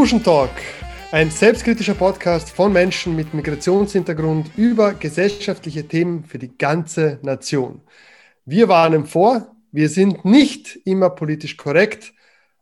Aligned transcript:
Tuschen 0.00 0.24
Talk, 0.24 0.48
ein 1.12 1.30
selbstkritischer 1.30 1.92
Podcast 1.92 2.48
von 2.48 2.72
Menschen 2.72 3.14
mit 3.14 3.34
Migrationshintergrund 3.34 4.50
über 4.56 4.94
gesellschaftliche 4.94 5.86
Themen 5.86 6.24
für 6.24 6.38
die 6.38 6.56
ganze 6.56 7.18
Nation. 7.20 7.82
Wir 8.46 8.68
warnen 8.68 9.04
vor, 9.04 9.54
wir 9.72 9.90
sind 9.90 10.24
nicht 10.24 10.74
immer 10.86 11.10
politisch 11.10 11.58
korrekt, 11.58 12.14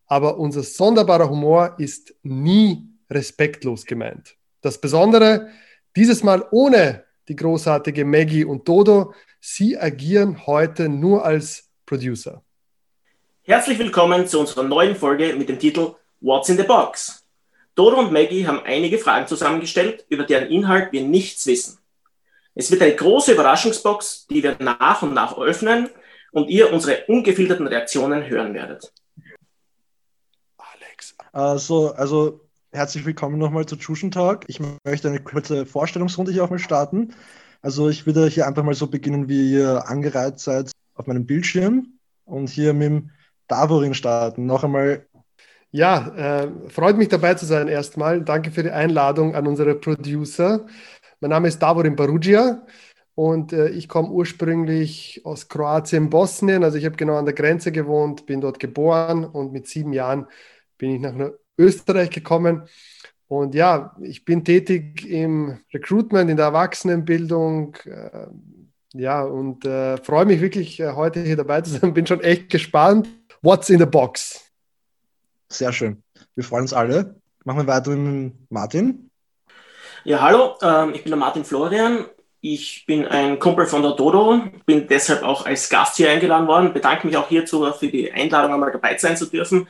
aber 0.09 0.37
unser 0.39 0.65
sonderbarer 0.65 1.31
Humor 1.31 1.77
ist 1.79 2.13
nie 2.25 2.89
respektlos 3.09 3.85
gemeint. 3.85 4.35
Das 4.61 4.81
Besondere, 4.81 5.49
dieses 5.95 6.25
Mal 6.25 6.45
ohne 6.51 7.05
die 7.29 7.37
großartige 7.37 8.05
Maggie 8.05 8.45
und 8.45 8.67
Dodo, 8.67 9.15
sie 9.39 9.79
agieren 9.79 10.45
heute 10.49 10.89
nur 10.89 11.25
als 11.25 11.71
Producer. 11.87 12.43
Herzlich 13.45 13.79
willkommen 13.79 14.27
zu 14.27 14.41
unserer 14.41 14.65
neuen 14.65 14.97
Folge 14.97 15.37
mit 15.37 15.49
dem 15.49 15.61
Titel 15.61 15.95
What's 16.21 16.49
in 16.49 16.57
the 16.57 16.65
Box? 16.65 17.28
Dodo 17.79 18.01
und 18.01 18.11
Maggie 18.11 18.45
haben 18.45 18.61
einige 18.65 18.99
Fragen 18.99 19.29
zusammengestellt, 19.29 20.05
über 20.09 20.25
deren 20.25 20.49
Inhalt 20.49 20.91
wir 20.91 21.05
nichts 21.05 21.47
wissen. 21.47 21.79
Es 22.57 22.73
wird 22.73 22.83
eine 22.83 22.97
große 22.97 23.33
Überraschungsbox, 23.33 24.27
die 24.27 24.43
wir 24.43 24.57
nach 24.59 25.03
und 25.03 25.15
nach 25.15 25.39
öffnen 25.39 25.89
und 26.33 26.49
ihr 26.49 26.73
unsere 26.73 27.05
ungefilterten 27.07 27.69
Reaktionen 27.69 28.29
hören 28.29 28.53
werdet. 28.53 28.93
Alex. 30.57 31.15
Also, 31.31 31.93
also 31.93 32.41
herzlich 32.73 33.07
willkommen 33.07 33.39
nochmal 33.39 33.67
zu 33.67 33.77
Tschüschen 33.77 34.11
Talk. 34.11 34.43
Ich 34.49 34.59
möchte 34.83 35.07
eine 35.07 35.23
kurze 35.23 35.65
Vorstellungsrunde 35.65 36.33
hier 36.33 36.43
auch 36.43 36.51
mal 36.51 36.59
starten. 36.59 37.15
Also 37.63 37.89
ich 37.89 38.07
würde 38.07 38.27
hier 38.27 38.49
einfach 38.49 38.65
mal 38.65 38.75
so 38.75 38.89
beginnen, 38.89 39.29
wie 39.29 39.53
ihr 39.53 39.89
angereiht 39.89 40.41
seid 40.41 40.73
auf 40.97 41.07
meinem 41.07 41.27
Bildschirm 41.27 42.01
und 42.25 42.51
hier 42.51 42.75
mit 42.75 42.89
dem 42.89 43.11
Davorin 43.47 43.95
starten. 43.95 44.47
Noch 44.47 44.65
einmal 44.65 45.07
ja, 45.71 46.45
äh, 46.45 46.71
freut 46.71 46.97
mich 46.97 47.09
dabei 47.09 47.35
zu 47.35 47.47
sein 47.47 47.69
erstmal. 47.69 48.23
Danke 48.23 48.51
für 48.51 48.63
die 48.63 48.71
Einladung 48.71 49.35
an 49.35 49.47
unsere 49.47 49.75
Producer. 49.75 50.67
Mein 51.21 51.31
Name 51.31 51.49
ist 51.49 51.59
Davorin 51.59 51.97
Barugia 51.97 52.65
und 53.15 53.53
äh, 53.53 53.69
ich 53.71 53.89
komme 53.89 54.11
ursprünglich 54.11 55.23
aus 55.25 55.49
Kroatien, 55.49 56.09
Bosnien. 56.09 56.65
Also 56.65 56.79
ich 56.79 56.85
habe 56.85 56.97
genau 56.97 57.17
an 57.17 57.25
der 57.25 57.35
Grenze 57.35 57.73
gewohnt, 57.73 58.27
bin 58.27 58.41
dort 58.41 58.61
geboren 58.61 59.25
und 59.25 59.53
mit 59.53 59.67
sieben 59.67 59.93
Jahren 59.93 60.27
bin 60.79 60.91
ich 60.91 61.01
nach 61.01 61.33
Österreich 61.59 62.11
gekommen. 62.11 62.63
Und 63.27 63.55
ja, 63.55 63.95
ich 64.01 64.25
bin 64.25 64.45
tätig 64.45 65.05
im 65.05 65.59
Recruitment, 65.75 66.31
in 66.31 66.37
der 66.37 66.47
Erwachsenenbildung. 66.47 67.77
Äh, 67.85 68.29
ja, 68.95 69.23
und 69.23 69.67
äh, 69.67 69.99
freue 69.99 70.25
mich 70.25 70.41
wirklich, 70.41 70.81
äh, 70.81 70.93
heute 70.93 71.23
hier 71.23 71.37
dabei 71.37 71.61
zu 71.61 71.71
sein. 71.71 71.93
Bin 71.93 72.07
schon 72.07 72.23
echt 72.23 72.49
gespannt. 72.49 73.09
What's 73.43 73.69
in 73.69 73.81
the 73.81 73.87
box? 73.87 74.48
Sehr 75.49 75.73
schön. 75.73 76.03
Wir 76.35 76.45
freuen 76.45 76.63
uns 76.63 76.73
alle. 76.73 77.17
Machen 77.45 77.67
wir 77.67 77.67
weiter 77.67 77.91
mit 77.91 78.35
Martin. 78.51 79.11
Ja, 80.05 80.21
hallo, 80.21 80.57
ähm, 80.63 80.95
ich 80.95 81.03
bin 81.03 81.11
der 81.11 81.19
Martin 81.19 81.45
Florian. 81.45 82.07
Ich 82.41 82.85
bin 82.87 83.05
ein 83.07 83.39
Kumpel 83.41 83.67
von 83.67 83.83
der 83.83 83.93
Dodo, 83.93 84.41
bin 84.65 84.87
deshalb 84.87 85.25
auch 85.25 85.45
als 85.45 85.69
Gast 85.69 85.97
hier 85.97 86.11
eingeladen 86.11 86.47
worden. 86.47 86.73
Bedanke 86.73 87.07
mich 87.07 87.17
auch 87.17 87.29
hierzu 87.29 87.71
für 87.73 87.89
die 87.89 88.13
Einladung, 88.13 88.55
einmal 88.55 88.71
dabei 88.71 88.97
sein 88.97 89.17
zu 89.17 89.27
dürfen. 89.27 89.67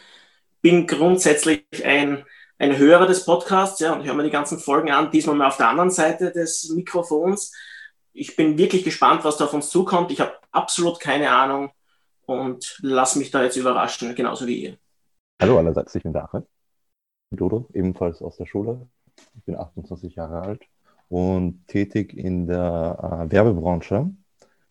Bin 0.60 0.86
grundsätzlich 0.86 1.64
ein, 1.82 2.26
ein 2.58 2.76
Hörer 2.76 3.06
des 3.06 3.24
Podcasts 3.24 3.80
ja, 3.80 3.94
und 3.94 4.04
höre 4.04 4.14
mir 4.14 4.24
die 4.24 4.30
ganzen 4.30 4.58
Folgen 4.58 4.90
an, 4.90 5.10
diesmal 5.10 5.36
mal 5.36 5.48
auf 5.48 5.56
der 5.56 5.70
anderen 5.70 5.90
Seite 5.90 6.30
des 6.30 6.68
Mikrofons. 6.74 7.52
Ich 8.12 8.36
bin 8.36 8.58
wirklich 8.58 8.84
gespannt, 8.84 9.24
was 9.24 9.38
da 9.38 9.46
auf 9.46 9.54
uns 9.54 9.70
zukommt. 9.70 10.10
Ich 10.10 10.20
habe 10.20 10.34
absolut 10.50 11.00
keine 11.00 11.30
Ahnung 11.30 11.70
und 12.26 12.78
lasse 12.82 13.18
mich 13.18 13.30
da 13.30 13.42
jetzt 13.42 13.56
überraschen, 13.56 14.14
genauso 14.14 14.46
wie 14.46 14.64
ihr. 14.64 14.78
Hallo 15.40 15.56
allerseits, 15.56 15.94
ich 15.94 16.02
bin 16.02 16.12
der 16.12 16.24
Achmed. 16.24 16.48
Dodo, 17.30 17.68
ebenfalls 17.72 18.20
aus 18.22 18.38
der 18.38 18.46
Schule. 18.46 18.88
Ich 19.36 19.44
bin 19.44 19.54
28 19.54 20.16
Jahre 20.16 20.40
alt 20.40 20.62
und 21.08 21.64
tätig 21.68 22.12
in 22.12 22.48
der 22.48 23.28
äh, 23.28 23.30
Werbebranche. 23.30 24.10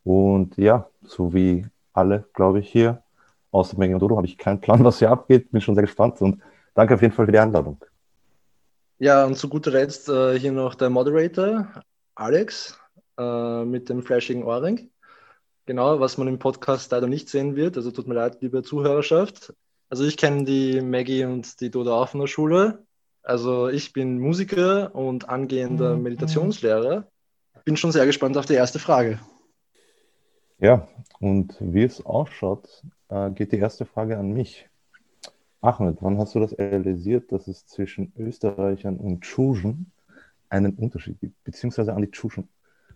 Und 0.03 0.57
ja, 0.57 0.89
so 1.03 1.33
wie 1.33 1.66
alle, 1.94 2.25
glaube 2.33 2.59
ich, 2.59 2.69
hier, 2.69 3.01
außer 3.51 3.77
Megan 3.77 3.94
und 3.94 4.01
Dodo, 4.01 4.17
habe 4.17 4.27
ich 4.27 4.38
keinen 4.38 4.59
Plan, 4.59 4.83
was 4.83 5.00
hier 5.00 5.09
abgeht. 5.09 5.51
Bin 5.51 5.61
schon 5.61 5.75
sehr 5.75 5.83
gespannt 5.85 6.22
und 6.22 6.41
danke 6.73 6.95
auf 6.95 7.01
jeden 7.01 7.13
Fall 7.13 7.27
für 7.27 7.31
die 7.31 7.39
Einladung. 7.39 7.81
Ja, 9.00 9.23
und 9.25 9.38
zu 9.38 9.47
guter 9.47 9.72
Letzt 9.72 10.09
äh, 10.09 10.38
hier 10.38 10.51
noch 10.51 10.75
der 10.75 10.89
Moderator, 10.89 11.72
Alex, 12.13 12.77
äh, 13.17 13.63
mit 13.63 13.88
dem 13.88 14.03
flashigen 14.03 14.44
Ohrring. 14.44 14.89
Genau, 15.66 16.01
was 16.01 16.17
man 16.17 16.27
im 16.27 16.39
Podcast 16.39 16.91
leider 16.91 17.07
nicht 17.07 17.29
sehen 17.29 17.56
wird. 17.56 17.77
Also 17.77 17.91
tut 17.91 18.07
mir 18.07 18.16
leid, 18.16 18.41
liebe 18.41 18.63
Zuhörerschaft. 18.63 19.53
Also 19.90 20.03
ich 20.03 20.18
kenne 20.18 20.44
die 20.44 20.81
Maggie 20.81 21.24
und 21.24 21.62
die 21.62 21.72
Doda 21.72 21.92
auch 21.92 22.09
von 22.09 22.20
der 22.20 22.28
Schule. 22.28 22.86
Also 23.24 23.70
ich 23.70 23.94
bin 23.94 24.20
Musiker 24.20 24.94
und 24.96 25.30
angehender 25.30 25.96
mhm. 25.96 26.03
Meditationslehrer. 26.03 27.08
Bin 27.64 27.78
schon 27.78 27.92
sehr 27.92 28.06
gespannt 28.06 28.38
auf 28.38 28.46
die 28.46 28.53
erste 28.53 28.80
Frage. 28.80 29.20
Ja, 30.59 30.88
und 31.20 31.56
wie 31.59 31.84
es 31.84 32.06
ausschaut, 32.06 32.84
äh, 33.09 33.30
geht 33.31 33.52
die 33.52 33.58
erste 33.58 33.86
Frage 33.86 34.18
an 34.18 34.31
mich. 34.31 34.70
Ahmed, 35.62 35.98
wann 36.02 36.18
hast 36.18 36.36
du 36.36 36.40
das 36.40 36.58
realisiert, 36.58 37.31
dass 37.31 37.48
es 37.48 37.66
zwischen 37.66 38.14
Österreichern 38.18 38.98
und 38.98 39.22
Tschuschen 39.22 39.92
einen 40.50 40.74
Unterschied 40.75 41.19
gibt? 41.19 41.44
Beziehungsweise 41.44 41.94
an 41.94 42.02
die 42.02 42.12
Tschuschen. 42.12 42.50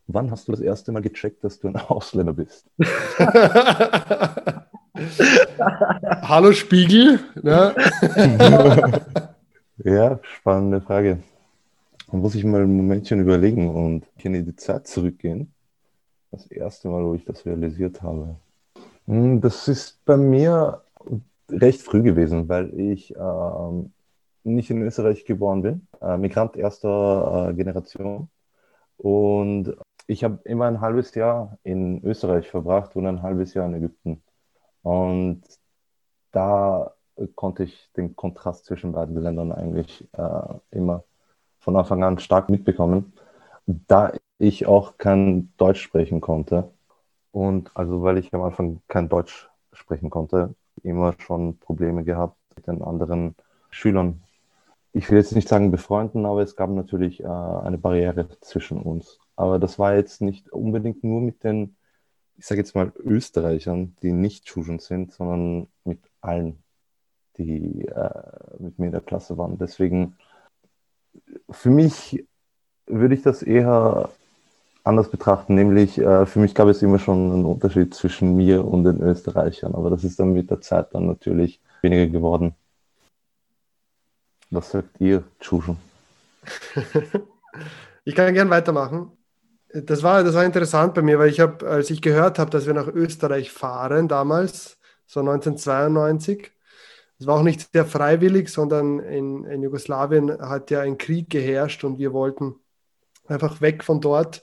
Wann 0.08 0.32
hast 0.32 0.48
du 0.48 0.52
das 0.52 0.62
erste 0.62 0.92
Mal 0.92 1.02
gecheckt, 1.02 1.44
dass 1.44 1.60
du 1.60 1.68
ein 1.68 1.76
Ausländer 1.76 2.34
bist? 2.34 2.66
Hallo 6.22 6.52
Spiegel. 6.52 7.20
Ne? 7.42 7.76
ja, 9.84 10.20
spannende 10.24 10.82
Frage. 10.82 11.20
Da 12.12 12.18
muss 12.18 12.36
ich 12.36 12.44
mal 12.44 12.62
ein 12.62 12.76
Momentchen 12.76 13.20
überlegen 13.20 13.70
und 13.70 14.06
in 14.24 14.34
die 14.34 14.56
Zeit 14.56 14.88
zurückgehen. 14.88 15.54
Das 16.32 16.46
erste 16.48 16.90
Mal, 16.90 17.04
wo 17.04 17.14
ich 17.14 17.26
das 17.26 17.46
realisiert 17.46 18.02
habe. 18.02 18.36
Hm, 19.08 19.42
das 19.42 19.68
ist 19.68 20.04
bei 20.06 20.18
mir 20.18 20.82
recht 21.50 21.82
früh 21.82 22.02
gewesen, 22.02 22.48
weil 22.48 22.74
ich 22.80 23.16
äh, 23.16 23.90
nicht 24.44 24.70
in 24.70 24.82
Österreich 24.82 25.26
geboren 25.26 25.62
bin, 25.62 25.88
äh, 26.02 26.18
Migrant 26.18 26.56
erster 26.56 27.50
äh, 27.50 27.54
Generation. 27.54 28.30
Und 28.98 29.76
ich 30.08 30.24
habe 30.24 30.40
immer 30.46 30.66
ein 30.66 30.82
halbes 30.82 31.16
Jahr 31.16 31.58
in 31.64 32.04
Österreich 32.04 32.50
verbracht 32.50 32.96
und 32.96 33.08
ein 33.08 33.22
halbes 33.22 33.54
Jahr 33.54 33.66
in 33.68 33.76
Ägypten. 33.76 34.22
Und 34.84 35.44
da 36.32 36.94
konnte 37.36 37.64
ich 37.64 37.92
den 37.96 38.16
Kontrast 38.16 38.66
zwischen 38.66 38.94
beiden 38.94 39.16
Ländern 39.22 39.52
eigentlich 39.52 40.08
äh, 40.14 40.54
immer 40.72 41.04
von 41.60 41.76
Anfang 41.76 42.04
an 42.04 42.20
stark 42.20 42.50
mitbekommen, 42.50 43.14
da 43.68 44.14
ich 44.38 44.66
auch 44.66 44.98
kein 44.98 45.54
Deutsch 45.58 45.82
sprechen 45.82 46.22
konnte. 46.22 46.72
Und 47.32 47.72
also 47.76 48.02
weil 48.04 48.18
ich 48.18 48.34
am 48.34 48.42
Anfang 48.42 48.82
kein 48.88 49.10
Deutsch 49.10 49.50
sprechen 49.74 50.10
konnte, 50.10 50.56
immer 50.84 51.14
schon 51.20 51.58
Probleme 51.60 52.04
gehabt 52.04 52.38
mit 52.56 52.68
den 52.68 52.82
anderen 52.82 53.36
Schülern. 53.70 54.24
Ich 54.94 55.10
will 55.10 55.18
jetzt 55.18 55.36
nicht 55.36 55.48
sagen 55.48 55.72
befreunden, 55.72 56.26
aber 56.26 56.42
es 56.42 56.56
gab 56.56 56.70
natürlich 56.72 57.22
äh, 57.22 57.28
eine 57.28 57.78
Barriere 57.78 58.28
zwischen 58.42 58.82
uns. 58.82 59.20
Aber 59.36 59.60
das 59.60 59.80
war 59.80 59.96
jetzt 59.96 60.22
nicht 60.22 60.52
unbedingt 60.52 61.04
nur 61.04 61.22
mit 61.22 61.44
den 61.44 61.78
ich 62.42 62.48
sage 62.48 62.62
jetzt 62.62 62.74
mal, 62.74 62.92
Österreichern, 62.98 63.96
die 64.02 64.12
nicht 64.12 64.50
Schuschen 64.50 64.80
sind, 64.80 65.14
sondern 65.14 65.68
mit 65.84 66.00
allen, 66.22 66.64
die 67.38 67.86
äh, 67.86 68.10
mit 68.58 68.80
mir 68.80 68.88
in 68.88 68.92
der 68.92 69.02
Klasse 69.02 69.38
waren. 69.38 69.60
Deswegen, 69.60 70.18
für 71.52 71.70
mich 71.70 72.26
würde 72.88 73.14
ich 73.14 73.22
das 73.22 73.44
eher 73.44 74.10
anders 74.84 75.12
betrachten, 75.12 75.54
nämlich 75.54 76.00
äh, 76.00 76.26
für 76.26 76.40
mich 76.40 76.56
gab 76.56 76.68
es 76.68 76.82
immer 76.82 76.98
schon 76.98 77.32
einen 77.32 77.46
Unterschied 77.46 77.94
zwischen 77.94 78.36
mir 78.36 78.66
und 78.66 78.86
den 78.86 79.04
Österreichern, 79.04 79.76
aber 79.76 79.92
das 79.92 80.04
ist 80.04 80.20
dann 80.20 80.34
mit 80.34 80.50
der 80.50 80.62
Zeit 80.62 80.96
dann 80.96 81.06
natürlich 81.06 81.62
weniger 81.84 82.08
geworden. 82.08 82.56
Was 84.50 84.72
sagt 84.72 85.00
ihr, 85.00 85.24
Tschuschen? 85.40 85.78
ich 88.04 88.16
kann 88.16 88.34
gern 88.34 88.50
weitermachen 88.50 89.12
das 89.74 90.04
war, 90.04 90.24
das 90.24 90.36
war 90.36 90.44
interessant 90.44 90.94
bei 90.94 91.02
mir, 91.02 91.20
weil 91.20 91.30
ich 91.30 91.40
habe, 91.40 91.68
als 91.68 91.90
ich 91.90 92.02
gehört 92.02 92.40
habe, 92.40 92.52
dass 92.52 92.66
wir 92.66 92.74
nach 92.74 92.88
Österreich 92.88 93.52
fahren 93.52 94.08
damals, 94.08 94.78
so 95.06 95.20
1992, 95.20 96.52
es 97.20 97.28
war 97.28 97.36
auch 97.36 97.44
nicht 97.44 97.72
sehr 97.72 97.86
freiwillig, 97.86 98.50
sondern 98.50 99.00
in, 99.00 99.46
in 99.46 99.62
Jugoslawien 99.62 100.42
hat 100.42 100.72
ja 100.72 100.82
ein 100.82 100.98
Krieg 100.98 101.30
geherrscht 101.30 101.84
und 101.84 102.00
wir 102.00 102.14
wollten 102.14 102.56
einfach 103.28 103.62
weg 103.62 103.84
von 103.84 104.02
dort. 104.02 104.42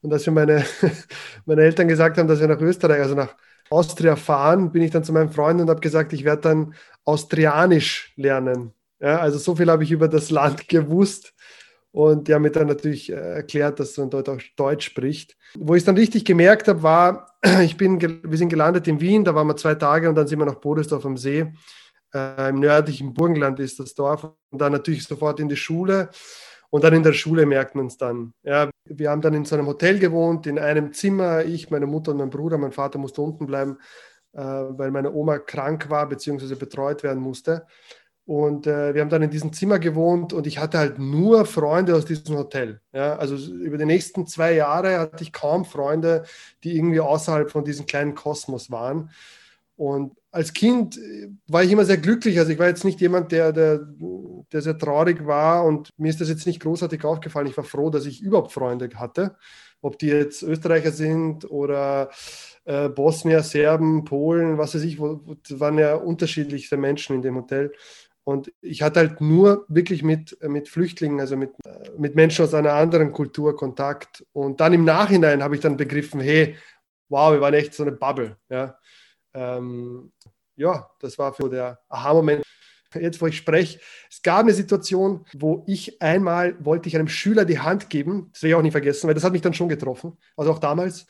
Und 0.00 0.12
als 0.12 0.24
wir 0.24 0.32
meine, 0.32 0.64
meine 1.44 1.62
Eltern 1.62 1.88
gesagt 1.88 2.16
haben, 2.16 2.28
dass 2.28 2.40
wir 2.40 2.48
nach 2.48 2.60
Österreich, 2.60 3.00
also 3.00 3.14
nach 3.14 3.34
Austria 3.68 4.16
fahren, 4.16 4.72
bin 4.72 4.82
ich 4.82 4.90
dann 4.90 5.04
zu 5.04 5.12
meinem 5.12 5.30
Freund 5.30 5.60
und 5.60 5.68
habe 5.68 5.80
gesagt, 5.80 6.12
ich 6.12 6.24
werde 6.24 6.42
dann 6.42 6.74
Austrianisch 7.04 8.12
lernen. 8.16 8.72
Ja, 8.98 9.18
also 9.18 9.38
so 9.38 9.54
viel 9.54 9.70
habe 9.70 9.84
ich 9.84 9.90
über 9.90 10.08
das 10.08 10.30
Land 10.30 10.68
gewusst. 10.68 11.34
Und 11.96 12.28
die 12.28 12.34
haben 12.34 12.42
mir 12.42 12.50
dann 12.50 12.66
natürlich 12.66 13.10
äh, 13.10 13.14
erklärt, 13.14 13.80
dass 13.80 13.96
man 13.96 14.10
dort 14.10 14.28
auch 14.28 14.38
Deutsch 14.56 14.84
spricht. 14.84 15.34
Wo 15.58 15.74
ich 15.74 15.80
es 15.80 15.86
dann 15.86 15.96
richtig 15.96 16.26
gemerkt 16.26 16.68
habe, 16.68 16.82
war, 16.82 17.38
ich 17.62 17.78
bin, 17.78 17.98
wir 17.98 18.36
sind 18.36 18.50
gelandet 18.50 18.86
in 18.86 19.00
Wien, 19.00 19.24
da 19.24 19.34
waren 19.34 19.46
wir 19.46 19.56
zwei 19.56 19.76
Tage 19.76 20.06
und 20.06 20.14
dann 20.14 20.26
sind 20.26 20.38
wir 20.38 20.44
nach 20.44 20.60
Bodesdorf 20.60 21.06
am 21.06 21.16
See. 21.16 21.50
äh, 22.12 22.50
im 22.50 22.60
nördlichen 22.60 23.14
Burgenland 23.14 23.60
ist 23.60 23.80
das 23.80 23.94
Dorf. 23.94 24.24
Und 24.50 24.60
dann 24.60 24.72
natürlich 24.72 25.04
sofort 25.04 25.40
in 25.40 25.48
die 25.48 25.56
Schule. 25.56 26.10
Und 26.68 26.84
dann 26.84 26.92
in 26.92 27.02
der 27.02 27.14
Schule 27.14 27.46
merkt 27.46 27.74
man 27.74 27.86
es 27.86 27.96
dann. 27.96 28.34
Ja, 28.42 28.68
wir 28.84 29.10
haben 29.10 29.22
dann 29.22 29.32
in 29.32 29.46
so 29.46 29.54
einem 29.56 29.66
Hotel 29.66 29.98
gewohnt, 29.98 30.46
in 30.46 30.58
einem 30.58 30.92
Zimmer, 30.92 31.46
ich, 31.46 31.70
meine 31.70 31.86
Mutter 31.86 32.10
und 32.10 32.18
mein 32.18 32.28
Bruder. 32.28 32.58
Mein 32.58 32.72
Vater 32.72 32.98
musste 32.98 33.22
unten 33.22 33.46
bleiben, 33.46 33.78
äh, 34.34 34.42
weil 34.42 34.90
meine 34.90 35.14
Oma 35.14 35.38
krank 35.38 35.88
war 35.88 36.06
bzw. 36.06 36.56
betreut 36.56 37.02
werden 37.02 37.22
musste. 37.22 37.66
Und 38.26 38.66
äh, 38.66 38.92
wir 38.92 39.02
haben 39.02 39.08
dann 39.08 39.22
in 39.22 39.30
diesem 39.30 39.52
Zimmer 39.52 39.78
gewohnt 39.78 40.32
und 40.32 40.48
ich 40.48 40.58
hatte 40.58 40.78
halt 40.78 40.98
nur 40.98 41.46
Freunde 41.46 41.94
aus 41.94 42.04
diesem 42.04 42.36
Hotel. 42.36 42.80
Ja? 42.92 43.14
Also 43.16 43.36
über 43.36 43.78
die 43.78 43.84
nächsten 43.84 44.26
zwei 44.26 44.52
Jahre 44.52 44.98
hatte 44.98 45.22
ich 45.22 45.32
kaum 45.32 45.64
Freunde, 45.64 46.24
die 46.64 46.76
irgendwie 46.76 46.98
außerhalb 46.98 47.50
von 47.50 47.64
diesem 47.64 47.86
kleinen 47.86 48.16
Kosmos 48.16 48.68
waren. 48.70 49.10
Und 49.76 50.16
als 50.32 50.52
Kind 50.52 50.98
äh, 50.98 51.28
war 51.46 51.62
ich 51.62 51.70
immer 51.70 51.84
sehr 51.84 51.98
glücklich. 51.98 52.38
Also 52.40 52.50
ich 52.50 52.58
war 52.58 52.66
jetzt 52.66 52.84
nicht 52.84 53.00
jemand, 53.00 53.30
der, 53.30 53.52
der, 53.52 53.86
der 54.50 54.60
sehr 54.60 54.76
traurig 54.76 55.24
war 55.24 55.64
und 55.64 55.90
mir 55.96 56.08
ist 56.10 56.20
das 56.20 56.28
jetzt 56.28 56.46
nicht 56.46 56.60
großartig 56.60 57.04
aufgefallen. 57.04 57.46
Ich 57.46 57.56
war 57.56 57.64
froh, 57.64 57.90
dass 57.90 58.06
ich 58.06 58.20
überhaupt 58.22 58.52
Freunde 58.52 58.88
hatte. 58.96 59.36
Ob 59.82 60.00
die 60.00 60.08
jetzt 60.08 60.42
Österreicher 60.42 60.90
sind 60.90 61.48
oder 61.48 62.10
äh, 62.64 62.88
Bosnier, 62.88 63.42
Serben, 63.42 64.04
Polen, 64.04 64.58
was 64.58 64.74
weiß 64.74 64.82
ich, 64.82 64.98
wo, 64.98 65.20
waren 65.50 65.78
ja 65.78 65.94
unterschiedlichste 65.94 66.76
Menschen 66.76 67.14
in 67.14 67.22
dem 67.22 67.36
Hotel. 67.36 67.72
Und 68.28 68.52
ich 68.60 68.82
hatte 68.82 68.98
halt 68.98 69.20
nur 69.20 69.64
wirklich 69.68 70.02
mit, 70.02 70.36
mit 70.42 70.68
Flüchtlingen, 70.68 71.20
also 71.20 71.36
mit, 71.36 71.52
mit 71.96 72.16
Menschen 72.16 72.44
aus 72.44 72.54
einer 72.54 72.72
anderen 72.72 73.12
Kultur 73.12 73.54
Kontakt. 73.54 74.26
Und 74.32 74.60
dann 74.60 74.72
im 74.72 74.84
Nachhinein 74.84 75.44
habe 75.44 75.54
ich 75.54 75.60
dann 75.60 75.76
begriffen, 75.76 76.20
hey, 76.20 76.56
wow, 77.08 77.32
wir 77.32 77.40
waren 77.40 77.54
echt 77.54 77.72
so 77.72 77.84
eine 77.84 77.92
Bubble. 77.92 78.36
Ja, 78.48 78.76
ähm, 79.32 80.10
ja 80.56 80.90
das 80.98 81.16
war 81.18 81.34
für 81.34 81.48
der 81.48 81.78
Aha-Moment. 81.88 82.42
Jetzt, 82.94 83.20
wo 83.20 83.28
ich 83.28 83.36
spreche, 83.36 83.78
es 84.10 84.20
gab 84.22 84.40
eine 84.40 84.54
Situation, 84.54 85.24
wo 85.32 85.62
ich 85.68 86.02
einmal 86.02 86.56
wollte 86.64 86.88
ich 86.88 86.96
einem 86.96 87.08
Schüler 87.08 87.44
die 87.44 87.60
Hand 87.60 87.90
geben, 87.90 88.30
das 88.32 88.42
will 88.42 88.50
ich 88.50 88.56
auch 88.56 88.62
nicht 88.62 88.72
vergessen, 88.72 89.06
weil 89.06 89.14
das 89.14 89.22
hat 89.22 89.34
mich 89.34 89.42
dann 89.42 89.54
schon 89.54 89.68
getroffen, 89.68 90.16
also 90.36 90.50
auch 90.50 90.58
damals, 90.58 91.06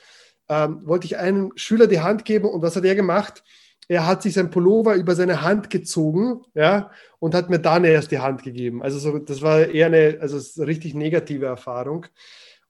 ähm, 0.48 0.86
wollte 0.86 1.06
ich 1.06 1.16
einem 1.16 1.52
Schüler 1.54 1.86
die 1.86 2.00
Hand 2.00 2.24
geben 2.26 2.48
und 2.48 2.60
was 2.60 2.76
hat 2.76 2.84
er 2.84 2.94
gemacht? 2.94 3.42
Er 3.88 4.06
hat 4.06 4.22
sich 4.22 4.34
sein 4.34 4.50
Pullover 4.50 4.94
über 4.94 5.14
seine 5.14 5.42
Hand 5.42 5.70
gezogen, 5.70 6.42
ja, 6.54 6.90
und 7.18 7.34
hat 7.34 7.50
mir 7.50 7.60
dann 7.60 7.84
erst 7.84 8.10
die 8.10 8.18
Hand 8.18 8.42
gegeben. 8.42 8.82
Also 8.82 8.98
so, 8.98 9.18
das 9.18 9.42
war 9.42 9.66
eher 9.66 9.86
eine, 9.86 10.18
also 10.20 10.38
eine 10.60 10.66
richtig 10.66 10.94
negative 10.94 11.46
Erfahrung. 11.46 12.06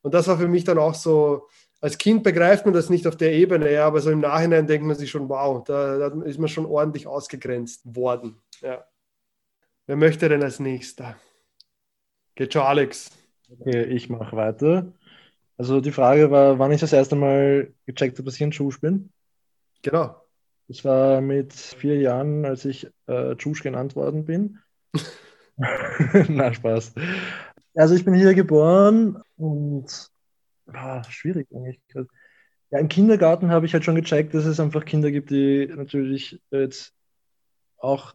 Und 0.01 0.13
das 0.13 0.27
war 0.27 0.37
für 0.37 0.47
mich 0.47 0.63
dann 0.63 0.77
auch 0.77 0.93
so, 0.93 1.47
als 1.81 1.97
Kind 1.97 2.23
begreift 2.23 2.65
man 2.65 2.73
das 2.73 2.89
nicht 2.89 3.07
auf 3.07 3.15
der 3.15 3.33
Ebene, 3.33 3.71
ja, 3.71 3.85
aber 3.85 3.99
so 3.99 4.09
im 4.09 4.19
Nachhinein 4.19 4.67
denkt 4.67 4.85
man 4.85 4.95
sich 4.95 5.11
schon, 5.11 5.29
wow, 5.29 5.63
da, 5.63 6.09
da 6.09 6.23
ist 6.23 6.39
man 6.39 6.49
schon 6.49 6.65
ordentlich 6.65 7.07
ausgegrenzt 7.07 7.81
worden. 7.95 8.41
Ja. 8.61 8.85
Wer 9.85 9.95
möchte 9.95 10.29
denn 10.29 10.43
als 10.43 10.59
nächster? 10.59 11.15
Geht 12.35 12.53
schon, 12.53 12.63
Alex. 12.63 13.09
Okay, 13.49 13.83
ich 13.85 14.09
mache 14.09 14.35
weiter. 14.35 14.93
Also 15.57 15.81
die 15.81 15.91
Frage 15.91 16.29
war, 16.29 16.59
wann 16.59 16.71
ich 16.71 16.81
das 16.81 16.93
erste 16.93 17.15
Mal 17.15 17.73
gecheckt 17.85 18.17
habe, 18.17 18.25
dass 18.25 18.35
ich 18.35 18.43
ein 18.43 18.51
Schuh 18.51 18.71
bin. 18.79 19.11
Genau. 19.81 20.15
Das 20.67 20.83
war 20.83 21.21
mit 21.21 21.53
vier 21.53 21.97
Jahren, 21.97 22.45
als 22.45 22.65
ich 22.65 22.89
äh, 23.07 23.35
Tschusch 23.35 23.63
genannt 23.63 23.95
worden 23.95 24.25
bin. 24.25 24.59
Na, 26.27 26.53
Spaß. 26.53 26.93
Also 27.75 27.95
ich 27.95 28.03
bin 28.03 28.13
hier 28.13 28.33
geboren 28.33 29.21
und 29.37 30.09
ah, 30.67 31.03
schwierig 31.05 31.47
eigentlich. 31.53 31.79
Ja, 32.69 32.79
im 32.79 32.89
Kindergarten 32.89 33.49
habe 33.49 33.65
ich 33.65 33.73
halt 33.73 33.85
schon 33.85 33.95
gecheckt, 33.95 34.33
dass 34.33 34.45
es 34.45 34.59
einfach 34.59 34.83
Kinder 34.83 35.09
gibt, 35.09 35.29
die 35.29 35.67
natürlich 35.67 36.41
jetzt 36.51 36.93
auch 37.77 38.13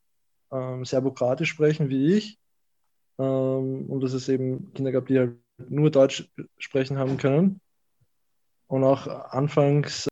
ähm, 0.53 0.85
serbokratisch 0.85 1.49
sprechen 1.49 1.89
wie 1.89 2.15
ich. 2.15 2.39
Ähm, 3.19 3.87
und 3.89 4.01
dass 4.03 4.13
es 4.13 4.29
eben 4.29 4.73
Kinder 4.75 4.93
gab, 4.93 5.07
die 5.07 5.19
halt 5.19 5.37
nur 5.57 5.91
Deutsch 5.91 6.31
sprechen 6.59 6.99
haben 6.99 7.17
können. 7.17 7.61
Und 8.67 8.85
auch 8.85 9.07
anfangs, 9.07 10.09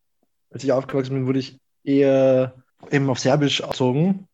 als 0.50 0.64
ich 0.64 0.72
aufgewachsen 0.72 1.14
bin, 1.14 1.26
wurde 1.26 1.38
ich 1.38 1.58
eher 1.84 2.54
eben 2.90 3.10
auf 3.10 3.18
Serbisch 3.18 3.60
erzogen. 3.60 4.28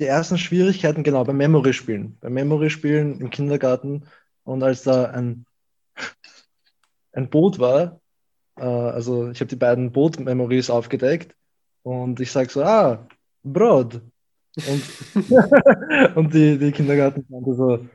Die 0.00 0.04
ersten 0.04 0.38
Schwierigkeiten, 0.38 1.02
genau, 1.02 1.24
beim 1.24 1.36
Memory-Spielen. 1.36 2.18
Beim 2.20 2.34
Memory-Spielen 2.34 3.20
im 3.20 3.30
Kindergarten 3.30 4.04
und 4.44 4.62
als 4.62 4.82
da 4.82 5.06
ein, 5.06 5.46
ein 7.12 7.30
Boot 7.30 7.58
war, 7.58 8.00
äh, 8.56 8.64
also 8.64 9.30
ich 9.30 9.40
habe 9.40 9.48
die 9.48 9.56
beiden 9.56 9.92
Boot-Memories 9.92 10.70
aufgedeckt 10.70 11.34
und 11.82 12.20
ich 12.20 12.32
sage 12.32 12.50
so, 12.50 12.62
ah, 12.62 13.06
Brot. 13.42 14.00
Und, 14.56 14.82
und 16.16 16.34
die, 16.34 16.58
die 16.58 16.72
Kindergarten 16.72 17.26
so, 17.28 17.86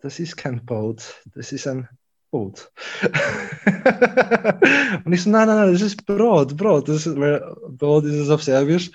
das 0.00 0.20
ist 0.20 0.36
kein 0.36 0.64
Boot, 0.64 1.22
das 1.34 1.52
ist 1.52 1.66
ein 1.66 1.88
Brot. 2.32 2.72
und 5.04 5.12
ich 5.12 5.22
so, 5.22 5.30
nein, 5.30 5.46
nein, 5.46 5.56
nein, 5.56 5.72
das 5.72 5.82
ist 5.82 6.06
Brot, 6.06 6.56
Brot. 6.56 6.88
Das 6.88 7.06
ist, 7.06 7.20
weil 7.20 7.54
Brot 7.68 8.04
ist 8.04 8.16
es 8.16 8.30
auf 8.30 8.42
Serbisch. 8.42 8.90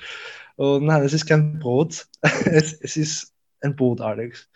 Und 0.55 0.85
nein, 0.85 1.03
es 1.03 1.13
ist 1.13 1.27
kein 1.27 1.59
Brot. 1.59 2.07
es, 2.21 2.73
es 2.73 2.97
ist 2.97 3.33
ein 3.61 3.75
Boot, 3.75 4.01
Alex. 4.01 4.49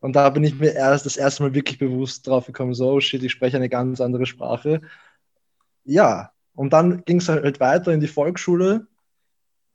Und 0.00 0.16
da 0.16 0.30
bin 0.30 0.42
ich 0.42 0.58
mir 0.58 0.74
erst 0.74 1.06
das 1.06 1.16
erste 1.16 1.44
Mal 1.44 1.54
wirklich 1.54 1.78
bewusst 1.78 2.26
drauf 2.26 2.46
gekommen, 2.46 2.74
so, 2.74 2.90
oh 2.90 3.00
shit, 3.00 3.22
ich 3.22 3.32
spreche 3.32 3.56
eine 3.56 3.68
ganz 3.68 4.00
andere 4.00 4.26
Sprache. 4.26 4.82
Ja, 5.84 6.32
und 6.54 6.72
dann 6.72 7.04
ging 7.04 7.18
es 7.18 7.28
halt 7.28 7.60
weiter 7.60 7.92
in 7.92 8.00
die 8.00 8.08
Volksschule. 8.08 8.88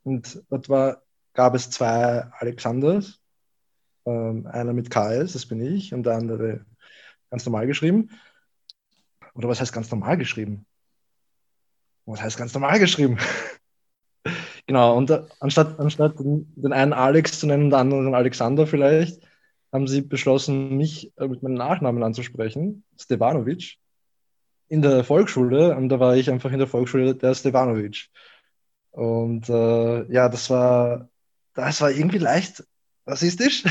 Und 0.04 0.44
dort 0.50 0.68
war, 0.68 1.04
gab 1.34 1.56
es 1.56 1.70
zwei 1.70 2.26
Alexanders. 2.40 3.22
Ähm, 4.06 4.48
einer 4.48 4.74
mit 4.74 4.90
KS, 4.90 5.34
das 5.34 5.46
bin 5.46 5.62
ich, 5.62 5.94
und 5.94 6.04
der 6.04 6.16
andere 6.16 6.66
ganz 7.30 7.46
normal 7.46 7.68
geschrieben. 7.68 8.10
Oder 9.40 9.48
was 9.48 9.62
heißt 9.62 9.72
ganz 9.72 9.90
normal 9.90 10.18
geschrieben? 10.18 10.66
Was 12.06 12.22
heißt 12.22 12.38
ganz 12.38 12.54
normal 12.54 12.78
geschrieben? 12.78 13.18
genau, 14.68 14.98
und 14.98 15.10
äh, 15.12 15.24
anstatt, 15.40 15.80
anstatt 15.80 16.20
den 16.20 16.74
einen 16.74 16.92
Alex 16.92 17.40
zu 17.40 17.48
nennen 17.48 17.64
und 17.64 17.70
den 17.70 17.80
anderen 17.80 18.16
Alexander 18.16 18.68
vielleicht, 18.68 19.26
haben 19.72 19.88
sie 19.88 20.02
beschlossen, 20.02 20.76
mich 20.76 21.14
äh, 21.16 21.30
mit 21.30 21.42
meinem 21.42 21.54
Nachnamen 21.54 22.04
anzusprechen, 22.04 22.84
Stevanovic, 23.00 23.78
in 24.68 24.82
der 24.82 25.06
Volksschule. 25.06 25.74
Und 25.74 25.88
da 25.88 26.02
war 26.02 26.18
ich 26.18 26.30
einfach 26.30 26.52
in 26.52 26.60
der 26.60 26.68
Volksschule 26.68 27.16
der 27.16 27.34
Stevanovic. 27.34 28.10
Und 28.92 29.48
äh, 29.48 30.12
ja, 30.12 30.28
das 30.28 30.50
war, 30.50 31.08
das 31.54 31.80
war 31.80 31.92
irgendwie 31.92 32.18
leicht 32.18 32.66
rassistisch. 33.08 33.64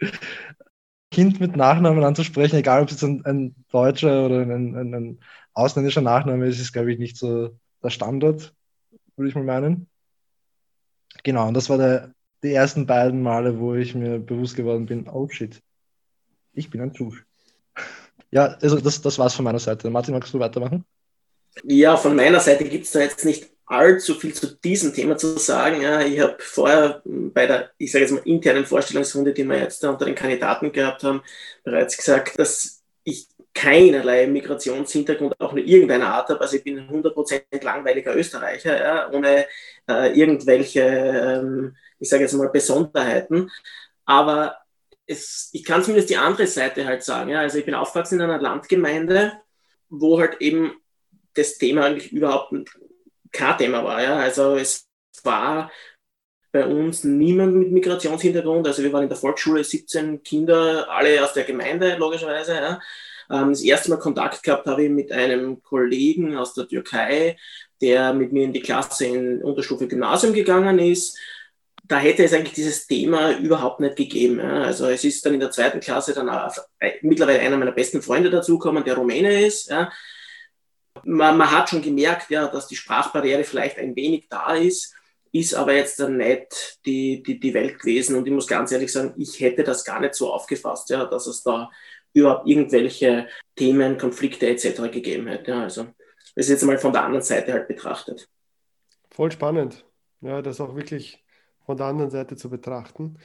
Kind 1.10 1.40
mit 1.40 1.56
Nachnamen 1.56 2.04
anzusprechen, 2.04 2.56
egal 2.56 2.82
ob 2.82 2.90
es 2.90 3.02
ein, 3.02 3.24
ein 3.24 3.54
deutscher 3.70 4.26
oder 4.26 4.40
ein, 4.42 4.76
ein, 4.76 4.94
ein, 4.94 5.20
ausländischer 5.52 6.00
Nachname 6.00 6.46
ist, 6.46 6.60
ist, 6.60 6.72
glaube 6.72 6.92
ich, 6.92 6.98
nicht 6.98 7.16
so 7.16 7.50
der 7.82 7.90
Standard, 7.90 8.54
würde 9.16 9.28
ich 9.28 9.34
mal 9.34 9.44
meinen. 9.44 9.88
Genau, 11.24 11.48
und 11.48 11.54
das 11.54 11.68
war 11.68 11.78
der, 11.78 12.14
die 12.42 12.52
ersten 12.52 12.86
beiden 12.86 13.22
Male, 13.22 13.58
wo 13.58 13.74
ich 13.74 13.94
mir 13.94 14.20
bewusst 14.20 14.56
geworden 14.56 14.86
bin, 14.86 15.08
oh 15.08 15.28
shit, 15.28 15.60
ich 16.52 16.70
bin 16.70 16.80
ein 16.80 16.92
Tusch. 16.92 17.24
Ja, 18.32 18.56
also 18.62 18.78
das, 18.78 19.02
das 19.02 19.18
war's 19.18 19.34
von 19.34 19.44
meiner 19.44 19.58
Seite. 19.58 19.90
Martin, 19.90 20.14
magst 20.14 20.32
du 20.32 20.38
weitermachen? 20.38 20.84
Ja, 21.64 21.96
von 21.96 22.14
meiner 22.14 22.38
Seite 22.38 22.62
gibt 22.62 22.84
es 22.84 22.92
da 22.92 23.00
jetzt 23.00 23.24
nicht 23.24 23.50
allzu 23.70 24.14
viel 24.14 24.34
zu 24.34 24.48
diesem 24.56 24.92
Thema 24.92 25.16
zu 25.16 25.38
sagen. 25.38 25.80
Ja, 25.80 26.00
ich 26.00 26.18
habe 26.18 26.36
vorher 26.40 27.02
bei 27.04 27.46
der, 27.46 27.70
ich 27.78 27.92
sage 27.92 28.04
jetzt 28.04 28.10
mal, 28.10 28.22
internen 28.24 28.66
Vorstellungsrunde, 28.66 29.32
die 29.32 29.44
wir 29.44 29.58
jetzt 29.58 29.84
unter 29.84 30.04
den 30.04 30.16
Kandidaten 30.16 30.72
gehabt 30.72 31.04
haben, 31.04 31.22
bereits 31.62 31.96
gesagt, 31.96 32.36
dass 32.38 32.82
ich 33.04 33.28
keinerlei 33.54 34.26
Migrationshintergrund 34.26 35.40
auch 35.40 35.52
nur 35.52 35.64
irgendeiner 35.64 36.14
Art 36.14 36.30
habe. 36.30 36.40
Also 36.40 36.56
ich 36.56 36.64
bin 36.64 36.78
ein 36.80 36.90
100% 36.90 37.62
langweiliger 37.62 38.16
Österreicher, 38.16 38.80
ja, 38.80 39.10
ohne 39.12 39.46
äh, 39.88 40.18
irgendwelche, 40.18 40.80
ähm, 40.80 41.76
ich 42.00 42.08
sage 42.08 42.24
jetzt 42.24 42.32
mal, 42.32 42.48
Besonderheiten. 42.48 43.50
Aber 44.04 44.56
es, 45.06 45.50
ich 45.52 45.64
kann 45.64 45.84
zumindest 45.84 46.10
die 46.10 46.16
andere 46.16 46.48
Seite 46.48 46.86
halt 46.86 47.04
sagen. 47.04 47.30
Ja. 47.30 47.40
Also 47.40 47.58
ich 47.58 47.64
bin 47.64 47.74
aufgewachsen 47.74 48.16
in 48.16 48.22
einer 48.22 48.42
Landgemeinde, 48.42 49.32
wo 49.88 50.18
halt 50.18 50.40
eben 50.40 50.72
das 51.34 51.58
Thema 51.58 51.84
eigentlich 51.84 52.10
überhaupt 52.10 52.52
kein 53.32 53.58
Thema 53.58 53.84
war. 53.84 54.02
Ja. 54.02 54.16
Also 54.16 54.56
es 54.56 54.86
war 55.24 55.70
bei 56.52 56.66
uns 56.66 57.04
niemand 57.04 57.54
mit 57.54 57.70
Migrationshintergrund. 57.70 58.66
Also 58.66 58.82
wir 58.82 58.92
waren 58.92 59.04
in 59.04 59.08
der 59.08 59.18
Volksschule 59.18 59.62
17 59.62 60.22
Kinder, 60.22 60.88
alle 60.90 61.22
aus 61.24 61.32
der 61.32 61.44
Gemeinde 61.44 61.96
logischerweise. 61.96 62.54
Ja. 62.54 62.80
Ähm, 63.30 63.50
das 63.50 63.62
erste 63.62 63.90
Mal 63.90 63.98
Kontakt 63.98 64.42
gehabt 64.42 64.66
habe 64.66 64.84
ich 64.84 64.90
mit 64.90 65.12
einem 65.12 65.62
Kollegen 65.62 66.36
aus 66.36 66.54
der 66.54 66.66
Türkei, 66.66 67.36
der 67.80 68.12
mit 68.12 68.32
mir 68.32 68.44
in 68.44 68.52
die 68.52 68.60
Klasse 68.62 69.06
in 69.06 69.42
Unterstufe 69.42 69.86
Gymnasium 69.86 70.32
gegangen 70.32 70.78
ist. 70.78 71.18
Da 71.84 71.98
hätte 71.98 72.24
es 72.24 72.32
eigentlich 72.32 72.54
dieses 72.54 72.86
Thema 72.86 73.36
überhaupt 73.38 73.80
nicht 73.80 73.96
gegeben. 73.96 74.40
Also 74.40 74.86
es 74.86 75.02
ist 75.04 75.24
dann 75.26 75.34
in 75.34 75.40
der 75.40 75.50
zweiten 75.50 75.80
Klasse 75.80 76.14
dann 76.14 76.28
auch, 76.28 76.54
mittlerweile 77.02 77.40
einer 77.40 77.56
meiner 77.56 77.72
besten 77.72 78.02
Freunde 78.02 78.30
dazugekommen, 78.30 78.84
der 78.84 78.94
Rumäne 78.94 79.44
ist. 79.44 79.72
Man, 81.04 81.36
man, 81.36 81.50
hat 81.50 81.70
schon 81.70 81.82
gemerkt, 81.82 82.30
ja, 82.30 82.48
dass 82.48 82.68
die 82.68 82.76
Sprachbarriere 82.76 83.44
vielleicht 83.44 83.78
ein 83.78 83.94
wenig 83.96 84.28
da 84.28 84.54
ist. 84.54 84.94
ist 85.32 85.54
aber 85.54 85.74
jetzt 85.74 86.00
dann 86.00 86.16
nicht 86.16 86.80
die, 86.84 87.22
die, 87.22 87.38
die 87.38 87.54
Welt 87.54 87.78
gewesen. 87.78 88.16
Und 88.16 88.26
ich 88.26 88.32
muss 88.32 88.46
ganz 88.46 88.72
ehrlich 88.72 88.92
sagen, 88.92 89.14
ich 89.16 89.40
hätte 89.40 89.64
das 89.64 89.84
gar 89.84 90.00
nicht 90.00 90.14
so 90.14 90.32
aufgefasst, 90.32 90.90
ja, 90.90 91.04
dass 91.04 91.26
es 91.26 91.42
da 91.42 91.70
überhaupt 92.12 92.48
irgendwelche 92.48 93.28
Themen, 93.56 93.98
Konflikte 93.98 94.48
etc. 94.48 94.90
gegeben 94.90 95.28
hätte. 95.28 95.52
Ja, 95.52 95.62
also 95.62 95.86
das 96.34 96.46
ist 96.46 96.50
jetzt 96.50 96.64
mal 96.64 96.78
von 96.78 96.92
der 96.92 97.04
anderen 97.04 97.24
Seite 97.24 97.52
halt 97.52 97.68
betrachtet. 97.68 98.28
Voll 99.10 99.30
spannend. 99.30 99.84
Ja, 100.20 100.42
das 100.42 100.60
auch 100.60 100.74
wirklich 100.74 101.22
von 101.64 101.76
der 101.76 101.86
anderen 101.86 102.10
Seite 102.10 102.36
zu 102.36 102.50
betrachten. 102.50 103.18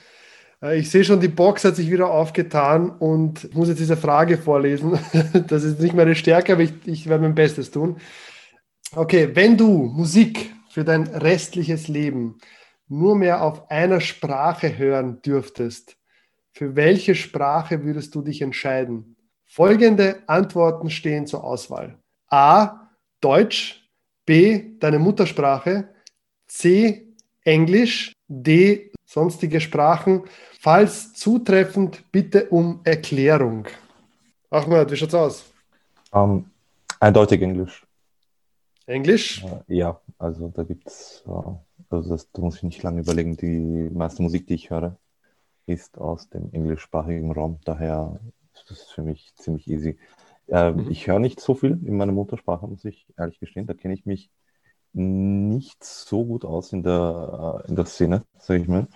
Äh, 0.61 0.79
ich 0.79 0.89
sehe 0.89 1.03
schon, 1.03 1.19
die 1.19 1.27
Box 1.27 1.63
hat 1.63 1.75
sich 1.75 1.91
wieder 1.91 2.09
aufgetan 2.09 2.89
und 2.89 3.45
ich 3.45 3.55
muss 3.55 3.69
jetzt 3.69 3.79
diese 3.79 3.97
Frage 3.97 4.37
vorlesen. 4.37 4.99
Das 5.47 5.63
ist 5.63 5.79
nicht 5.79 5.93
meine 5.93 6.15
Stärke, 6.15 6.53
aber 6.53 6.63
ich, 6.63 6.73
ich 6.85 7.07
werde 7.07 7.23
mein 7.23 7.35
Bestes 7.35 7.71
tun. 7.71 7.97
Okay, 8.95 9.31
wenn 9.33 9.57
du 9.57 9.85
Musik 9.85 10.53
für 10.69 10.83
dein 10.83 11.07
restliches 11.07 11.87
Leben 11.87 12.37
nur 12.87 13.15
mehr 13.15 13.41
auf 13.41 13.69
einer 13.71 13.99
Sprache 13.99 14.77
hören 14.77 15.21
dürftest, 15.21 15.97
für 16.51 16.75
welche 16.75 17.15
Sprache 17.15 17.83
würdest 17.83 18.15
du 18.15 18.21
dich 18.21 18.41
entscheiden? 18.41 19.15
Folgende 19.45 20.23
Antworten 20.27 20.89
stehen 20.89 21.27
zur 21.27 21.43
Auswahl. 21.43 21.97
A. 22.29 22.89
Deutsch. 23.19 23.89
B. 24.25 24.77
Deine 24.79 24.99
Muttersprache. 24.99 25.89
C. 26.47 27.13
Englisch. 27.43 28.13
D. 28.27 28.91
Sonstige 29.15 29.61
Sprachen. 29.61 30.23
Falls 30.59 31.13
zutreffend, 31.13 32.03
bitte 32.11 32.49
um 32.49 32.81
Erklärung. 32.83 33.65
Ahmed, 34.49 34.91
wie 34.91 34.97
schaut's 34.97 35.13
aus? 35.13 35.45
Um, 36.11 36.21
ähm, 36.21 36.45
eindeutig 36.99 37.41
Englisch. 37.41 37.87
Englisch? 38.85 39.41
Äh, 39.45 39.73
ja, 39.73 40.01
also 40.19 40.49
da 40.49 40.63
gibt 40.63 40.89
es, 40.89 41.23
äh, 41.27 41.31
also 41.89 42.09
das, 42.09 42.29
da 42.33 42.41
muss 42.41 42.57
ich 42.57 42.63
nicht 42.63 42.83
lange 42.83 42.99
überlegen. 42.99 43.37
Die 43.37 43.89
meiste 43.93 44.21
Musik, 44.21 44.47
die 44.47 44.55
ich 44.55 44.69
höre, 44.69 44.97
ist 45.65 45.97
aus 45.97 46.27
dem 46.27 46.49
englischsprachigen 46.51 47.31
Raum. 47.31 47.59
Daher 47.63 48.19
ist 48.53 48.69
das 48.69 48.81
für 48.91 49.01
mich 49.01 49.33
ziemlich 49.35 49.65
easy. 49.69 49.97
Äh, 50.49 50.71
mhm. 50.71 50.91
Ich 50.91 51.07
höre 51.07 51.19
nicht 51.19 51.39
so 51.39 51.55
viel 51.55 51.79
in 51.85 51.95
meiner 51.95 52.11
Muttersprache, 52.11 52.67
muss 52.67 52.83
ich 52.83 53.07
ehrlich 53.17 53.39
gestehen. 53.39 53.65
Da 53.65 53.75
kenne 53.75 53.93
ich 53.93 54.05
mich 54.05 54.29
nicht 54.95 55.83
so 55.83 56.25
gut 56.25 56.45
aus 56.45 56.73
in 56.73 56.83
der, 56.83 57.63
äh, 57.65 57.69
in 57.69 57.75
der 57.75 57.85
Szene, 57.85 58.23
sage 58.39 58.61
ich 58.61 58.67
mal. 58.67 58.87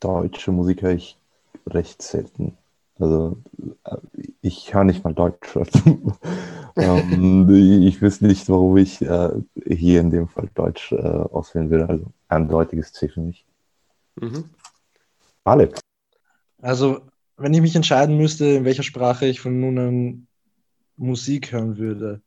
Deutsche 0.00 0.52
Musik 0.52 0.82
höre 0.82 0.92
ich 0.92 1.18
recht 1.66 2.02
selten. 2.02 2.56
Also 2.98 3.38
äh, 3.84 3.96
ich 4.42 4.72
höre 4.74 4.84
nicht 4.84 5.02
mal 5.02 5.14
Deutsch. 5.14 5.56
ähm, 6.76 7.48
ich 7.82 8.00
wüsste 8.00 8.26
nicht, 8.26 8.48
warum 8.48 8.76
ich 8.76 9.02
äh, 9.02 9.30
hier 9.66 10.00
in 10.00 10.10
dem 10.10 10.28
Fall 10.28 10.48
Deutsch 10.54 10.92
äh, 10.92 10.96
auswählen 10.96 11.70
würde. 11.70 11.88
Also 11.88 12.04
eindeutiges 12.28 12.92
C 12.92 13.08
für 13.08 13.20
mich. 13.20 13.44
Mhm. 14.16 14.50
Alex. 15.44 15.80
Also 16.60 17.00
wenn 17.36 17.54
ich 17.54 17.60
mich 17.60 17.74
entscheiden 17.74 18.16
müsste, 18.16 18.46
in 18.46 18.64
welcher 18.64 18.84
Sprache 18.84 19.26
ich 19.26 19.40
von 19.40 19.58
nun 19.58 19.78
an 19.78 20.26
Musik 20.96 21.52
hören 21.52 21.78
würde, 21.78 22.22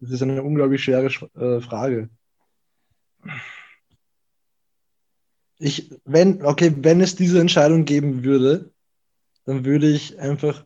das 0.00 0.10
ist 0.10 0.22
eine 0.22 0.42
unglaublich 0.42 0.82
schwere 0.84 1.06
äh, 1.06 1.60
Frage. 1.60 2.08
Ich, 5.58 5.90
wenn, 6.04 6.44
okay, 6.44 6.72
wenn 6.76 7.00
es 7.00 7.16
diese 7.16 7.40
Entscheidung 7.40 7.84
geben 7.84 8.22
würde, 8.22 8.70
dann 9.44 9.64
würde 9.64 9.88
ich 9.88 10.18
einfach 10.18 10.64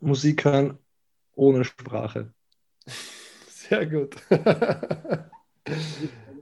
Musik 0.00 0.44
hören 0.44 0.78
ohne 1.34 1.64
Sprache. 1.64 2.32
Sehr 3.48 3.86
gut. 3.86 4.16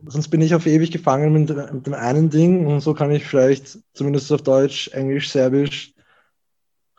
Sonst 0.06 0.28
bin 0.28 0.40
ich 0.40 0.54
auf 0.54 0.66
ewig 0.66 0.90
gefangen 0.90 1.32
mit, 1.34 1.50
mit, 1.50 1.86
dem 1.86 1.94
einen 1.94 2.30
Ding 2.30 2.66
und 2.66 2.80
so 2.80 2.94
kann 2.94 3.10
ich 3.10 3.26
vielleicht 3.26 3.78
zumindest 3.92 4.32
auf 4.32 4.40
Deutsch, 4.42 4.88
Englisch, 4.88 5.30
Serbisch, 5.30 5.92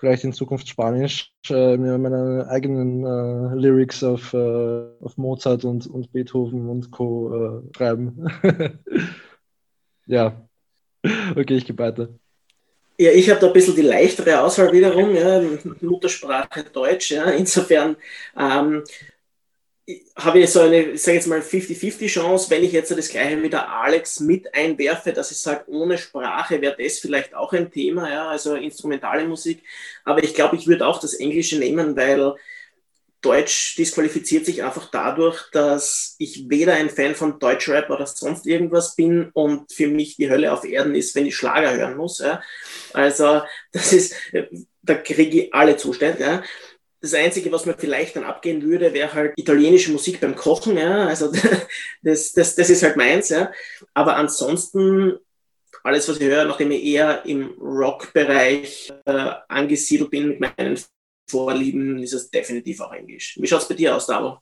vielleicht 0.02 0.24
in 0.24 0.34
Zukunft 0.34 0.68
Spanisch, 0.68 1.32
äh, 1.50 1.78
mir 1.78 1.96
meine 2.00 2.48
eigenen 2.50 3.06
äh, 3.06 3.56
Lyrics 3.56 4.04
auf, 4.04 4.34
äh, 4.34 4.84
auf 5.00 5.16
Mozart 5.16 5.64
und, 5.64 5.86
und 5.86 6.12
Beethoven 6.12 6.68
und 6.70 6.90
Co. 6.90 7.62
Äh, 7.70 7.78
schreiben. 7.78 8.28
ja. 10.08 10.42
Okay, 11.36 11.54
ich 11.54 11.66
gehe 11.66 11.78
weiter. 11.78 12.10
Ja, 12.98 13.12
ich 13.12 13.30
habe 13.30 13.40
da 13.40 13.48
ein 13.48 13.54
bisschen 13.54 13.76
die 13.76 13.84
leichtere 13.84 14.42
Auswahl 14.42 14.72
wiederum, 14.74 15.16
ja, 15.16 15.42
Muttersprache 15.82 16.64
Deutsch. 16.74 17.12
Ja. 17.12 17.26
Insofern 17.30 17.96
ähm, 18.36 18.84
habe 20.16 20.40
ich 20.40 20.50
so 20.50 20.62
eine, 20.62 20.92
ich 20.92 21.02
sage 21.02 21.18
jetzt 21.18 21.28
mal 21.28 21.40
50-50 21.40 22.08
Chance, 22.08 22.50
wenn 22.50 22.64
ich 22.64 22.72
jetzt 22.72 22.92
das 22.92 23.10
gleiche 23.10 23.42
wie 23.42 23.50
der 23.50 23.70
Alex 23.70 24.20
mit 24.20 24.54
einwerfe, 24.54 25.12
dass 25.12 25.32
ich 25.32 25.38
sage, 25.38 25.64
ohne 25.68 25.98
Sprache 25.98 26.62
wäre 26.62 26.78
das 26.78 27.00
vielleicht 27.00 27.34
auch 27.34 27.52
ein 27.54 27.72
Thema, 27.72 28.10
ja, 28.10 28.30
also 28.30 28.56
instrumentale 28.56 29.28
Musik. 29.28 29.64
Aber 30.06 30.24
ich 30.24 30.34
glaube, 30.34 30.56
ich 30.56 30.68
würde 30.68 30.86
auch 30.86 31.00
das 31.00 31.16
Englische 31.16 31.58
nehmen, 31.58 31.96
weil 31.96 32.36
Deutsch 33.22 33.76
disqualifiziert 33.76 34.46
sich 34.46 34.64
einfach 34.64 34.90
dadurch, 34.90 35.50
dass 35.52 36.16
ich 36.18 36.50
weder 36.50 36.74
ein 36.74 36.90
Fan 36.90 37.14
von 37.14 37.38
Deutschrap 37.38 37.90
oder 37.90 38.08
sonst 38.08 38.48
irgendwas 38.48 38.96
bin 38.96 39.30
und 39.34 39.72
für 39.72 39.88
mich 39.88 40.16
die 40.16 40.30
Hölle 40.30 40.52
auf 40.52 40.64
Erden 40.64 40.96
ist, 40.96 41.16
wenn 41.16 41.28
ich 41.28 41.36
Schlager 41.36 41.76
hören 41.76 41.98
muss. 41.98 42.20
Ja. 42.20 42.42
Also 42.94 43.42
das 43.72 43.94
ist, 43.94 44.16
da 44.82 44.96
kriege 44.96 45.44
ich 45.44 45.54
alle 45.54 45.78
Zustände. 45.78 46.24
Ja. 46.24 46.44
Das 47.02 47.14
Einzige, 47.16 47.52
was 47.52 47.66
mir 47.66 47.74
vielleicht 47.74 48.16
dann 48.16 48.24
abgehen 48.24 48.62
würde, 48.62 48.94
wäre 48.94 49.14
halt 49.14 49.34
italienische 49.36 49.92
Musik 49.92 50.22
beim 50.22 50.36
Kochen. 50.36 50.78
Ja. 50.78 51.08
Also 51.08 51.32
das, 52.04 52.32
das, 52.34 52.56
das 52.56 52.70
ist 52.70 52.84
halt 52.84 52.96
meins. 52.96 53.30
Ja. 53.30 53.52
Aber 53.94 54.16
ansonsten 54.16 55.18
alles, 55.84 56.08
was 56.08 56.18
ich 56.18 56.24
höre, 56.24 56.46
nachdem 56.46 56.72
ich 56.72 56.84
eher 56.84 57.26
im 57.26 57.56
Rock-Bereich 57.60 58.94
äh, 59.06 59.32
angesiedelt 59.48 60.12
bin 60.12 60.28
mit 60.28 60.40
meinen 60.40 60.78
Vorlieben 61.32 61.98
ist 62.04 62.14
es 62.14 62.30
definitiv 62.30 62.82
auch 62.82 62.92
Englisch. 62.92 63.38
Wie 63.40 63.48
schaut 63.48 63.62
es 63.62 63.68
bei 63.68 63.76
dir 63.76 63.96
aus, 63.96 64.06
Davo? 64.06 64.40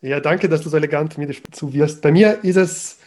Ja, 0.00 0.18
danke, 0.18 0.48
dass 0.48 0.62
du 0.62 0.70
so 0.70 0.76
elegant 0.78 1.18
mir 1.18 1.30
zuwirst. 1.52 2.00
Bei 2.00 2.10
mir 2.10 2.42
ist 2.42 2.56
es 2.56 2.98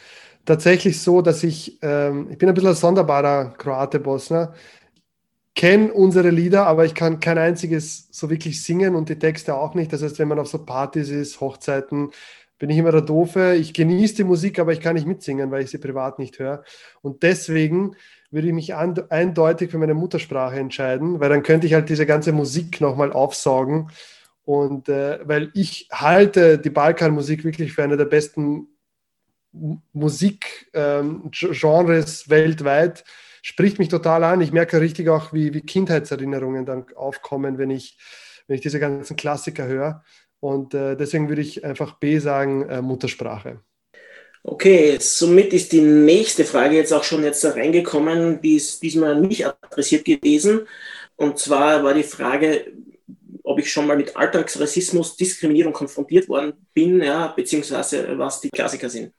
tatsächlich 0.46 1.02
so, 1.02 1.22
dass 1.22 1.44
ich, 1.44 1.80
ähm, 1.82 2.28
ich 2.30 2.38
bin 2.38 2.48
ein 2.48 2.54
bisschen 2.54 2.70
ein 2.70 2.76
sonderbarer 2.76 3.56
Kroate-Bosner, 3.58 4.54
kenne 5.56 5.94
unsere 5.94 6.30
Lieder, 6.30 6.66
aber 6.66 6.86
ich 6.86 6.96
kann 6.96 7.20
kein 7.20 7.38
einziges 7.38 8.08
so 8.12 8.30
wirklich 8.30 8.64
singen 8.64 8.96
und 8.96 9.10
die 9.10 9.20
Texte 9.20 9.56
auch 9.56 9.76
nicht. 9.76 9.94
Das 9.94 10.02
heißt, 10.02 10.20
wenn 10.20 10.28
man 10.28 10.40
auf 10.40 10.48
so 10.48 10.66
Partys 10.66 11.10
ist, 11.10 11.42
Hochzeiten, 11.42 12.12
bin 12.58 12.70
ich 12.70 12.78
immer 12.78 12.92
der 12.92 13.02
Doofe. 13.02 13.56
Ich 13.56 13.74
genieße 13.74 14.16
die 14.16 14.24
Musik, 14.24 14.58
aber 14.58 14.72
ich 14.72 14.80
kann 14.80 14.96
nicht 14.96 15.06
mitsingen, 15.06 15.52
weil 15.52 15.64
ich 15.64 15.70
sie 15.70 15.80
privat 15.80 16.18
nicht 16.18 16.40
höre. 16.40 16.64
Und 17.02 17.22
deswegen 17.24 17.96
würde 18.32 18.48
ich 18.48 18.54
mich 18.54 18.74
eindeutig 18.74 19.70
für 19.70 19.78
meine 19.78 19.94
Muttersprache 19.94 20.58
entscheiden, 20.58 21.20
weil 21.20 21.30
dann 21.30 21.44
könnte 21.44 21.68
ich 21.68 21.74
halt 21.74 21.90
diese 21.90 22.06
ganze 22.06 22.32
Musik 22.32 22.82
nochmal 22.82 23.12
aufsaugen. 23.12 23.90
Und 24.46 24.90
äh, 24.90 25.20
weil 25.24 25.52
ich 25.54 25.88
halte 25.92 26.58
die 26.58 26.70
Balkanmusik 26.70 27.44
wirklich 27.44 27.74
für 27.74 27.84
eine 27.84 27.98
der 27.98 28.06
besten 28.06 28.68
Musikgenres 29.92 30.66
ähm, 30.74 32.30
weltweit, 32.30 33.04
spricht 33.44 33.78
mich 33.78 33.90
total 33.90 34.24
an. 34.24 34.42
Ich 34.42 34.52
merke 34.52 34.82
richtig 34.82 35.10
auch, 35.10 35.34
wie, 35.34 35.54
wie 35.54 35.62
Kindheitserinnerungen 35.62 36.66
dann 36.66 36.86
aufkommen, 36.96 37.60
wenn 37.60 37.70
ich, 37.70 37.98
wenn 38.48 38.56
ich 38.56 38.62
diese 38.62 38.80
ganzen 38.80 39.16
Klassiker 39.16 39.68
höre. 39.68 40.04
Und 40.40 40.74
äh, 40.74 40.96
deswegen 40.96 41.30
würde 41.30 41.42
ich 41.42 41.64
einfach 41.64 42.00
B 42.00 42.18
sagen, 42.18 42.68
äh, 42.68 42.82
Muttersprache. 42.82 43.60
Okay, 44.44 44.98
somit 45.00 45.54
ist 45.54 45.72
die 45.72 45.82
nächste 45.82 46.44
Frage 46.44 46.76
jetzt 46.76 46.92
auch 46.92 47.04
schon 47.04 47.24
jetzt 47.24 47.46
reingekommen, 47.46 48.42
die 48.42 48.56
ist 48.56 48.82
diesmal 48.82 49.20
nicht 49.20 49.46
adressiert 49.46 50.04
gewesen. 50.04 50.68
Und 51.16 51.38
zwar 51.38 51.84
war 51.84 51.94
die 51.94 52.04
Frage, 52.04 52.74
ob 53.44 53.60
ich 53.60 53.72
schon 53.72 53.88
mal 53.88 53.96
mit 53.96 54.16
Alltagsrassismus, 54.16 55.16
Diskriminierung 55.16 55.72
konfrontiert 55.74 56.28
worden 56.28 56.54
bin, 56.74 57.02
ja, 57.02 57.28
beziehungsweise 57.28 58.18
was 58.18 58.42
die 58.42 58.50
Klassiker 58.50 58.90
sind. 58.90 59.14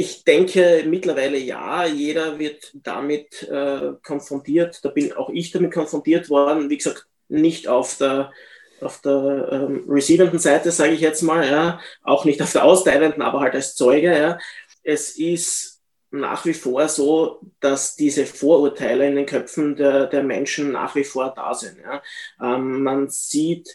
Ich 0.00 0.24
denke 0.24 0.84
mittlerweile 0.86 1.36
ja, 1.36 1.84
jeder 1.84 2.38
wird 2.38 2.72
damit 2.72 3.42
äh, 3.42 3.92
konfrontiert. 4.02 4.82
Da 4.82 4.88
bin 4.88 5.12
auch 5.12 5.28
ich 5.28 5.50
damit 5.50 5.74
konfrontiert 5.74 6.30
worden. 6.30 6.70
Wie 6.70 6.78
gesagt, 6.78 7.06
nicht 7.28 7.68
auf 7.68 7.98
der 7.98 8.32
auf 8.80 9.02
der 9.02 9.48
ähm, 9.52 9.84
receivenden 9.86 10.38
Seite, 10.38 10.70
sage 10.70 10.94
ich 10.94 11.02
jetzt 11.02 11.20
mal, 11.20 11.46
ja, 11.46 11.80
auch 12.02 12.24
nicht 12.24 12.40
auf 12.40 12.50
der 12.50 12.64
austeilenden, 12.64 13.20
aber 13.20 13.40
halt 13.40 13.54
als 13.54 13.74
Zeuge. 13.74 14.16
Ja. 14.16 14.38
Es 14.82 15.18
ist 15.18 15.82
nach 16.10 16.46
wie 16.46 16.54
vor 16.54 16.88
so, 16.88 17.42
dass 17.60 17.94
diese 17.94 18.24
Vorurteile 18.24 19.06
in 19.06 19.16
den 19.16 19.26
Köpfen 19.26 19.76
der, 19.76 20.06
der 20.06 20.22
Menschen 20.22 20.72
nach 20.72 20.94
wie 20.94 21.04
vor 21.04 21.34
da 21.36 21.52
sind. 21.52 21.76
Ja. 21.78 22.02
Ähm, 22.40 22.82
man 22.82 23.10
sieht 23.10 23.68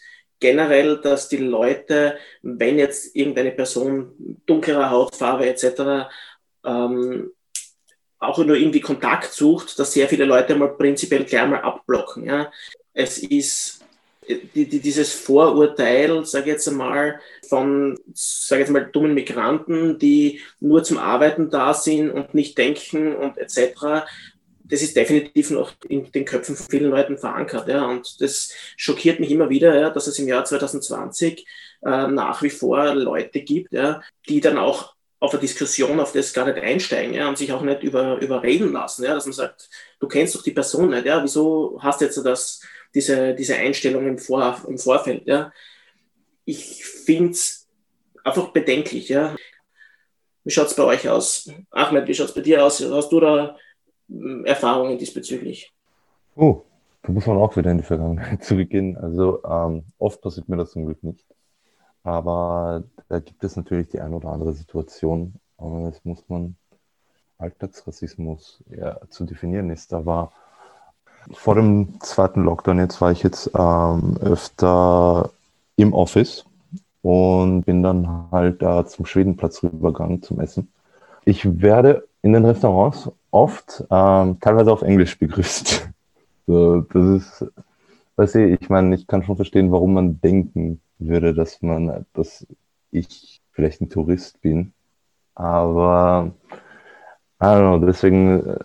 generell, 0.46 0.98
dass 0.98 1.28
die 1.28 1.38
Leute, 1.38 2.18
wenn 2.44 2.78
jetzt 2.78 3.16
irgendeine 3.16 3.52
Person 3.52 4.14
dunklerer 4.46 4.92
Hautfarbe 4.92 5.48
etc. 5.48 6.08
Ähm, 6.64 7.32
auch 8.20 8.38
nur 8.38 8.56
irgendwie 8.56 8.80
Kontakt 8.80 9.32
sucht, 9.34 9.80
dass 9.80 9.94
sehr 9.94 10.08
viele 10.08 10.26
Leute 10.26 10.56
mal 10.56 10.78
prinzipiell 10.78 11.24
gleich 11.24 11.48
mal 11.48 11.62
abblocken. 11.62 12.26
Ja. 12.26 12.52
Es 12.94 13.18
ist 13.18 13.82
die, 14.28 14.68
die, 14.70 14.80
dieses 14.80 15.14
Vorurteil, 15.14 16.26
sage 16.26 16.46
ich 16.46 16.52
jetzt 16.54 16.68
einmal, 16.68 17.20
von, 17.48 17.98
sage 18.14 18.62
jetzt 18.62 18.72
mal, 18.72 18.86
dummen 18.86 19.16
Migranten, 19.16 19.98
die 19.98 20.42
nur 20.60 20.84
zum 20.84 21.00
Arbeiten 21.00 21.50
da 21.50 21.74
sind 21.74 22.12
und 22.12 22.34
nicht 22.36 22.58
denken 22.58 23.16
und 23.16 23.38
etc., 23.38 24.06
das 24.68 24.82
ist 24.82 24.96
definitiv 24.96 25.52
noch 25.52 25.74
in 25.88 26.12
den 26.12 26.26
Köpfen 26.26 26.56
von 26.56 26.68
vielen 26.68 26.90
Leuten 26.90 27.18
verankert. 27.18 27.68
Ja. 27.68 27.86
Und 27.86 28.20
das 28.22 28.52
schockiert 28.78 29.20
mich 29.20 29.32
immer 29.32 29.50
wieder, 29.50 29.80
ja, 29.80 29.90
dass 29.90 30.08
es 30.08 30.20
im 30.20 30.28
Jahr 30.28 30.46
2020 30.46 31.46
äh, 31.84 32.08
nach 32.08 32.42
wie 32.42 32.50
vor 32.50 32.94
Leute 32.96 33.42
gibt, 33.42 33.74
ja, 33.74 34.02
die 34.28 34.42
dann 34.42 34.58
auch 34.58 34.96
auf 35.20 35.32
eine 35.32 35.42
Diskussion 35.42 36.00
auf 36.00 36.12
das 36.12 36.34
gar 36.34 36.46
nicht 36.46 36.58
einsteigen 36.58 37.14
ja, 37.14 37.28
und 37.28 37.38
sich 37.38 37.52
auch 37.54 37.62
nicht 37.62 37.84
über, 37.84 38.20
überreden 38.20 38.74
lassen. 38.74 39.06
Ja, 39.06 39.14
dass 39.14 39.26
man 39.26 39.34
sagt, 39.34 39.70
du 40.00 40.08
kennst 40.08 40.36
doch 40.36 40.44
die 40.44 40.52
Person 40.52 40.90
nicht, 40.90 41.06
ja, 41.06 41.24
wieso 41.24 41.80
hast 41.82 42.02
du 42.02 42.06
jetzt 42.06 42.18
das 42.18 42.62
diese, 42.96 43.36
diese 43.36 43.56
Einstellung 43.56 44.08
im, 44.08 44.18
Vor, 44.18 44.62
im 44.68 44.78
Vorfeld. 44.78 45.28
Ja. 45.28 45.52
Ich 46.46 46.86
finde 46.86 47.32
es 47.32 47.68
einfach 48.24 48.50
bedenklich. 48.50 49.10
Ja. 49.10 49.36
Wie 50.44 50.52
schaut 50.52 50.68
es 50.68 50.76
bei 50.76 50.84
euch 50.84 51.08
aus? 51.10 51.52
Ahmed, 51.72 52.08
wie 52.08 52.14
schaut 52.14 52.30
es 52.30 52.34
bei 52.34 52.42
dir 52.42 52.64
aus? 52.64 52.82
Hast 52.82 53.12
du 53.12 53.20
da 53.20 53.58
Erfahrungen 54.46 54.98
diesbezüglich? 54.98 55.74
Oh, 56.36 56.62
da 57.02 57.12
muss 57.12 57.26
man 57.26 57.38
auch 57.38 57.56
wieder 57.56 57.72
in 57.72 57.78
die 57.78 57.84
Vergangenheit 57.84 58.44
zurückgehen. 58.44 58.98
Also 58.98 59.44
ähm, 59.44 59.84
oft 59.98 60.22
passiert 60.22 60.50
mir 60.50 60.58
das 60.58 60.72
zum 60.72 60.86
Glück 60.86 61.04
nicht. 61.04 61.26
Aber 62.04 62.84
da 63.10 63.20
gibt 63.20 63.44
es 63.44 63.56
natürlich 63.56 63.90
die 63.90 64.00
ein 64.00 64.14
oder 64.14 64.30
andere 64.30 64.54
Situation, 64.54 65.36
aber 65.58 65.90
das 65.90 66.04
muss 66.06 66.24
man 66.28 66.56
Alltagsrassismus 67.38 68.64
ja, 68.70 69.00
zu 69.10 69.26
definieren 69.26 69.70
ist. 69.70 69.92
Da 69.92 70.06
war 70.06 70.32
vor 71.34 71.56
dem 71.56 72.00
zweiten 72.02 72.44
Lockdown 72.44 72.80
jetzt 72.80 73.02
war 73.02 73.12
ich 73.12 73.24
jetzt 73.24 73.50
ähm, 73.58 74.18
öfter 74.22 75.32
im 75.76 75.94
Office 75.94 76.46
und 77.02 77.64
bin 77.64 77.82
dann 77.84 78.30
halt 78.32 78.62
da 78.62 78.86
zum 78.86 79.06
Schwedenplatz 79.06 79.64
rübergegangen 79.64 80.22
zum 80.22 80.40
Essen. 80.40 80.72
Ich 81.26 81.62
werde 81.62 82.08
in 82.22 82.34
den 82.34 82.46
Restaurants 82.46 83.10
oft 83.36 83.84
ähm, 83.92 84.40
teilweise 84.40 84.72
auf 84.72 84.82
Englisch 84.82 85.20
begrüßt. 85.20 85.90
So, 86.48 86.82
das 86.82 87.42
ist, 87.42 87.52
weiß 88.18 88.36
ich, 88.36 88.62
ich 88.62 88.70
meine, 88.70 88.94
ich 88.94 89.08
kann 89.08 89.24
schon 89.24 89.36
verstehen, 89.36 89.72
warum 89.72 89.96
man 89.96 90.22
denken 90.22 90.80
würde, 91.00 91.34
dass 91.34 91.64
man, 91.64 92.06
dass 92.14 92.46
ich 92.92 93.42
vielleicht 93.50 93.82
ein 93.82 93.90
Tourist 93.90 94.40
bin. 94.42 94.72
Aber 95.34 96.34
I 97.42 97.46
don't 97.46 97.80
know, 97.80 97.84
deswegen 97.84 98.46
äh, 98.46 98.60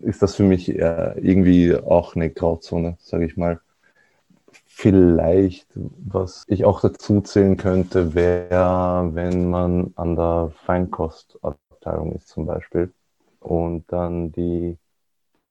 ist 0.00 0.22
das 0.22 0.34
für 0.34 0.42
mich 0.42 0.68
irgendwie 0.68 1.76
auch 1.76 2.16
eine 2.16 2.30
Grauzone, 2.30 2.96
sage 2.98 3.26
ich 3.26 3.36
mal. 3.36 3.60
Vielleicht, 4.66 5.68
was 5.76 6.42
ich 6.48 6.64
auch 6.64 6.80
dazu 6.80 7.20
zählen 7.20 7.56
könnte, 7.56 8.16
wäre, 8.16 9.10
wenn 9.12 9.50
man 9.50 9.92
an 9.94 10.16
der 10.16 10.50
Feinkostabteilung 10.66 12.10
ist 12.16 12.26
zum 12.26 12.46
Beispiel 12.46 12.92
und 13.44 13.84
dann 13.92 14.32
die 14.32 14.78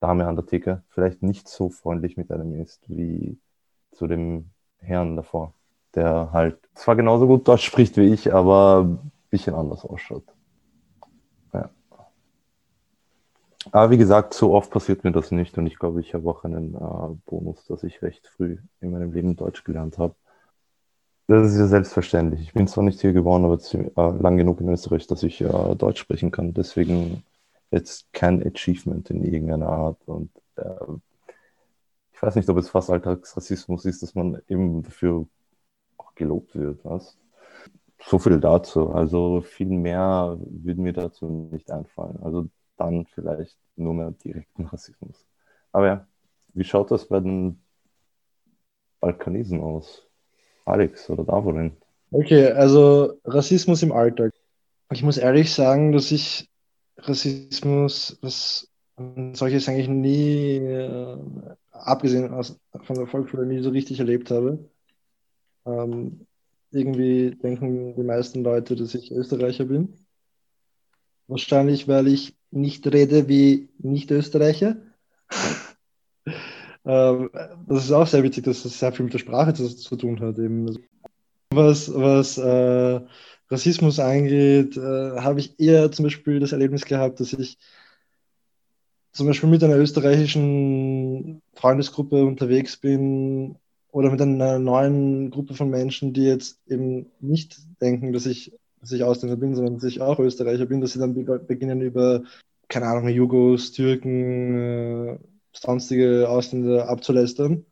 Dame 0.00 0.26
an 0.26 0.36
der 0.36 0.46
Theke 0.46 0.82
vielleicht 0.90 1.22
nicht 1.22 1.48
so 1.48 1.70
freundlich 1.70 2.16
mit 2.16 2.30
einem 2.30 2.54
ist 2.60 2.84
wie 2.88 3.38
zu 3.92 4.06
dem 4.06 4.50
Herrn 4.78 5.16
davor, 5.16 5.54
der 5.94 6.30
halt 6.32 6.58
zwar 6.74 6.96
genauso 6.96 7.26
gut 7.26 7.48
Deutsch 7.48 7.64
spricht 7.64 7.96
wie 7.96 8.12
ich, 8.12 8.34
aber 8.34 8.84
ein 8.84 9.12
bisschen 9.30 9.54
anders 9.54 9.84
ausschaut. 9.84 10.24
Aber 13.72 13.90
wie 13.90 13.98
gesagt, 13.98 14.34
so 14.34 14.52
oft 14.52 14.70
passiert 14.70 15.04
mir 15.04 15.12
das 15.12 15.30
nicht 15.30 15.56
und 15.56 15.66
ich 15.66 15.78
glaube, 15.78 16.00
ich 16.00 16.14
habe 16.14 16.28
auch 16.28 16.44
einen 16.44 16.74
äh, 16.74 17.16
Bonus, 17.26 17.64
dass 17.66 17.82
ich 17.82 18.02
recht 18.02 18.26
früh 18.26 18.58
in 18.80 18.90
meinem 18.90 19.12
Leben 19.12 19.36
Deutsch 19.36 19.64
gelernt 19.64 19.98
habe. 19.98 20.14
Das 21.26 21.50
ist 21.50 21.58
ja 21.58 21.66
selbstverständlich. 21.66 22.42
Ich 22.42 22.52
bin 22.52 22.68
zwar 22.68 22.84
nicht 22.84 23.00
hier 23.00 23.14
geboren, 23.14 23.44
aber 23.44 23.58
äh, 23.58 24.22
lang 24.22 24.36
genug 24.36 24.60
in 24.60 24.68
Österreich, 24.68 25.06
dass 25.06 25.22
ich 25.22 25.40
äh, 25.40 25.74
Deutsch 25.76 26.00
sprechen 26.00 26.30
kann. 26.30 26.52
Deswegen 26.52 27.22
jetzt 27.74 28.12
kein 28.12 28.42
Achievement 28.46 29.10
in 29.10 29.24
irgendeiner 29.24 29.68
Art. 29.68 29.98
Und 30.06 30.30
äh, 30.56 30.62
ich 32.12 32.22
weiß 32.22 32.36
nicht, 32.36 32.48
ob 32.48 32.56
es 32.58 32.70
fast 32.70 32.90
Alltagsrassismus 32.90 33.84
ist, 33.84 34.02
dass 34.02 34.14
man 34.14 34.40
eben 34.48 34.82
dafür 34.82 35.26
auch 35.96 36.14
gelobt 36.14 36.54
wird. 36.54 36.84
Was? 36.84 37.18
So 38.06 38.18
viel 38.18 38.38
dazu. 38.40 38.90
Also 38.90 39.40
viel 39.40 39.68
mehr 39.68 40.38
würde 40.40 40.80
mir 40.80 40.92
dazu 40.92 41.48
nicht 41.50 41.70
einfallen. 41.70 42.18
Also 42.22 42.48
dann 42.76 43.06
vielleicht 43.06 43.58
nur 43.76 43.94
mehr 43.94 44.12
direkten 44.12 44.66
Rassismus. 44.66 45.26
Aber 45.72 45.86
ja, 45.86 46.06
wie 46.54 46.64
schaut 46.64 46.90
das 46.90 47.08
bei 47.08 47.20
den 47.20 47.60
Balkanesen 49.00 49.60
aus? 49.60 50.06
Alex 50.64 51.10
oder 51.10 51.24
Davorin? 51.24 51.76
Okay, 52.10 52.52
also 52.52 53.14
Rassismus 53.24 53.82
im 53.82 53.92
Alltag. 53.92 54.32
Ich 54.92 55.02
muss 55.02 55.18
ehrlich 55.18 55.52
sagen, 55.52 55.92
dass 55.92 56.12
ich 56.12 56.48
Rassismus, 56.98 58.18
was 58.20 58.68
solches 59.32 59.68
eigentlich 59.68 59.88
nie, 59.88 60.56
äh, 60.56 61.18
abgesehen 61.72 62.32
aus, 62.32 62.58
von 62.82 62.96
der 62.96 63.06
Volksschule, 63.06 63.46
nie 63.46 63.62
so 63.62 63.70
richtig 63.70 63.98
erlebt 63.98 64.30
habe. 64.30 64.58
Ähm, 65.66 66.26
irgendwie 66.70 67.30
denken 67.30 67.94
die 67.96 68.02
meisten 68.02 68.42
Leute, 68.42 68.76
dass 68.76 68.94
ich 68.94 69.12
Österreicher 69.12 69.64
bin. 69.64 69.94
Wahrscheinlich, 71.26 71.88
weil 71.88 72.08
ich 72.08 72.36
nicht 72.50 72.86
rede 72.86 73.28
wie 73.28 73.68
Nicht-Österreicher. 73.78 74.76
ähm, 76.84 77.30
das 77.66 77.84
ist 77.84 77.92
auch 77.92 78.06
sehr 78.06 78.22
witzig, 78.22 78.44
dass 78.44 78.62
das 78.62 78.78
sehr 78.78 78.92
viel 78.92 79.04
mit 79.04 79.14
der 79.14 79.18
Sprache 79.18 79.54
zu, 79.54 79.68
zu 79.68 79.96
tun 79.96 80.20
hat. 80.20 80.38
Eben. 80.38 80.78
Was, 81.50 81.92
was 81.94 82.38
äh, 82.38 83.00
Rassismus 83.50 83.98
angeht, 83.98 84.76
äh, 84.76 84.80
habe 85.20 85.40
ich 85.40 85.58
eher 85.58 85.90
zum 85.92 86.04
Beispiel 86.04 86.40
das 86.40 86.52
Erlebnis 86.52 86.84
gehabt, 86.84 87.20
dass 87.20 87.32
ich 87.32 87.58
zum 89.12 89.26
Beispiel 89.26 89.48
mit 89.48 89.62
einer 89.62 89.76
österreichischen 89.76 91.42
Freundesgruppe 91.54 92.24
unterwegs 92.24 92.76
bin 92.76 93.56
oder 93.92 94.10
mit 94.10 94.20
einer 94.20 94.58
neuen 94.58 95.30
Gruppe 95.30 95.54
von 95.54 95.70
Menschen, 95.70 96.12
die 96.12 96.24
jetzt 96.24 96.58
eben 96.66 97.06
nicht 97.20 97.58
denken, 97.80 98.12
dass 98.12 98.26
ich 98.26 98.52
dass 98.84 98.92
ich 98.92 99.02
Ausländer 99.02 99.36
bin, 99.36 99.54
sondern 99.54 99.76
dass 99.76 99.84
ich 99.84 100.02
auch 100.02 100.18
Österreicher 100.18 100.66
bin, 100.66 100.82
dass 100.82 100.92
sie 100.92 100.98
dann 100.98 101.14
beginnen 101.46 101.80
über, 101.80 102.22
keine 102.68 102.86
Ahnung, 102.86 103.08
Jugos, 103.08 103.72
Türken, 103.72 105.08
äh, 105.08 105.18
sonstige 105.54 106.28
Ausländer 106.28 106.88
abzulästern. 106.88 107.64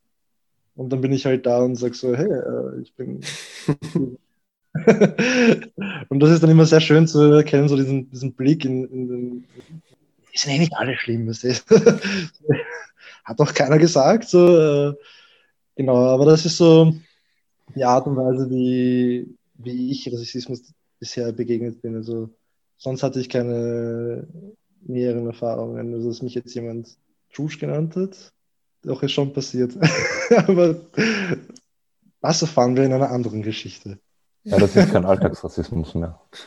Und 0.75 0.91
dann 0.91 1.03
bin 1.03 1.13
ich 1.13 1.27
halt 1.27 1.45
da 1.45 1.63
und 1.63 1.77
sage 1.77 1.93
so, 1.95 2.17
hey, 2.17 2.31
äh, 2.31 2.81
ich 2.81 2.95
bin. 2.95 3.21
und 6.09 6.21
das 6.21 6.31
ist 6.31 6.43
dann 6.43 6.51
immer 6.51 6.65
sehr 6.65 6.81
schön 6.81 7.07
zu 7.07 7.21
erkennen, 7.21 7.69
so 7.69 7.77
diesen, 7.77 8.11
diesen 8.11 8.33
Blick 8.33 8.65
in, 8.65 8.85
in 8.89 9.09
den. 9.09 9.45
Die 10.33 10.39
sind 10.39 10.53
eh 10.53 10.59
nicht 10.59 10.75
alle 10.75 10.97
schlimm, 10.97 11.29
was 11.29 11.45
ist. 11.45 11.67
Hat 13.25 13.39
doch 13.39 13.53
keiner 13.53 13.79
gesagt. 13.79 14.29
So, 14.29 14.59
äh, 14.59 14.95
genau, 15.77 15.97
aber 15.97 16.25
das 16.25 16.47
ist 16.47 16.57
so 16.57 16.95
die 17.75 17.85
Art 17.85 18.07
und 18.07 18.17
Weise, 18.17 18.51
wie, 18.51 19.37
wie 19.55 19.91
ich 19.91 20.11
Rassismus 20.13 20.63
bisher 20.99 21.33
begegnet 21.33 21.83
bin. 21.83 21.97
Also 21.97 22.31
sonst 22.79 23.03
hatte 23.03 23.21
ich 23.21 23.29
keine 23.29 24.27
näheren 24.81 25.27
Erfahrungen. 25.27 25.95
Also 25.95 26.09
dass 26.09 26.23
mich 26.23 26.35
jetzt 26.35 26.55
jemand 26.55 26.97
Juge 27.31 27.59
genannt 27.59 27.97
hat, 27.97 28.33
doch 28.83 29.03
ist 29.03 29.13
schon 29.13 29.33
passiert. 29.33 29.77
Aber 30.37 30.81
das 32.21 32.43
erfahren 32.43 32.77
wir 32.77 32.85
in 32.85 32.93
einer 32.93 33.11
anderen 33.11 33.43
Geschichte. 33.43 33.99
Ja, 34.45 34.59
das 34.59 34.75
ist 34.75 34.91
kein 34.91 35.05
Alltagsrassismus 35.05 35.95
mehr. 35.95 36.19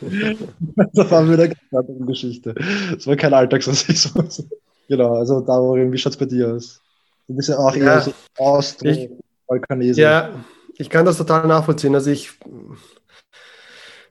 das 0.92 1.10
wir 1.10 1.20
in 1.20 1.32
einer 1.32 1.48
ganz 1.48 1.58
anderen 1.72 2.06
Geschichte. 2.06 2.54
Das 2.92 3.06
war 3.06 3.16
kein 3.16 3.32
Alltagsrassismus. 3.32 4.44
genau, 4.88 5.14
also 5.14 5.40
Darin, 5.40 5.92
wie 5.92 5.98
schaut 5.98 6.12
es 6.12 6.18
bei 6.18 6.26
dir 6.26 6.54
aus? 6.54 6.80
Du 7.26 7.34
bist 7.34 7.48
ja 7.48 7.58
auch 7.58 7.74
ja, 7.74 7.84
eher 7.84 8.00
so 8.02 8.12
Austro, 8.36 8.88
Balkanese. 9.46 10.00
Ja, 10.00 10.44
ich 10.76 10.90
kann 10.90 11.06
das 11.06 11.16
total 11.16 11.46
nachvollziehen. 11.46 11.94
Also 11.94 12.10
ich 12.10 12.32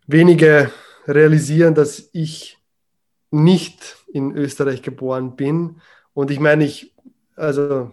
wenige 0.08 0.72
realisieren, 1.08 1.76
dass 1.76 2.10
ich 2.12 2.58
nicht 3.32 3.98
in 4.12 4.36
Österreich 4.36 4.82
geboren 4.82 5.36
bin. 5.36 5.82
Und 6.14 6.32
ich 6.32 6.40
meine, 6.40 6.64
ich, 6.64 6.94
also, 7.36 7.92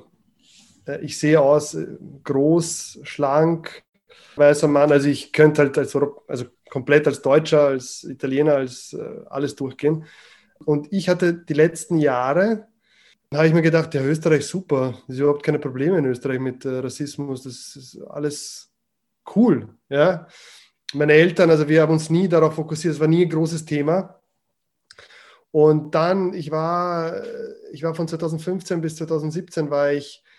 äh, 0.86 1.00
ich 1.00 1.18
sehe 1.18 1.40
aus 1.40 1.74
äh, 1.74 1.86
groß, 2.24 3.00
schlank, 3.02 3.82
weißer 4.36 4.68
Mann. 4.68 4.92
Also 4.92 5.08
ich 5.08 5.32
könnte 5.32 5.62
halt 5.62 5.78
als, 5.78 5.96
also 6.28 6.44
komplett 6.70 7.06
als 7.06 7.22
Deutscher, 7.22 7.66
als 7.66 8.04
Italiener, 8.04 8.56
als 8.56 8.92
äh, 8.92 9.20
alles 9.28 9.56
durchgehen. 9.56 10.04
Und 10.64 10.92
ich 10.92 11.08
hatte 11.08 11.34
die 11.34 11.54
letzten 11.54 11.98
Jahre, 11.98 12.68
habe 13.32 13.46
ich 13.46 13.54
mir 13.54 13.62
gedacht, 13.62 13.94
ja, 13.94 14.02
Österreich 14.02 14.46
super, 14.46 14.94
es 15.08 15.14
ist 15.14 15.20
überhaupt 15.20 15.42
keine 15.42 15.58
Probleme 15.58 15.98
in 15.98 16.06
Österreich 16.06 16.38
mit 16.38 16.64
äh, 16.64 16.78
Rassismus, 16.78 17.42
das 17.42 17.76
ist 17.76 17.98
alles 18.08 18.70
cool, 19.34 19.68
ja 19.88 20.26
meine 20.94 21.14
Eltern, 21.14 21.50
also 21.50 21.68
wir 21.68 21.82
haben 21.82 21.92
uns 21.92 22.10
nie 22.10 22.28
darauf 22.28 22.54
fokussiert, 22.54 22.94
es 22.94 23.00
war 23.00 23.08
nie 23.08 23.24
ein 23.24 23.30
großes 23.30 23.64
Thema. 23.64 24.20
Und 25.50 25.94
dann, 25.94 26.32
ich 26.32 26.50
war, 26.50 27.22
ich 27.72 27.82
war 27.82 27.94
von 27.94 28.08
2015 28.08 28.80
bis 28.80 28.96
2017 28.96 29.70
war 29.70 29.92
ich 29.92 30.22
äh, 30.26 30.31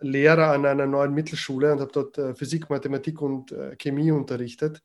Lehrer 0.00 0.52
an 0.52 0.66
einer 0.66 0.86
neuen 0.86 1.12
Mittelschule 1.12 1.72
und 1.72 1.80
habe 1.80 1.92
dort 1.92 2.18
äh, 2.18 2.34
Physik, 2.34 2.70
Mathematik 2.70 3.20
und 3.20 3.52
äh, 3.52 3.76
Chemie 3.76 4.10
unterrichtet. 4.10 4.82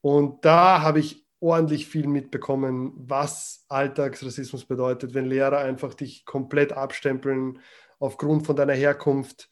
Und 0.00 0.44
da 0.44 0.82
habe 0.82 1.00
ich 1.00 1.24
ordentlich 1.40 1.86
viel 1.86 2.06
mitbekommen, 2.06 2.92
was 2.96 3.64
Alltagsrassismus 3.68 4.64
bedeutet, 4.64 5.14
wenn 5.14 5.26
Lehrer 5.26 5.58
einfach 5.58 5.94
dich 5.94 6.24
komplett 6.24 6.72
abstempeln 6.72 7.60
aufgrund 7.98 8.46
von 8.46 8.56
deiner 8.56 8.72
Herkunft. 8.72 9.48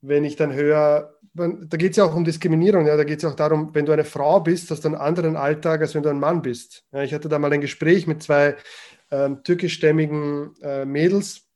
Wenn 0.00 0.24
ich 0.24 0.36
dann 0.36 0.52
höre, 0.52 1.14
da 1.34 1.76
geht 1.76 1.92
es 1.92 1.96
ja 1.96 2.04
auch 2.04 2.16
um 2.16 2.24
Diskriminierung, 2.24 2.86
ja, 2.86 2.96
da 2.96 3.04
geht 3.04 3.18
es 3.18 3.22
ja 3.22 3.30
auch 3.30 3.36
darum, 3.36 3.74
wenn 3.74 3.86
du 3.86 3.92
eine 3.92 4.04
Frau 4.04 4.40
bist, 4.40 4.70
hast 4.70 4.84
du 4.84 4.88
einen 4.88 4.96
anderen 4.96 5.36
Alltag, 5.36 5.80
als 5.80 5.94
wenn 5.94 6.02
du 6.02 6.08
ein 6.08 6.18
Mann 6.18 6.42
bist. 6.42 6.84
Ja, 6.92 7.02
ich 7.02 7.14
hatte 7.14 7.28
da 7.28 7.38
mal 7.38 7.52
ein 7.52 7.60
Gespräch 7.60 8.06
mit 8.06 8.22
zwei 8.22 8.56
ähm, 9.10 9.44
türkischstämmigen 9.44 10.54
äh, 10.60 10.84
Mädels, 10.84 11.46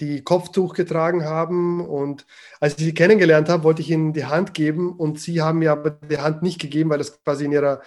die 0.00 0.22
Kopftuch 0.22 0.74
getragen 0.74 1.24
haben. 1.24 1.86
Und 1.86 2.26
als 2.60 2.78
ich 2.78 2.84
sie 2.84 2.94
kennengelernt 2.94 3.48
habe, 3.48 3.64
wollte 3.64 3.82
ich 3.82 3.90
ihnen 3.90 4.12
die 4.12 4.26
Hand 4.26 4.54
geben 4.54 4.92
und 4.92 5.20
sie 5.20 5.42
haben 5.42 5.60
mir 5.60 5.72
aber 5.72 5.90
die 5.90 6.18
Hand 6.18 6.42
nicht 6.42 6.60
gegeben, 6.60 6.90
weil 6.90 6.98
das 6.98 7.22
quasi 7.22 7.44
in 7.44 7.52
ihrer 7.52 7.80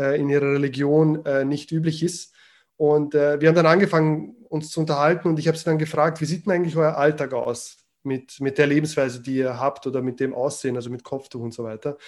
äh, 0.00 0.18
in 0.18 0.28
ihrer 0.28 0.52
Religion 0.54 1.24
äh, 1.26 1.44
nicht 1.44 1.70
üblich 1.70 2.02
ist. 2.02 2.34
Und 2.76 3.14
äh, 3.14 3.40
wir 3.40 3.48
haben 3.48 3.56
dann 3.56 3.66
angefangen, 3.66 4.36
uns 4.48 4.70
zu 4.70 4.80
unterhalten 4.80 5.28
und 5.28 5.38
ich 5.38 5.46
habe 5.46 5.58
sie 5.58 5.64
dann 5.64 5.78
gefragt, 5.78 6.20
wie 6.20 6.24
sieht 6.24 6.46
denn 6.46 6.52
eigentlich 6.52 6.76
euer 6.76 6.96
Alltag 6.96 7.34
aus 7.34 7.76
mit, 8.02 8.40
mit 8.40 8.58
der 8.58 8.66
Lebensweise, 8.66 9.20
die 9.20 9.36
ihr 9.36 9.60
habt 9.60 9.86
oder 9.86 10.00
mit 10.02 10.18
dem 10.18 10.34
Aussehen, 10.34 10.76
also 10.76 10.90
mit 10.90 11.04
Kopftuch 11.04 11.42
und 11.42 11.52
so 11.52 11.62
weiter. 11.62 11.98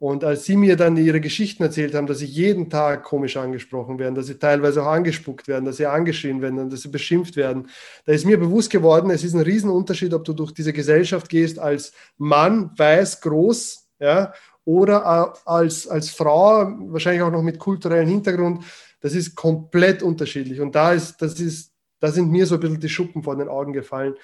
Und 0.00 0.24
als 0.24 0.46
sie 0.46 0.56
mir 0.56 0.76
dann 0.76 0.96
ihre 0.96 1.20
Geschichten 1.20 1.62
erzählt 1.62 1.94
haben, 1.94 2.06
dass 2.06 2.20
sie 2.20 2.26
jeden 2.26 2.70
Tag 2.70 3.02
komisch 3.02 3.36
angesprochen 3.36 3.98
werden, 3.98 4.14
dass 4.14 4.28
sie 4.28 4.38
teilweise 4.38 4.82
auch 4.82 4.86
angespuckt 4.86 5.46
werden, 5.46 5.66
dass 5.66 5.76
sie 5.76 5.84
angeschrien 5.84 6.40
werden, 6.40 6.70
dass 6.70 6.80
sie 6.80 6.88
beschimpft 6.88 7.36
werden, 7.36 7.68
da 8.06 8.12
ist 8.12 8.24
mir 8.24 8.40
bewusst 8.40 8.70
geworden, 8.70 9.10
es 9.10 9.24
ist 9.24 9.34
ein 9.34 9.42
Riesenunterschied, 9.42 10.14
ob 10.14 10.24
du 10.24 10.32
durch 10.32 10.52
diese 10.52 10.72
Gesellschaft 10.72 11.28
gehst 11.28 11.58
als 11.58 11.92
Mann, 12.16 12.70
weiß, 12.78 13.20
groß, 13.20 13.90
ja, 13.98 14.32
oder 14.64 15.36
als, 15.46 15.86
als 15.86 16.08
Frau, 16.08 16.72
wahrscheinlich 16.88 17.22
auch 17.22 17.30
noch 17.30 17.42
mit 17.42 17.58
kulturellem 17.58 18.08
Hintergrund, 18.08 18.64
das 19.00 19.14
ist 19.14 19.34
komplett 19.34 20.02
unterschiedlich. 20.02 20.60
Und 20.60 20.74
da, 20.74 20.94
ist, 20.94 21.20
das 21.20 21.38
ist, 21.38 21.74
da 21.98 22.10
sind 22.10 22.30
mir 22.30 22.46
so 22.46 22.54
ein 22.54 22.60
bisschen 22.62 22.80
die 22.80 22.88
Schuppen 22.88 23.22
vor 23.22 23.36
den 23.36 23.48
Augen 23.48 23.74
gefallen, 23.74 24.14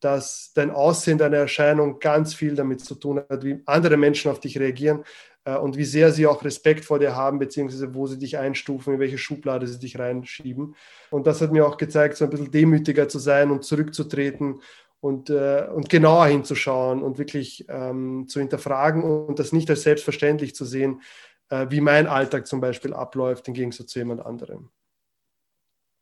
dass 0.00 0.52
dein 0.54 0.70
Aussehen, 0.70 1.18
deine 1.18 1.36
Erscheinung 1.36 1.98
ganz 1.98 2.34
viel 2.34 2.54
damit 2.54 2.80
zu 2.84 2.94
tun 2.94 3.22
hat, 3.28 3.44
wie 3.44 3.60
andere 3.66 3.96
Menschen 3.96 4.30
auf 4.30 4.40
dich 4.40 4.58
reagieren 4.58 5.04
äh, 5.44 5.56
und 5.56 5.76
wie 5.76 5.84
sehr 5.84 6.12
sie 6.12 6.26
auch 6.26 6.44
Respekt 6.44 6.84
vor 6.84 6.98
dir 6.98 7.16
haben, 7.16 7.38
beziehungsweise 7.38 7.94
wo 7.94 8.06
sie 8.06 8.18
dich 8.18 8.38
einstufen, 8.38 8.94
in 8.94 9.00
welche 9.00 9.18
Schublade 9.18 9.66
sie 9.66 9.78
dich 9.78 9.98
reinschieben. 9.98 10.76
Und 11.10 11.26
das 11.26 11.40
hat 11.40 11.52
mir 11.52 11.66
auch 11.66 11.76
gezeigt, 11.76 12.16
so 12.16 12.24
ein 12.24 12.30
bisschen 12.30 12.50
demütiger 12.50 13.08
zu 13.08 13.18
sein 13.18 13.50
und 13.50 13.64
zurückzutreten 13.64 14.60
und, 15.00 15.30
äh, 15.30 15.66
und 15.72 15.88
genauer 15.88 16.26
hinzuschauen 16.26 17.02
und 17.02 17.18
wirklich 17.18 17.64
ähm, 17.68 18.26
zu 18.28 18.40
hinterfragen 18.40 19.02
und 19.02 19.38
das 19.38 19.52
nicht 19.52 19.70
als 19.70 19.82
selbstverständlich 19.82 20.54
zu 20.54 20.64
sehen, 20.64 21.02
äh, 21.50 21.66
wie 21.70 21.80
mein 21.80 22.06
Alltag 22.06 22.46
zum 22.46 22.60
Beispiel 22.60 22.92
abläuft, 22.92 23.48
im 23.48 23.54
Gegensatz 23.54 23.88
zu 23.88 23.98
jemand 23.98 24.24
anderem. 24.24 24.70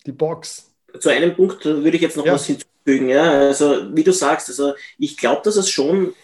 Die 0.06 0.12
Box. 0.12 0.74
Zu 0.98 1.10
einem 1.10 1.34
Punkt 1.34 1.64
würde 1.64 1.96
ich 1.96 2.02
jetzt 2.02 2.16
noch 2.16 2.24
ja. 2.24 2.34
was 2.34 2.46
hinzufügen. 2.46 2.75
Ja? 2.86 3.30
Also, 3.30 3.94
wie 3.94 4.04
du 4.04 4.12
sagst, 4.12 4.48
also 4.48 4.74
ich 4.98 5.16
glaube, 5.16 5.42
dass 5.44 5.56
es 5.56 5.70
schon 5.70 6.14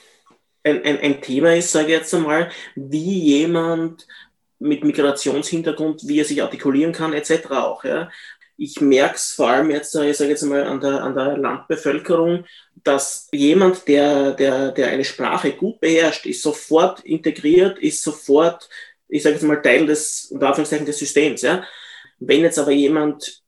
ein, 0.64 0.84
ein, 0.84 0.98
ein 0.98 1.20
Thema 1.20 1.54
ist, 1.54 1.72
sage 1.72 1.88
ich 1.88 1.92
jetzt 1.92 2.14
einmal, 2.14 2.50
wie 2.74 3.18
jemand 3.18 4.06
mit 4.58 4.84
Migrationshintergrund, 4.84 6.06
wie 6.06 6.20
er 6.20 6.24
sich 6.24 6.42
artikulieren 6.42 6.92
kann, 6.92 7.12
etc. 7.12 7.50
auch. 7.50 7.84
Ja? 7.84 8.10
ich 8.62 8.80
merke 8.80 9.16
es 9.16 9.32
vor 9.32 9.48
allem 9.48 9.70
jetzt, 9.70 9.94
ich 9.94 10.16
sage 10.16 10.30
jetzt 10.30 10.42
mal, 10.42 10.62
an 10.64 10.80
der, 10.80 11.02
an 11.02 11.14
der 11.14 11.36
Landbevölkerung, 11.36 12.44
dass 12.84 13.28
jemand, 13.32 13.88
der, 13.88 14.32
der, 14.32 14.70
der 14.70 14.88
eine 14.88 15.04
Sprache 15.04 15.52
gut 15.52 15.80
beherrscht, 15.80 16.26
ist 16.26 16.42
sofort 16.42 17.00
integriert, 17.00 17.78
ist 17.80 18.02
sofort, 18.02 18.68
ich 19.08 19.24
sage 19.24 19.34
jetzt 19.34 19.42
mal, 19.42 19.60
Teil 19.60 19.86
des, 19.86 20.28
des 20.30 20.98
Systems. 20.98 21.42
Ja? 21.42 21.64
Wenn 22.20 22.42
jetzt 22.42 22.58
aber 22.58 22.70
jemand, 22.70 23.41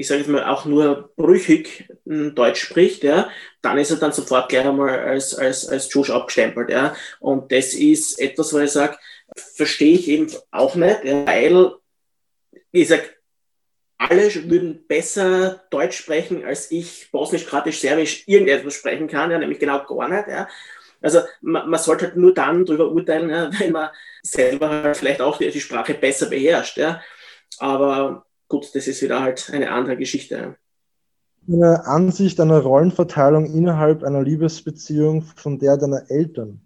ich 0.00 0.08
sage 0.08 0.20
jetzt 0.20 0.30
mal, 0.30 0.44
auch 0.44 0.64
nur 0.64 1.12
brüchig 1.14 1.90
hm, 2.06 2.34
Deutsch 2.34 2.62
spricht, 2.62 3.04
ja, 3.04 3.30
dann 3.60 3.76
ist 3.76 3.90
er 3.90 3.98
dann 3.98 4.12
sofort 4.12 4.48
gleich 4.48 4.64
einmal 4.64 4.98
als, 4.98 5.34
als, 5.34 5.68
als 5.68 5.92
Josh 5.92 6.08
abgestempelt. 6.08 6.70
Ja? 6.70 6.96
Und 7.18 7.52
das 7.52 7.74
ist 7.74 8.18
etwas, 8.18 8.54
wo 8.54 8.58
ich 8.60 8.70
sage, 8.70 8.96
verstehe 9.36 9.94
ich 9.94 10.08
eben 10.08 10.32
auch 10.50 10.74
nicht, 10.74 11.04
weil, 11.04 11.74
ich 12.72 12.88
sage, 12.88 13.10
alle 13.98 14.32
würden 14.48 14.86
besser 14.88 15.64
Deutsch 15.68 15.98
sprechen, 15.98 16.46
als 16.46 16.70
ich 16.70 17.10
Bosnisch, 17.12 17.44
Kroatisch, 17.44 17.80
Serbisch 17.80 18.26
irgendetwas 18.26 18.76
sprechen 18.76 19.06
kann, 19.06 19.30
ja, 19.30 19.38
nämlich 19.38 19.58
genau 19.58 19.84
gar 19.84 20.08
nicht. 20.08 20.28
Ja. 20.28 20.48
Also 21.02 21.20
man, 21.42 21.68
man 21.68 21.78
sollte 21.78 22.06
halt 22.06 22.16
nur 22.16 22.32
dann 22.32 22.64
darüber 22.64 22.90
urteilen, 22.90 23.28
ja, 23.28 23.50
wenn 23.58 23.72
man 23.72 23.90
selber 24.22 24.70
halt 24.70 24.96
vielleicht 24.96 25.20
auch 25.20 25.36
die, 25.36 25.50
die, 25.50 25.60
Sprache 25.60 25.92
besser 25.92 26.30
beherrscht. 26.30 26.78
Ja. 26.78 27.02
Aber 27.58 28.24
gut, 28.50 28.74
das 28.74 28.86
ist 28.86 29.00
wieder 29.00 29.22
halt 29.22 29.48
eine 29.50 29.70
andere 29.70 29.96
Geschichte. 29.96 30.56
Eine 31.48 31.86
Ansicht 31.86 32.38
einer 32.38 32.58
Rollenverteilung 32.58 33.46
innerhalb 33.46 34.02
einer 34.04 34.22
Liebesbeziehung 34.22 35.22
von 35.22 35.58
der 35.58 35.78
deiner 35.78 36.10
Eltern. 36.10 36.60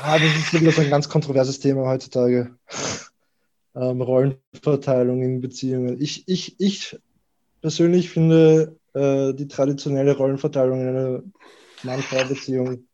Ah, 0.00 0.18
das 0.18 0.28
ist 0.36 0.60
wieder 0.60 0.70
so 0.70 0.82
ein 0.82 0.90
ganz 0.90 1.08
kontroverses 1.08 1.58
Thema 1.58 1.88
heutzutage 1.88 2.56
ähm, 3.74 4.00
Rollenverteilung 4.00 5.22
in 5.22 5.40
Beziehungen. 5.40 6.00
Ich, 6.00 6.28
ich, 6.28 6.54
ich 6.60 6.96
persönlich 7.60 8.10
finde 8.10 8.76
äh, 8.92 9.32
die 9.32 9.48
traditionelle 9.48 10.16
Rollenverteilung 10.16 10.80
in 10.80 10.88
einer 10.88 11.22
Mann-Frau-Beziehung, 11.82 12.86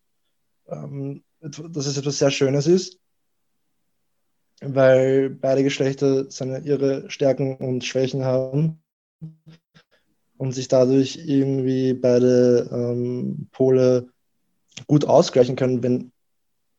ähm, 0.69 1.23
dass 1.41 1.87
es 1.87 1.99
etwas 1.99 2.19
sehr 2.19 2.31
Schönes 2.31 2.67
ist, 2.67 2.99
weil 4.63 5.31
beide 5.31 5.63
Geschlechter 5.65 6.31
seine, 6.31 6.61
ihre 6.61 7.11
Stärken 7.11 7.57
und 7.57 7.85
Schwächen 7.85 8.25
haben 8.25 8.81
und 10.37 10.53
sich 10.53 10.69
dadurch 10.69 11.21
irgendwie 11.27 11.95
beide 11.95 12.69
ähm, 12.73 13.49
Pole 13.53 14.09
gut 14.87 15.05
ausgleichen 15.05 15.57
können, 15.57 15.83
wenn, 15.83 16.13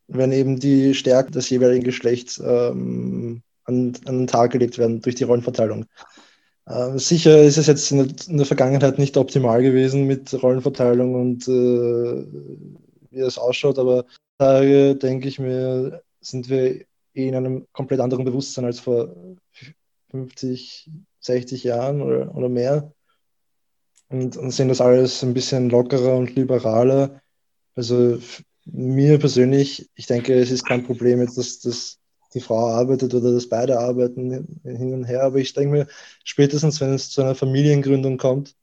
wenn 0.08 0.32
eben 0.32 0.60
die 0.60 0.93
Stärke 0.93 1.32
des 1.32 1.50
jeweiligen 1.50 1.84
Geschlechts 1.84 2.41
ähm, 2.43 3.41
an, 3.65 3.93
an 4.06 4.17
den 4.19 4.28
Tag 4.28 4.52
gelegt 4.52 4.78
werden 4.78 5.02
durch 5.02 5.15
die 5.15 5.24
Rollenverteilung. 5.24 5.86
Äh, 6.65 6.98
sicher 6.98 7.41
ist 7.41 7.58
es 7.58 7.67
jetzt 7.67 7.91
in 7.91 7.98
der, 7.98 8.28
in 8.28 8.38
der, 8.38 8.46
Vergangenheit 8.46 8.98
nicht 8.98 9.17
optimal 9.17 9.62
gewesen 9.62 10.06
mit 10.06 10.41
Rollenverteilung 10.41 11.15
und 11.15 11.48
äh, 11.48 12.26
wie 13.12 13.19
es 13.19 13.38
ausschaut, 13.38 13.78
aber 13.78 14.06
da 14.38 14.62
denke 14.93 15.28
ich 15.28 15.39
mir, 15.39 16.02
sind 16.22 16.50
wir 16.50 16.86
in 17.13 17.36
einem 17.36 17.67
komplett 17.71 17.99
anderen 17.99 18.26
Bewusstsein 18.26 18.65
als 18.65 18.80
vor 18.80 19.15
50, 20.10 20.89
60 21.19 21.63
Jahren 21.63 22.02
oder, 22.02 22.36
oder 22.36 22.49
mehr 22.49 22.93
und, 24.10 24.38
und 24.38 24.52
sehen 24.52 24.67
das 24.67 24.82
alles 24.82 25.23
ein 25.23 25.34
bisschen 25.34 25.69
lockerer 25.69 26.15
und 26.15 26.36
liberaler. 26.36 27.21
Also 27.76 28.19
mir 28.65 29.19
persönlich, 29.19 29.89
ich 29.95 30.06
denke, 30.06 30.34
es 30.36 30.52
ist 30.52 30.65
kein 30.65 30.84
Problem, 30.84 31.19
jetzt, 31.19 31.38
dass, 31.38 31.60
dass 31.60 31.99
die 32.34 32.39
Frau 32.39 32.69
arbeitet 32.69 33.13
oder 33.13 33.32
dass 33.32 33.49
beide 33.49 33.80
arbeiten 33.80 34.60
hin 34.63 34.93
und 34.93 35.06
her. 35.06 35.23
Aber 35.23 35.38
ich 35.38 35.54
denke 35.54 35.71
mir, 35.71 35.88
spätestens 36.23 36.80
wenn 36.82 36.93
es 36.93 37.10
zu 37.10 37.21
einer 37.21 37.36
Familiengründung 37.36 38.17
kommt, 38.17 38.56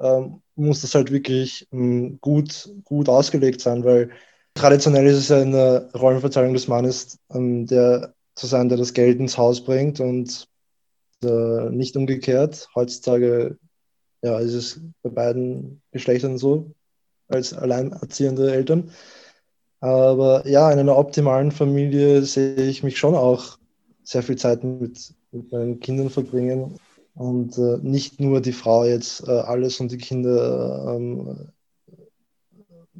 ähm, 0.00 0.42
muss 0.54 0.80
das 0.80 0.94
halt 0.94 1.10
wirklich 1.10 1.68
ähm, 1.72 2.18
gut, 2.20 2.70
gut 2.84 3.08
ausgelegt 3.08 3.60
sein, 3.60 3.84
weil 3.84 4.10
traditionell 4.58 5.06
ist 5.06 5.18
es 5.18 5.28
ja 5.28 5.40
in 5.40 5.52
der 5.52 5.88
Rollenverteilung 5.94 6.52
des 6.52 6.68
Mannes, 6.68 7.18
ähm, 7.32 7.66
der 7.66 8.14
zu 8.34 8.46
sein, 8.46 8.68
der 8.68 8.78
das 8.78 8.92
Geld 8.92 9.18
ins 9.18 9.38
Haus 9.38 9.64
bringt 9.64 10.00
und 10.00 10.48
äh, 11.22 11.70
nicht 11.70 11.96
umgekehrt. 11.96 12.68
Heutzutage 12.74 13.56
ja, 14.22 14.38
ist 14.38 14.54
es 14.54 14.80
bei 15.02 15.10
beiden 15.10 15.80
Geschlechtern 15.92 16.38
so, 16.38 16.72
als 17.28 17.54
alleinerziehende 17.54 18.52
Eltern. 18.52 18.90
Aber 19.80 20.46
ja, 20.46 20.70
in 20.72 20.78
einer 20.78 20.96
optimalen 20.96 21.52
Familie 21.52 22.22
sehe 22.22 22.56
ich 22.56 22.82
mich 22.82 22.98
schon 22.98 23.14
auch 23.14 23.58
sehr 24.02 24.22
viel 24.22 24.36
Zeit 24.36 24.64
mit, 24.64 25.14
mit 25.30 25.52
meinen 25.52 25.78
Kindern 25.80 26.10
verbringen 26.10 26.78
und 27.14 27.58
äh, 27.58 27.78
nicht 27.82 28.20
nur 28.20 28.40
die 28.40 28.52
Frau 28.52 28.84
jetzt 28.84 29.26
äh, 29.28 29.30
alles 29.30 29.78
und 29.80 29.92
die 29.92 29.98
Kinder 29.98 30.94
ähm, 30.96 31.48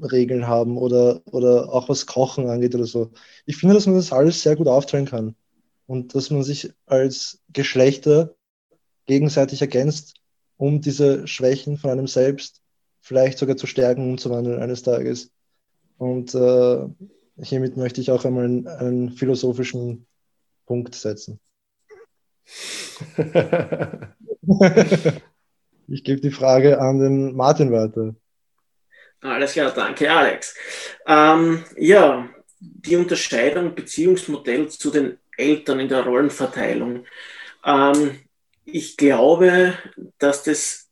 Regeln 0.03 0.47
haben 0.47 0.79
oder, 0.79 1.21
oder 1.27 1.73
auch 1.73 1.89
was 1.89 2.07
Kochen 2.07 2.49
angeht 2.49 2.75
oder 2.75 2.87
so. 2.87 3.11
Ich 3.47 3.57
finde, 3.57 3.75
dass 3.75 3.87
man 3.87 3.97
das 3.97 4.13
alles 4.13 4.43
sehr 4.43 4.57
gut 4.57 4.69
aufteilen 4.69 5.07
kann 5.07 5.35
und 5.87 6.15
dass 6.15 6.31
man 6.31 6.43
sich 6.43 6.73
als 6.87 7.41
Geschlechter 7.53 8.35
gegenseitig 9.07 9.61
ergänzt, 9.61 10.15
um 10.57 10.81
diese 10.81 11.27
Schwächen 11.27 11.79
von 11.79 11.91
einem 11.91 12.07
selbst 12.07 12.61
vielleicht 13.01 13.39
sogar 13.39 13.57
zu 13.57 13.67
stärken 13.67 14.11
und 14.11 14.21
zu 14.21 14.31
wandeln 14.31 14.61
eines 14.61 14.83
Tages. 14.83 15.31
Und 15.97 16.35
äh, 16.35 16.87
hiermit 17.41 17.77
möchte 17.77 18.01
ich 18.01 18.11
auch 18.11 18.25
einmal 18.25 18.45
einen, 18.45 18.67
einen 18.69 19.11
philosophischen 19.11 20.07
Punkt 20.67 20.95
setzen. 20.95 21.41
ich 25.89 26.05
gebe 26.05 26.21
die 26.21 26.31
Frage 26.31 26.81
an 26.81 26.99
den 26.99 27.35
Martin 27.35 27.73
weiter. 27.73 28.15
Alles 29.21 29.53
klar, 29.53 29.73
danke 29.75 30.11
Alex. 30.11 30.55
Ähm, 31.07 31.65
ja, 31.77 32.29
die 32.61 32.97
Unterscheidung 32.97 33.75
Beziehungsmodell 33.75 34.69
zu 34.69 34.91
den 34.91 35.19
Eltern 35.37 35.81
in 35.81 35.89
der 35.89 36.05
Rollenverteilung. 36.05 37.05
Ähm, 37.65 38.21
ich 38.65 38.97
glaube, 38.97 39.75
dass 40.19 40.45
das 40.45 40.89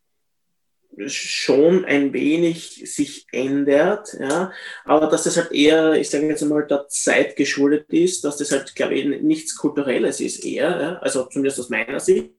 schon 1.06 1.84
ein 1.84 2.12
wenig 2.14 2.90
sich 2.90 3.26
ändert, 3.30 4.16
ja, 4.18 4.50
aber 4.84 5.08
dass 5.08 5.24
das 5.24 5.36
halt 5.36 5.52
eher, 5.52 5.92
ich 5.92 6.08
sage 6.08 6.26
jetzt 6.26 6.42
einmal, 6.42 6.66
der 6.66 6.88
Zeit 6.88 7.36
geschuldet 7.36 7.92
ist, 7.92 8.24
dass 8.24 8.38
das 8.38 8.50
halt, 8.50 8.74
glaube 8.74 8.94
ich, 8.94 9.22
nichts 9.22 9.56
Kulturelles 9.56 10.20
ist 10.20 10.44
eher, 10.44 10.80
ja, 10.80 10.98
also 10.98 11.26
zumindest 11.26 11.60
aus 11.60 11.68
meiner 11.68 12.00
Sicht. 12.00 12.32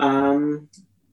Ähm, 0.00 0.70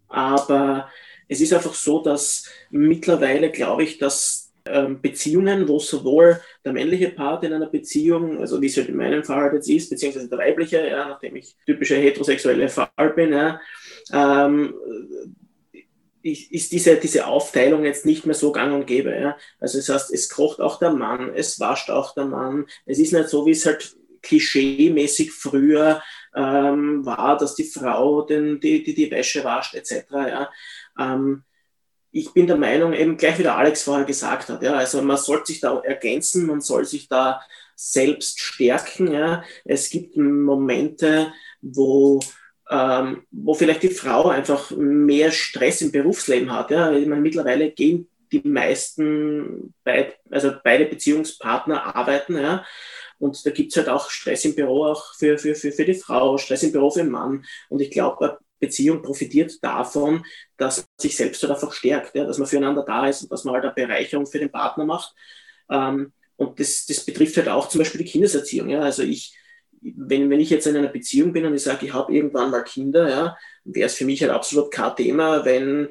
aber 0.07 0.89
es 1.31 1.39
ist 1.39 1.53
einfach 1.53 1.73
so, 1.73 2.03
dass 2.03 2.43
mittlerweile, 2.71 3.51
glaube 3.51 3.83
ich, 3.83 3.97
dass 3.97 4.51
ähm, 4.65 5.01
Beziehungen, 5.01 5.69
wo 5.69 5.79
sowohl 5.79 6.41
der 6.65 6.73
männliche 6.73 7.09
Part 7.09 7.45
in 7.45 7.53
einer 7.53 7.69
Beziehung, 7.69 8.37
also 8.37 8.61
wie 8.61 8.65
es 8.65 8.75
halt 8.75 8.89
in 8.89 8.97
meinem 8.97 9.23
Fall 9.23 9.43
halt 9.43 9.53
jetzt 9.53 9.69
ist, 9.69 9.89
beziehungsweise 9.89 10.27
der 10.27 10.37
weibliche, 10.37 10.85
ja, 10.85 11.07
nachdem 11.07 11.37
ich 11.37 11.55
typischer 11.65 11.95
heterosexuelle 11.95 12.67
Fall 12.67 13.13
bin, 13.15 13.31
ja, 13.31 13.61
ähm, 14.11 14.73
ist 16.21 16.73
diese, 16.73 16.97
diese 16.97 17.25
Aufteilung 17.25 17.85
jetzt 17.85 18.05
nicht 18.05 18.25
mehr 18.25 18.35
so 18.35 18.51
gang 18.51 18.75
und 18.75 18.85
gäbe. 18.85 19.15
Ja? 19.15 19.37
Also 19.59 19.77
das 19.77 19.87
heißt, 19.87 20.13
es 20.13 20.27
kocht 20.27 20.59
auch 20.59 20.79
der 20.79 20.91
Mann, 20.91 21.31
es 21.33 21.61
wascht 21.61 21.89
auch 21.89 22.13
der 22.13 22.25
Mann. 22.25 22.65
Es 22.85 22.99
ist 22.99 23.13
nicht 23.13 23.29
so, 23.29 23.45
wie 23.45 23.51
es 23.51 23.65
halt 23.65 23.95
klischee-mäßig 24.21 25.31
früher 25.31 26.03
ähm, 26.35 27.05
war, 27.05 27.37
dass 27.37 27.55
die 27.55 27.63
Frau 27.63 28.21
den, 28.21 28.59
die, 28.59 28.83
die, 28.83 28.93
die 28.93 29.09
Wäsche 29.09 29.43
wascht 29.43 29.73
etc. 29.73 30.05
Ja? 30.11 30.49
Ähm, 30.99 31.43
ich 32.11 32.33
bin 32.33 32.47
der 32.47 32.57
Meinung, 32.57 32.93
eben 32.93 33.17
gleich 33.17 33.39
wie 33.39 33.43
der 33.43 33.57
Alex 33.57 33.83
vorher 33.83 34.05
gesagt 34.05 34.49
hat, 34.49 34.61
ja, 34.61 34.73
also 34.73 35.01
man 35.01 35.17
sollte 35.17 35.47
sich 35.47 35.61
da 35.61 35.79
ergänzen, 35.79 36.45
man 36.45 36.59
soll 36.59 36.85
sich 36.85 37.07
da 37.07 37.41
selbst 37.75 38.39
stärken. 38.39 39.11
Ja? 39.11 39.43
Es 39.63 39.89
gibt 39.89 40.17
Momente, 40.17 41.31
wo 41.61 42.19
ähm, 42.69 43.23
wo 43.31 43.53
vielleicht 43.53 43.83
die 43.83 43.89
Frau 43.89 44.29
einfach 44.29 44.71
mehr 44.71 45.31
Stress 45.31 45.81
im 45.81 45.91
Berufsleben 45.91 46.51
hat. 46.51 46.71
Ja? 46.71 46.91
Ich 46.93 47.05
meine, 47.05 47.21
mittlerweile 47.21 47.71
gehen 47.71 48.07
die 48.31 48.41
meisten, 48.47 49.73
beid, 49.83 50.17
also 50.29 50.53
beide 50.63 50.85
Beziehungspartner 50.85 51.95
arbeiten, 51.95 52.37
ja. 52.37 52.65
Und 53.19 53.45
da 53.45 53.51
gibt 53.51 53.71
es 53.71 53.77
halt 53.77 53.89
auch 53.89 54.09
Stress 54.09 54.45
im 54.45 54.55
Büro 54.55 54.85
auch 54.85 55.13
für, 55.15 55.37
für, 55.37 55.53
für, 55.53 55.71
für 55.71 55.85
die 55.85 55.93
Frau, 55.93 56.37
Stress 56.37 56.63
im 56.63 56.71
Büro 56.71 56.89
für 56.89 57.01
den 57.01 57.11
Mann. 57.11 57.45
Und 57.69 57.81
ich 57.81 57.91
glaube, 57.91 58.39
Beziehung 58.61 59.01
profitiert 59.01 59.61
davon, 59.61 60.23
dass 60.55 60.87
sich 60.97 61.17
selbst 61.17 61.41
halt 61.41 61.51
einfach 61.51 61.73
stärkt, 61.73 62.15
ja? 62.15 62.23
dass 62.23 62.37
man 62.37 62.47
füreinander 62.47 62.83
da 62.83 63.07
ist 63.07 63.23
und 63.23 63.31
dass 63.31 63.43
man 63.43 63.55
halt 63.55 63.65
eine 63.65 63.73
Bereicherung 63.73 64.25
für 64.25 64.39
den 64.39 64.51
Partner 64.51 64.85
macht. 64.85 65.13
Ähm, 65.69 66.13
und 66.37 66.59
das, 66.59 66.85
das 66.85 67.03
betrifft 67.03 67.35
halt 67.35 67.49
auch 67.49 67.67
zum 67.67 67.79
Beispiel 67.79 68.03
die 68.03 68.09
Kindeserziehung. 68.09 68.69
Ja? 68.69 68.81
Also 68.81 69.03
ich, 69.03 69.35
wenn, 69.81 70.29
wenn 70.29 70.39
ich 70.39 70.49
jetzt 70.49 70.67
in 70.67 70.77
einer 70.77 70.87
Beziehung 70.87 71.33
bin 71.33 71.45
und 71.45 71.55
ich 71.55 71.63
sage, 71.63 71.85
ich 71.85 71.93
habe 71.93 72.13
irgendwann 72.13 72.51
mal 72.51 72.63
Kinder, 72.63 73.09
ja, 73.09 73.37
wäre 73.63 73.87
es 73.87 73.95
für 73.95 74.05
mich 74.05 74.21
halt 74.21 74.31
absolut 74.31 74.71
kein 74.71 74.95
Thema, 74.95 75.43
wenn 75.43 75.89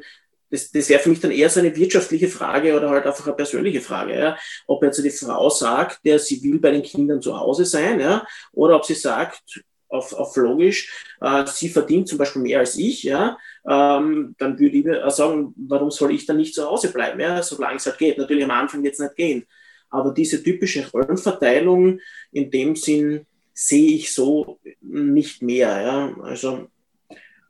das, 0.50 0.70
das 0.72 0.88
wäre 0.88 1.00
für 1.00 1.10
mich 1.10 1.20
dann 1.20 1.30
eher 1.30 1.48
so 1.48 1.60
eine 1.60 1.74
wirtschaftliche 1.76 2.28
Frage 2.28 2.76
oder 2.76 2.90
halt 2.90 3.06
einfach 3.06 3.26
eine 3.26 3.36
persönliche 3.36 3.80
Frage, 3.80 4.18
ja. 4.18 4.36
Ob 4.66 4.82
jetzt 4.82 5.02
die 5.02 5.10
Frau 5.10 5.48
sagt, 5.48 6.04
der 6.04 6.18
sie 6.18 6.42
will 6.42 6.58
bei 6.58 6.72
den 6.72 6.82
Kindern 6.82 7.22
zu 7.22 7.38
Hause 7.38 7.64
sein, 7.64 8.00
ja, 8.00 8.26
oder 8.52 8.76
ob 8.76 8.84
sie 8.84 8.94
sagt, 8.94 9.42
auf, 9.90 10.12
auf 10.12 10.36
logisch, 10.36 11.06
äh, 11.20 11.44
sie 11.46 11.68
verdient 11.68 12.08
zum 12.08 12.18
Beispiel 12.18 12.42
mehr 12.42 12.60
als 12.60 12.78
ich, 12.78 13.02
ja, 13.02 13.36
ähm, 13.68 14.34
dann 14.38 14.58
würde 14.58 14.76
ich 14.76 15.14
sagen, 15.14 15.54
warum 15.56 15.90
soll 15.90 16.12
ich 16.12 16.26
dann 16.26 16.38
nicht 16.38 16.54
zu 16.54 16.64
Hause 16.64 16.92
bleiben, 16.92 17.20
ja, 17.20 17.42
solange 17.42 17.76
es 17.76 17.86
halt 17.86 17.98
geht. 17.98 18.16
Natürlich 18.16 18.44
am 18.44 18.50
Anfang 18.52 18.84
jetzt 18.84 19.00
nicht 19.00 19.16
gehen. 19.16 19.44
Aber 19.90 20.12
diese 20.12 20.42
typische 20.42 20.88
Rollenverteilung 20.90 21.98
in 22.30 22.50
dem 22.50 22.76
Sinn, 22.76 23.26
sehe 23.52 23.94
ich 23.94 24.14
so 24.14 24.58
nicht 24.80 25.42
mehr. 25.42 25.82
Ja? 25.82 26.14
Also, 26.22 26.68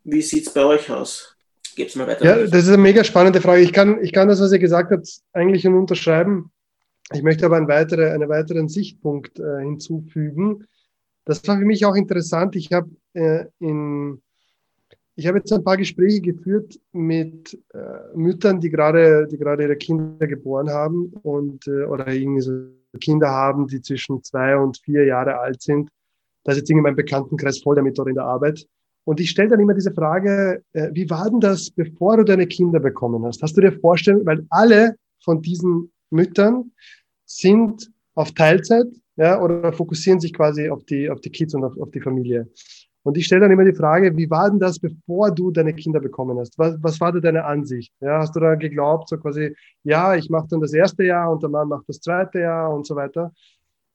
wie 0.03 0.22
sieht 0.22 0.46
es 0.46 0.53
bei 0.53 0.64
euch 0.64 0.90
aus? 0.90 1.37
Gebt 1.76 1.94
mal 1.94 2.07
weiter. 2.07 2.24
Ja, 2.24 2.46
das 2.46 2.64
ist 2.64 2.68
eine 2.68 2.79
mega 2.79 3.05
spannende 3.05 3.40
Frage. 3.40 3.61
Ich 3.61 3.72
kann, 3.72 4.03
ich 4.03 4.12
kann 4.12 4.26
das, 4.26 4.40
was 4.40 4.50
ihr 4.50 4.59
gesagt 4.59 4.90
habt, 4.90 5.09
eigentlich 5.33 5.62
nur 5.64 5.79
unterschreiben. 5.79 6.50
Ich 7.12 7.22
möchte 7.22 7.46
aber 7.46 7.57
einen, 7.57 7.68
weitere, 7.68 8.11
einen 8.11 8.29
weiteren 8.29 8.68
Sichtpunkt 8.68 9.38
äh, 9.38 9.61
hinzufügen. 9.61 10.66
Das 11.30 11.46
war 11.46 11.56
für 11.56 11.64
mich 11.64 11.86
auch 11.86 11.94
interessant. 11.94 12.56
Ich 12.56 12.72
habe 12.72 12.90
äh, 13.12 13.44
in 13.60 14.20
ich 15.14 15.28
habe 15.28 15.38
jetzt 15.38 15.52
ein 15.52 15.62
paar 15.62 15.76
Gespräche 15.76 16.20
geführt 16.20 16.80
mit 16.90 17.56
äh, 17.72 18.16
Müttern, 18.16 18.58
die 18.58 18.68
gerade, 18.68 19.28
die 19.28 19.38
gerade 19.38 19.62
ihre 19.62 19.76
Kinder 19.76 20.26
geboren 20.26 20.70
haben 20.70 21.12
und 21.22 21.68
äh, 21.68 21.84
oder 21.84 22.08
irgendwie 22.08 22.40
so 22.40 22.52
Kinder 23.00 23.28
haben, 23.28 23.68
die 23.68 23.80
zwischen 23.80 24.24
zwei 24.24 24.56
und 24.56 24.78
vier 24.78 25.04
Jahre 25.04 25.38
alt 25.38 25.62
sind. 25.62 25.88
Da 26.42 26.50
ist 26.50 26.58
jetzt 26.58 26.70
irgendwie 26.70 26.82
mein 26.82 26.96
Bekanntenkreis 26.96 27.62
voll 27.62 27.76
damit 27.76 27.96
dort 27.96 28.08
in 28.08 28.16
der 28.16 28.24
Arbeit. 28.24 28.66
Und 29.04 29.20
ich 29.20 29.30
stelle 29.30 29.50
dann 29.50 29.60
immer 29.60 29.74
diese 29.74 29.92
Frage, 29.92 30.64
äh, 30.72 30.88
wie 30.94 31.08
war 31.10 31.30
denn 31.30 31.38
das, 31.38 31.70
bevor 31.70 32.16
du 32.16 32.24
deine 32.24 32.48
Kinder 32.48 32.80
bekommen 32.80 33.24
hast? 33.24 33.40
Hast 33.40 33.56
du 33.56 33.60
dir 33.60 33.78
vorstellen, 33.78 34.26
weil 34.26 34.44
alle 34.50 34.96
von 35.22 35.40
diesen 35.42 35.92
Müttern 36.10 36.72
sind 37.24 37.88
auf 38.16 38.32
Teilzeit 38.32 38.88
ja, 39.20 39.38
oder 39.38 39.70
fokussieren 39.74 40.18
sich 40.18 40.33
quasi 40.33 40.70
auf 40.70 40.83
die, 40.85 41.11
auf 41.11 41.20
die 41.20 41.28
Kids 41.30 41.54
und 41.54 41.62
auf, 41.62 41.76
auf 41.78 41.90
die 41.90 42.00
Familie. 42.00 42.48
Und 43.02 43.18
ich 43.18 43.26
stelle 43.26 43.42
dann 43.42 43.50
immer 43.50 43.66
die 43.66 43.74
Frage, 43.74 44.16
wie 44.16 44.30
war 44.30 44.48
denn 44.48 44.59
das, 44.59 44.78
bevor 44.78 45.30
du 45.30 45.50
deine 45.50 45.74
Kinder 45.74 46.00
bekommen 46.00 46.38
hast? 46.38 46.59
Was, 46.59 46.76
was 46.80 47.00
war 47.02 47.12
da 47.12 47.20
deine 47.20 47.44
Ansicht? 47.44 47.92
Ja, 48.00 48.18
hast 48.18 48.35
du 48.35 48.40
da 48.40 48.54
geglaubt, 48.54 49.11
so 49.11 49.18
quasi, 49.18 49.54
ja, 49.85 50.14
ich 50.14 50.30
mache 50.30 50.48
dann 50.48 50.62
das 50.62 50.72
erste 50.72 51.04
Jahr 51.04 51.30
und 51.30 51.42
der 51.42 51.50
Mann 51.50 51.68
macht 51.68 51.87
das 51.87 52.00
zweite 52.00 52.40
Jahr 52.40 52.72
und 52.72 52.87
so 52.87 52.96
weiter? 52.96 53.33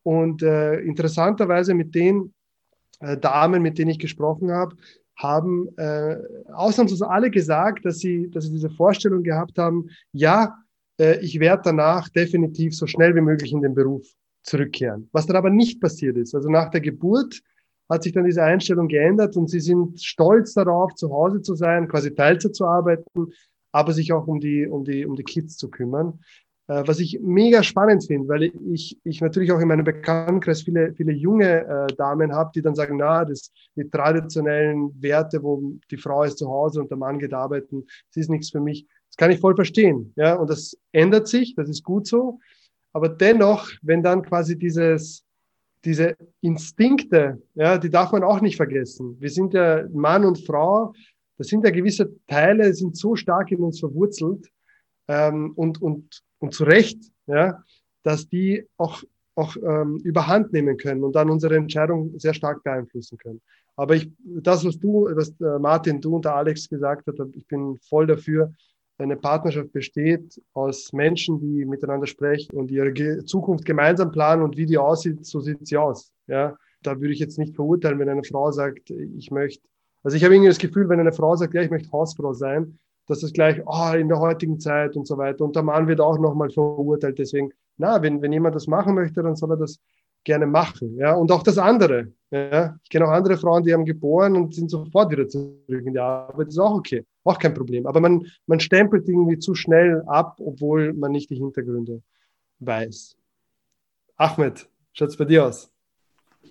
Und 0.04 0.44
äh, 0.44 0.80
interessanterweise 0.82 1.74
mit 1.74 1.96
den 1.96 2.32
äh, 3.00 3.18
Damen, 3.18 3.64
mit 3.64 3.80
denen 3.80 3.92
ich 3.92 4.00
gesprochen 4.00 4.52
habe, 4.52 4.76
haben 5.18 5.70
äh, 5.78 6.18
ausnahmsweise 6.54 7.10
alle 7.10 7.32
gesagt, 7.32 7.84
dass 7.84 7.98
sie, 7.98 8.30
dass 8.30 8.46
sie 8.46 8.52
diese 8.52 8.70
Vorstellung 8.70 9.24
gehabt 9.24 9.58
haben, 9.58 9.90
ja, 10.12 10.56
äh, 11.00 11.20
ich 11.22 11.40
werde 11.40 11.64
danach 11.66 12.10
definitiv 12.10 12.76
so 12.76 12.86
schnell 12.86 13.16
wie 13.16 13.22
möglich 13.22 13.52
in 13.52 13.64
den 13.64 13.74
Beruf 13.74 14.06
zurückkehren. 14.46 15.10
Was 15.12 15.26
dann 15.26 15.36
aber 15.36 15.50
nicht 15.50 15.82
passiert 15.82 16.18
ist. 16.18 16.36
Also 16.36 16.50
nach 16.50 16.70
der 16.70 16.82
Geburt 16.82 17.42
hat 17.90 18.04
sich 18.04 18.14
dann 18.14 18.26
diese 18.26 18.44
Einstellung 18.44 18.88
geändert 18.88 19.36
und 19.36 19.50
sie 19.50 19.60
sind 19.60 20.02
stolz 20.02 20.54
darauf, 20.54 20.96
zu 20.96 21.12
Hause 21.12 21.42
zu 21.42 21.56
sein, 21.56 21.88
quasi 21.88 22.14
Teilzeit 22.14 22.56
zu 22.56 22.66
arbeiten, 22.66 23.32
aber 23.72 23.94
sich 23.94 24.14
auch 24.14 24.28
um 24.28 24.40
die, 24.40 24.66
um 24.68 24.84
die, 24.84 25.06
um 25.06 25.16
die 25.16 25.24
Kids 25.24 25.58
zu 25.58 25.70
kümmern. 25.70 26.20
Äh, 26.68 26.84
was 26.88 27.00
ich 27.00 27.20
mega 27.22 27.62
spannend 27.62 28.06
finde, 28.06 28.28
weil 28.28 28.52
ich, 28.72 28.98
ich 29.04 29.22
natürlich 29.22 29.52
auch 29.52 29.60
in 29.60 29.68
meinem 29.68 29.86
Bekanntenkreis 29.86 30.64
viele, 30.64 30.94
viele 30.94 31.12
junge 31.12 31.66
äh, 31.68 31.88
Damen 31.96 32.34
habe, 32.34 32.52
die 32.56 32.62
dann 32.62 32.74
sagen, 32.74 32.98
na, 32.98 33.24
das, 33.24 33.52
die 33.76 33.88
traditionellen 33.88 34.92
Werte, 35.02 35.44
wo 35.44 35.74
die 35.92 35.98
Frau 35.98 36.24
ist 36.24 36.40
zu 36.40 36.50
Hause 36.50 36.82
und 36.82 36.90
der 36.90 36.98
Mann 36.98 37.20
geht 37.20 37.34
arbeiten, 37.34 37.86
das 37.86 38.24
ist 38.24 38.30
nichts 38.30 38.50
für 38.50 38.62
mich. 38.62 38.88
Das 39.10 39.18
kann 39.18 39.32
ich 39.32 39.40
voll 39.40 39.56
verstehen. 39.56 40.12
Ja, 40.16 40.36
und 40.36 40.50
das 40.50 40.76
ändert 40.92 41.28
sich, 41.28 41.56
das 41.56 41.70
ist 41.70 41.84
gut 41.84 42.08
so. 42.08 42.40
Aber 42.96 43.10
dennoch, 43.10 43.70
wenn 43.82 44.02
dann 44.02 44.22
quasi 44.22 44.58
dieses, 44.58 45.26
diese 45.84 46.16
Instinkte, 46.40 47.42
ja, 47.54 47.78
die 47.78 47.90
darf 47.90 48.14
man 48.14 48.24
auch 48.24 48.40
nicht 48.40 48.56
vergessen. 48.56 49.18
Wir 49.20 49.30
sind 49.30 49.54
ja 49.54 49.84
Mann 49.92 50.24
und 50.24 50.40
Frau, 50.46 50.94
das 51.38 51.48
sind 51.48 51.66
ja 51.66 51.72
gewisse 51.72 52.16
Teile, 52.26 52.74
sind 52.74 52.96
so 52.96 53.18
stark 53.18 53.52
in 53.52 53.60
uns 53.60 53.82
verwurzelt 53.82 54.48
ähm, 55.10 55.52
und, 55.58 55.82
und, 55.82 56.22
und 56.40 56.54
zu 56.54 56.64
Recht, 56.64 57.12
ja, 57.28 57.62
dass 58.04 58.30
die 58.30 58.66
auch, 58.78 59.04
auch 59.36 59.58
ähm, 59.58 59.98
überhand 60.06 60.54
nehmen 60.54 60.78
können 60.78 61.04
und 61.04 61.18
dann 61.18 61.30
unsere 61.30 61.58
Entscheidung 61.58 62.18
sehr 62.18 62.34
stark 62.34 62.64
beeinflussen 62.64 63.18
können. 63.18 63.42
Aber 63.76 63.98
ich, 63.98 64.10
das, 64.24 64.64
was 64.64 64.80
du, 64.80 65.10
was 65.12 65.32
äh, 65.42 65.60
Martin, 65.60 66.00
du 66.00 66.16
und 66.16 66.24
der 66.24 66.36
Alex 66.36 66.70
gesagt 66.70 67.08
hat, 67.08 67.16
ich 67.34 67.46
bin 67.46 67.78
voll 67.90 68.08
dafür, 68.08 68.54
eine 68.98 69.18
Partnerschaft 69.18 69.72
besteht 69.74 70.42
aus 70.54 70.94
Menschen, 70.94 71.40
die 71.40 71.66
miteinander 71.66 72.08
sprechen 72.08 72.56
und 72.56 72.72
ihre 72.72 73.26
Zukunft 73.26 73.66
gemeinsam 73.66 74.12
planen 74.12 74.42
und 74.42 74.58
wie 74.58 74.66
die 74.66 74.78
aussieht, 74.78 75.26
so 75.26 75.40
sieht 75.42 75.68
sie 75.68 75.78
aus. 75.78 76.12
Ja, 76.28 76.56
da 76.82 77.00
würde 77.00 77.14
ich 77.14 77.20
jetzt 77.20 77.38
nicht 77.38 77.56
verurteilen, 77.56 78.00
wenn 78.00 78.10
eine 78.10 78.24
Frau 78.24 78.52
sagt, 78.52 78.90
ich 78.90 79.32
möchte, 79.32 79.68
also 80.04 80.16
ich 80.16 80.24
habe 80.24 80.34
irgendwie 80.34 80.50
das 80.50 80.60
Gefühl, 80.60 80.88
wenn 80.88 81.00
eine 81.00 81.12
Frau 81.12 81.36
sagt, 81.36 81.54
ja, 81.54 81.62
ich 81.62 81.72
möchte 81.72 81.92
Hausfrau 81.92 82.34
sein, 82.34 82.80
dass 83.08 83.20
das 83.20 83.34
gleich, 83.34 83.62
oh, 83.66 83.94
in 83.96 84.08
der 84.08 84.20
heutigen 84.20 84.60
Zeit 84.60 84.96
und 84.96 85.08
so 85.08 85.18
weiter. 85.18 85.44
Und 85.44 85.56
der 85.56 85.64
Mann 85.64 85.88
wird 85.88 86.00
auch 86.02 86.18
nochmal 86.18 86.50
verurteilt. 86.50 87.20
Deswegen, 87.20 87.52
na, 87.78 88.02
wenn, 88.02 88.22
wenn 88.22 88.32
jemand 88.32 88.56
das 88.56 88.68
machen 88.68 88.96
möchte, 88.96 89.22
dann 89.22 89.36
soll 89.36 89.52
er 89.52 89.58
das 89.58 89.80
gerne 90.24 90.48
machen. 90.48 90.98
Ja, 90.98 91.14
und 91.14 91.32
auch 91.32 91.44
das 91.44 91.58
andere. 91.58 92.12
Ja, 92.32 92.78
ich 92.84 92.90
kenne 92.90 93.06
auch 93.06 93.12
andere 93.12 93.38
Frauen, 93.38 93.64
die 93.64 93.74
haben 93.74 93.86
geboren 93.86 94.36
und 94.36 94.56
sind 94.56 94.70
sofort 94.70 95.12
wieder 95.12 95.28
zurück 95.28 95.60
in 95.68 95.94
die 95.94 96.00
Arbeit. 96.00 96.48
Das 96.48 96.56
ist 96.56 96.60
auch 96.60 96.76
okay, 96.76 97.06
auch 97.26 97.40
kein 97.40 97.54
Problem. 97.54 97.88
Aber 97.88 98.00
man, 98.00 98.28
man 98.48 98.60
stempelt 98.60 99.08
irgendwie 99.08 99.40
zu 99.40 99.56
schnell 99.56 100.04
ab, 100.08 100.38
obwohl 100.40 100.94
man 100.94 101.12
nicht 101.12 101.30
die 101.30 101.36
Hintergründe 101.36 102.02
weiß. 102.60 103.18
Ahmed, 104.18 104.70
schaut's 104.94 105.18
bei 105.18 105.26
dir 105.26 105.46
aus? 105.46 105.72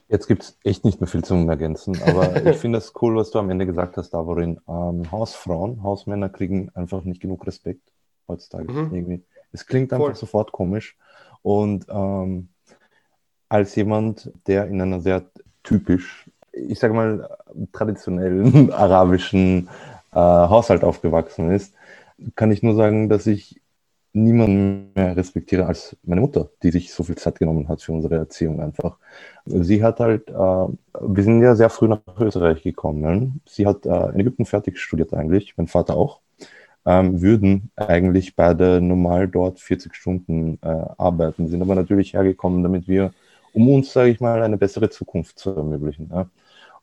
Jetzt 0.09 0.27
gibt 0.27 0.43
es 0.43 0.59
echt 0.65 0.85
nicht 0.85 1.01
mehr 1.01 1.07
viel 1.07 1.25
zum 1.25 1.49
Ergänzen, 1.49 2.01
aber 2.03 2.45
ich 2.47 2.57
finde 2.57 2.79
es 2.79 2.93
cool, 3.01 3.17
was 3.17 3.31
du 3.31 3.39
am 3.39 3.51
Ende 3.51 3.67
gesagt 3.67 3.97
hast, 3.97 4.11
Davorin. 4.11 4.61
Ähm, 4.69 5.11
Hausfrauen, 5.11 5.83
Hausmänner 5.83 6.29
kriegen 6.29 6.71
einfach 6.75 7.05
nicht 7.05 7.21
genug 7.21 7.47
Respekt. 7.47 7.93
heutzutage 8.29 8.71
mhm. 8.71 8.95
irgendwie. 8.95 9.23
Es 9.53 9.67
klingt 9.67 9.93
einfach 9.93 10.07
Voll. 10.07 10.15
sofort 10.17 10.53
komisch. 10.53 10.97
Und 11.43 11.87
ähm, 11.89 12.49
als 13.49 13.75
jemand, 13.77 14.33
der 14.47 14.67
in 14.67 14.81
einer 14.81 15.01
sehr 15.01 15.31
typisch, 15.63 16.29
ich 16.53 16.79
sage 16.79 16.95
mal, 16.95 17.29
traditionellen 17.73 18.73
arabischen 18.73 19.69
äh, 20.15 20.19
Haushalt 20.19 20.85
aufgewachsen 20.85 21.51
ist, 21.51 21.75
kann 22.37 22.53
ich 22.53 22.63
nur 22.63 22.75
sagen, 22.75 23.09
dass 23.09 23.27
ich 23.27 23.61
niemanden 24.15 24.93
mehr 24.95 25.17
respektiere 25.17 25.67
als 25.67 25.97
meine 26.05 26.21
Mutter, 26.21 26.49
die 26.63 26.71
sich 26.71 26.93
so 26.93 27.03
viel 27.03 27.17
Zeit 27.17 27.39
genommen 27.39 27.69
hat 27.69 27.83
für 27.83 27.93
unsere 27.93 28.15
Erziehung 28.17 28.61
einfach. 28.61 28.99
Sie 29.45 29.83
hat 29.83 29.99
halt, 30.01 30.29
äh, 30.31 30.33
wir 30.33 31.23
sind 31.25 31.43
ja 31.43 31.57
sehr 31.57 31.69
früh 31.69 31.89
nach 31.89 32.01
Österreich 32.19 32.63
gekommen. 32.63 33.41
Sie 33.45 33.67
hat 33.67 33.85
äh, 33.87 34.11
in 34.11 34.21
Ägypten 34.21 34.47
fertig 34.47 34.79
studiert 34.79 35.13
eigentlich, 35.13 35.55
mein 35.57 35.67
Vater 35.67 35.97
auch. 35.97 36.21
Ähm, 36.87 37.23
würden 37.23 37.71
eigentlich 37.77 38.37
beide 38.37 38.81
normal 38.81 39.27
dort 39.27 39.59
40 39.59 39.95
Stunden 39.95 40.59
äh, 40.63 40.69
arbeiten, 40.99 41.49
sind 41.49 41.63
aber 41.63 41.75
natürlich 41.75 42.13
hergekommen, 42.13 42.63
damit 42.63 42.87
wir, 42.87 43.13
um 43.53 43.69
uns, 43.71 43.93
sage 43.93 44.11
ich 44.11 44.21
mal, 44.21 44.43
eine 44.43 44.59
bessere 44.59 44.91
Zukunft 44.91 45.39
zu 45.39 45.51
ermöglichen. 45.57 46.11
Ja? 46.13 46.29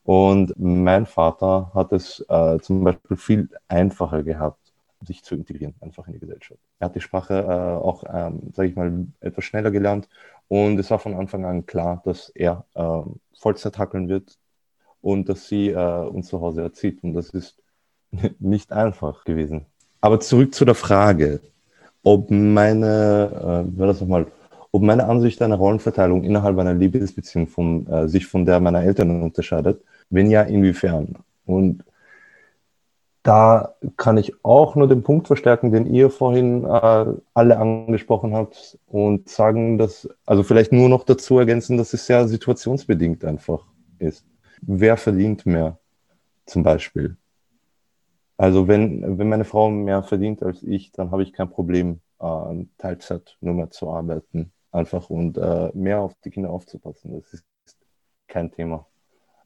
Und 0.04 0.52
mein 0.58 1.06
Vater 1.06 1.70
hat 1.74 1.92
es 1.92 2.24
äh, 2.28 2.58
zum 2.60 2.82
Beispiel 2.82 3.16
viel 3.16 3.48
einfacher 3.68 4.22
gehabt, 4.22 4.58
sich 5.00 5.22
zu 5.22 5.34
integrieren, 5.34 5.74
einfach 5.80 6.06
in 6.06 6.14
die 6.14 6.18
Gesellschaft. 6.18 6.60
Er 6.78 6.86
hat 6.86 6.94
die 6.94 7.00
Sprache 7.00 7.34
äh, 7.34 7.84
auch, 7.84 8.04
ähm, 8.12 8.52
sage 8.52 8.68
ich 8.68 8.76
mal, 8.76 9.06
etwas 9.20 9.44
schneller 9.44 9.70
gelernt 9.70 10.08
und 10.48 10.78
es 10.78 10.90
war 10.90 10.98
von 10.98 11.14
Anfang 11.14 11.44
an 11.44 11.66
klar, 11.66 12.02
dass 12.04 12.28
er 12.30 12.64
äh, 12.74 13.02
Vollzeit 13.38 13.78
hackeln 13.78 14.08
wird 14.08 14.36
und 15.00 15.28
dass 15.28 15.48
sie 15.48 15.70
äh, 15.70 16.06
uns 16.06 16.28
zu 16.28 16.40
Hause 16.40 16.62
erzieht. 16.62 17.02
Und 17.02 17.14
das 17.14 17.30
ist 17.30 17.56
nicht 18.38 18.72
einfach 18.72 19.24
gewesen. 19.24 19.66
Aber 20.00 20.20
zurück 20.20 20.54
zu 20.54 20.64
der 20.64 20.74
Frage, 20.74 21.40
ob 22.02 22.30
meine, 22.30 23.64
äh, 23.66 23.78
das 23.78 24.00
nochmal, 24.00 24.26
ob 24.72 24.82
meine 24.82 25.06
Ansicht 25.06 25.40
einer 25.42 25.56
Rollenverteilung 25.56 26.24
innerhalb 26.24 26.58
einer 26.58 26.74
Liebesbeziehung 26.74 27.46
von, 27.46 27.86
äh, 27.86 28.08
sich 28.08 28.26
von 28.26 28.44
der 28.44 28.60
meiner 28.60 28.82
Eltern 28.82 29.22
unterscheidet. 29.22 29.82
Wenn 30.10 30.30
ja, 30.30 30.42
inwiefern? 30.42 31.18
Und 31.46 31.84
da 33.22 33.76
kann 33.96 34.16
ich 34.16 34.44
auch 34.44 34.74
nur 34.74 34.88
den 34.88 35.02
Punkt 35.02 35.28
verstärken, 35.28 35.70
den 35.70 35.86
ihr 35.86 36.10
vorhin 36.10 36.64
äh, 36.64 37.06
alle 37.34 37.58
angesprochen 37.58 38.34
habt 38.34 38.78
und 38.86 39.28
sagen, 39.28 39.78
dass, 39.78 40.08
also 40.26 40.42
vielleicht 40.42 40.72
nur 40.72 40.88
noch 40.88 41.04
dazu 41.04 41.38
ergänzen, 41.38 41.76
dass 41.76 41.92
es 41.92 42.06
sehr 42.06 42.26
situationsbedingt 42.26 43.24
einfach 43.24 43.64
ist. 43.98 44.26
Wer 44.60 44.96
verdient 44.96 45.46
mehr 45.46 45.78
zum 46.46 46.64
Beispiel? 46.64 47.16
Also 48.36 48.66
wenn, 48.66 49.18
wenn 49.18 49.28
meine 49.28 49.44
Frau 49.44 49.70
mehr 49.70 50.02
verdient 50.02 50.42
als 50.42 50.62
ich, 50.64 50.90
dann 50.90 51.12
habe 51.12 51.22
ich 51.22 51.32
kein 51.32 51.50
Problem, 51.50 52.00
äh, 52.18 52.64
Teilzeit 52.78 53.36
nur 53.40 53.54
mehr 53.54 53.70
zu 53.70 53.88
arbeiten, 53.88 54.52
einfach 54.72 55.10
und 55.10 55.38
äh, 55.38 55.70
mehr 55.74 56.00
auf 56.00 56.16
die 56.24 56.30
Kinder 56.30 56.50
aufzupassen. 56.50 57.12
Das 57.12 57.32
ist 57.34 57.44
kein 58.26 58.50
Thema. 58.50 58.86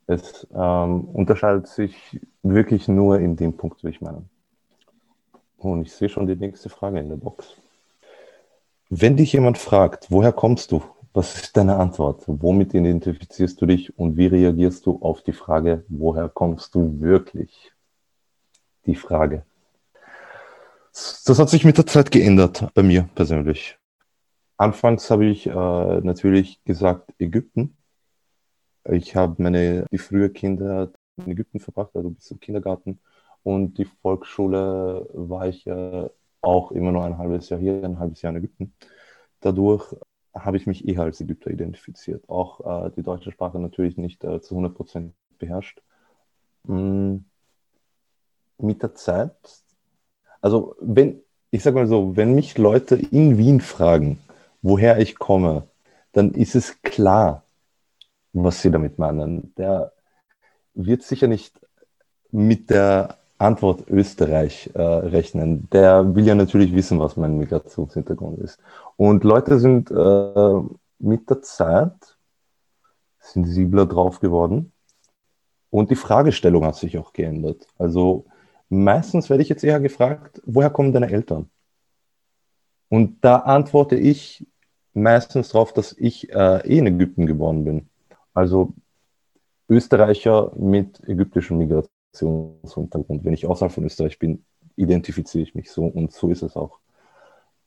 Es 0.07 0.47
ähm, 0.55 1.05
unterscheidet 1.07 1.67
sich 1.67 2.21
wirklich 2.43 2.87
nur 2.87 3.19
in 3.19 3.37
dem 3.37 3.57
Punkt, 3.57 3.83
wie 3.83 3.89
ich 3.89 4.01
meine. 4.01 4.25
Und 5.59 5.83
ich 5.83 5.93
sehe 5.93 6.09
schon 6.09 6.27
die 6.27 6.37
nächste 6.37 6.69
Frage 6.69 7.01
in 7.01 7.09
der 7.09 7.17
Box. 7.17 7.57
Wenn 8.89 9.17
dich 9.17 9.33
jemand 9.33 9.59
fragt, 9.59 10.11
woher 10.11 10.33
kommst 10.33 10.71
du? 10.71 10.83
Was 11.13 11.35
ist 11.35 11.57
deine 11.57 11.77
Antwort? 11.77 12.23
Womit 12.27 12.75
identifizierst 12.75 13.61
du 13.61 13.67
dich 13.67 13.99
und 13.99 14.17
wie 14.17 14.27
reagierst 14.27 14.87
du 14.87 14.99
auf 15.01 15.23
die 15.23 15.33
Frage, 15.33 15.85
woher 15.89 16.29
kommst 16.29 16.75
du 16.75 17.01
wirklich? 17.01 17.73
Die 18.85 18.95
Frage. 18.95 19.45
Das 20.93 21.39
hat 21.39 21.51
sich 21.51 21.65
mit 21.65 21.79
der 21.79 21.87
Zeit 21.87 22.11
geändert, 22.11 22.69
bei 22.75 22.83
mir 22.83 23.09
persönlich. 23.15 23.77
Anfangs 24.57 25.11
habe 25.11 25.27
ich 25.27 25.47
äh, 25.47 25.53
natürlich 25.53 26.63
gesagt 26.65 27.13
Ägypten, 27.19 27.77
ich 28.91 29.17
habe 29.17 29.43
meine 29.43 29.87
die 29.91 29.99
frühe 29.99 30.31
Kinder 30.31 30.91
in 31.17 31.33
Ägypten 31.33 31.61
verbracht, 31.61 31.91
also 31.95 32.11
bis 32.11 32.25
zum 32.25 32.41
Kindergarten. 32.41 32.99
Und 33.43 33.79
die 33.79 33.85
Volksschule 33.85 35.09
war 35.13 35.49
ich 35.49 35.65
ja 35.65 36.11
auch 36.41 36.73
immer 36.73 36.93
nur 36.93 37.05
ein 37.05 37.19
halbes 37.19 37.49
Jahr 37.49 37.61
hier, 37.61 37.83
ein 37.85 37.99
halbes 37.99 38.23
Jahr 38.23 38.33
in 38.33 38.39
Ägypten. 38.39 38.73
Dadurch 39.41 39.95
habe 40.35 40.57
ich 40.57 40.67
mich 40.67 40.87
eher 40.87 41.03
als 41.03 41.21
Ägypter 41.21 41.51
identifiziert. 41.51 42.29
Auch 42.29 42.87
äh, 42.87 42.91
die 42.97 43.03
deutsche 43.03 43.33
Sprache 43.33 43.59
natürlich 43.59 43.97
nicht 43.97 44.23
äh, 44.25 44.41
zu 44.41 44.55
100 44.55 44.75
Prozent 44.75 45.15
beherrscht. 45.39 45.81
Mm, 46.65 47.19
mit 48.59 48.83
der 48.83 48.95
Zeit, 48.95 49.35
also 50.41 50.75
wenn, 50.81 51.21
ich 51.51 51.63
sage 51.63 51.77
mal 51.77 51.87
so, 51.87 52.17
wenn 52.17 52.35
mich 52.35 52.59
Leute 52.59 52.97
in 52.97 53.39
Wien 53.39 53.61
fragen, 53.61 54.19
woher 54.63 54.99
ich 54.99 55.19
komme, 55.19 55.69
dann 56.13 56.33
ist 56.33 56.55
es 56.55 56.81
klar, 56.83 57.45
was 58.45 58.61
Sie 58.61 58.71
damit 58.71 58.99
meinen. 58.99 59.55
Der 59.57 59.93
wird 60.75 61.03
sicher 61.03 61.27
nicht 61.27 61.59
mit 62.31 62.71
der 62.71 63.19
Antwort 63.39 63.89
Österreich 63.89 64.71
äh, 64.75 64.83
rechnen. 64.83 65.69
Der 65.71 66.15
will 66.15 66.27
ja 66.27 66.35
natürlich 66.35 66.75
wissen, 66.75 66.99
was 66.99 67.17
mein 67.17 67.39
Migrationshintergrund 67.39 68.39
ist. 68.41 68.59
Und 68.97 69.25
Leute 69.25 69.59
sind 69.59 69.91
äh, 69.91 70.61
mit 70.99 71.29
der 71.29 71.43
Zeit 71.43 72.17
sensibler 73.19 73.87
drauf 73.87 74.21
geworden. 74.21 74.73
Und 75.71 75.91
die 75.91 75.97
Fragestellung 75.97 76.65
hat 76.65 76.77
sich 76.77 76.97
auch 76.97 77.13
geändert. 77.13 77.67
Also 77.77 78.27
meistens 78.69 79.29
werde 79.29 79.43
ich 79.43 79.49
jetzt 79.49 79.65
eher 79.65 79.81
gefragt, 79.81 80.41
woher 80.47 80.71
kommen 80.71 80.93
deine 80.93 81.11
Eltern? 81.11 81.51
Und 82.89 83.25
da 83.25 83.37
antworte 83.37 83.97
ich 83.97 84.47
meistens 84.95 85.51
darauf, 85.51 85.73
dass 85.73 85.93
ich 85.93 86.33
äh, 86.33 86.67
eh 86.67 86.79
in 86.79 86.87
Ägypten 86.87 87.27
geboren 87.27 87.65
bin. 87.65 87.89
Also 88.37 88.75
Österreicher 89.67 90.53
mit 90.57 91.03
ägyptischem 91.09 91.57
Migrationshintergrund. 91.57 93.25
Wenn 93.25 93.33
ich 93.33 93.47
außerhalb 93.47 93.73
von 93.73 93.85
Österreich 93.85 94.19
bin, 94.19 94.45
identifiziere 94.77 95.43
ich 95.43 95.55
mich 95.55 95.71
so 95.71 95.87
und 95.87 96.13
so 96.13 96.29
ist 96.29 96.43
es 96.43 96.55
auch. 96.55 96.79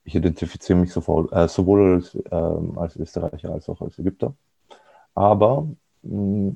Ich 0.03 0.13
identifiziere 0.13 0.77
mich 0.77 0.93
sowohl, 0.93 1.27
äh, 1.33 1.47
sowohl 1.47 1.95
als, 1.95 2.13
äh, 2.13 2.79
als, 2.79 2.95
Österreicher 2.97 3.51
als 3.51 3.67
auch 3.67 3.81
als 3.81 3.97
Ägypter. 3.97 4.35
Aber 5.15 5.67
mh, 6.03 6.55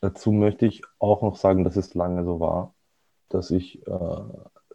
dazu 0.00 0.32
möchte 0.32 0.64
ich 0.64 0.82
auch 0.98 1.20
noch 1.20 1.36
sagen, 1.36 1.62
dass 1.62 1.76
es 1.76 1.92
lange 1.92 2.24
so 2.24 2.40
war, 2.40 2.74
dass 3.28 3.50
ich 3.50 3.86
äh, 3.86 4.22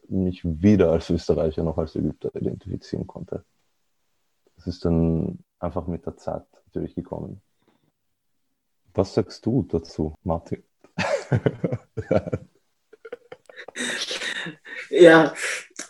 mich 0.07 0.41
weder 0.43 0.91
als 0.91 1.09
Österreicher 1.09 1.63
noch 1.63 1.79
als 1.79 1.95
Ägypter 1.95 2.29
identifizieren 2.35 3.07
konnte. 3.07 3.43
Das 4.55 4.67
ist 4.67 4.85
dann 4.85 5.39
einfach 5.57 5.87
mit 5.87 6.05
der 6.05 6.15
Zeit 6.17 6.45
natürlich 6.67 6.93
gekommen. 6.93 7.41
Was 8.97 9.13
sagst 9.13 9.45
du 9.45 9.62
dazu, 9.62 10.15
Martin? 10.23 10.63
ja, 14.89 15.36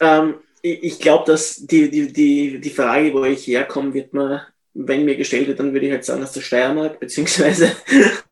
ähm, 0.02 0.42
ich, 0.62 1.00
glaube, 1.00 1.24
dass 1.32 1.56
die, 1.56 1.90
die, 1.90 2.12
die, 2.12 2.60
die 2.60 2.70
Frage, 2.70 3.14
wo 3.14 3.24
ich 3.24 3.48
herkomme, 3.48 3.94
wird 3.94 4.14
mir, 4.14 4.48
wenn 4.74 5.06
mir 5.06 5.16
gestellt 5.16 5.48
wird, 5.48 5.58
dann 5.58 5.72
würde 5.72 5.86
ich 5.86 5.94
halt 5.94 6.04
sagen, 6.04 6.22
aus 6.22 6.34
der 6.34 6.42
Steiermark, 6.42 7.00
beziehungsweise 7.00 7.72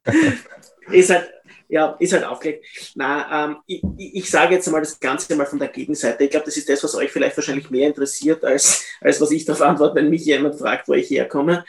ist 0.91 1.09
halt, 1.09 1.31
ja, 1.69 1.95
ist 1.99 2.11
halt 2.11 2.25
aufgelegt. 2.25 2.65
Na, 2.95 3.45
ähm, 3.45 3.57
ich, 3.67 3.81
ich 3.97 4.29
sage 4.29 4.55
jetzt 4.55 4.69
mal 4.69 4.81
das 4.81 4.99
Ganze 4.99 5.38
mal 5.38 5.45
von 5.45 5.59
der 5.59 5.69
Gegenseite. 5.69 6.25
Ich 6.25 6.31
glaube, 6.31 6.47
das 6.47 6.57
ist 6.57 6.67
das, 6.67 6.83
was 6.83 6.95
euch 6.95 7.13
vielleicht 7.13 7.38
wahrscheinlich 7.38 7.69
mehr 7.69 7.88
interessiert, 7.88 8.43
als, 8.43 8.83
als 8.99 9.21
was 9.21 9.31
ich 9.31 9.45
darauf 9.45 9.61
antworte, 9.61 9.95
wenn 9.95 10.09
mich 10.09 10.25
jemand 10.25 10.59
fragt, 10.59 10.89
wo 10.89 10.95
ich 10.95 11.09
herkomme. 11.09 11.63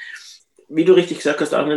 Wie 0.68 0.84
du 0.84 0.94
richtig 0.94 1.18
gesagt 1.18 1.40
hast, 1.40 1.54
auch 1.54 1.68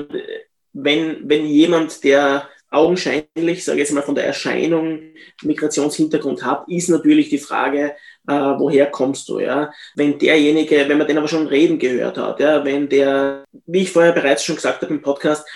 wenn, 0.73 1.27
wenn 1.27 1.45
jemand, 1.45 2.03
der 2.03 2.47
augenscheinlich, 2.71 3.65
sage 3.65 3.77
ich 3.77 3.87
jetzt 3.87 3.93
mal 3.93 4.03
von 4.03 4.15
der 4.15 4.25
Erscheinung 4.25 5.01
Migrationshintergrund 5.41 6.43
hat, 6.43 6.67
ist 6.67 6.89
natürlich 6.89 7.29
die 7.29 7.39
Frage, 7.39 7.95
äh, 8.27 8.33
woher 8.33 8.85
kommst 8.91 9.27
du, 9.29 9.39
ja? 9.39 9.71
Wenn 9.95 10.19
derjenige, 10.19 10.87
wenn 10.87 10.97
man 10.97 11.07
den 11.07 11.17
aber 11.17 11.27
schon 11.27 11.47
reden 11.47 11.79
gehört 11.79 12.17
hat, 12.17 12.39
ja, 12.39 12.63
wenn 12.63 12.87
der, 12.87 13.43
wie 13.65 13.81
ich 13.81 13.91
vorher 13.91 14.11
bereits 14.11 14.43
schon 14.43 14.55
gesagt 14.55 14.83
habe 14.83 14.93
im 14.93 15.01
Podcast, 15.01 15.47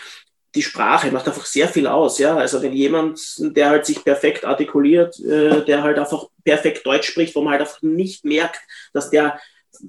die 0.56 0.64
Sprache 0.64 1.12
macht 1.12 1.28
einfach 1.28 1.46
sehr 1.46 1.68
viel 1.68 1.88
aus, 1.88 2.18
ja. 2.20 2.36
Also 2.36 2.62
wenn 2.62 2.74
jemand, 2.74 3.20
der 3.40 3.70
halt 3.70 3.86
sich 3.86 4.04
perfekt 4.04 4.46
artikuliert, 4.46 5.20
äh, 5.20 5.64
der 5.66 5.84
halt 5.84 6.00
einfach 6.00 6.28
perfekt 6.44 6.86
Deutsch 6.86 7.10
spricht, 7.10 7.36
wo 7.36 7.42
man 7.42 7.54
halt 7.54 7.62
einfach 7.62 7.82
nicht 7.82 8.26
merkt, 8.26 8.60
dass 8.92 9.10
der 9.12 9.40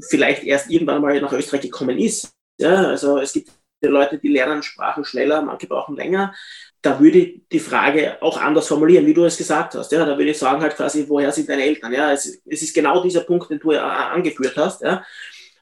vielleicht 0.09 0.45
erst 0.45 0.71
irgendwann 0.71 1.03
mal 1.03 1.19
nach 1.21 1.33
Österreich 1.33 1.63
gekommen 1.63 1.99
ist. 1.99 2.33
Ja, 2.59 2.89
also 2.89 3.19
es 3.19 3.33
gibt 3.33 3.51
Leute, 3.89 4.19
die 4.19 4.29
lernen 4.29 4.63
Sprachen 4.63 5.05
schneller, 5.05 5.43
manche 5.43 5.67
brauchen 5.67 5.97
länger. 5.97 6.35
Da 6.83 7.01
würde 7.01 7.19
ich 7.19 7.41
die 7.51 7.61
Frage 7.61 8.19
auch 8.21 8.41
anders 8.41 8.69
formulieren, 8.69 9.07
wie 9.07 9.15
du 9.15 9.25
es 9.25 9.37
gesagt 9.37 9.75
hast. 9.75 9.91
Ja, 9.93 10.05
da 10.05 10.19
würde 10.19 10.31
ich 10.31 10.39
sagen 10.39 10.61
halt 10.61 10.77
quasi, 10.77 11.05
woher 11.09 11.33
sind 11.33 11.49
deine 11.49 11.65
Eltern? 11.65 11.93
Ja, 11.93 12.13
es, 12.13 12.43
es 12.45 12.63
ist 12.63 12.75
genau 12.75 13.03
dieser 13.03 13.23
Punkt, 13.23 13.51
den 13.51 13.59
du 13.59 13.73
ja 13.73 14.11
angeführt 14.11 14.57
hast. 14.57 14.83
Ja. 14.83 15.05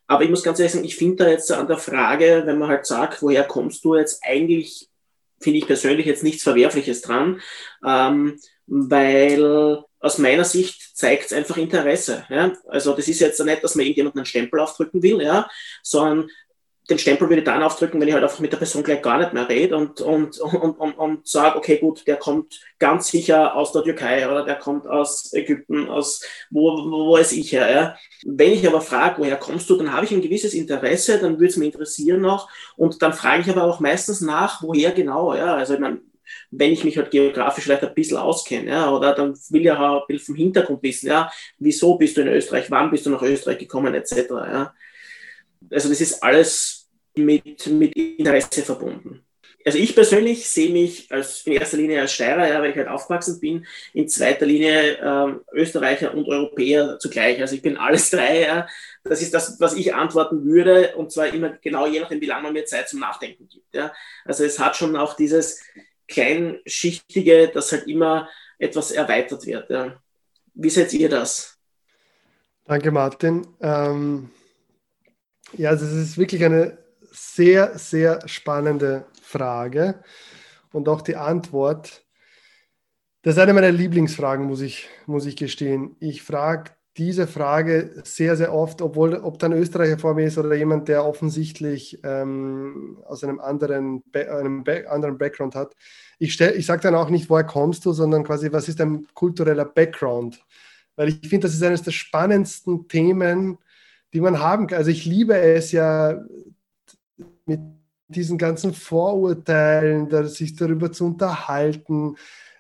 Aber 0.07 0.25
ich 0.25 0.31
muss 0.31 0.43
ganz 0.43 0.59
ehrlich 0.59 0.73
sagen, 0.73 0.85
ich 0.85 0.97
finde 0.97 1.25
da 1.25 1.31
jetzt 1.31 1.51
an 1.53 1.66
der 1.68 1.79
Frage, 1.79 2.43
wenn 2.45 2.59
man 2.59 2.68
halt 2.68 2.87
sagt, 2.87 3.23
woher 3.23 3.45
kommst 3.45 3.85
du 3.85 3.97
jetzt 3.97 4.23
eigentlich, 4.25 4.89
finde 5.41 5.59
ich 5.59 5.66
persönlich 5.66 6.07
jetzt 6.07 6.23
nichts 6.23 6.43
Verwerfliches 6.43 7.03
dran, 7.03 7.41
ähm, 7.87 8.39
weil 8.66 9.85
aus 10.01 10.18
meiner 10.18 10.45
Sicht 10.45 10.97
zeigt 10.97 11.27
es 11.27 11.33
einfach 11.33 11.57
Interesse. 11.57 12.27
Ja? 12.29 12.53
Also 12.68 12.95
das 12.95 13.09
ist 13.09 13.20
jetzt 13.20 13.43
nicht, 13.43 13.62
dass 13.62 13.75
man 13.75 13.87
irgendjemanden 13.87 14.18
einen 14.18 14.27
Stempel 14.27 14.61
aufdrücken 14.61 15.03
will, 15.03 15.23
ja? 15.23 15.49
sondern 15.83 16.29
den 16.91 16.99
Stempel 16.99 17.28
würde 17.28 17.41
ich 17.41 17.45
dann 17.45 17.62
aufdrücken, 17.62 18.01
wenn 18.01 18.09
ich 18.09 18.14
halt 18.14 18.24
einfach 18.24 18.41
mit 18.41 18.53
der 18.53 18.57
Person 18.57 18.83
gleich 18.83 19.03
gar 19.03 19.18
nicht 19.18 19.33
mehr 19.33 19.49
rede 19.49 19.76
und, 19.76 20.01
und, 20.01 20.39
und, 20.41 20.78
und, 20.78 20.93
und 20.93 21.26
sage, 21.26 21.57
okay, 21.57 21.78
gut, 21.78 22.07
der 22.07 22.16
kommt 22.16 22.61
ganz 22.78 23.09
sicher 23.09 23.55
aus 23.55 23.72
der 23.72 23.85
Türkei 23.85 24.28
oder 24.28 24.45
der 24.45 24.57
kommt 24.57 24.87
aus 24.87 25.33
Ägypten, 25.33 25.89
aus 25.89 26.22
wo, 26.51 26.72
wo, 26.85 27.07
wo 27.09 27.16
ist 27.16 27.33
ich 27.33 27.53
her. 27.53 27.70
Ja? 27.70 27.97
Wenn 28.24 28.53
ich 28.53 28.66
aber 28.66 28.80
frage, 28.80 29.20
woher 29.20 29.37
kommst 29.37 29.70
du, 29.70 29.76
dann 29.76 29.93
habe 29.93 30.05
ich 30.05 30.12
ein 30.12 30.22
gewisses 30.22 30.55
Interesse, 30.55 31.18
dann 31.18 31.35
würde 31.35 31.47
es 31.47 31.57
mich 31.57 31.72
interessieren 31.72 32.20
noch 32.20 32.51
und 32.76 33.01
dann 33.01 33.12
frage 33.12 33.43
ich 33.43 33.51
aber 33.51 33.62
auch 33.62 33.78
meistens 33.78 34.20
nach, 34.20 34.62
woher 34.62 34.91
genau. 34.91 35.35
Ja? 35.35 35.55
Also 35.55 35.74
ich 35.74 35.80
meine, 35.80 36.01
wenn 36.51 36.72
ich 36.72 36.83
mich 36.85 36.97
halt 36.97 37.11
geografisch 37.11 37.64
vielleicht 37.64 37.85
ein 37.85 37.95
bisschen 37.95 38.18
auskenne, 38.18 38.70
ja, 38.70 38.91
oder 38.91 39.14
dann 39.14 39.35
will 39.51 39.62
ich 39.62 39.70
auch 39.70 40.01
ein 40.01 40.07
bisschen 40.09 40.26
vom 40.26 40.35
Hintergrund 40.35 40.83
wissen, 40.83 41.09
ja, 41.09 41.30
wieso 41.59 41.97
bist 41.97 42.16
du 42.16 42.22
in 42.22 42.28
Österreich, 42.28 42.70
wann 42.70 42.91
bist 42.91 43.07
du 43.07 43.11
nach 43.11 43.22
Österreich 43.22 43.59
gekommen, 43.59 43.95
etc. 43.95 44.14
Ja. 44.30 44.74
Also 45.70 45.88
das 45.88 46.00
ist 46.00 46.22
alles 46.22 46.88
mit, 47.14 47.66
mit 47.66 47.94
Interesse 47.94 48.62
verbunden. 48.62 49.24
Also 49.64 49.78
ich 49.78 49.94
persönlich 49.94 50.48
sehe 50.48 50.72
mich 50.72 51.10
als, 51.12 51.46
in 51.46 51.52
erster 51.52 51.76
Linie 51.76 52.00
als 52.00 52.12
Steirer, 52.12 52.48
ja, 52.48 52.60
weil 52.60 52.70
ich 52.70 52.76
halt 52.76 52.88
aufgewachsen 52.88 53.38
bin, 53.38 53.66
in 53.92 54.08
zweiter 54.08 54.44
Linie 54.44 54.98
ähm, 55.00 55.40
Österreicher 55.52 56.14
und 56.14 56.28
Europäer 56.28 56.98
zugleich. 56.98 57.40
Also 57.40 57.54
ich 57.54 57.62
bin 57.62 57.76
alles 57.76 58.10
drei. 58.10 58.42
Ja. 58.42 58.66
Das 59.04 59.22
ist 59.22 59.32
das, 59.32 59.60
was 59.60 59.74
ich 59.74 59.94
antworten 59.94 60.44
würde, 60.44 60.96
und 60.96 61.12
zwar 61.12 61.28
immer 61.28 61.50
genau 61.50 61.86
je 61.86 62.00
nachdem, 62.00 62.20
wie 62.20 62.26
lange 62.26 62.44
man 62.44 62.52
mir 62.52 62.64
Zeit 62.64 62.88
zum 62.88 63.00
Nachdenken 63.00 63.48
gibt. 63.48 63.74
Ja. 63.74 63.92
Also 64.24 64.44
es 64.44 64.58
hat 64.58 64.76
schon 64.76 64.96
auch 64.96 65.14
dieses 65.14 65.62
Kleinschichtige, 66.08 67.48
dass 67.48 67.72
halt 67.72 67.86
immer 67.86 68.28
etwas 68.58 68.90
erweitert 68.90 69.46
wird. 69.46 69.70
Ja. 69.70 70.02
Wie 70.54 70.70
seht 70.70 70.92
ihr 70.92 71.08
das? 71.08 71.56
Danke, 72.64 72.90
Martin. 72.90 73.46
Ähm 73.60 74.30
ja, 75.55 75.70
also 75.70 75.84
es 75.84 75.92
ist 75.92 76.18
wirklich 76.18 76.44
eine 76.44 76.78
sehr, 77.11 77.78
sehr 77.78 78.26
spannende 78.26 79.07
Frage. 79.22 80.03
Und 80.72 80.88
auch 80.88 81.03
die 81.03 81.16
Antwort, 81.16 82.05
das 83.22 83.34
ist 83.34 83.40
eine 83.40 83.53
meiner 83.53 83.70
Lieblingsfragen, 83.70 84.46
muss 84.46 84.61
ich, 84.61 84.88
muss 85.07 85.26
ich 85.26 85.36
gestehen. 85.36 85.96
Ich 86.00 86.22
frage 86.22 86.72
diese 86.98 87.26
Frage 87.26 88.03
sehr, 88.05 88.36
sehr 88.36 88.53
oft, 88.53 88.82
obwohl 88.82 89.14
ob 89.14 89.38
dann 89.38 89.53
Österreicher 89.53 89.98
vor 89.98 90.14
mir 90.14 90.26
ist 90.26 90.36
oder 90.36 90.55
jemand, 90.55 90.88
der 90.88 91.07
offensichtlich 91.07 92.00
ähm, 92.05 92.98
aus 93.07 93.24
einem 93.24 93.40
anderen, 93.40 94.03
einem 94.12 94.64
anderen 94.88 95.16
Background 95.16 95.55
hat. 95.55 95.74
Ich, 96.18 96.38
ich 96.38 96.66
sage 96.66 96.82
dann 96.82 96.94
auch 96.94 97.09
nicht, 97.09 97.30
woher 97.30 97.44
kommst 97.44 97.86
du, 97.86 97.92
sondern 97.92 98.24
quasi, 98.24 98.53
was 98.53 98.68
ist 98.68 98.80
dein 98.80 99.07
kultureller 99.14 99.64
Background? 99.64 100.44
Weil 100.96 101.09
ich 101.09 101.20
finde, 101.28 101.46
das 101.46 101.55
ist 101.55 101.62
eines 101.62 101.82
der 101.82 101.92
spannendsten 101.92 102.86
Themen, 102.88 103.57
die 104.12 104.20
man 104.20 104.40
haben 104.40 104.66
kann. 104.66 104.78
Also 104.78 104.90
ich 104.90 105.04
liebe 105.04 105.36
es 105.36 105.72
ja 105.72 106.22
mit 107.46 107.60
diesen 108.08 108.38
ganzen 108.38 108.74
Vorurteilen, 108.74 110.28
sich 110.28 110.54
darüber 110.54 110.92
zu 110.92 111.06
unterhalten, 111.06 112.16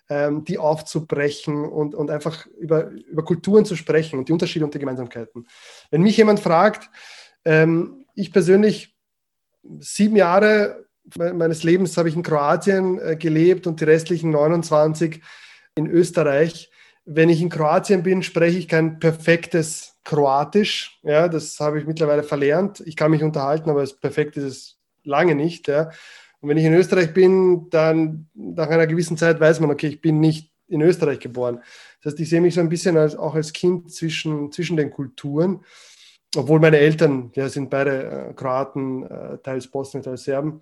ähm, 0.08 0.44
die 0.44 0.58
aufzubrechen 0.58 1.64
und, 1.64 1.94
und 1.94 2.10
einfach 2.10 2.46
über, 2.58 2.88
über 2.88 3.24
Kulturen 3.24 3.64
zu 3.64 3.76
sprechen 3.76 4.18
und 4.18 4.28
die 4.28 4.32
Unterschiede 4.32 4.64
und 4.64 4.74
die 4.74 4.78
Gemeinsamkeiten. 4.78 5.46
Wenn 5.90 6.02
mich 6.02 6.16
jemand 6.16 6.40
fragt, 6.40 6.90
ähm, 7.44 8.06
ich 8.14 8.32
persönlich 8.32 8.96
sieben 9.78 10.16
Jahre 10.16 10.86
meines 11.16 11.62
Lebens 11.62 11.96
habe 11.96 12.08
ich 12.08 12.16
in 12.16 12.22
Kroatien 12.22 12.98
äh, 12.98 13.16
gelebt 13.16 13.66
und 13.66 13.80
die 13.80 13.84
restlichen 13.84 14.30
29 14.30 15.20
in 15.74 15.86
Österreich. 15.86 16.71
Wenn 17.04 17.28
ich 17.28 17.40
in 17.40 17.48
Kroatien 17.48 18.02
bin, 18.02 18.22
spreche 18.22 18.58
ich 18.58 18.68
kein 18.68 18.98
perfektes 18.98 19.96
Kroatisch. 20.04 21.00
Ja, 21.02 21.28
das 21.28 21.58
habe 21.60 21.78
ich 21.78 21.86
mittlerweile 21.86 22.22
verlernt. 22.22 22.80
Ich 22.86 22.96
kann 22.96 23.10
mich 23.10 23.22
unterhalten, 23.22 23.70
aber 23.70 23.82
es 23.82 23.98
perfekt 23.98 24.36
ist 24.36 24.44
es 24.44 24.78
lange 25.04 25.34
nicht. 25.34 25.68
Ja. 25.68 25.90
Und 26.40 26.48
wenn 26.48 26.58
ich 26.58 26.64
in 26.64 26.74
Österreich 26.74 27.12
bin, 27.14 27.68
dann 27.70 28.28
nach 28.34 28.68
einer 28.68 28.86
gewissen 28.86 29.16
Zeit 29.16 29.40
weiß 29.40 29.60
man, 29.60 29.70
okay, 29.70 29.88
ich 29.88 30.00
bin 30.00 30.20
nicht 30.20 30.52
in 30.68 30.80
Österreich 30.80 31.20
geboren. 31.20 31.60
Das 32.02 32.12
heißt, 32.12 32.20
ich 32.20 32.28
sehe 32.28 32.40
mich 32.40 32.54
so 32.54 32.60
ein 32.60 32.68
bisschen 32.68 32.96
als, 32.96 33.14
auch 33.14 33.34
als 33.34 33.52
Kind 33.52 33.92
zwischen, 33.92 34.50
zwischen 34.50 34.76
den 34.76 34.90
Kulturen, 34.90 35.64
obwohl 36.34 36.60
meine 36.60 36.78
Eltern, 36.78 37.30
ja, 37.34 37.48
sind 37.48 37.70
beide 37.70 38.30
äh, 38.30 38.34
Kroaten, 38.34 39.04
äh, 39.04 39.38
teils 39.38 39.68
Bosnien, 39.68 40.02
teils 40.02 40.24
Serben. 40.24 40.60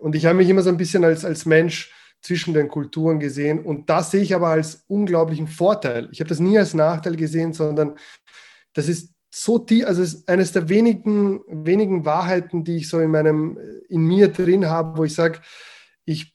Und 0.00 0.16
ich 0.16 0.26
habe 0.26 0.38
mich 0.38 0.48
immer 0.48 0.62
so 0.62 0.70
ein 0.70 0.76
bisschen 0.76 1.04
als, 1.04 1.24
als 1.24 1.44
Mensch 1.44 1.92
zwischen 2.22 2.54
den 2.54 2.68
Kulturen 2.68 3.20
gesehen. 3.20 3.64
Und 3.64 3.90
das 3.90 4.12
sehe 4.12 4.22
ich 4.22 4.34
aber 4.34 4.48
als 4.48 4.84
unglaublichen 4.86 5.48
Vorteil. 5.48 6.08
Ich 6.12 6.20
habe 6.20 6.28
das 6.28 6.40
nie 6.40 6.56
als 6.56 6.72
Nachteil 6.72 7.16
gesehen, 7.16 7.52
sondern 7.52 7.96
das 8.72 8.88
ist 8.88 9.12
so 9.34 9.58
tief, 9.58 9.86
also 9.86 10.02
es 10.02 10.14
ist 10.14 10.28
eines 10.28 10.52
der 10.52 10.68
wenigen, 10.68 11.40
wenigen 11.48 12.04
Wahrheiten, 12.04 12.64
die 12.64 12.76
ich 12.76 12.88
so 12.88 13.00
in 13.00 13.10
meinem, 13.10 13.58
in 13.88 14.02
mir 14.02 14.28
drin 14.28 14.68
habe, 14.68 14.98
wo 14.98 15.04
ich 15.04 15.14
sage, 15.14 15.40
ich 16.04 16.34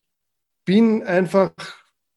bin 0.65 1.03
einfach 1.03 1.51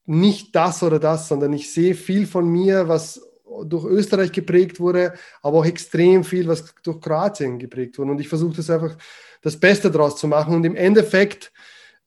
nicht 0.06 0.56
das 0.56 0.82
oder 0.82 0.98
das, 0.98 1.28
sondern 1.28 1.52
ich 1.52 1.72
sehe 1.72 1.94
viel 1.94 2.26
von 2.26 2.48
mir, 2.48 2.88
was 2.88 3.20
durch 3.64 3.84
Österreich 3.84 4.32
geprägt 4.32 4.80
wurde, 4.80 5.14
aber 5.42 5.58
auch 5.58 5.66
extrem 5.66 6.24
viel, 6.24 6.48
was 6.48 6.74
durch 6.82 7.00
Kroatien 7.00 7.58
geprägt 7.58 7.98
wurde. 7.98 8.12
Und 8.12 8.20
ich 8.20 8.28
versuche 8.28 8.56
das 8.56 8.70
einfach 8.70 8.96
das 9.42 9.58
Beste 9.58 9.90
daraus 9.90 10.16
zu 10.16 10.28
machen. 10.28 10.54
Und 10.54 10.64
im 10.64 10.76
Endeffekt 10.76 11.52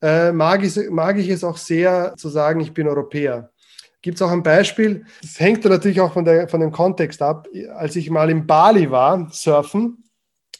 äh, 0.04 0.32
mag, 0.32 0.62
ich, 0.62 0.90
mag 0.90 1.16
ich 1.16 1.30
es 1.30 1.42
auch 1.42 1.56
sehr 1.56 2.14
zu 2.16 2.28
sagen, 2.28 2.60
ich 2.60 2.74
bin 2.74 2.86
Europäer. 2.86 3.50
Gibt 4.02 4.16
es 4.16 4.22
auch 4.22 4.30
ein 4.30 4.42
Beispiel, 4.42 5.06
das 5.22 5.40
hängt 5.40 5.64
natürlich 5.64 5.98
auch 6.02 6.12
von, 6.12 6.26
der, 6.26 6.46
von 6.46 6.60
dem 6.60 6.72
Kontext 6.72 7.22
ab. 7.22 7.48
Als 7.74 7.96
ich 7.96 8.10
mal 8.10 8.28
in 8.28 8.46
Bali 8.46 8.90
war, 8.90 9.30
surfen, 9.32 10.04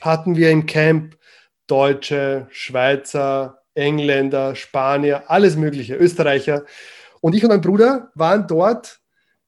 hatten 0.01 0.37
wir 0.37 0.51
im 0.51 0.65
Camp 0.65 1.19
Deutsche, 1.67 2.47
Schweizer, 2.51 3.59
Engländer, 3.75 4.55
Spanier, 4.55 5.25
alles 5.27 5.57
Mögliche, 5.57 5.95
Österreicher. 5.95 6.65
Und 7.21 7.35
ich 7.35 7.43
und 7.43 7.51
mein 7.51 7.61
Bruder 7.61 8.11
waren 8.15 8.47
dort 8.47 9.01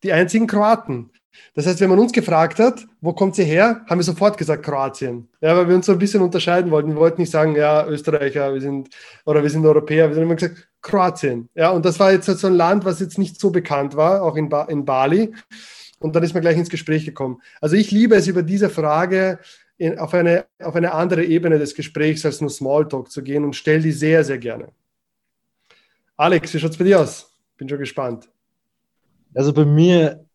die 0.02 0.12
einzigen 0.12 0.46
Kroaten. 0.46 1.10
Das 1.54 1.66
heißt, 1.66 1.80
wenn 1.80 1.90
man 1.90 1.98
uns 1.98 2.12
gefragt 2.12 2.58
hat, 2.58 2.86
wo 3.00 3.12
kommt 3.12 3.34
sie 3.34 3.44
her, 3.44 3.84
haben 3.88 3.98
wir 3.98 4.04
sofort 4.04 4.36
gesagt 4.36 4.62
Kroatien. 4.62 5.28
Ja, 5.40 5.56
weil 5.56 5.68
wir 5.68 5.74
uns 5.74 5.86
so 5.86 5.92
ein 5.92 5.98
bisschen 5.98 6.22
unterscheiden 6.22 6.70
wollten. 6.70 6.90
Wir 6.90 6.96
wollten 6.96 7.20
nicht 7.20 7.30
sagen, 7.30 7.56
ja, 7.56 7.86
Österreicher, 7.86 8.52
wir 8.52 8.60
sind 8.60 8.90
oder 9.24 9.42
wir 9.42 9.50
sind 9.50 9.64
Europäer. 9.64 10.08
Wir 10.08 10.16
haben 10.16 10.22
immer 10.24 10.34
gesagt 10.34 10.68
Kroatien. 10.82 11.48
Ja, 11.54 11.70
und 11.70 11.84
das 11.84 11.98
war 11.98 12.12
jetzt 12.12 12.26
so 12.26 12.46
ein 12.46 12.54
Land, 12.54 12.84
was 12.84 13.00
jetzt 13.00 13.18
nicht 13.18 13.40
so 13.40 13.50
bekannt 13.50 13.96
war, 13.96 14.22
auch 14.22 14.36
in, 14.36 14.48
ba 14.48 14.64
in 14.64 14.84
Bali. 14.84 15.32
Und 15.98 16.14
dann 16.14 16.22
ist 16.22 16.34
man 16.34 16.42
gleich 16.42 16.56
ins 16.56 16.68
Gespräch 16.68 17.04
gekommen. 17.04 17.40
Also 17.60 17.76
ich 17.76 17.90
liebe 17.90 18.14
es, 18.14 18.26
über 18.26 18.42
diese 18.42 18.68
Frage 18.68 19.38
in, 19.78 19.98
auf, 19.98 20.14
eine, 20.14 20.46
auf 20.62 20.74
eine 20.76 20.92
andere 20.92 21.24
Ebene 21.24 21.58
des 21.58 21.74
Gesprächs 21.74 22.24
als 22.24 22.40
nur 22.40 22.50
Smalltalk 22.50 23.10
zu 23.10 23.22
gehen 23.22 23.44
und 23.44 23.56
stelle 23.56 23.82
die 23.82 23.92
sehr, 23.92 24.24
sehr 24.24 24.38
gerne. 24.38 24.68
Alex, 26.16 26.52
wie 26.54 26.58
schaut 26.58 26.70
es 26.70 26.76
bei 26.76 26.84
dir 26.84 27.00
aus? 27.00 27.30
Bin 27.56 27.68
schon 27.68 27.78
gespannt. 27.78 28.28
Also 29.34 29.52
bei 29.52 29.64
mir 29.64 30.25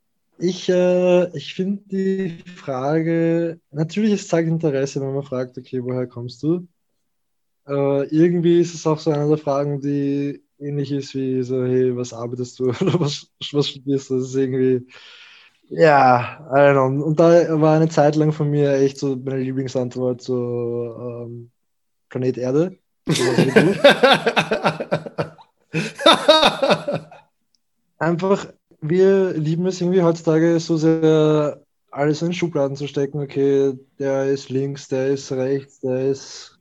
ich, 0.42 0.70
äh, 0.70 1.38
ich 1.38 1.54
finde 1.54 1.84
die 1.86 2.40
Frage, 2.56 3.60
natürlich 3.72 4.14
es 4.14 4.28
zeigt 4.28 4.50
Interesse, 4.50 5.02
wenn 5.02 5.14
man 5.14 5.24
fragt, 5.24 5.58
okay, 5.58 5.84
woher 5.84 6.08
kommst 6.08 6.42
du? 6.44 6.68
Äh, 7.68 8.06
irgendwie 8.08 8.60
ist 8.60 8.74
es 8.74 8.88
auch 8.88 9.00
so 9.00 9.12
eine 9.12 9.28
der 9.28 9.38
Fragen, 9.38 9.82
die 9.82 10.44
ähnlich 10.60 10.92
ist 10.92 11.14
wie 11.16 11.44
so, 11.44 11.64
hey, 11.66 11.96
was 11.96 12.14
arbeitest 12.14 12.60
du 12.60 12.66
oder 12.70 13.00
was, 13.00 13.28
was 13.52 13.70
studierst 13.70 14.10
du? 14.10 14.20
Das 14.20 14.30
ist 14.30 14.36
irgendwie, 14.36 14.88
ja, 15.70 16.48
I 16.52 16.56
don't 16.56 16.98
know. 16.98 17.06
Und 17.06 17.20
da 17.20 17.62
war 17.62 17.76
eine 17.76 17.90
Zeit 17.90 18.16
lang 18.16 18.32
von 18.34 18.50
mir 18.50 18.74
echt 18.74 18.98
so 19.00 19.16
meine 19.16 19.44
Lieblingsantwort 19.44 20.22
so 20.22 21.26
ähm, 21.28 21.52
Planet 22.10 22.38
Erde. 22.38 22.78
Einfach 28.00 28.48
wir 28.82 29.34
lieben 29.34 29.66
es 29.68 29.80
irgendwie 29.80 30.02
heutzutage 30.02 30.60
so 30.60 30.76
sehr, 30.76 31.62
alles 31.92 32.22
in 32.22 32.34
Schubladen 32.34 32.76
zu 32.76 32.88
stecken. 32.88 33.20
Okay, 33.20 33.78
der 34.00 34.26
ist 34.26 34.50
links, 34.50 34.88
der 34.88 35.08
ist 35.10 35.32
rechts, 35.32 35.80
der 35.82 36.10
ist, 36.10 36.60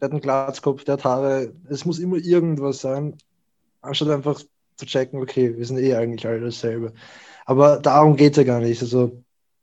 der 0.00 0.06
hat 0.06 0.12
einen 0.12 0.20
Glatzkopf, 0.20 0.84
der 0.84 0.94
hat 0.94 1.04
Haare. 1.04 1.52
Es 1.68 1.84
muss 1.84 1.98
immer 1.98 2.16
irgendwas 2.16 2.80
sein, 2.80 3.16
anstatt 3.82 4.08
einfach 4.08 4.40
zu 4.76 4.86
checken, 4.86 5.20
okay, 5.20 5.56
wir 5.56 5.66
sind 5.66 5.78
eh 5.78 5.94
eigentlich 5.94 6.26
alle 6.26 6.40
dasselbe. 6.40 6.94
Aber 7.44 7.78
darum 7.78 8.16
geht 8.16 8.32
es 8.32 8.38
ja 8.38 8.44
gar 8.44 8.60
nicht. 8.60 8.80
Also 8.80 9.22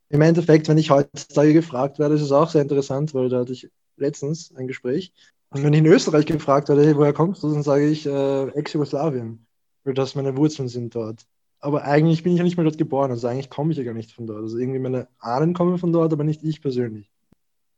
im 0.09 0.21
Endeffekt, 0.21 0.67
wenn 0.67 0.77
ich 0.77 0.91
heutzutage 0.91 1.53
gefragt 1.53 1.97
werde, 1.97 2.15
ist 2.15 2.21
es 2.21 2.31
auch 2.31 2.49
sehr 2.49 2.61
interessant, 2.61 3.13
weil 3.13 3.29
da 3.29 3.39
hatte 3.39 3.53
ich 3.53 3.69
letztens 3.97 4.53
ein 4.55 4.67
Gespräch. 4.67 5.13
Und 5.49 5.63
wenn 5.63 5.73
ich 5.73 5.79
in 5.79 5.85
Österreich 5.87 6.25
gefragt 6.25 6.69
werde, 6.69 6.85
hey, 6.85 6.95
woher 6.95 7.13
kommst 7.13 7.41
du, 7.41 7.51
dann 7.51 7.63
sage 7.63 7.87
ich 7.87 8.05
äh, 8.05 8.47
Ex-Jugoslawien, 8.49 9.45
weil 9.83 9.93
das 9.93 10.13
meine 10.13 10.37
Wurzeln 10.37 10.67
sind 10.67 10.93
dort 10.93 11.25
aber 11.59 11.83
eigentlich 11.83 12.23
bin 12.23 12.33
ich 12.33 12.37
ja 12.37 12.43
nicht 12.43 12.57
mehr 12.57 12.63
dort 12.63 12.77
geboren. 12.77 13.11
Also 13.11 13.27
eigentlich 13.27 13.49
komme 13.49 13.71
ich 13.71 13.77
ja 13.77 13.83
gar 13.83 13.93
nicht 13.93 14.13
von 14.13 14.27
dort. 14.27 14.41
Also 14.41 14.57
irgendwie 14.57 14.79
meine 14.79 15.07
Ahnen 15.19 15.53
kommen 15.53 15.77
von 15.77 15.91
dort, 15.91 16.13
aber 16.13 16.23
nicht 16.23 16.43
ich 16.43 16.61
persönlich. 16.61 17.09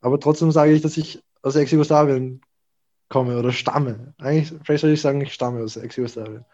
Aber 0.01 0.19
trotzdem 0.19 0.51
sage 0.51 0.71
ich, 0.73 0.81
dass 0.81 0.97
ich 0.97 1.23
aus 1.41 1.55
Ex-Jugoslawien 1.55 2.41
komme 3.09 3.37
oder 3.37 3.51
stamme. 3.51 4.13
Eigentlich, 4.19 4.53
vielleicht 4.63 4.81
soll 4.81 4.91
ich 4.91 5.01
sagen, 5.01 5.21
ich 5.21 5.33
stamme 5.33 5.63
aus 5.63 5.77
Ex-Jugoslawien. 5.77 6.45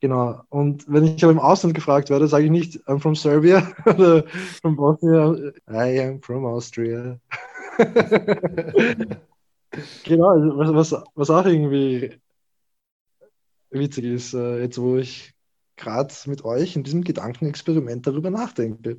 Genau. 0.00 0.40
Und 0.48 0.84
wenn 0.88 1.04
ich 1.04 1.22
aber 1.22 1.32
im 1.32 1.38
Ausland 1.38 1.74
gefragt 1.74 2.10
werde, 2.10 2.26
sage 2.26 2.46
ich 2.46 2.50
nicht, 2.50 2.80
I'm 2.88 3.00
from 3.00 3.14
Serbia 3.14 3.70
oder 3.84 4.24
from 4.60 4.76
Bosnia. 4.76 5.52
I 5.68 6.00
am 6.00 6.22
from 6.22 6.46
Austria. 6.46 7.20
genau, 10.04 10.28
also 10.28 10.56
was, 10.56 10.92
was, 10.92 11.04
was 11.14 11.30
auch 11.30 11.44
irgendwie 11.46 12.18
witzig 13.70 14.04
ist, 14.04 14.34
äh, 14.34 14.62
jetzt 14.62 14.80
wo 14.80 14.96
ich 14.96 15.32
gerade 15.80 16.14
mit 16.26 16.44
euch 16.44 16.76
in 16.76 16.84
diesem 16.84 17.02
Gedankenexperiment 17.02 18.06
darüber 18.06 18.30
nachdenke. 18.30 18.98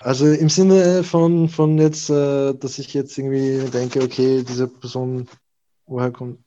Also 0.00 0.26
im 0.26 0.48
Sinne 0.48 1.02
von, 1.04 1.48
von 1.48 1.78
jetzt, 1.78 2.10
äh, 2.10 2.54
dass 2.54 2.78
ich 2.78 2.92
jetzt 2.92 3.16
irgendwie 3.16 3.70
denke, 3.70 4.02
okay, 4.02 4.44
diese 4.46 4.68
Person, 4.68 5.26
woher 5.86 6.10
kommt, 6.10 6.38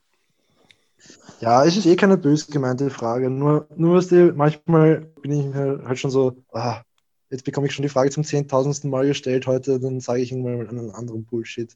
ja, 1.40 1.64
es 1.64 1.76
ist 1.76 1.86
eh 1.86 1.96
keine 1.96 2.18
böse 2.18 2.52
gemeinte 2.52 2.90
Frage. 2.90 3.30
Nur, 3.30 3.66
nur 3.76 3.96
was 3.96 4.08
die, 4.08 4.32
manchmal 4.34 5.00
bin 5.22 5.32
ich 5.32 5.54
halt 5.54 5.98
schon 5.98 6.10
so, 6.10 6.36
ah, 6.52 6.82
jetzt 7.30 7.44
bekomme 7.44 7.66
ich 7.66 7.72
schon 7.72 7.82
die 7.82 7.88
Frage 7.88 8.10
zum 8.10 8.24
zehntausendsten 8.24 8.90
Mal 8.90 9.06
gestellt 9.06 9.46
heute, 9.46 9.80
dann 9.80 10.00
sage 10.00 10.20
ich 10.20 10.32
irgendwann 10.32 10.68
einen 10.68 10.90
anderen 10.90 11.24
Bullshit. 11.24 11.74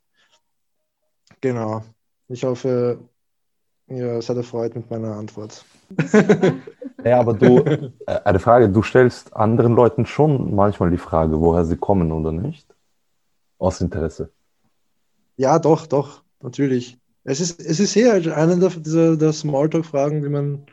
Genau. 1.40 1.82
Ich 2.28 2.44
hoffe, 2.44 2.98
ihr 3.88 4.22
seid 4.22 4.36
erfreut 4.36 4.76
mit 4.76 4.90
meiner 4.90 5.16
Antwort. 5.16 5.64
Ja, 7.04 7.20
aber 7.20 7.34
du, 7.34 7.58
äh, 8.06 8.20
eine 8.24 8.38
Frage, 8.38 8.68
du 8.68 8.82
stellst 8.82 9.36
anderen 9.36 9.74
Leuten 9.74 10.06
schon 10.06 10.54
manchmal 10.54 10.90
die 10.90 10.98
Frage, 10.98 11.40
woher 11.40 11.64
sie 11.64 11.76
kommen 11.76 12.10
oder 12.12 12.32
nicht? 12.32 12.66
Aus 13.58 13.80
Interesse. 13.80 14.30
Ja, 15.36 15.58
doch, 15.58 15.86
doch, 15.86 16.22
natürlich. 16.40 16.98
Es 17.24 17.40
ist, 17.40 17.60
es 17.60 17.80
ist 17.80 17.96
eher 17.96 18.14
eine 18.36 18.58
der, 18.58 18.70
dieser 18.70 19.16
der 19.16 19.32
Smalltalk-Fragen, 19.32 20.22
die 20.22 20.28
man. 20.28 20.66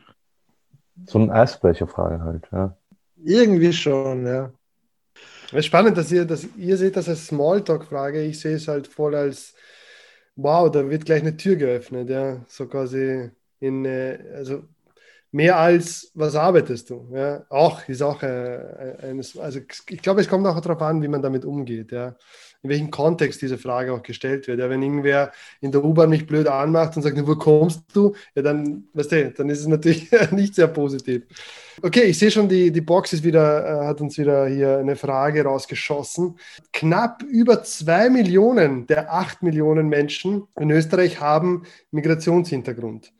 So 1.06 1.18
eine 1.18 1.32
Eisbrecher-Frage 1.32 2.22
halt, 2.22 2.48
ja. 2.52 2.76
Irgendwie 3.24 3.72
schon, 3.72 4.26
ja. 4.26 4.52
Es 5.46 5.58
ist 5.58 5.66
spannend, 5.66 5.96
dass 5.96 6.10
ihr, 6.12 6.24
dass 6.24 6.46
ihr 6.56 6.76
seht 6.76 6.96
das 6.96 7.08
als 7.08 7.26
Smalltalk-Frage. 7.26 8.22
Ich 8.22 8.40
sehe 8.40 8.56
es 8.56 8.68
halt 8.68 8.86
voll 8.86 9.14
als, 9.14 9.54
wow, 10.36 10.70
da 10.70 10.88
wird 10.88 11.04
gleich 11.04 11.22
eine 11.22 11.36
Tür 11.36 11.56
geöffnet, 11.56 12.08
ja. 12.10 12.44
So 12.48 12.66
quasi 12.66 13.30
in, 13.60 13.84
äh, 13.84 14.18
also 14.34 14.64
mehr 15.32 15.56
als, 15.58 16.12
was 16.14 16.36
arbeitest 16.36 16.90
du? 16.90 17.08
Ja, 17.12 17.44
auch 17.48 17.88
ist 17.88 18.02
auch 18.02 18.22
äh, 18.22 18.94
eines, 19.02 19.36
also 19.36 19.60
ich 19.88 20.02
glaube, 20.02 20.20
es 20.20 20.28
kommt 20.28 20.46
auch 20.46 20.60
darauf 20.60 20.82
an, 20.82 21.02
wie 21.02 21.08
man 21.08 21.22
damit 21.22 21.44
umgeht, 21.44 21.90
ja. 21.90 22.14
In 22.64 22.70
welchem 22.70 22.92
Kontext 22.92 23.42
diese 23.42 23.58
Frage 23.58 23.92
auch 23.92 24.04
gestellt 24.04 24.46
wird. 24.46 24.60
Ja, 24.60 24.70
wenn 24.70 24.82
irgendwer 24.82 25.32
in 25.60 25.72
der 25.72 25.82
U-Bahn 25.82 26.10
mich 26.10 26.28
blöd 26.28 26.46
anmacht 26.46 26.94
und 26.94 27.02
sagt, 27.02 27.26
wo 27.26 27.34
kommst 27.34 27.82
du? 27.92 28.14
Ja, 28.36 28.42
dann, 28.42 28.84
weißt 28.92 29.10
du, 29.10 29.30
dann 29.32 29.48
ist 29.48 29.60
es 29.60 29.66
natürlich 29.66 30.08
nicht 30.30 30.54
sehr 30.54 30.68
positiv. 30.68 31.24
Okay, 31.82 32.02
ich 32.02 32.18
sehe 32.18 32.30
schon, 32.30 32.48
die, 32.48 32.70
die 32.70 32.80
Box 32.80 33.14
ist 33.14 33.24
wieder, 33.24 33.82
äh, 33.82 33.86
hat 33.86 34.00
uns 34.00 34.16
wieder 34.16 34.46
hier 34.46 34.78
eine 34.78 34.94
Frage 34.94 35.42
rausgeschossen. 35.42 36.38
Knapp 36.72 37.24
über 37.24 37.64
zwei 37.64 38.08
Millionen 38.08 38.86
der 38.86 39.12
acht 39.12 39.42
Millionen 39.42 39.88
Menschen 39.88 40.44
in 40.60 40.70
Österreich 40.70 41.20
haben 41.20 41.64
Migrationshintergrund 41.90 43.12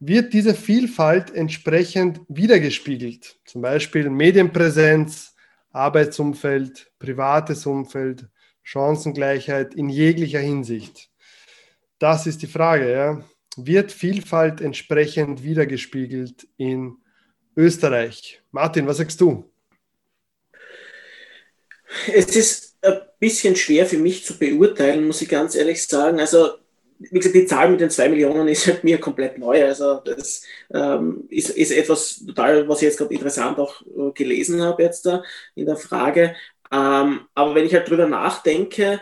wird 0.00 0.32
diese 0.32 0.54
Vielfalt 0.54 1.34
entsprechend 1.34 2.20
wiedergespiegelt. 2.28 3.38
Zum 3.44 3.62
Beispiel 3.62 4.10
Medienpräsenz, 4.10 5.34
Arbeitsumfeld, 5.70 6.90
privates 6.98 7.66
Umfeld, 7.66 8.28
Chancengleichheit 8.62 9.74
in 9.74 9.88
jeglicher 9.88 10.40
Hinsicht. 10.40 11.10
Das 11.98 12.26
ist 12.26 12.42
die 12.42 12.46
Frage. 12.46 12.90
Ja. 12.90 13.24
Wird 13.56 13.92
Vielfalt 13.92 14.60
entsprechend 14.60 15.42
wiedergespiegelt 15.42 16.48
in 16.56 16.96
Österreich? 17.56 18.42
Martin, 18.50 18.86
was 18.86 18.96
sagst 18.96 19.20
du? 19.20 19.50
Es 22.12 22.34
ist 22.34 22.76
ein 22.82 23.00
bisschen 23.18 23.54
schwer 23.54 23.86
für 23.86 23.98
mich 23.98 24.24
zu 24.24 24.38
beurteilen, 24.38 25.06
muss 25.06 25.22
ich 25.22 25.28
ganz 25.28 25.54
ehrlich 25.54 25.86
sagen. 25.86 26.18
Also 26.18 26.58
wie 27.10 27.18
gesagt, 27.18 27.34
die 27.34 27.46
Zahl 27.46 27.70
mit 27.70 27.80
den 27.80 27.90
zwei 27.90 28.08
Millionen 28.08 28.48
ist 28.48 28.66
halt 28.66 28.84
mir 28.84 28.98
komplett 28.98 29.38
neu. 29.38 29.64
Also 29.64 29.96
das 29.96 30.42
ähm, 30.72 31.24
ist, 31.28 31.50
ist 31.50 31.70
etwas 31.70 32.24
total, 32.26 32.68
was 32.68 32.78
ich 32.78 32.88
jetzt 32.88 32.98
gerade 32.98 33.14
interessant 33.14 33.58
auch 33.58 33.82
äh, 33.82 34.12
gelesen 34.14 34.62
habe 34.62 34.82
jetzt 34.82 35.06
da 35.06 35.22
in 35.54 35.66
der 35.66 35.76
Frage. 35.76 36.34
Ähm, 36.72 37.26
aber 37.34 37.54
wenn 37.54 37.66
ich 37.66 37.74
halt 37.74 37.88
drüber 37.88 38.06
nachdenke, 38.06 39.00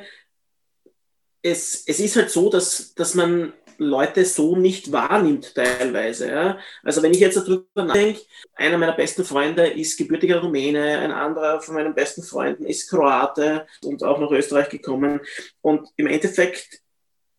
es, 1.42 1.84
es 1.86 2.00
ist 2.00 2.16
halt 2.16 2.30
so, 2.30 2.50
dass, 2.50 2.94
dass 2.94 3.14
man 3.14 3.52
Leute 3.78 4.24
so 4.24 4.56
nicht 4.56 4.92
wahrnimmt 4.92 5.54
teilweise. 5.54 6.30
Ja? 6.30 6.58
Also 6.82 7.02
wenn 7.02 7.12
ich 7.12 7.20
jetzt 7.20 7.36
darüber 7.36 7.84
nachdenke, 7.84 8.20
einer 8.54 8.78
meiner 8.78 8.92
besten 8.92 9.24
Freunde 9.24 9.66
ist 9.66 9.96
gebürtiger 9.96 10.40
Rumäne, 10.40 10.98
ein 10.98 11.12
anderer 11.12 11.60
von 11.60 11.74
meinen 11.74 11.94
besten 11.94 12.22
Freunden 12.22 12.64
ist 12.66 12.88
Kroate 12.88 13.66
und 13.82 14.04
auch 14.04 14.20
nach 14.20 14.30
Österreich 14.30 14.68
gekommen. 14.68 15.20
Und 15.60 15.88
im 15.96 16.06
Endeffekt 16.06 16.81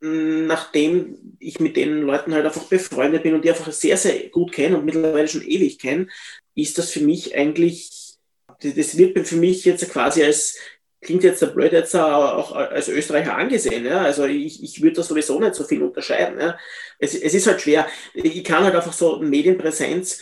nachdem 0.04 1.38
ich 1.40 1.62
mit 1.62 1.78
den 1.78 2.02
Leuten 2.02 2.34
halt 2.34 2.46
einfach 2.46 2.64
befreundet 2.64 3.24
bin 3.24 3.36
und 3.36 3.46
die 3.46 3.50
einfach 3.50 3.72
sehr, 3.72 3.96
sehr 3.96 4.28
gut 4.30 4.52
kenne 4.52 4.78
und 4.78 4.86
mittlerweile 4.86 5.30
schon 5.30 5.44
ewig 5.44 5.80
kenne, 5.80 6.08
ist 6.56 6.78
das 6.78 6.90
für 6.90 7.00
mich 7.00 7.36
eigentlich, 7.36 8.18
das 8.62 8.98
wird 8.98 9.28
für 9.28 9.38
mich 9.38 9.64
jetzt 9.64 9.90
quasi 9.90 10.22
als, 10.24 10.58
klingt 11.00 11.24
jetzt 11.24 11.42
der 11.42 11.48
blöd 11.48 11.72
jetzt 11.72 11.96
auch 11.96 12.52
als 12.52 12.90
Österreicher 12.90 13.38
angesehen. 13.38 13.86
Ja? 13.86 14.02
Also 14.02 14.26
ich, 14.26 14.62
ich 14.62 14.82
würde 14.82 14.98
da 14.98 15.04
sowieso 15.04 15.40
nicht 15.40 15.56
so 15.56 15.64
viel 15.64 15.82
unterscheiden. 15.82 16.38
Ja? 16.38 16.58
Es, 17.00 17.16
es 17.16 17.34
ist 17.34 17.48
halt 17.48 17.62
schwer. 17.62 17.88
Ich 18.14 18.44
kann 18.44 18.66
halt 18.66 18.76
einfach 18.76 18.94
so 18.94 19.20
Medienpräsenz, 19.20 20.20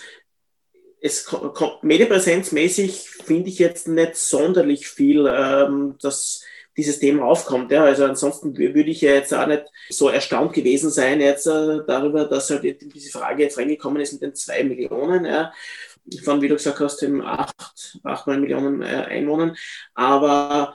es 1.03 1.25
kommt 1.25 1.83
medienpräsenzmäßig 1.83 3.09
finde 3.09 3.49
ich 3.49 3.57
jetzt 3.57 3.87
nicht 3.87 4.15
sonderlich 4.15 4.87
viel, 4.87 5.25
ähm, 5.27 5.95
das 5.99 6.43
dieses 6.77 6.99
Thema 6.99 7.25
aufkommt. 7.25 7.71
Ja. 7.71 7.83
Also 7.83 8.05
ansonsten 8.05 8.57
würde 8.57 8.89
ich 8.89 9.01
ja 9.01 9.13
jetzt 9.13 9.33
auch 9.33 9.47
nicht 9.47 9.63
so 9.89 10.09
erstaunt 10.09 10.53
gewesen 10.53 10.89
sein 10.89 11.19
jetzt 11.19 11.47
äh, 11.47 11.79
darüber, 11.85 12.25
dass 12.25 12.49
halt 12.49 12.63
diese 12.93 13.11
Frage 13.11 13.43
jetzt 13.43 13.57
reingekommen 13.57 14.01
ist 14.01 14.13
mit 14.13 14.21
den 14.21 14.35
zwei 14.35 14.63
Millionen. 14.63 15.25
Ja 15.25 15.51
von, 16.23 16.41
wie 16.41 16.47
du 16.47 16.55
gesagt 16.55 16.79
hast, 16.79 17.01
den 17.01 17.21
8, 17.21 17.99
8 18.03 18.27
9 18.27 18.41
Millionen 18.41 18.81
äh, 18.81 18.85
Einwohnern. 18.85 19.55
Aber 19.93 20.73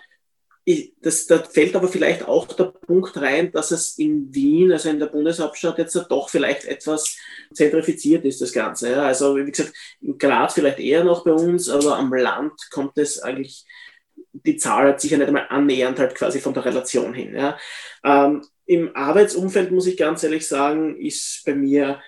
ich, 0.64 0.94
das, 1.00 1.26
da 1.26 1.38
fällt 1.38 1.76
aber 1.76 1.86
vielleicht 1.86 2.26
auch 2.26 2.46
der 2.48 2.64
Punkt 2.64 3.16
rein, 3.18 3.52
dass 3.52 3.70
es 3.70 3.98
in 3.98 4.34
Wien, 4.34 4.72
also 4.72 4.88
in 4.88 4.98
der 4.98 5.06
Bundeshauptstadt, 5.06 5.78
jetzt 5.78 5.94
doch 5.94 6.28
vielleicht 6.28 6.64
etwas 6.64 7.16
zentrifiziert 7.52 8.24
ist, 8.24 8.40
das 8.40 8.52
Ganze. 8.52 8.90
Ja. 8.90 9.02
Also, 9.04 9.36
wie 9.36 9.50
gesagt, 9.50 9.72
in 10.00 10.18
Graz 10.18 10.54
vielleicht 10.54 10.80
eher 10.80 11.04
noch 11.04 11.24
bei 11.24 11.32
uns, 11.32 11.68
aber 11.68 11.96
am 11.96 12.12
Land 12.12 12.68
kommt 12.72 12.98
es 12.98 13.20
eigentlich 13.20 13.64
die 14.46 14.56
Zahl 14.56 14.88
hat 14.88 15.00
sicher 15.00 15.18
nicht 15.18 15.28
einmal 15.28 15.46
annähernd 15.48 15.98
halt 15.98 16.14
quasi 16.14 16.40
von 16.40 16.54
der 16.54 16.64
Relation 16.64 17.12
hin. 17.12 17.34
Ja. 17.34 17.58
Ähm, 18.04 18.42
Im 18.64 18.94
Arbeitsumfeld 18.94 19.72
muss 19.72 19.86
ich 19.86 19.96
ganz 19.96 20.22
ehrlich 20.22 20.46
sagen, 20.46 20.96
ist 20.98 21.42
bei 21.44 21.54
mir 21.54 22.00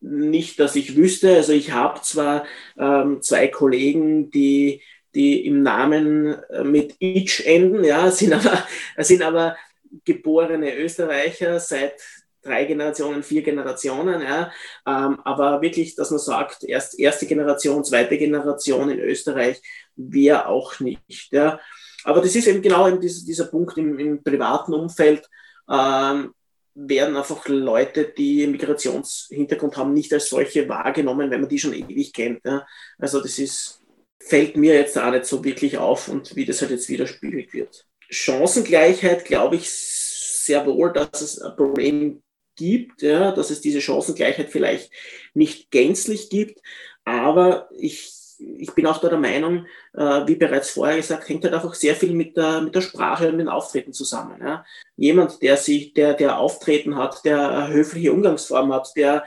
nicht, 0.00 0.60
dass 0.60 0.76
ich 0.76 0.96
wüsste. 0.96 1.34
Also 1.34 1.52
ich 1.52 1.72
habe 1.72 2.00
zwar 2.02 2.44
ähm, 2.78 3.22
zwei 3.22 3.48
Kollegen, 3.48 4.30
die, 4.30 4.82
die 5.14 5.46
im 5.46 5.62
Namen 5.62 6.34
äh, 6.50 6.64
mit 6.64 6.96
Itch 7.00 7.40
enden, 7.46 7.84
ja, 7.84 8.10
sind 8.10 8.32
aber, 8.32 8.66
sind 8.98 9.22
aber 9.22 9.56
geborene 10.04 10.76
Österreicher 10.76 11.58
seit 11.58 11.94
drei 12.42 12.64
Generationen, 12.64 13.22
vier 13.22 13.42
Generationen, 13.42 14.22
ja. 14.22 14.52
Ähm, 14.86 15.18
aber 15.24 15.60
wirklich, 15.62 15.96
dass 15.96 16.10
man 16.10 16.20
sagt, 16.20 16.62
erst 16.62 16.98
erste 16.98 17.26
Generation, 17.26 17.84
zweite 17.84 18.16
Generation 18.16 18.90
in 18.90 19.00
Österreich, 19.00 19.60
wäre 19.96 20.46
auch 20.46 20.78
nicht. 20.78 21.32
Ja. 21.32 21.60
Aber 22.06 22.20
das 22.20 22.36
ist 22.36 22.46
eben 22.46 22.62
genau 22.62 22.86
eben 22.86 23.00
dieser, 23.00 23.26
dieser 23.26 23.46
Punkt 23.46 23.76
im, 23.78 23.98
im 23.98 24.22
privaten 24.22 24.72
Umfeld, 24.72 25.28
ähm, 25.68 26.32
werden 26.72 27.16
einfach 27.16 27.48
Leute, 27.48 28.12
die 28.16 28.46
Migrationshintergrund 28.46 29.76
haben, 29.76 29.92
nicht 29.92 30.12
als 30.12 30.28
solche 30.28 30.68
wahrgenommen, 30.68 31.30
wenn 31.30 31.40
man 31.40 31.48
die 31.48 31.58
schon 31.58 31.72
ewig 31.72 32.12
kennt. 32.12 32.44
Ja. 32.44 32.64
Also 32.96 33.20
das 33.20 33.40
ist, 33.40 33.82
fällt 34.20 34.56
mir 34.56 34.74
jetzt 34.74 34.96
auch 34.96 35.10
nicht 35.10 35.24
so 35.24 35.42
wirklich 35.42 35.78
auf 35.78 36.06
und 36.06 36.36
wie 36.36 36.44
das 36.44 36.60
halt 36.60 36.70
jetzt 36.70 36.88
widerspiegelt 36.88 37.52
wird. 37.52 37.84
Chancengleichheit 38.08 39.24
glaube 39.24 39.56
ich 39.56 39.68
sehr 39.68 40.64
wohl, 40.64 40.92
dass 40.92 41.20
es 41.20 41.42
ein 41.42 41.56
Problem 41.56 42.22
gibt, 42.54 43.02
ja, 43.02 43.32
dass 43.32 43.50
es 43.50 43.60
diese 43.60 43.80
Chancengleichheit 43.80 44.50
vielleicht 44.50 44.92
nicht 45.34 45.72
gänzlich 45.72 46.30
gibt, 46.30 46.60
aber 47.04 47.68
ich 47.76 48.12
ich 48.38 48.72
bin 48.72 48.86
auch 48.86 48.98
da 48.98 49.08
der 49.08 49.18
Meinung, 49.18 49.66
äh, 49.94 50.26
wie 50.26 50.36
bereits 50.36 50.70
vorher 50.70 50.96
gesagt, 50.96 51.28
hängt 51.28 51.44
halt 51.44 51.54
einfach 51.54 51.74
sehr 51.74 51.94
viel 51.94 52.12
mit 52.12 52.36
der, 52.36 52.60
mit 52.60 52.74
der 52.74 52.80
Sprache 52.80 53.30
und 53.30 53.38
dem 53.38 53.48
Auftreten 53.48 53.92
zusammen. 53.92 54.40
Ja. 54.40 54.64
Jemand, 54.96 55.42
der 55.42 55.56
sich, 55.56 55.94
der, 55.94 56.14
der 56.14 56.38
Auftreten 56.38 56.96
hat, 56.96 57.24
der 57.24 57.50
eine 57.50 57.74
höfliche 57.74 58.12
Umgangsform 58.12 58.72
hat, 58.72 58.92
der 58.96 59.24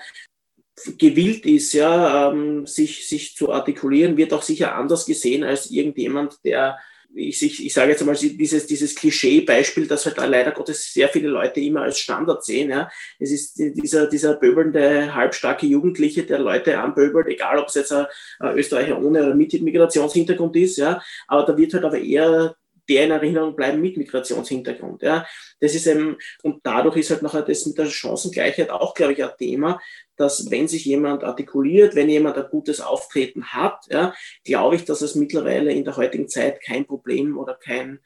gewillt 0.97 1.45
ist, 1.45 1.73
ja, 1.73 2.31
ähm, 2.31 2.65
sich, 2.65 3.07
sich 3.07 3.35
zu 3.35 3.51
artikulieren, 3.51 4.17
wird 4.17 4.33
auch 4.33 4.41
sicher 4.41 4.75
anders 4.75 5.05
gesehen 5.05 5.43
als 5.43 5.69
irgendjemand, 5.71 6.43
der 6.45 6.79
ich, 7.13 7.41
ich, 7.43 7.65
ich 7.65 7.73
sage 7.73 7.91
jetzt 7.91 8.01
einmal 8.01 8.15
dieses, 8.15 8.67
dieses 8.67 8.95
Klischee-Beispiel, 8.95 9.87
das 9.87 10.05
halt 10.05 10.17
leider 10.17 10.51
Gottes 10.51 10.93
sehr 10.93 11.09
viele 11.09 11.29
Leute 11.29 11.59
immer 11.59 11.81
als 11.81 11.99
Standard 11.99 12.43
sehen. 12.43 12.69
Ja. 12.69 12.89
Es 13.19 13.31
ist 13.31 13.57
dieser, 13.57 14.07
dieser 14.07 14.35
böbelnde, 14.35 15.13
halbstarke 15.13 15.65
Jugendliche, 15.65 16.23
der 16.23 16.39
Leute 16.39 16.79
anböbelt, 16.79 17.27
egal 17.27 17.57
ob 17.59 17.67
es 17.67 17.75
jetzt 17.75 17.91
ein, 17.91 18.05
ein 18.39 18.57
Österreicher 18.57 19.01
ohne 19.01 19.25
oder 19.25 19.35
mit 19.35 19.59
Migrationshintergrund 19.61 20.55
ist, 20.55 20.77
ja. 20.77 21.01
Aber 21.27 21.45
da 21.45 21.57
wird 21.57 21.73
halt 21.73 21.85
aber 21.85 21.99
eher 21.99 22.55
der 22.89 23.05
in 23.05 23.11
Erinnerung 23.11 23.55
bleiben 23.55 23.79
mit 23.79 23.97
Migrationshintergrund. 23.97 25.03
Ja. 25.03 25.25
Das 25.59 25.75
ist 25.75 25.87
eben, 25.87 26.17
und 26.43 26.61
dadurch 26.63 26.97
ist 26.97 27.11
halt 27.11 27.21
nachher 27.21 27.43
das 27.43 27.65
mit 27.65 27.77
der 27.77 27.85
Chancengleichheit 27.85 28.69
auch, 28.71 28.93
glaube 28.93 29.13
ich, 29.13 29.23
ein 29.23 29.29
Thema, 29.37 29.79
dass 30.17 30.51
wenn 30.51 30.67
sich 30.67 30.85
jemand 30.85 31.23
artikuliert, 31.23 31.95
wenn 31.95 32.09
jemand 32.09 32.37
ein 32.37 32.49
gutes 32.49 32.81
Auftreten 32.81 33.45
hat, 33.45 33.85
ja, 33.89 34.13
glaube 34.43 34.75
ich, 34.75 34.85
dass 34.85 35.01
es 35.01 35.15
mittlerweile 35.15 35.71
in 35.71 35.85
der 35.85 35.95
heutigen 35.95 36.27
Zeit 36.27 36.61
kein 36.61 36.85
Problem 36.85 37.37
oder 37.37 37.53
kein, 37.53 37.99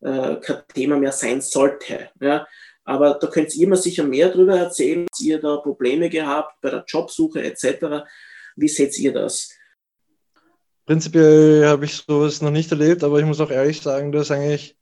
äh, 0.00 0.36
kein 0.36 0.62
Thema 0.74 0.96
mehr 0.96 1.12
sein 1.12 1.40
sollte. 1.40 2.10
Ja. 2.20 2.48
Aber 2.84 3.18
da 3.20 3.26
könnt 3.28 3.54
ihr 3.54 3.66
immer 3.66 3.76
sicher 3.76 4.04
mehr 4.04 4.30
darüber 4.30 4.56
erzählen, 4.56 5.06
dass 5.06 5.20
ihr 5.20 5.38
da 5.38 5.58
Probleme 5.58 6.08
gehabt 6.08 6.60
bei 6.60 6.70
der 6.70 6.84
Jobsuche 6.88 7.42
etc. 7.42 8.04
Wie 8.56 8.68
seht 8.68 8.98
ihr 8.98 9.12
das? 9.12 9.50
Prinzipiell 10.90 11.68
habe 11.68 11.84
ich 11.84 11.98
sowas 11.98 12.42
noch 12.42 12.50
nicht 12.50 12.72
erlebt, 12.72 13.04
aber 13.04 13.20
ich 13.20 13.24
muss 13.24 13.40
auch 13.40 13.52
ehrlich 13.52 13.80
sagen, 13.80 14.10
dass 14.10 14.32
eigentlich 14.32 14.76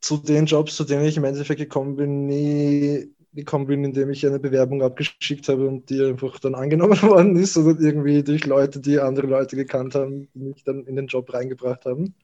zu 0.00 0.16
den 0.18 0.46
Jobs, 0.46 0.76
zu 0.76 0.84
denen 0.84 1.04
ich 1.06 1.16
im 1.16 1.24
Endeffekt 1.24 1.58
gekommen 1.58 1.96
bin, 1.96 2.26
nie 2.26 3.12
gekommen 3.32 3.66
bin, 3.66 3.82
indem 3.82 4.10
ich 4.10 4.24
eine 4.24 4.38
Bewerbung 4.38 4.80
abgeschickt 4.84 5.48
habe 5.48 5.66
und 5.66 5.90
die 5.90 6.00
einfach 6.00 6.38
dann 6.38 6.54
angenommen 6.54 7.02
worden 7.02 7.34
ist, 7.34 7.54
sondern 7.54 7.84
irgendwie 7.84 8.22
durch 8.22 8.46
Leute, 8.46 8.78
die 8.78 9.00
andere 9.00 9.26
Leute 9.26 9.56
gekannt 9.56 9.96
haben, 9.96 10.28
die 10.34 10.38
mich 10.38 10.62
dann 10.62 10.86
in 10.86 10.94
den 10.94 11.08
Job 11.08 11.34
reingebracht 11.34 11.84
haben. 11.84 12.14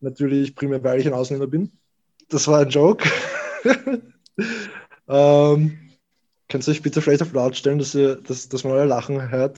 Natürlich 0.00 0.54
primär, 0.54 0.84
weil 0.84 1.00
ich 1.00 1.06
ein 1.06 1.14
Ausländer 1.14 1.46
bin. 1.46 1.72
Das 2.28 2.46
war 2.48 2.60
ein 2.60 2.68
Joke. 2.68 3.08
ähm, 5.08 5.78
könnt 6.50 6.68
ihr 6.68 6.70
euch 6.70 6.82
bitte 6.82 7.00
vielleicht 7.00 7.22
auf 7.22 7.32
laut 7.32 7.56
stellen, 7.56 7.78
dass, 7.78 7.94
ihr, 7.94 8.16
dass, 8.16 8.50
dass 8.50 8.62
man 8.62 8.74
euer 8.74 8.84
Lachen 8.84 9.30
hört? 9.30 9.56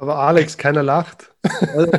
Aber 0.00 0.16
Alex, 0.16 0.56
keiner 0.56 0.84
lacht. 0.84 1.34
Also, 1.74 1.90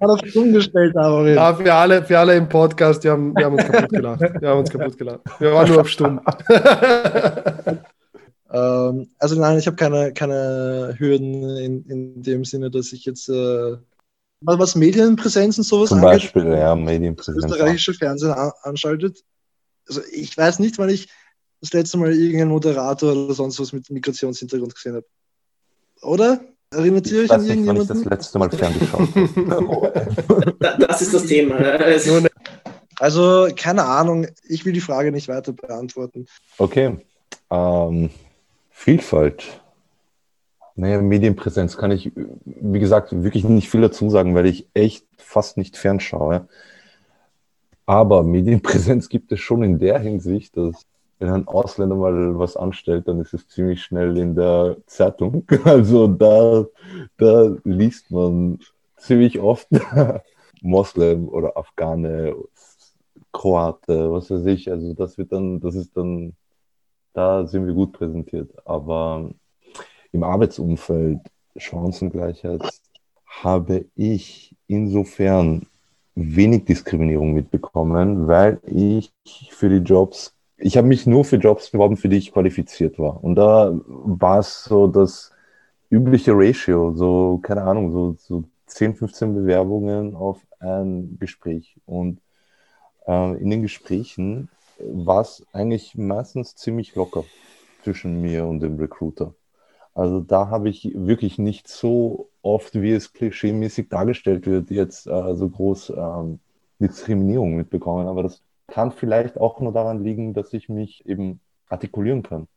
auf 0.00 0.20
stumm 0.24 0.54
gestellt, 0.54 0.96
aber 0.96 1.28
ja, 1.28 1.54
für 1.54 1.74
alle, 1.74 2.02
für 2.02 2.18
alle 2.18 2.36
im 2.36 2.48
Podcast, 2.48 3.04
die 3.04 3.10
haben, 3.10 3.34
die 3.34 3.44
haben 3.44 3.54
uns 3.54 3.64
kaputt 3.64 3.90
gelacht. 3.90 4.20
Wir 4.40 4.48
haben 4.48 4.60
uns 4.60 4.70
kaputt 4.70 4.96
gelacht. 4.96 5.20
Wir 5.38 5.52
waren 5.52 5.68
nur 5.68 5.82
auf 5.82 5.88
stumm. 5.88 6.20
ähm, 8.50 9.10
also 9.18 9.38
nein, 9.38 9.58
ich 9.58 9.66
habe 9.66 9.76
keine, 9.76 10.14
keine 10.14 10.94
Hürden 10.96 11.56
in, 11.58 11.84
in 11.84 12.22
dem 12.22 12.46
Sinne, 12.46 12.70
dass 12.70 12.94
ich 12.94 13.04
jetzt 13.04 13.28
äh, 13.28 13.76
was 14.40 14.74
Medienpräsenz 14.74 15.58
und 15.58 15.64
sowas 15.64 15.90
Zum 15.90 16.00
Beispiel, 16.00 16.42
angeht, 16.42 16.58
ja, 16.58 16.74
Medienpräsenz. 16.74 17.42
Das 17.42 17.52
österreichische 17.52 17.92
Fernsehen 17.92 18.32
an, 18.32 18.52
anschaltet. 18.62 19.22
Also 19.86 20.00
ich 20.12 20.34
weiß 20.34 20.60
nicht, 20.60 20.78
wann 20.78 20.88
ich 20.88 21.10
das 21.60 21.74
letzte 21.74 21.98
Mal 21.98 22.14
irgendeinen 22.14 22.50
Moderator 22.50 23.12
oder 23.12 23.34
sonst 23.34 23.60
was 23.60 23.74
mit 23.74 23.90
Migrationshintergrund 23.90 24.74
gesehen 24.74 24.94
habe. 24.94 25.06
Oder? 26.00 26.40
Erinnert 26.74 27.10
ihr 27.10 27.22
euch 27.22 27.30
an 27.30 27.44
irgendjemanden? 27.44 27.82
Ich 27.82 27.88
das 27.88 28.04
letzte 28.04 28.38
Mal 28.38 28.50
ferngeschaut 28.50 29.08
Das 30.78 31.02
ist 31.02 31.14
das 31.14 31.26
Thema. 31.26 31.56
Also, 32.98 33.48
keine 33.56 33.84
Ahnung, 33.84 34.26
ich 34.48 34.64
will 34.64 34.72
die 34.72 34.80
Frage 34.80 35.12
nicht 35.12 35.28
weiter 35.28 35.52
beantworten. 35.52 36.26
Okay. 36.58 36.96
Ähm, 37.50 38.10
Vielfalt. 38.70 39.60
Naja, 40.76 41.00
Medienpräsenz 41.00 41.76
kann 41.76 41.92
ich, 41.92 42.10
wie 42.44 42.80
gesagt, 42.80 43.22
wirklich 43.22 43.44
nicht 43.44 43.70
viel 43.70 43.80
dazu 43.80 44.10
sagen, 44.10 44.34
weil 44.34 44.46
ich 44.46 44.66
echt 44.74 45.06
fast 45.16 45.56
nicht 45.56 45.76
fernschaue. 45.76 46.48
Aber 47.86 48.22
Medienpräsenz 48.22 49.08
gibt 49.08 49.30
es 49.32 49.40
schon 49.40 49.62
in 49.62 49.78
der 49.78 49.98
Hinsicht, 49.98 50.56
dass 50.56 50.86
wenn 51.24 51.32
ein 51.32 51.48
Ausländer 51.48 51.96
mal 51.96 52.38
was 52.38 52.56
anstellt, 52.56 53.08
dann 53.08 53.20
ist 53.20 53.32
es 53.32 53.48
ziemlich 53.48 53.82
schnell 53.82 54.16
in 54.18 54.34
der 54.34 54.76
Zeitung. 54.86 55.46
Also 55.64 56.06
da, 56.06 56.66
da 57.16 57.56
liest 57.64 58.10
man 58.10 58.58
ziemlich 58.96 59.40
oft 59.40 59.68
Moslem 60.62 61.28
oder 61.28 61.56
Afghane, 61.56 62.34
Kroate, 63.32 64.12
was 64.12 64.30
weiß 64.30 64.44
ich. 64.46 64.70
Also 64.70 64.92
das 64.92 65.16
wird 65.16 65.32
dann, 65.32 65.60
das 65.60 65.74
ist 65.74 65.96
dann, 65.96 66.34
da 67.14 67.46
sind 67.46 67.66
wir 67.66 67.74
gut 67.74 67.92
präsentiert. 67.92 68.50
Aber 68.66 69.30
im 70.12 70.22
Arbeitsumfeld 70.22 71.20
Chancengleichheit 71.56 72.62
habe 73.26 73.86
ich 73.96 74.54
insofern 74.66 75.66
wenig 76.14 76.66
Diskriminierung 76.66 77.32
mitbekommen, 77.32 78.28
weil 78.28 78.60
ich 78.66 79.12
für 79.50 79.68
die 79.68 79.84
Jobs 79.84 80.33
ich 80.56 80.76
habe 80.76 80.86
mich 80.86 81.06
nur 81.06 81.24
für 81.24 81.36
Jobs 81.36 81.70
beworben, 81.70 81.96
für 81.96 82.08
die 82.08 82.18
ich 82.18 82.32
qualifiziert 82.32 82.98
war. 82.98 83.22
Und 83.22 83.36
da 83.36 83.72
war 83.86 84.38
es 84.38 84.64
so 84.64 84.86
das 84.86 85.32
übliche 85.90 86.32
Ratio, 86.34 86.92
so, 86.94 87.38
keine 87.42 87.62
Ahnung, 87.62 87.90
so, 87.92 88.16
so 88.18 88.44
10, 88.66 88.94
15 88.96 89.34
Bewerbungen 89.34 90.14
auf 90.14 90.40
ein 90.60 91.18
Gespräch. 91.18 91.76
Und 91.86 92.20
äh, 93.06 93.36
in 93.40 93.50
den 93.50 93.62
Gesprächen 93.62 94.48
war 94.78 95.20
es 95.22 95.44
eigentlich 95.52 95.96
meistens 95.96 96.56
ziemlich 96.56 96.94
locker 96.94 97.24
zwischen 97.82 98.20
mir 98.20 98.46
und 98.46 98.60
dem 98.60 98.78
Recruiter. 98.78 99.34
Also 99.94 100.20
da 100.20 100.48
habe 100.48 100.68
ich 100.68 100.90
wirklich 100.94 101.38
nicht 101.38 101.68
so 101.68 102.28
oft, 102.42 102.74
wie 102.80 102.92
es 102.92 103.12
klischeemäßig 103.12 103.88
dargestellt 103.88 104.46
wird, 104.46 104.70
jetzt 104.70 105.06
äh, 105.06 105.34
so 105.36 105.48
groß 105.48 105.92
ähm, 105.96 106.40
Diskriminierung 106.80 107.54
mitbekommen. 107.54 108.08
Aber 108.08 108.24
das 108.24 108.42
kann 108.66 108.92
vielleicht 108.92 109.38
auch 109.38 109.60
nur 109.60 109.72
daran 109.72 110.02
liegen, 110.02 110.34
dass 110.34 110.52
ich 110.52 110.68
mich 110.68 111.06
eben 111.06 111.40
artikulieren 111.68 112.22
kann. 112.22 112.48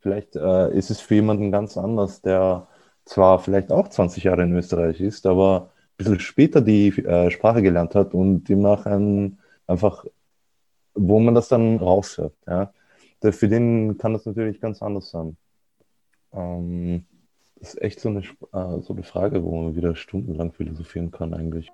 Vielleicht 0.00 0.36
äh, 0.36 0.76
ist 0.76 0.90
es 0.90 1.00
für 1.00 1.16
jemanden 1.16 1.52
ganz 1.52 1.76
anders, 1.76 2.22
der 2.22 2.68
zwar 3.04 3.38
vielleicht 3.38 3.72
auch 3.72 3.88
20 3.88 4.24
Jahre 4.24 4.42
in 4.42 4.56
Österreich 4.56 5.00
ist, 5.00 5.26
aber 5.26 5.70
ein 5.72 5.96
bisschen 5.98 6.20
später 6.20 6.60
die 6.60 6.88
äh, 6.88 7.30
Sprache 7.30 7.62
gelernt 7.62 7.94
hat 7.94 8.14
und 8.14 8.44
demnach 8.44 8.86
ein, 8.86 9.38
einfach, 9.66 10.04
wo 10.94 11.18
man 11.18 11.34
das 11.34 11.48
dann 11.48 11.76
raushört. 11.76 12.34
Ja. 12.46 12.72
Für 13.20 13.48
den 13.48 13.98
kann 13.98 14.14
das 14.14 14.24
natürlich 14.24 14.60
ganz 14.60 14.80
anders 14.80 15.10
sein. 15.10 15.36
Ähm, 16.32 17.04
das 17.56 17.74
ist 17.74 17.82
echt 17.82 18.00
so 18.00 18.08
eine, 18.08 18.20
äh, 18.20 18.80
so 18.80 18.94
eine 18.94 19.02
Frage, 19.02 19.44
wo 19.44 19.62
man 19.62 19.76
wieder 19.76 19.94
stundenlang 19.94 20.52
philosophieren 20.52 21.10
kann 21.10 21.34
eigentlich. 21.34 21.70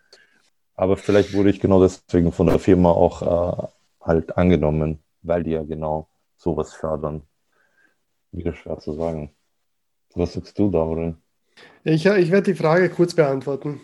Aber 0.76 0.98
vielleicht 0.98 1.32
wurde 1.32 1.50
ich 1.50 1.60
genau 1.60 1.82
deswegen 1.82 2.32
von 2.32 2.46
der 2.46 2.58
Firma 2.58 2.90
auch 2.90 3.22
äh, 3.22 3.66
halt 4.02 4.36
angenommen, 4.36 5.02
weil 5.22 5.42
die 5.42 5.52
ja 5.52 5.62
genau 5.62 6.08
sowas 6.36 6.74
fördern. 6.74 7.22
Wieder 8.30 8.52
schwer 8.54 8.78
zu 8.78 8.92
sagen. 8.92 9.34
Was 10.14 10.34
sagst 10.34 10.58
du, 10.58 10.70
Darin? 10.70 11.16
Ich, 11.82 12.04
ich 12.04 12.30
werde 12.30 12.52
die 12.52 12.58
Frage 12.58 12.90
kurz 12.90 13.14
beantworten, 13.14 13.80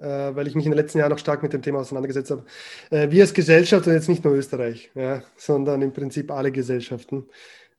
äh, 0.00 0.34
weil 0.34 0.46
ich 0.46 0.54
mich 0.54 0.66
in 0.66 0.72
den 0.72 0.78
letzten 0.78 0.98
Jahren 0.98 1.10
noch 1.10 1.18
stark 1.18 1.42
mit 1.42 1.54
dem 1.54 1.62
Thema 1.62 1.78
auseinandergesetzt 1.80 2.30
habe. 2.30 2.44
Äh, 2.90 3.10
wir 3.10 3.22
als 3.22 3.32
Gesellschaft, 3.32 3.86
und 3.86 3.94
jetzt 3.94 4.08
nicht 4.08 4.24
nur 4.24 4.34
Österreich, 4.34 4.90
ja, 4.94 5.22
sondern 5.36 5.80
im 5.80 5.92
Prinzip 5.92 6.30
alle 6.30 6.52
Gesellschaften, 6.52 7.26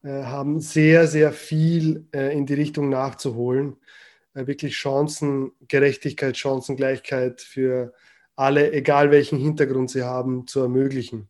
äh, 0.04 0.24
haben 0.24 0.60
sehr, 0.60 1.08
sehr 1.08 1.32
viel 1.32 2.08
äh, 2.12 2.36
in 2.36 2.48
die 2.48 2.56
Richtung 2.56 2.90
nachzuholen 2.90 3.74
äh, 3.74 4.05
wirklich 4.36 4.78
Chancengerechtigkeit, 4.78 6.38
Chancengleichheit 6.38 7.42
für 7.42 7.94
alle, 8.36 8.74
egal 8.74 9.12
welchen 9.12 9.40
Hintergrund 9.40 9.90
sie 9.90 10.04
haben, 10.04 10.48
zu 10.48 10.60
ermöglichen. 10.60 11.30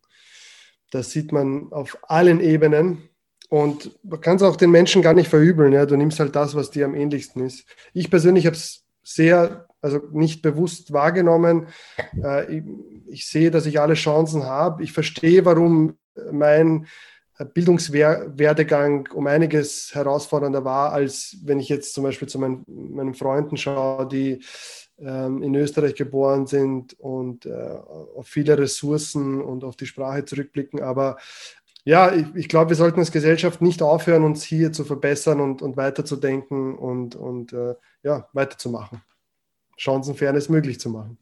Das 0.91 1.11
sieht 1.11 1.31
man 1.31 1.71
auf 1.71 1.97
allen 2.03 2.39
Ebenen 2.39 3.09
und 3.49 3.91
man 4.03 4.21
kann 4.21 4.37
es 4.37 4.43
auch 4.43 4.55
den 4.55 4.71
Menschen 4.71 5.01
gar 5.01 5.13
nicht 5.13 5.29
verübeln. 5.29 5.73
Ja? 5.73 5.85
Du 5.85 5.95
nimmst 5.95 6.19
halt 6.19 6.35
das, 6.35 6.55
was 6.55 6.71
dir 6.71 6.85
am 6.85 6.95
ähnlichsten 6.95 7.45
ist. 7.45 7.65
Ich 7.93 8.09
persönlich 8.09 8.45
habe 8.45 8.55
es 8.55 8.83
sehr, 9.03 9.67
also 9.81 10.01
nicht 10.11 10.41
bewusst 10.41 10.93
wahrgenommen. 10.93 11.67
Äh, 12.21 12.63
ich 13.07 13.27
sehe, 13.27 13.51
dass 13.51 13.67
ich 13.67 13.79
alle 13.79 13.93
Chancen 13.93 14.43
habe. 14.43 14.83
Ich 14.83 14.93
verstehe, 14.93 15.45
warum 15.45 15.97
mein 16.31 16.87
Bildungswerdegang 17.43 19.09
um 19.13 19.27
einiges 19.27 19.93
herausfordernder 19.93 20.63
war, 20.63 20.93
als 20.93 21.37
wenn 21.43 21.59
ich 21.59 21.67
jetzt 21.67 21.93
zum 21.93 22.03
Beispiel 22.05 22.29
zu 22.29 22.39
meinen, 22.39 22.63
meinen 22.67 23.13
Freunden 23.13 23.57
schaue, 23.57 24.07
die 24.07 24.41
ähm, 24.97 25.43
in 25.43 25.53
Österreich 25.55 25.95
geboren 25.95 26.47
sind 26.47 26.97
und 26.99 27.45
äh, 27.45 27.51
auf 27.51 28.27
viele 28.27 28.57
Ressourcen 28.57 29.41
und 29.41 29.65
auf 29.65 29.75
die 29.75 29.85
Sprache 29.85 30.23
zurückblicken. 30.23 30.81
Aber 30.81 31.17
ja, 31.83 32.13
ich, 32.13 32.25
ich 32.35 32.47
glaube, 32.47 32.69
wir 32.69 32.77
sollten 32.77 32.99
als 32.99 33.11
Gesellschaft 33.11 33.61
nicht 33.61 33.81
aufhören, 33.81 34.23
uns 34.23 34.43
hier 34.43 34.71
zu 34.71 34.85
verbessern 34.85 35.41
und, 35.41 35.61
und 35.61 35.75
weiterzudenken 35.75 36.75
und, 36.75 37.15
und 37.15 37.51
äh, 37.51 37.75
ja, 38.03 38.29
weiterzumachen. 38.33 39.01
Chancenfairness 39.77 40.47
möglich 40.47 40.79
zu 40.79 40.89
machen. 40.89 41.17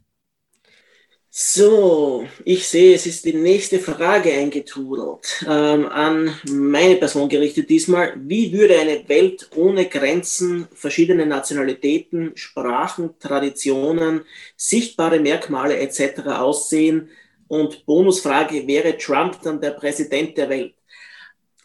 So, 1.36 2.28
ich 2.46 2.68
sehe, 2.68 2.94
es 2.94 3.08
ist 3.08 3.26
die 3.26 3.34
nächste 3.34 3.80
Frage 3.80 4.32
eingetrudelt. 4.32 5.44
Ähm, 5.50 5.88
an 5.88 6.32
meine 6.48 6.98
Person 6.98 7.28
gerichtet 7.28 7.72
diesmal. 7.72 8.14
Wie 8.18 8.54
würde 8.54 8.78
eine 8.80 9.10
Welt 9.10 9.50
ohne 9.56 9.88
Grenzen, 9.88 10.68
verschiedene 10.76 11.26
Nationalitäten, 11.26 12.34
Sprachen, 12.36 13.18
Traditionen, 13.18 14.22
sichtbare 14.56 15.20
Merkmale 15.20 15.78
etc. 15.80 16.22
aussehen? 16.28 17.10
Und 17.48 17.84
Bonusfrage, 17.88 18.68
wäre 18.68 18.96
Trump 18.98 19.42
dann 19.42 19.60
der 19.60 19.72
Präsident 19.72 20.38
der 20.38 20.50
Welt? 20.50 20.76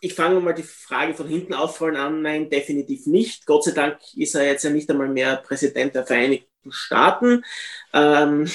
Ich 0.00 0.14
fange 0.14 0.40
mal 0.40 0.54
die 0.54 0.62
Frage 0.62 1.14
von 1.14 1.26
hinten 1.26 1.54
aufrollen 1.54 1.96
an. 1.96 2.22
Nein, 2.22 2.50
definitiv 2.50 3.06
nicht. 3.06 3.46
Gott 3.46 3.64
sei 3.64 3.72
Dank 3.72 3.98
ist 4.16 4.34
er 4.34 4.46
jetzt 4.46 4.64
ja 4.64 4.70
nicht 4.70 4.90
einmal 4.90 5.08
mehr 5.08 5.36
Präsident 5.36 5.94
der 5.94 6.06
Vereinigten 6.06 6.48
Staaten. 6.70 7.44
Ähm, 7.92 8.48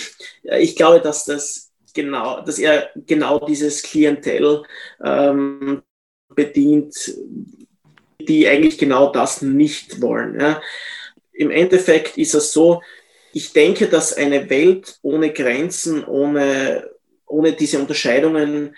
ich 0.44 0.76
glaube, 0.76 1.02
dass 1.02 1.26
das 1.26 1.72
genau, 1.94 2.42
dass 2.42 2.60
er 2.60 2.90
genau 2.96 3.46
dieses 3.46 3.84
Klientel 3.84 4.64
ähm, 5.04 5.82
bedient, 6.30 6.96
die 8.20 8.48
eigentlich 8.48 8.78
genau 8.78 9.12
das 9.12 9.42
nicht 9.42 10.02
wollen. 10.02 10.40
Ja. 10.40 10.62
Im 11.34 11.52
Endeffekt 11.52 12.18
ist 12.18 12.36
es 12.36 12.54
so, 12.54 12.82
ich 13.34 13.54
denke, 13.54 13.88
dass 13.88 14.14
eine 14.14 14.50
Welt 14.50 15.00
ohne 15.02 15.34
Grenzen, 15.34 16.06
ohne, 16.06 16.90
ohne 17.26 17.54
diese 17.54 17.80
Unterscheidungen 17.80 18.76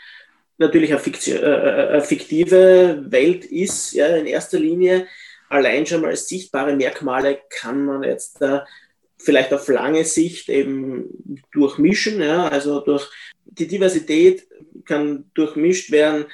natürlich 0.57 0.91
eine, 0.91 0.99
Fiktion, 0.99 1.37
äh, 1.37 1.41
äh, 1.41 1.87
eine 1.89 2.01
fiktive 2.01 3.03
Welt 3.07 3.45
ist, 3.45 3.93
ja, 3.93 4.07
in 4.15 4.25
erster 4.25 4.59
Linie. 4.59 5.07
Allein 5.49 5.85
schon 5.85 6.01
mal 6.01 6.09
als 6.09 6.27
sichtbare 6.27 6.75
Merkmale 6.75 7.39
kann 7.49 7.85
man 7.85 8.03
jetzt 8.03 8.41
da 8.41 8.65
vielleicht 9.17 9.53
auf 9.53 9.67
lange 9.67 10.03
Sicht 10.03 10.49
eben 10.49 11.43
durchmischen. 11.51 12.21
Ja? 12.21 12.47
Also 12.47 12.79
durch 12.79 13.09
die 13.45 13.67
Diversität 13.67 14.47
kann 14.85 15.29
durchmischt 15.33 15.91
werden. 15.91 16.25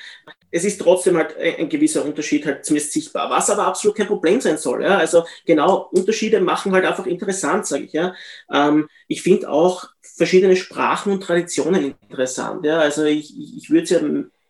Es 0.52 0.66
ist 0.66 0.82
trotzdem 0.82 1.18
halt 1.18 1.36
ein 1.38 1.70
gewisser 1.70 2.06
Unterschied 2.06 2.46
halt 2.46 2.66
zumindest 2.66 2.94
sichtbar, 2.94 3.30
was 3.30 3.50
aber 3.50 3.66
absolut 3.66 3.98
kein 3.98 4.08
Problem 4.08 4.42
sein 4.42 4.58
soll. 4.58 4.84
Ja? 4.84 4.98
Also 4.98 5.24
genau, 5.46 5.90
Unterschiede 5.92 6.42
machen 6.42 6.74
halt 6.74 6.86
einfach 6.86 7.06
interessant, 7.06 7.66
sage 7.66 7.86
ich. 7.86 7.94
Ja? 7.94 8.14
Ähm, 8.52 8.88
ich 9.08 9.22
finde 9.22 9.50
auch 9.50 9.90
verschiedene 10.02 10.56
Sprachen 10.56 11.14
und 11.14 11.24
Traditionen 11.24 11.96
interessant. 12.10 12.66
Ja? 12.66 12.80
Also 12.80 13.06
ich, 13.06 13.34
ich 13.58 13.70
würde 13.70 13.84
es 13.84 13.90
ja 13.90 14.02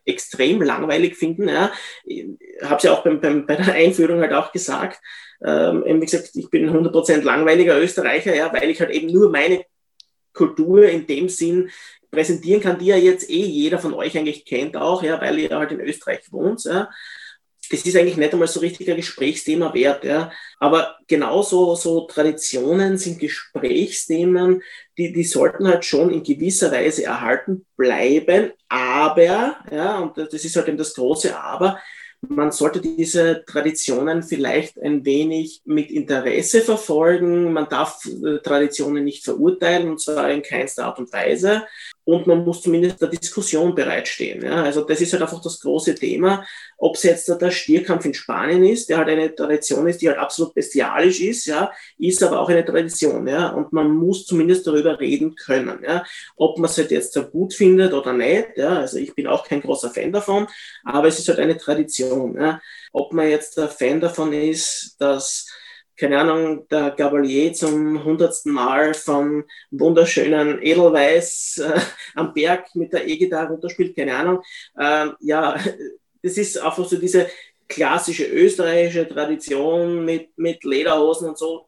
extrem 0.05 0.61
langweilig 0.61 1.15
finden. 1.15 1.47
Ja? 1.47 1.71
Ich 2.03 2.25
habe 2.63 2.75
es 2.75 2.83
ja 2.83 2.93
auch 2.93 3.03
beim, 3.03 3.21
beim, 3.21 3.45
bei 3.45 3.55
der 3.55 3.73
Einführung 3.73 4.19
halt 4.21 4.33
auch 4.33 4.51
gesagt. 4.51 4.99
Ähm, 5.43 5.83
wie 5.85 6.05
gesagt, 6.05 6.31
ich 6.35 6.49
bin 6.49 6.69
100% 6.69 7.21
langweiliger 7.21 7.79
Österreicher, 7.79 8.35
ja, 8.35 8.53
weil 8.53 8.69
ich 8.69 8.79
halt 8.79 8.91
eben 8.91 9.07
nur 9.07 9.31
meine 9.31 9.65
Kultur 10.33 10.85
in 10.85 11.07
dem 11.07 11.29
Sinn 11.29 11.69
präsentieren 12.11 12.61
kann, 12.61 12.77
die 12.77 12.87
ja 12.87 12.97
jetzt 12.97 13.29
eh 13.29 13.45
jeder 13.45 13.79
von 13.79 13.93
euch 13.93 14.17
eigentlich 14.17 14.45
kennt 14.45 14.77
auch, 14.77 15.01
ja, 15.01 15.19
weil 15.21 15.39
ihr 15.39 15.49
halt 15.49 15.71
in 15.71 15.79
Österreich 15.79 16.31
wohnt. 16.31 16.63
Ja. 16.65 16.89
Das 17.69 17.85
ist 17.85 17.95
eigentlich 17.95 18.17
nicht 18.17 18.33
einmal 18.33 18.49
so 18.49 18.59
richtig 18.59 18.89
ein 18.89 18.97
Gesprächsthema 18.97 19.73
wert. 19.73 20.03
Ja. 20.03 20.31
Aber 20.59 20.97
genauso 21.07 21.75
so 21.75 22.01
Traditionen 22.01 22.97
sind 22.97 23.19
Gesprächsthemen, 23.19 24.61
die, 24.97 25.13
die 25.13 25.23
sollten 25.23 25.67
halt 25.67 25.85
schon 25.85 26.11
in 26.11 26.21
gewisser 26.21 26.71
Weise 26.71 27.05
erhalten 27.05 27.65
bleiben. 27.77 28.51
Aber, 28.67 29.55
ja, 29.71 29.99
und 29.99 30.17
das 30.17 30.33
ist 30.33 30.55
halt 30.57 30.67
eben 30.67 30.77
das 30.77 30.93
große 30.93 31.37
Aber, 31.39 31.79
man 32.27 32.51
sollte 32.51 32.81
diese 32.81 33.43
Traditionen 33.45 34.21
vielleicht 34.21 34.79
ein 34.79 35.03
wenig 35.05 35.61
mit 35.65 35.89
Interesse 35.89 36.61
verfolgen. 36.61 37.51
Man 37.51 37.67
darf 37.67 38.05
äh, 38.05 38.37
Traditionen 38.39 39.03
nicht 39.03 39.23
verurteilen, 39.23 39.89
und 39.89 39.99
zwar 39.99 40.29
in 40.29 40.43
keinster 40.43 40.85
Art 40.85 40.99
und 40.99 41.11
Weise 41.11 41.63
und 42.03 42.25
man 42.25 42.43
muss 42.43 42.61
zumindest 42.61 43.01
der 43.01 43.09
Diskussion 43.09 43.75
bereitstehen. 43.75 44.43
Ja? 44.43 44.63
Also 44.63 44.81
das 44.81 45.01
ist 45.01 45.13
halt 45.13 45.21
einfach 45.21 45.41
das 45.41 45.59
große 45.59 45.95
Thema. 45.95 46.45
Ob 46.77 46.95
es 46.95 47.03
jetzt 47.03 47.29
der 47.29 47.51
Stierkampf 47.51 48.05
in 48.05 48.13
Spanien 48.13 48.63
ist, 48.63 48.89
der 48.89 48.97
halt 48.97 49.09
eine 49.09 49.33
Tradition 49.33 49.87
ist, 49.87 50.01
die 50.01 50.09
halt 50.09 50.17
absolut 50.17 50.53
bestialisch 50.53 51.21
ist, 51.21 51.45
ja, 51.45 51.71
ist 51.97 52.23
aber 52.23 52.39
auch 52.39 52.49
eine 52.49 52.65
Tradition. 52.65 53.27
Ja? 53.27 53.49
Und 53.49 53.71
man 53.71 53.91
muss 53.91 54.25
zumindest 54.25 54.65
darüber 54.65 54.99
reden 54.99 55.35
können. 55.35 55.83
Ja? 55.85 56.03
Ob 56.35 56.57
man 56.57 56.69
es 56.69 56.77
halt 56.77 56.91
jetzt 56.91 57.13
so 57.13 57.23
gut 57.23 57.53
findet 57.53 57.93
oder 57.93 58.13
nicht. 58.13 58.57
Ja? 58.57 58.79
Also 58.79 58.97
ich 58.97 59.13
bin 59.13 59.27
auch 59.27 59.47
kein 59.47 59.61
großer 59.61 59.91
Fan 59.91 60.11
davon, 60.11 60.47
aber 60.83 61.07
es 61.07 61.19
ist 61.19 61.27
halt 61.27 61.39
eine 61.39 61.57
Tradition. 61.57 62.35
Ja? 62.35 62.61
Ob 62.91 63.13
man 63.13 63.29
jetzt 63.29 63.57
der 63.57 63.69
Fan 63.69 63.99
davon 63.99 64.33
ist, 64.33 64.95
dass 64.99 65.47
keine 66.01 66.17
Ahnung, 66.17 66.67
der 66.67 66.89
Gabalier 66.91 67.53
zum 67.53 68.03
hundertsten 68.03 68.51
Mal 68.51 68.95
vom 68.95 69.43
wunderschönen 69.69 70.59
Edelweiß 70.59 71.59
äh, 71.59 71.79
am 72.15 72.33
Berg 72.33 72.75
mit 72.75 72.91
der 72.91 73.07
E-Gitarre 73.07 73.49
runterspielt, 73.49 73.95
keine 73.95 74.15
Ahnung. 74.15 74.41
Ähm, 74.79 75.13
ja, 75.19 75.55
das 76.23 76.37
ist 76.37 76.57
einfach 76.57 76.87
so 76.87 76.97
diese 76.97 77.27
klassische 77.69 78.25
österreichische 78.25 79.07
Tradition 79.07 80.03
mit, 80.03 80.35
mit 80.37 80.63
Lederhosen 80.63 81.29
und 81.29 81.37
so. 81.37 81.67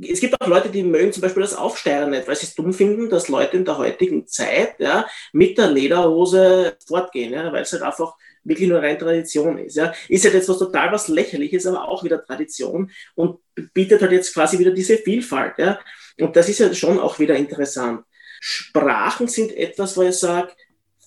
Es 0.00 0.18
gibt 0.18 0.40
auch 0.40 0.48
Leute, 0.48 0.68
die 0.68 0.82
mögen 0.82 1.12
zum 1.12 1.20
Beispiel 1.20 1.42
das 1.42 1.54
Aufsteigen 1.54 2.10
nicht, 2.10 2.26
weil 2.26 2.34
sie 2.34 2.46
es 2.46 2.56
dumm 2.56 2.72
finden, 2.72 3.08
dass 3.08 3.28
Leute 3.28 3.56
in 3.56 3.64
der 3.64 3.78
heutigen 3.78 4.26
Zeit 4.26 4.80
ja, 4.80 5.06
mit 5.32 5.56
der 5.58 5.70
Lederhose 5.70 6.76
fortgehen, 6.88 7.32
ja, 7.32 7.52
weil 7.52 7.62
es 7.62 7.72
halt 7.72 7.82
einfach 7.82 8.14
wirklich 8.44 8.68
nur 8.68 8.80
rein 8.80 8.98
Tradition 8.98 9.58
ist. 9.58 9.76
Ja. 9.76 9.92
Ist 10.08 10.24
halt 10.24 10.34
jetzt 10.34 10.48
was 10.48 10.58
total 10.58 10.92
was 10.92 11.08
Lächerliches, 11.08 11.66
aber 11.66 11.88
auch 11.88 12.04
wieder 12.04 12.24
Tradition 12.24 12.90
und 13.14 13.40
bietet 13.72 14.02
halt 14.02 14.12
jetzt 14.12 14.32
quasi 14.34 14.58
wieder 14.58 14.70
diese 14.70 14.98
Vielfalt. 14.98 15.54
Ja. 15.58 15.80
Und 16.20 16.36
das 16.36 16.48
ist 16.48 16.60
ja 16.60 16.72
schon 16.74 16.98
auch 16.98 17.18
wieder 17.18 17.36
interessant. 17.36 18.04
Sprachen 18.40 19.26
sind 19.26 19.56
etwas, 19.56 19.96
wo 19.96 20.02
ich 20.02 20.14
sage, 20.14 20.52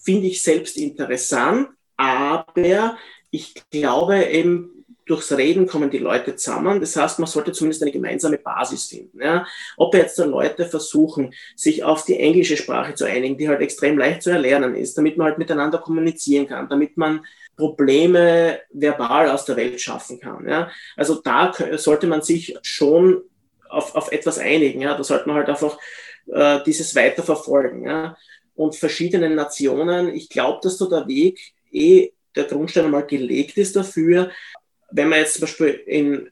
finde 0.03 0.27
ich 0.27 0.41
selbst 0.41 0.77
interessant, 0.77 1.69
aber 1.95 2.97
ich 3.29 3.53
glaube 3.69 4.23
eben, 4.23 4.76
durchs 5.07 5.31
Reden 5.31 5.67
kommen 5.67 5.89
die 5.89 5.97
Leute 5.97 6.35
zusammen. 6.35 6.79
Das 6.79 6.95
heißt, 6.95 7.19
man 7.19 7.27
sollte 7.27 7.51
zumindest 7.51 7.81
eine 7.81 7.91
gemeinsame 7.91 8.37
Basis 8.37 8.85
finden. 8.85 9.21
Ja. 9.21 9.45
Ob 9.77 9.93
jetzt 9.95 10.17
Leute 10.19 10.65
versuchen, 10.65 11.33
sich 11.55 11.83
auf 11.83 12.05
die 12.05 12.19
englische 12.19 12.57
Sprache 12.57 12.93
zu 12.93 13.05
einigen, 13.05 13.37
die 13.37 13.47
halt 13.47 13.61
extrem 13.61 13.97
leicht 13.97 14.23
zu 14.23 14.29
erlernen 14.29 14.75
ist, 14.75 14.97
damit 14.97 15.17
man 15.17 15.27
halt 15.27 15.37
miteinander 15.37 15.77
kommunizieren 15.79 16.47
kann, 16.47 16.69
damit 16.69 16.97
man 16.97 17.25
Probleme 17.55 18.59
verbal 18.71 19.29
aus 19.29 19.45
der 19.45 19.55
Welt 19.55 19.81
schaffen 19.81 20.19
kann. 20.19 20.47
Ja. 20.47 20.69
Also 20.95 21.21
da 21.21 21.51
sollte 21.77 22.07
man 22.07 22.21
sich 22.21 22.57
schon 22.61 23.21
auf, 23.69 23.95
auf 23.95 24.11
etwas 24.11 24.37
einigen. 24.37 24.81
Ja. 24.81 24.95
Da 24.95 25.03
sollte 25.03 25.27
man 25.27 25.37
halt 25.37 25.49
einfach 25.49 25.77
äh, 26.27 26.59
dieses 26.65 26.95
weiterverfolgen. 26.95 27.85
Ja. 27.85 28.17
Und 28.55 28.75
verschiedene 28.75 29.29
Nationen, 29.29 30.13
ich 30.13 30.29
glaube, 30.29 30.59
dass 30.63 30.77
da 30.77 30.85
der 30.85 31.07
Weg 31.07 31.53
eh 31.71 32.11
der 32.35 32.45
Grundstein 32.45 32.85
einmal 32.85 33.05
gelegt 33.05 33.57
ist 33.57 33.75
dafür, 33.75 34.31
wenn 34.91 35.09
man 35.09 35.19
jetzt 35.19 35.35
zum 35.35 35.41
Beispiel 35.41 35.69
in, 35.85 36.29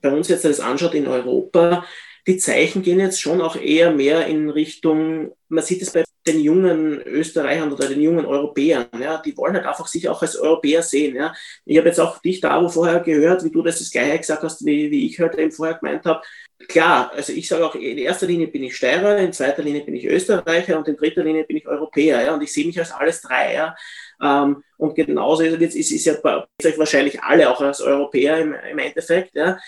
bei 0.00 0.10
uns 0.10 0.28
jetzt 0.28 0.44
das 0.44 0.60
anschaut 0.60 0.94
in 0.94 1.06
Europa, 1.06 1.84
die 2.26 2.38
Zeichen 2.38 2.82
gehen 2.82 3.00
jetzt 3.00 3.20
schon 3.20 3.40
auch 3.40 3.56
eher 3.56 3.92
mehr 3.92 4.26
in 4.26 4.50
Richtung, 4.50 5.32
man 5.48 5.64
sieht 5.64 5.82
es 5.82 5.90
bei 5.90 6.04
den 6.26 6.40
jungen 6.40 7.00
Österreichern 7.02 7.72
oder 7.72 7.88
den 7.88 8.00
jungen 8.00 8.26
Europäern, 8.26 8.86
ja, 9.00 9.18
die 9.18 9.36
wollen 9.36 9.54
halt 9.54 9.66
einfach 9.66 9.86
sich 9.86 10.08
auch 10.08 10.20
als 10.20 10.36
Europäer 10.36 10.82
sehen. 10.82 11.16
Ja. 11.16 11.34
Ich 11.64 11.78
habe 11.78 11.88
jetzt 11.88 11.98
auch 11.98 12.18
dich 12.18 12.40
da 12.40 12.62
wo 12.62 12.68
vorher 12.68 13.00
gehört, 13.00 13.42
wie 13.44 13.50
du 13.50 13.62
das 13.62 13.78
das 13.78 13.90
gleiche 13.90 14.18
gesagt 14.18 14.42
hast, 14.42 14.64
wie, 14.64 14.90
wie 14.90 15.06
ich 15.06 15.18
heute 15.18 15.40
eben 15.40 15.50
vorher 15.50 15.78
gemeint 15.78 16.04
habe. 16.04 16.22
Klar, 16.68 17.10
also 17.14 17.32
ich 17.32 17.48
sage 17.48 17.64
auch, 17.64 17.74
in 17.74 17.96
erster 17.96 18.26
Linie 18.26 18.48
bin 18.48 18.62
ich 18.62 18.76
Steirer, 18.76 19.16
in 19.16 19.32
zweiter 19.32 19.62
Linie 19.62 19.82
bin 19.82 19.96
ich 19.96 20.04
Österreicher 20.04 20.76
und 20.78 20.88
in 20.88 20.96
dritter 20.96 21.24
Linie 21.24 21.44
bin 21.44 21.56
ich 21.56 21.66
Europäer. 21.66 22.22
Ja, 22.22 22.34
und 22.34 22.42
ich 22.42 22.52
sehe 22.52 22.66
mich 22.66 22.78
als 22.78 22.92
alles 22.92 23.22
drei. 23.22 23.54
Ja. 23.54 23.74
Ähm, 24.22 24.62
und 24.76 24.94
genauso 24.94 25.42
ist, 25.42 25.74
ist, 25.74 25.92
ist 25.92 26.04
ja 26.06 26.16
wahrscheinlich 26.22 27.22
alle 27.22 27.50
auch 27.50 27.60
als 27.60 27.80
Europäer 27.80 28.38
im, 28.38 28.54
im 28.54 28.78
Endeffekt. 28.78 29.34
Ja. 29.34 29.58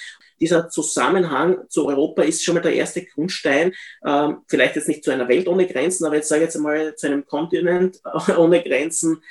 Dieser 0.40 0.68
Zusammenhang 0.68 1.68
zu 1.68 1.86
Europa 1.86 2.22
ist 2.22 2.42
schon 2.42 2.54
mal 2.54 2.62
der 2.62 2.74
erste 2.74 3.04
Grundstein, 3.04 3.72
ähm, 4.04 4.38
vielleicht 4.48 4.76
jetzt 4.76 4.88
nicht 4.88 5.04
zu 5.04 5.10
einer 5.10 5.28
Welt 5.28 5.46
ohne 5.46 5.66
Grenzen, 5.66 6.04
aber 6.04 6.16
jetzt 6.16 6.28
sage 6.28 6.42
ich 6.42 6.46
jetzt 6.46 6.56
einmal 6.56 6.94
zu 6.96 7.06
einem 7.06 7.24
Kontinent 7.24 8.00
ohne 8.36 8.62
Grenzen 8.62 9.22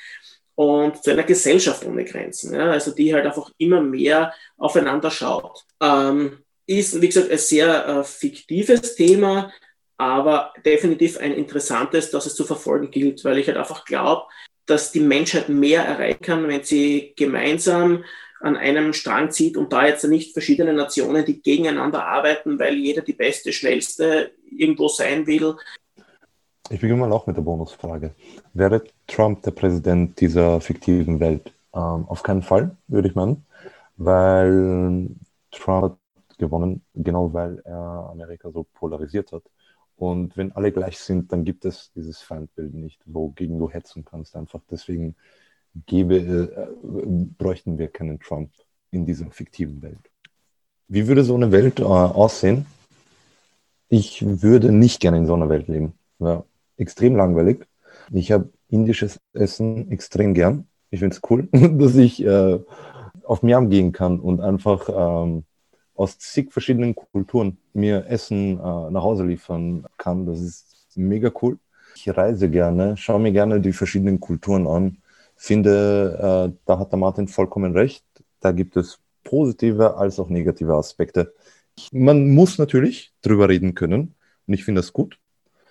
und 0.54 1.02
zu 1.02 1.10
einer 1.10 1.24
Gesellschaft 1.24 1.84
ohne 1.84 2.04
Grenzen, 2.04 2.54
ja, 2.54 2.70
also 2.70 2.92
die 2.92 3.12
halt 3.12 3.26
einfach 3.26 3.50
immer 3.58 3.80
mehr 3.80 4.32
aufeinander 4.56 5.10
schaut. 5.10 5.64
Ähm, 5.80 6.38
ist, 6.66 7.00
wie 7.00 7.08
gesagt, 7.08 7.30
ein 7.30 7.38
sehr 7.38 7.86
äh, 7.86 8.04
fiktives 8.04 8.94
Thema, 8.94 9.52
aber 9.98 10.52
definitiv 10.64 11.18
ein 11.18 11.32
interessantes, 11.32 12.10
das 12.10 12.26
es 12.26 12.34
zu 12.34 12.44
verfolgen 12.44 12.90
gilt, 12.90 13.24
weil 13.24 13.38
ich 13.38 13.48
halt 13.48 13.56
einfach 13.56 13.84
glaube, 13.84 14.24
dass 14.66 14.92
die 14.92 15.00
Menschheit 15.00 15.48
mehr 15.48 15.84
erreichen 15.84 16.22
kann, 16.22 16.48
wenn 16.48 16.62
sie 16.62 17.12
gemeinsam 17.16 18.04
an 18.40 18.56
einem 18.56 18.92
Strang 18.92 19.30
zieht 19.30 19.56
und 19.56 19.72
da 19.72 19.86
jetzt 19.86 20.04
nicht 20.04 20.32
verschiedene 20.32 20.72
Nationen, 20.72 21.24
die 21.24 21.40
gegeneinander 21.40 22.04
arbeiten, 22.04 22.58
weil 22.58 22.74
jeder 22.74 23.02
die 23.02 23.12
beste, 23.12 23.52
schnellste 23.52 24.32
irgendwo 24.50 24.88
sein 24.88 25.26
will. 25.26 25.54
Ich 26.70 26.80
beginne 26.80 27.00
mal 27.00 27.12
auch 27.12 27.26
mit 27.26 27.36
der 27.36 27.42
Bonusfrage. 27.42 28.14
Wäre 28.54 28.82
Trump 29.06 29.42
der 29.42 29.52
Präsident 29.52 30.20
dieser 30.20 30.60
fiktiven 30.60 31.20
Welt? 31.20 31.52
Ähm, 31.74 32.04
auf 32.08 32.22
keinen 32.22 32.42
Fall, 32.42 32.76
würde 32.88 33.08
ich 33.08 33.14
meinen, 33.14 33.44
weil 33.96 35.08
Trump 35.52 35.84
hat 35.84 35.98
gewonnen, 36.38 36.82
genau 36.94 37.32
weil 37.32 37.60
er 37.64 38.08
Amerika 38.10 38.50
so 38.50 38.66
polarisiert 38.74 39.32
hat 39.32 39.42
Und 39.96 40.36
wenn 40.36 40.52
alle 40.52 40.72
gleich 40.72 40.98
sind, 40.98 41.32
dann 41.32 41.44
gibt 41.44 41.64
es 41.64 41.92
dieses 41.94 42.20
Feindbild 42.20 42.74
nicht, 42.74 43.00
wogegen 43.06 43.58
du 43.58 43.70
hetzen 43.70 44.04
kannst. 44.04 44.34
Einfach 44.36 44.60
deswegen 44.70 45.14
gäbe, 45.86 46.16
äh, 46.16 46.66
bräuchten 47.38 47.78
wir 47.78 47.88
keinen 47.88 48.20
Trump 48.20 48.50
in 48.90 49.06
dieser 49.06 49.30
fiktiven 49.30 49.82
Welt. 49.82 50.10
Wie 50.88 51.06
würde 51.06 51.24
so 51.24 51.34
eine 51.34 51.52
Welt 51.52 51.80
äh, 51.80 51.84
aussehen? 51.84 52.66
Ich 53.88 54.24
würde 54.42 54.72
nicht 54.72 55.00
gerne 55.00 55.18
in 55.18 55.26
so 55.26 55.34
einer 55.34 55.48
Welt 55.48 55.68
leben. 55.68 55.94
Ja, 56.18 56.44
extrem 56.76 57.16
langweilig. 57.16 57.66
Ich 58.10 58.32
habe 58.32 58.50
indisches 58.68 59.20
Essen 59.32 59.90
extrem 59.90 60.34
gern. 60.34 60.66
Ich 60.90 61.00
finde 61.00 61.16
es 61.16 61.22
cool, 61.30 61.48
dass 61.78 61.94
ich 61.96 62.24
äh, 62.24 62.58
auf 63.24 63.42
Miam 63.42 63.70
gehen 63.70 63.92
kann 63.92 64.20
und 64.20 64.40
einfach 64.40 64.88
ähm, 64.88 65.44
aus 65.94 66.18
zig 66.18 66.52
verschiedenen 66.52 66.94
Kulturen 66.94 67.58
mir 67.74 68.06
Essen 68.06 68.58
äh, 68.58 68.90
nach 68.90 69.02
Hause 69.02 69.24
liefern 69.24 69.86
kann. 69.98 70.26
Das 70.26 70.40
ist 70.40 70.96
mega 70.96 71.30
cool. 71.42 71.58
Ich 71.94 72.08
reise 72.16 72.50
gerne, 72.50 72.96
schaue 72.96 73.20
mir 73.20 73.32
gerne 73.32 73.60
die 73.60 73.72
verschiedenen 73.72 74.20
Kulturen 74.20 74.66
an. 74.66 74.98
Finde, 75.36 76.50
äh, 76.52 76.58
da 76.66 76.78
hat 76.78 76.92
der 76.92 76.98
Martin 76.98 77.28
vollkommen 77.28 77.72
recht. 77.72 78.04
Da 78.40 78.52
gibt 78.52 78.76
es 78.76 79.00
positive 79.24 79.96
als 79.96 80.18
auch 80.18 80.28
negative 80.28 80.74
Aspekte. 80.74 81.34
Man 81.92 82.30
muss 82.30 82.58
natürlich 82.58 83.12
drüber 83.22 83.48
reden 83.48 83.74
können 83.74 84.14
und 84.46 84.54
ich 84.54 84.64
finde 84.64 84.80
das 84.80 84.92
gut. 84.92 85.18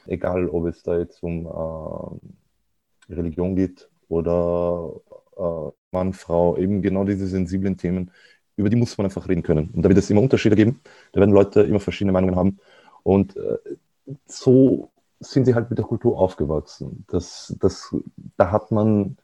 Egal, 0.07 0.49
ob 0.49 0.65
es 0.67 0.83
da 0.83 0.97
jetzt 0.97 1.21
um 1.21 1.45
äh, 1.45 3.13
Religion 3.13 3.55
geht 3.55 3.89
oder 4.09 4.91
äh, 5.37 5.71
Mann, 5.91 6.13
Frau, 6.13 6.57
eben 6.57 6.81
genau 6.81 7.03
diese 7.03 7.27
sensiblen 7.27 7.77
Themen 7.77 8.11
über 8.55 8.69
die 8.69 8.75
muss 8.75 8.97
man 8.97 9.05
einfach 9.05 9.27
reden 9.27 9.43
können. 9.43 9.69
Und 9.69 9.83
da 9.83 9.89
wird 9.89 9.99
es 9.99 10.09
immer 10.09 10.21
Unterschiede 10.21 10.55
geben, 10.55 10.81
da 11.13 11.19
werden 11.19 11.33
Leute 11.33 11.61
immer 11.61 11.79
verschiedene 11.79 12.11
Meinungen 12.11 12.35
haben. 12.35 12.59
Und 13.03 13.35
äh, 13.37 13.57
so 14.25 14.91
sind 15.19 15.45
sie 15.45 15.55
halt 15.55 15.69
mit 15.69 15.77
der 15.77 15.85
Kultur 15.85 16.17
aufgewachsen. 16.17 17.05
Das, 17.09 17.55
das, 17.59 17.95
da 18.37 18.51
hat 18.51 18.71
man 18.71 19.17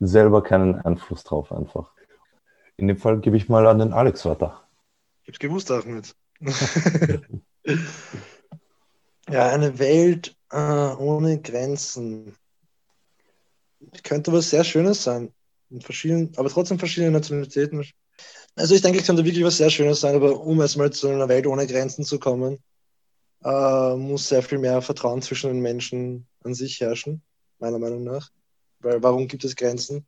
selber 0.00 0.42
keinen 0.42 0.74
Einfluss 0.76 1.24
drauf 1.24 1.52
einfach. 1.52 1.92
In 2.76 2.88
dem 2.88 2.96
Fall 2.96 3.20
gebe 3.20 3.36
ich 3.36 3.48
mal 3.48 3.66
an 3.66 3.78
den 3.78 3.92
Alex 3.92 4.24
weiter. 4.24 4.64
Ich 5.22 5.28
hab's 5.28 5.38
gewusst, 5.38 5.70
Ahmed. 5.70 6.14
ja, 9.30 9.48
eine 9.48 9.78
Welt 9.78 10.36
äh, 10.50 10.56
ohne 10.56 11.40
Grenzen. 11.40 12.34
Könnte 14.02 14.32
was 14.32 14.50
sehr 14.50 14.64
Schönes 14.64 15.04
sein. 15.04 15.32
Mit 15.70 15.84
verschiedenen, 15.84 16.32
aber 16.36 16.48
trotzdem 16.48 16.78
verschiedene 16.78 17.12
Nationalitäten, 17.12 17.84
also 18.56 18.74
ich 18.74 18.82
denke, 18.82 19.00
es 19.00 19.06
könnte 19.06 19.24
wirklich 19.24 19.44
was 19.44 19.56
sehr 19.56 19.70
Schönes 19.70 20.00
sein, 20.00 20.14
aber 20.14 20.40
um 20.40 20.60
erstmal 20.60 20.90
zu 20.90 21.08
einer 21.08 21.28
Welt 21.28 21.46
ohne 21.46 21.66
Grenzen 21.66 22.04
zu 22.04 22.18
kommen, 22.18 22.58
äh, 23.44 23.96
muss 23.96 24.28
sehr 24.28 24.42
viel 24.42 24.58
mehr 24.58 24.80
Vertrauen 24.80 25.22
zwischen 25.22 25.50
den 25.50 25.60
Menschen 25.60 26.26
an 26.44 26.54
sich 26.54 26.80
herrschen, 26.80 27.22
meiner 27.58 27.78
Meinung 27.78 28.04
nach. 28.04 28.30
Weil 28.80 29.02
warum 29.02 29.28
gibt 29.28 29.44
es 29.44 29.56
Grenzen? 29.56 30.06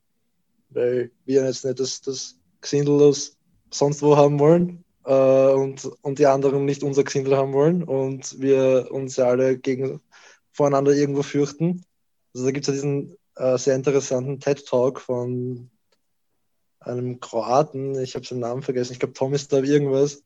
Weil 0.71 1.11
wir 1.25 1.45
jetzt 1.45 1.65
nicht 1.65 1.81
das, 1.81 2.01
das 2.01 2.39
Gesindel 2.61 3.01
aus 3.03 3.37
sonst 3.71 4.03
wo 4.03 4.17
haben 4.17 4.39
wollen 4.39 4.85
äh, 5.05 5.53
und, 5.53 5.85
und 6.03 6.19
die 6.19 6.27
anderen 6.27 6.65
nicht 6.65 6.83
unser 6.83 7.05
Gesindel 7.05 7.37
haben 7.37 7.53
wollen 7.53 7.83
und 7.83 8.41
wir 8.41 8.89
uns 8.91 9.17
ja 9.17 9.27
alle 9.27 9.59
gegen 9.59 10.01
voreinander 10.53 10.93
irgendwo 10.93 11.23
fürchten. 11.23 11.85
Also 12.35 12.47
da 12.47 12.53
gibt 12.53 12.67
es 12.67 12.69
ja 12.69 12.75
diesen 12.75 13.17
äh, 13.37 13.59
sehr 13.59 13.75
interessanten 13.75 14.41
TED-Talk 14.41 15.01
von 15.01 15.71
einem 16.87 17.21
Kroaten, 17.21 17.99
ich 17.99 18.15
habe 18.15 18.25
seinen 18.25 18.41
Namen 18.41 18.63
vergessen, 18.63 18.93
ich 18.93 18.99
glaube 18.99 19.15
Tomislav 19.15 19.65
irgendwas, 19.65 20.23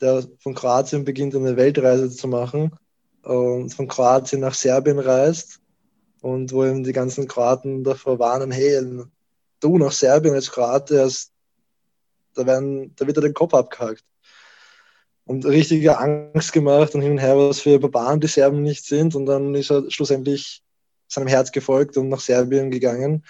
der 0.00 0.24
von 0.38 0.54
Kroatien 0.54 1.04
beginnt, 1.04 1.34
eine 1.34 1.56
Weltreise 1.56 2.10
zu 2.10 2.28
machen 2.28 2.76
und 3.22 3.74
von 3.74 3.88
Kroatien 3.88 4.40
nach 4.40 4.54
Serbien 4.54 4.98
reist 4.98 5.60
und 6.20 6.52
wo 6.52 6.64
ihm 6.64 6.84
die 6.84 6.92
ganzen 6.92 7.26
Kroaten 7.26 7.84
davor 7.84 8.18
warnen, 8.18 8.50
hey, 8.50 8.80
du 9.60 9.78
nach 9.78 9.92
Serbien 9.92 10.34
als 10.34 10.50
Kroate, 10.50 11.02
als, 11.02 11.32
da, 12.34 12.46
werden, 12.46 12.94
da 12.96 13.06
wird 13.06 13.16
er 13.16 13.22
den 13.22 13.34
Kopf 13.34 13.54
abgehakt. 13.54 14.04
Und 15.24 15.44
richtige 15.44 15.98
Angst 15.98 16.52
gemacht 16.52 16.94
und 16.94 17.02
hin 17.02 17.12
und 17.12 17.18
her, 17.18 17.36
was 17.36 17.60
für 17.60 17.78
Barbaren 17.78 18.20
die 18.20 18.28
Serben 18.28 18.62
nicht 18.62 18.86
sind. 18.86 19.14
Und 19.14 19.26
dann 19.26 19.54
ist 19.54 19.70
er 19.70 19.90
schlussendlich 19.90 20.62
seinem 21.06 21.26
Herz 21.26 21.52
gefolgt 21.52 21.98
und 21.98 22.08
nach 22.08 22.20
Serbien 22.20 22.70
gegangen 22.70 23.24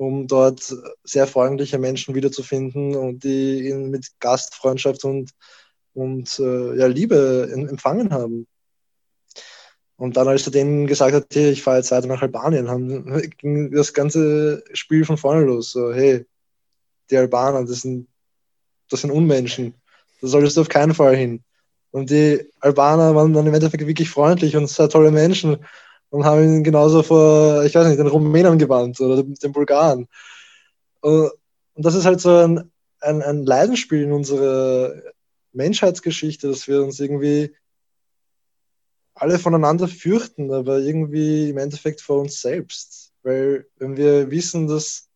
um 0.00 0.26
dort 0.26 0.74
sehr 1.04 1.26
freundliche 1.26 1.78
Menschen 1.78 2.14
wiederzufinden 2.14 2.96
und 2.96 3.22
die 3.22 3.68
ihn 3.68 3.90
mit 3.90 4.08
Gastfreundschaft 4.18 5.04
und, 5.04 5.32
und 5.92 6.38
äh, 6.38 6.78
ja, 6.78 6.86
Liebe 6.86 7.50
in, 7.52 7.68
empfangen 7.68 8.10
haben. 8.10 8.46
Und 9.96 10.16
dann, 10.16 10.26
als 10.26 10.46
er 10.46 10.52
denen 10.52 10.86
gesagt 10.86 11.14
hat, 11.14 11.26
hey, 11.34 11.50
ich 11.50 11.62
fahre 11.62 11.76
jetzt 11.76 11.90
weiter 11.90 12.06
nach 12.06 12.22
Albanien, 12.22 12.70
haben, 12.70 13.30
ging 13.36 13.72
das 13.72 13.92
ganze 13.92 14.64
Spiel 14.72 15.04
von 15.04 15.18
vorne 15.18 15.44
los. 15.44 15.72
So, 15.72 15.92
hey, 15.92 16.24
die 17.10 17.18
Albaner, 17.18 17.66
das 17.66 17.82
sind, 17.82 18.08
das 18.88 19.02
sind 19.02 19.10
Unmenschen. 19.10 19.74
Da 20.22 20.28
solltest 20.28 20.56
du 20.56 20.62
auf 20.62 20.70
keinen 20.70 20.94
Fall 20.94 21.14
hin. 21.14 21.44
Und 21.90 22.08
die 22.08 22.50
Albaner 22.60 23.14
waren 23.14 23.34
dann 23.34 23.46
im 23.46 23.52
Endeffekt 23.52 23.86
wirklich 23.86 24.08
freundlich 24.08 24.56
und 24.56 24.66
sehr 24.66 24.88
tolle 24.88 25.10
Menschen 25.10 25.58
und 26.10 26.24
haben 26.24 26.42
ihn 26.42 26.64
genauso 26.64 27.02
vor, 27.02 27.64
ich 27.64 27.74
weiß 27.74 27.86
nicht, 27.86 27.98
den 27.98 28.06
Rumänen 28.06 28.58
gewandt 28.58 29.00
oder 29.00 29.22
den 29.22 29.52
Bulgaren. 29.52 30.08
Und, 31.00 31.32
das 31.76 31.94
ist 31.94 32.04
halt 32.04 32.20
so 32.20 32.36
ein, 32.36 32.70
ein, 33.00 33.22
ein 33.22 33.46
Leidensspiel 33.46 34.02
in 34.02 34.12
unserer 34.12 34.92
Menschheitsgeschichte, 35.52 36.48
dass 36.48 36.68
wir 36.68 36.82
uns 36.82 37.00
irgendwie 37.00 37.54
alle 39.14 39.38
voneinander 39.38 39.88
fürchten, 39.88 40.52
aber 40.52 40.80
irgendwie 40.80 41.48
im 41.48 41.58
Endeffekt 41.58 42.02
vor 42.02 42.20
uns 42.20 42.42
selbst. 42.42 43.12
Weil 43.22 43.66
wenn 43.76 43.96
wir 43.96 44.30
wissen, 44.30 44.66
dass 44.66 45.08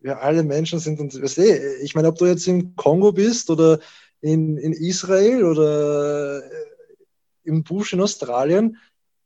wir 0.00 0.20
alle 0.20 0.42
Menschen 0.42 0.78
sind 0.78 0.98
und 0.98 1.14
ich 1.14 1.94
meine, 1.94 2.08
ob 2.08 2.18
du 2.18 2.26
jetzt 2.26 2.48
im 2.48 2.74
Kongo 2.74 3.12
bist 3.12 3.50
oder 3.50 3.80
in, 4.20 4.56
in 4.56 4.72
Israel 4.72 5.44
oder 5.44 6.42
im 7.44 7.64
Busch 7.64 7.92
in 7.92 8.00
Australien, 8.00 8.76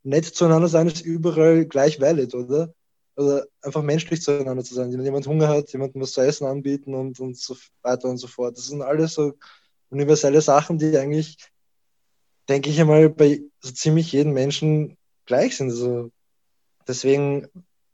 nett 0.03 0.25
zueinander 0.25 0.69
sein 0.69 0.87
ist 0.87 1.05
überall 1.05 1.65
gleich 1.67 2.01
valid, 2.01 2.35
oder? 2.35 2.75
Also 3.15 3.43
einfach 3.61 3.83
menschlich 3.83 4.23
zueinander 4.23 4.65
zu 4.65 4.75
sein. 4.75 4.93
Wenn 4.93 5.05
jemand 5.05 5.27
Hunger 5.27 5.49
hat, 5.49 5.73
jemandem 5.73 6.03
was 6.03 6.13
zu 6.13 6.23
essen 6.23 6.47
anbieten 6.47 6.95
und, 6.95 7.21
und 7.21 7.37
so 7.37 7.57
weiter 7.83 8.09
und 8.09 8.19
so 8.19 8.27
fort. 8.27 8.57
Das 8.57 8.67
sind 8.67 8.83
alles 8.83 9.15
so 9.15 9.35
universelle 9.91 10.41
Sachen, 10.41 10.79
die 10.79 10.97
eigentlich, 10.97 11.37
denke 12.49 12.71
ich 12.71 12.81
einmal, 12.81 13.11
bei 13.11 13.43
so 13.61 13.73
ziemlich 13.73 14.13
jedem 14.13 14.33
Menschen 14.33 14.97
gleich 15.27 15.57
sind. 15.57 15.71
Also 15.71 16.11
deswegen, 16.89 17.49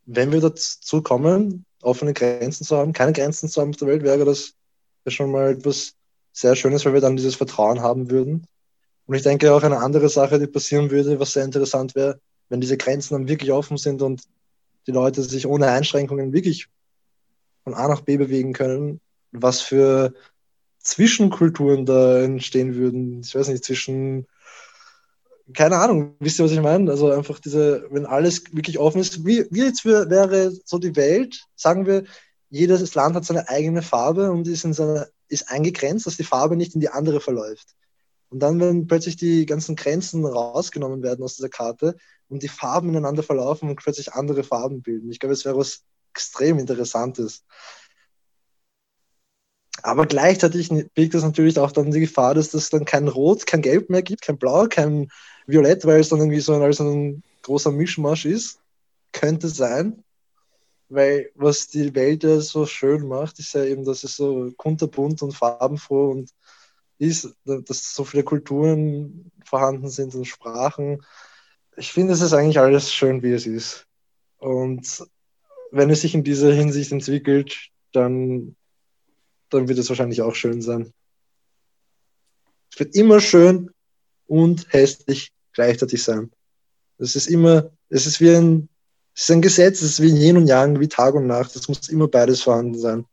wenn 0.06 0.30
wir 0.30 0.40
dazu 0.40 1.02
kommen, 1.02 1.66
offene 1.82 2.14
Grenzen 2.14 2.64
zu 2.64 2.76
haben, 2.76 2.92
keine 2.92 3.12
Grenzen 3.12 3.48
zu 3.48 3.60
haben 3.60 3.70
auf 3.70 3.76
der 3.76 3.88
Welt, 3.88 4.04
wäre 4.04 4.24
das 4.24 4.54
schon 5.08 5.32
mal 5.32 5.52
etwas 5.52 5.94
sehr 6.32 6.54
Schönes, 6.54 6.84
weil 6.84 6.94
wir 6.94 7.00
dann 7.00 7.16
dieses 7.16 7.34
Vertrauen 7.34 7.80
haben 7.80 8.10
würden 8.10 8.46
und 9.08 9.14
ich 9.14 9.22
denke 9.22 9.54
auch 9.54 9.62
eine 9.62 9.78
andere 9.78 10.10
Sache, 10.10 10.38
die 10.38 10.46
passieren 10.46 10.90
würde, 10.90 11.18
was 11.18 11.32
sehr 11.32 11.44
interessant 11.44 11.94
wäre, 11.94 12.20
wenn 12.50 12.60
diese 12.60 12.76
Grenzen 12.76 13.14
dann 13.14 13.28
wirklich 13.28 13.50
offen 13.50 13.78
sind 13.78 14.02
und 14.02 14.22
die 14.86 14.92
Leute 14.92 15.22
sich 15.22 15.46
ohne 15.46 15.68
Einschränkungen 15.68 16.34
wirklich 16.34 16.68
von 17.64 17.72
A 17.72 17.88
nach 17.88 18.02
B 18.02 18.18
bewegen 18.18 18.52
können, 18.52 19.00
was 19.32 19.62
für 19.62 20.12
Zwischenkulturen 20.80 21.86
da 21.86 22.20
entstehen 22.20 22.74
würden. 22.74 23.22
Ich 23.22 23.34
weiß 23.34 23.48
nicht, 23.48 23.64
zwischen, 23.64 24.26
keine 25.54 25.78
Ahnung, 25.78 26.14
wisst 26.20 26.38
ihr, 26.38 26.44
was 26.44 26.52
ich 26.52 26.60
meine? 26.60 26.90
Also 26.90 27.10
einfach 27.10 27.38
diese, 27.40 27.86
wenn 27.90 28.04
alles 28.04 28.54
wirklich 28.54 28.78
offen 28.78 29.00
ist, 29.00 29.24
wie, 29.24 29.46
wie 29.50 29.64
jetzt 29.64 29.86
wäre 29.86 30.52
so 30.66 30.78
die 30.78 30.96
Welt, 30.96 31.46
sagen 31.56 31.86
wir, 31.86 32.04
jedes 32.50 32.94
Land 32.94 33.16
hat 33.16 33.24
seine 33.24 33.48
eigene 33.48 33.80
Farbe 33.80 34.30
und 34.30 34.46
ist, 34.48 34.64
in 34.64 34.74
seiner, 34.74 35.06
ist 35.28 35.50
eingegrenzt, 35.50 36.06
dass 36.06 36.18
die 36.18 36.24
Farbe 36.24 36.56
nicht 36.56 36.74
in 36.74 36.82
die 36.82 36.90
andere 36.90 37.20
verläuft. 37.20 37.74
Und 38.30 38.40
dann, 38.40 38.60
wenn 38.60 38.86
plötzlich 38.86 39.16
die 39.16 39.46
ganzen 39.46 39.74
Grenzen 39.76 40.24
rausgenommen 40.24 41.02
werden 41.02 41.24
aus 41.24 41.36
dieser 41.36 41.48
Karte 41.48 41.96
und 42.28 42.42
die 42.42 42.48
Farben 42.48 42.90
ineinander 42.90 43.22
verlaufen 43.22 43.70
und 43.70 43.76
plötzlich 43.76 44.12
andere 44.12 44.44
Farben 44.44 44.82
bilden. 44.82 45.10
Ich 45.10 45.18
glaube, 45.18 45.32
es 45.32 45.44
wäre 45.44 45.56
was 45.56 45.82
extrem 46.12 46.58
Interessantes. 46.58 47.44
Aber 49.82 50.06
gleichzeitig 50.06 50.68
birgt 50.94 51.14
das 51.14 51.22
natürlich 51.22 51.58
auch 51.58 51.72
dann 51.72 51.90
die 51.90 52.00
Gefahr, 52.00 52.34
dass 52.34 52.52
es 52.52 52.70
dann 52.70 52.84
kein 52.84 53.08
Rot, 53.08 53.46
kein 53.46 53.62
Gelb 53.62 53.90
mehr 53.90 54.02
gibt, 54.02 54.22
kein 54.22 54.38
Blau, 54.38 54.66
kein 54.68 55.08
Violett, 55.46 55.86
weil 55.86 56.00
es 56.00 56.08
dann 56.08 56.18
irgendwie 56.18 56.40
so 56.40 56.52
ein, 56.52 56.62
also 56.62 56.84
ein 56.84 57.22
großer 57.42 57.70
Mischmasch 57.70 58.26
ist. 58.26 58.58
Könnte 59.12 59.48
sein. 59.48 60.02
Weil 60.90 61.30
was 61.34 61.68
die 61.68 61.94
Welt 61.94 62.24
ja 62.24 62.40
so 62.40 62.66
schön 62.66 63.06
macht, 63.06 63.38
ist 63.38 63.54
ja 63.54 63.64
eben, 63.64 63.84
dass 63.84 64.04
es 64.04 64.16
so 64.16 64.50
kunterbunt 64.56 65.22
und 65.22 65.32
farbenfroh 65.32 66.10
und 66.10 66.30
ist, 66.98 67.34
dass 67.44 67.94
so 67.94 68.04
viele 68.04 68.24
Kulturen 68.24 69.30
vorhanden 69.44 69.88
sind 69.88 70.14
und 70.14 70.26
Sprachen. 70.26 71.04
Ich 71.76 71.92
finde, 71.92 72.12
es 72.12 72.20
ist 72.20 72.32
eigentlich 72.32 72.58
alles 72.58 72.92
schön, 72.92 73.22
wie 73.22 73.32
es 73.32 73.46
ist. 73.46 73.86
Und 74.38 75.04
wenn 75.70 75.90
es 75.90 76.00
sich 76.00 76.14
in 76.14 76.24
dieser 76.24 76.52
Hinsicht 76.52 76.92
entwickelt, 76.92 77.70
dann, 77.92 78.56
dann 79.50 79.68
wird 79.68 79.78
es 79.78 79.88
wahrscheinlich 79.88 80.22
auch 80.22 80.34
schön 80.34 80.60
sein. 80.62 80.92
Es 82.72 82.78
wird 82.78 82.94
immer 82.94 83.20
schön 83.20 83.70
und 84.26 84.66
hässlich 84.72 85.32
gleichzeitig 85.52 86.02
sein. 86.02 86.30
Es 86.98 87.16
ist 87.16 87.28
immer, 87.28 87.70
es 87.88 88.06
ist 88.06 88.20
wie 88.20 88.30
ein, 88.30 88.68
es 89.14 89.22
ist 89.24 89.30
ein 89.30 89.42
Gesetz, 89.42 89.82
es 89.82 89.92
ist 89.92 90.02
wie 90.02 90.10
Yin 90.10 90.36
und 90.36 90.46
Yang, 90.46 90.80
wie 90.80 90.88
Tag 90.88 91.14
und 91.14 91.26
Nacht. 91.26 91.54
Es 91.56 91.68
muss 91.68 91.88
immer 91.88 92.08
beides 92.08 92.42
vorhanden 92.42 92.78
sein. 92.78 93.06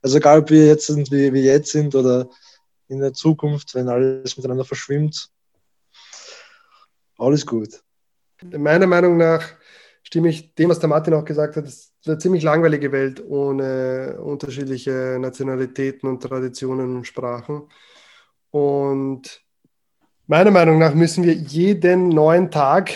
Also 0.00 0.18
egal, 0.18 0.40
ob 0.40 0.50
wir 0.50 0.66
jetzt 0.66 0.86
sind, 0.86 1.10
wie 1.10 1.32
wir 1.32 1.42
jetzt 1.42 1.70
sind 1.70 1.94
oder 1.94 2.28
in 2.92 3.00
der 3.00 3.14
Zukunft, 3.14 3.74
wenn 3.74 3.88
alles 3.88 4.36
miteinander 4.36 4.64
verschwimmt, 4.64 5.30
alles 7.18 7.46
gut. 7.46 7.82
Meiner 8.42 8.86
Meinung 8.86 9.16
nach 9.16 9.42
stimme 10.02 10.28
ich 10.28 10.54
dem, 10.54 10.68
was 10.68 10.78
der 10.78 10.88
Martin 10.88 11.14
auch 11.14 11.24
gesagt 11.24 11.56
hat, 11.56 11.64
es 11.64 11.92
ist 12.00 12.08
eine 12.08 12.18
ziemlich 12.18 12.42
langweilige 12.42 12.92
Welt 12.92 13.24
ohne 13.26 14.18
unterschiedliche 14.20 15.16
Nationalitäten 15.18 16.08
und 16.08 16.22
Traditionen 16.22 16.96
und 16.96 17.06
Sprachen. 17.06 17.62
Und 18.50 19.42
meiner 20.26 20.50
Meinung 20.50 20.78
nach 20.78 20.94
müssen 20.94 21.24
wir 21.24 21.32
jeden 21.32 22.10
neuen 22.10 22.50
Tag 22.50 22.90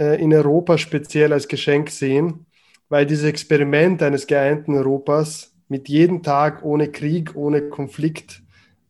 äh, 0.00 0.20
in 0.20 0.34
Europa 0.34 0.78
speziell 0.78 1.32
als 1.32 1.46
Geschenk 1.46 1.90
sehen, 1.90 2.46
weil 2.88 3.06
dieses 3.06 3.26
Experiment 3.26 4.02
eines 4.02 4.26
geeinten 4.26 4.74
Europas 4.74 5.52
mit 5.68 5.88
jedem 5.88 6.22
Tag 6.22 6.64
ohne 6.64 6.90
Krieg, 6.90 7.36
ohne 7.36 7.68
Konflikt 7.68 8.42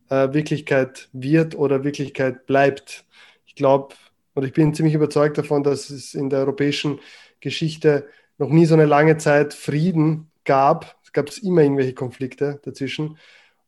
äh, 0.09 0.33
Wirklichkeit 0.33 1.09
wird 1.13 1.55
oder 1.55 1.83
Wirklichkeit 1.83 2.45
bleibt. 2.45 3.05
Ich 3.45 3.55
glaube 3.55 3.95
und 4.39 4.45
ich 4.45 4.53
bin 4.53 4.73
ziemlich 4.73 4.93
überzeugt 4.93 5.37
davon, 5.37 5.63
dass 5.63 5.89
es 5.89 6.13
in 6.13 6.29
der 6.29 6.39
europäischen 6.39 6.99
Geschichte 7.41 8.07
noch 8.37 8.49
nie 8.49 8.65
so 8.65 8.73
eine 8.73 8.85
lange 8.85 9.17
Zeit 9.17 9.53
Frieden 9.53 10.31
gab. 10.45 10.97
Es 11.03 11.11
gab 11.11 11.29
immer 11.43 11.61
irgendwelche 11.61 11.93
Konflikte 11.93 12.59
dazwischen. 12.63 13.17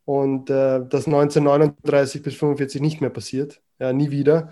Und 0.06 0.50
äh, 0.50 0.80
das 0.88 1.08
1939 1.08 2.24
bis 2.24 2.34
1945 2.36 2.82
nicht 2.82 3.02
mehr 3.02 3.10
passiert. 3.10 3.62
Ja, 3.80 3.92
nie 3.92 4.12
wieder. 4.12 4.52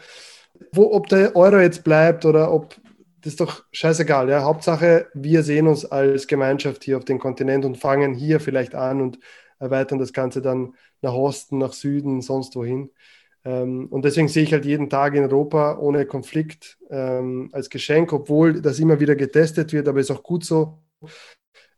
Wo, 0.72 0.92
ob 0.92 1.08
der 1.08 1.36
Euro 1.36 1.60
jetzt 1.60 1.84
bleibt 1.84 2.26
oder 2.26 2.52
ob, 2.52 2.76
das 3.22 3.34
ist 3.34 3.40
doch 3.40 3.64
scheißegal. 3.72 4.30
Ja? 4.30 4.44
Hauptsache, 4.44 5.08
wir 5.14 5.44
sehen 5.44 5.68
uns 5.68 5.86
als 5.86 6.28
Gemeinschaft 6.28 6.84
hier 6.84 6.98
auf 6.98 7.06
dem 7.06 7.20
Kontinent 7.20 7.66
und 7.66 7.78
fangen 7.78 8.14
hier 8.14 8.40
vielleicht 8.40 8.76
an 8.76 9.02
und 9.02 9.20
erweitern 9.60 10.00
das 10.00 10.14
Ganze 10.14 10.42
dann 10.42 10.74
nach 11.02 11.14
Osten, 11.14 11.58
nach 11.58 11.74
Süden, 11.74 12.22
sonst 12.22 12.56
wohin. 12.56 12.92
Ähm, 13.46 13.88
und 13.90 14.04
deswegen 14.04 14.28
sehe 14.28 14.44
ich 14.44 14.54
halt 14.54 14.66
jeden 14.66 14.90
Tag 14.90 15.16
in 15.16 15.24
Europa 15.24 15.78
ohne 15.78 16.06
Konflikt 16.06 16.78
ähm, 16.90 17.50
als 17.54 17.70
Geschenk, 17.70 18.12
obwohl 18.12 18.62
das 18.62 18.80
immer 18.80 19.00
wieder 19.00 19.16
getestet 19.16 19.72
wird, 19.72 19.88
aber 19.88 20.00
ist 20.00 20.12
auch 20.12 20.24
gut 20.24 20.44
so, 20.44 20.80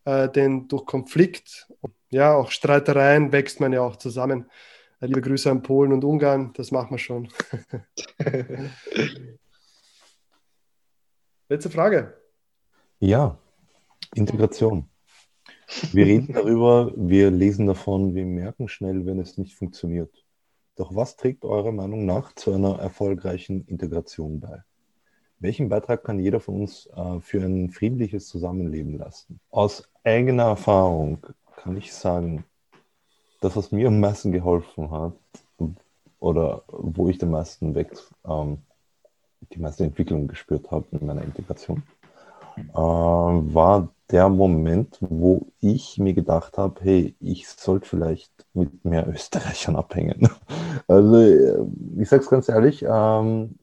äh, 0.05 0.29
denn 0.29 0.67
durch 0.67 0.85
Konflikt, 0.85 1.67
ja, 2.09 2.33
auch 2.33 2.51
Streitereien 2.51 3.31
wächst 3.31 3.59
man 3.59 3.73
ja 3.73 3.81
auch 3.81 3.95
zusammen. 3.97 4.49
Äh, 4.99 5.07
liebe 5.07 5.21
Grüße 5.21 5.49
an 5.51 5.61
Polen 5.61 5.93
und 5.93 6.03
Ungarn, 6.03 6.51
das 6.53 6.71
machen 6.71 6.91
wir 6.91 6.97
schon. 6.97 7.29
Letzte 11.49 11.69
Frage. 11.69 12.17
Ja, 12.99 13.37
Integration. 14.15 14.90
Wir 15.91 16.05
reden 16.05 16.33
darüber, 16.33 16.91
wir 16.95 17.31
lesen 17.31 17.67
davon, 17.67 18.13
wir 18.13 18.25
merken 18.25 18.67
schnell, 18.67 19.05
wenn 19.05 19.19
es 19.19 19.37
nicht 19.37 19.55
funktioniert. 19.55 20.25
Doch 20.75 20.95
was 20.95 21.15
trägt 21.15 21.45
eurer 21.45 21.71
Meinung 21.71 22.05
nach 22.05 22.33
zu 22.33 22.53
einer 22.53 22.79
erfolgreichen 22.79 23.65
Integration 23.67 24.39
bei? 24.39 24.63
Welchen 25.39 25.69
Beitrag 25.69 26.03
kann 26.03 26.19
jeder 26.19 26.39
von 26.39 26.61
uns 26.61 26.87
äh, 26.95 27.19
für 27.19 27.41
ein 27.43 27.71
friedliches 27.71 28.27
Zusammenleben 28.27 28.97
leisten? 28.97 29.39
Aus 29.49 29.89
eigener 30.03 30.43
Erfahrung 30.43 31.25
kann 31.55 31.77
ich 31.77 31.93
sagen, 31.93 32.43
das, 33.39 33.55
was 33.55 33.71
mir 33.71 33.87
am 33.87 33.99
meisten 33.99 34.31
geholfen 34.31 34.91
hat 34.91 35.13
oder 36.19 36.63
wo 36.67 37.09
ich 37.09 37.17
den 37.17 37.31
meisten 37.31 37.73
weg, 37.73 37.91
ähm, 38.25 38.59
die 39.51 39.59
meiste 39.59 39.83
Entwicklung 39.83 40.27
gespürt 40.27 40.69
habe 40.69 40.85
in 40.91 41.05
meiner 41.05 41.23
Integration, 41.23 41.81
äh, 42.69 42.75
war 42.75 43.89
der 44.11 44.29
Moment, 44.29 44.97
wo 45.01 45.47
ich 45.59 45.97
mir 45.97 46.13
gedacht 46.13 46.57
habe, 46.57 46.81
hey, 46.83 47.15
ich 47.19 47.47
sollte 47.47 47.87
vielleicht 47.87 48.31
mit 48.53 48.83
mehr 48.85 49.07
Österreichern 49.07 49.75
abhängen. 49.75 50.29
Also 50.87 51.15
äh, 51.17 51.63
ich 51.99 52.09
sage 52.09 52.23
es 52.23 52.29
ganz 52.29 52.49
ehrlich, 52.49 52.83
ähm, 52.87 53.57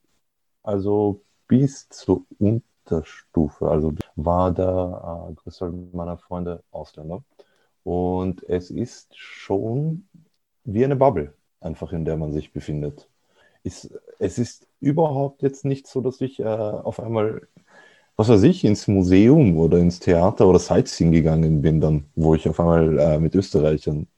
also 0.63 1.23
bis 1.47 1.89
zur 1.91 2.25
Unterstufe, 2.39 3.69
also 3.71 3.93
war 4.17 4.53
der 4.53 5.29
äh, 5.31 5.35
Großteil 5.35 5.73
meiner 5.93 6.17
Freunde 6.19 6.63
Ausländer. 6.71 7.23
Und 7.85 8.43
es 8.49 8.71
ist 8.71 9.17
schon 9.17 10.09
wie 10.65 10.85
eine 10.85 10.97
Bubble, 10.97 11.35
einfach 11.61 11.93
in 11.93 12.05
der 12.05 12.17
man 12.17 12.33
sich 12.33 12.53
befindet. 12.53 13.09
Ist, 13.63 13.91
es 14.19 14.39
ist 14.39 14.67
überhaupt 14.81 15.43
jetzt 15.43 15.65
nicht 15.65 15.87
so, 15.87 16.01
dass 16.01 16.21
ich 16.21 16.41
äh, 16.41 16.45
auf 16.45 17.01
einmal 17.01 17.49
was 18.19 18.29
weiß 18.29 18.43
ich, 18.45 18.65
ins 18.65 18.89
Museum 18.89 19.57
oder 19.59 19.79
ins 19.79 20.01
Theater 20.01 20.49
oder 20.49 20.59
Sightseeing 20.59 21.13
gegangen 21.13 21.63
bin, 21.63 21.81
dann, 21.81 22.07
wo 22.17 22.35
ich 22.35 22.49
auf 22.49 22.59
einmal 22.61 22.99
äh, 22.99 23.19
mit 23.21 23.35
Österreichern, 23.37 24.09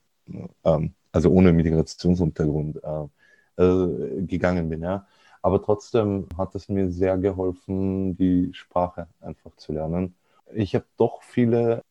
ähm, 0.64 0.94
also 1.12 1.30
ohne 1.30 1.53
Migrationshintergrund, 1.53 2.80
äh, 2.82 3.62
äh, 3.62 4.22
gegangen 4.26 4.70
bin, 4.70 4.82
ja. 4.82 5.07
Aber 5.42 5.62
trotzdem 5.62 6.26
hat 6.38 6.55
es 6.55 6.68
mir 6.70 6.90
sehr 6.90 7.18
geholfen, 7.18 8.16
die 8.16 8.51
Sprache 8.55 9.07
einfach 9.20 9.55
zu 9.57 9.72
lernen. 9.72 10.14
Ich 10.55 10.74
habe 10.74 10.86
doch 10.96 11.22
viele 11.22 11.82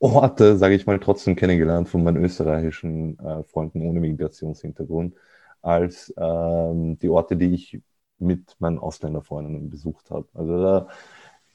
Orte, 0.00 0.56
sage 0.58 0.74
ich 0.76 0.86
mal, 0.86 1.00
trotzdem 1.00 1.36
kennengelernt 1.36 1.88
von 1.88 2.04
meinen 2.04 2.24
österreichischen 2.24 3.18
äh, 3.18 3.42
Freunden 3.44 3.82
ohne 3.82 4.00
Migrationshintergrund, 4.00 5.14
als 5.62 6.12
ähm, 6.16 6.98
die 7.00 7.08
Orte, 7.08 7.36
die 7.36 7.54
ich 7.54 7.80
mit 8.18 8.56
meinen 8.60 8.78
Ausländerfreunden 8.78 9.70
besucht 9.70 10.10
habe. 10.10 10.28
Also 10.34 10.62
da 10.62 10.88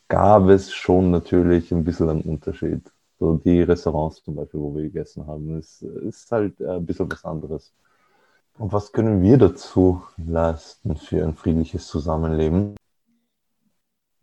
gab 0.08 0.48
es 0.50 0.74
schon 0.74 1.12
natürlich 1.12 1.72
ein 1.72 1.84
bisschen 1.84 2.10
einen 2.10 2.22
Unterschied. 2.22 2.82
So 3.20 3.38
die 3.38 3.62
Restaurants 3.62 4.24
zum 4.24 4.36
Beispiel, 4.36 4.60
wo 4.60 4.76
wir 4.76 4.84
gegessen 4.84 5.26
haben, 5.28 5.58
ist, 5.58 5.82
ist 5.82 6.32
halt 6.32 6.60
äh, 6.62 6.76
ein 6.76 6.86
bisschen 6.86 7.12
was 7.12 7.26
anderes. 7.26 7.74
Und 8.58 8.74
was 8.74 8.92
können 8.92 9.22
wir 9.22 9.38
dazu 9.38 10.04
leisten 10.18 10.96
für 10.98 11.24
ein 11.24 11.36
friedliches 11.36 11.88
Zusammenleben? 11.88 12.76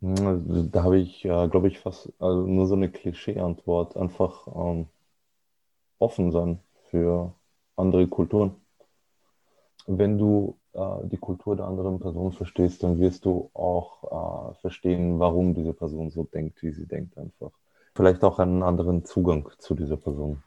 Hm, 0.01 0.71
da 0.71 0.83
habe 0.83 0.97
ich, 0.99 1.25
äh, 1.25 1.47
glaube 1.47 1.67
ich, 1.67 1.79
fast 1.79 2.11
also 2.19 2.41
nur 2.41 2.67
so 2.67 2.75
eine 2.75 2.89
Klischee-Antwort. 2.89 3.97
Einfach 3.97 4.47
ähm, 4.47 4.87
offen 5.99 6.31
sein 6.31 6.59
für 6.89 7.33
andere 7.75 8.07
Kulturen. 8.07 8.55
Wenn 9.87 10.17
du 10.17 10.57
äh, 10.75 11.07
die 11.07 11.17
Kultur 11.17 11.55
der 11.55 11.65
anderen 11.65 11.99
Person 11.99 12.31
verstehst, 12.31 12.83
dann 12.83 12.99
wirst 12.99 13.25
du 13.25 13.49
auch 13.53 14.51
äh, 14.51 14.55
verstehen, 14.55 15.19
warum 15.19 15.53
diese 15.53 15.73
Person 15.73 16.11
so 16.11 16.23
denkt, 16.23 16.61
wie 16.61 16.71
sie 16.71 16.85
denkt 16.85 17.17
einfach. 17.17 17.51
Vielleicht 17.95 18.23
auch 18.23 18.39
einen 18.39 18.61
anderen 18.61 19.05
Zugang 19.05 19.49
zu 19.57 19.73
dieser 19.73 19.97
Person. 19.97 20.43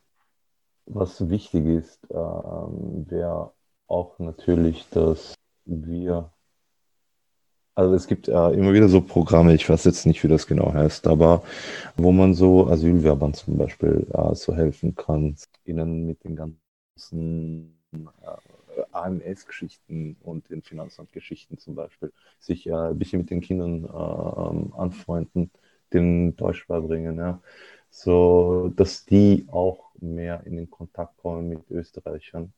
Was 0.86 1.28
wichtig 1.28 1.66
ist, 1.66 2.04
äh, 2.10 2.14
wäre 2.14 3.52
auch 3.86 4.18
natürlich, 4.18 4.88
dass 4.90 5.34
wir 5.64 6.30
also 7.74 7.94
es 7.94 8.08
gibt 8.08 8.26
äh, 8.26 8.50
immer 8.50 8.72
wieder 8.72 8.88
so 8.88 9.00
Programme, 9.00 9.54
ich 9.54 9.68
weiß 9.68 9.84
jetzt 9.84 10.04
nicht, 10.04 10.24
wie 10.24 10.28
das 10.28 10.48
genau 10.48 10.72
heißt, 10.72 11.06
aber 11.06 11.44
wo 11.96 12.10
man 12.10 12.34
so 12.34 12.66
Asylwerbern 12.66 13.34
zum 13.34 13.56
Beispiel 13.56 14.04
äh, 14.12 14.34
so 14.34 14.52
helfen 14.52 14.96
kann, 14.96 15.36
ihnen 15.64 16.04
mit 16.04 16.24
den 16.24 16.34
ganzen 16.34 17.78
äh, 17.92 18.57
AMS-Geschichten 18.92 20.16
und 20.22 20.50
den 20.50 20.62
Finanzamtgeschichten 20.62 21.58
zum 21.58 21.74
Beispiel, 21.74 22.12
sich 22.38 22.66
äh, 22.66 22.72
ein 22.72 22.98
bisschen 22.98 23.20
mit 23.20 23.30
den 23.30 23.40
Kindern 23.40 23.84
äh, 23.84 24.76
anfreunden, 24.78 25.50
den 25.92 26.36
Deutsch 26.36 26.66
beibringen, 26.66 27.16
ja. 27.16 27.40
so 27.90 28.70
dass 28.74 29.04
die 29.04 29.46
auch 29.50 29.90
mehr 30.00 30.42
in 30.44 30.56
den 30.56 30.70
Kontakt 30.70 31.16
kommen 31.18 31.48
mit 31.48 31.70
Österreichern, 31.70 32.52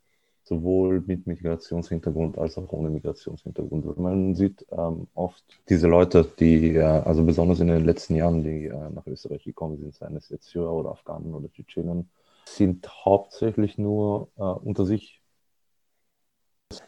sowohl 0.44 1.00
mit 1.06 1.26
Migrationshintergrund 1.26 2.38
als 2.38 2.58
auch 2.58 2.72
ohne 2.72 2.90
Migrationshintergrund. 2.90 3.98
Man 3.98 4.34
sieht 4.34 4.66
ähm, 4.72 5.06
oft 5.14 5.44
diese 5.68 5.86
Leute, 5.86 6.26
die, 6.38 6.74
äh, 6.74 6.82
also 6.82 7.24
besonders 7.24 7.60
in 7.60 7.68
den 7.68 7.84
letzten 7.84 8.16
Jahren, 8.16 8.42
die 8.42 8.66
äh, 8.66 8.90
nach 8.90 9.06
Österreich 9.06 9.44
gekommen 9.44 9.78
sind, 9.78 9.94
seien 9.94 10.16
es 10.16 10.28
jetzt 10.28 10.48
Syrer 10.50 10.72
oder 10.72 10.90
Afghanen 10.90 11.34
oder 11.34 11.50
Tschetschenen, 11.52 12.10
sind 12.46 12.88
hauptsächlich 13.04 13.78
nur 13.78 14.28
äh, 14.36 14.42
unter 14.42 14.84
sich 14.84 15.19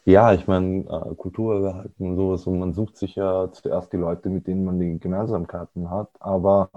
ja, 0.04 0.32
ich 0.32 0.46
meine, 0.46 0.80
äh, 0.80 1.14
Kultur 1.14 1.64
erhalten 1.66 2.10
und 2.10 2.16
sowas 2.16 2.46
und 2.46 2.58
man 2.58 2.72
sucht 2.72 2.96
sich 2.96 3.16
ja 3.16 3.50
zuerst 3.52 3.92
die 3.92 3.96
Leute, 3.96 4.30
mit 4.30 4.46
denen 4.46 4.64
man 4.64 4.78
die 4.78 4.98
Gemeinsamkeiten 4.98 5.90
hat, 5.90 6.10
aber 6.20 6.70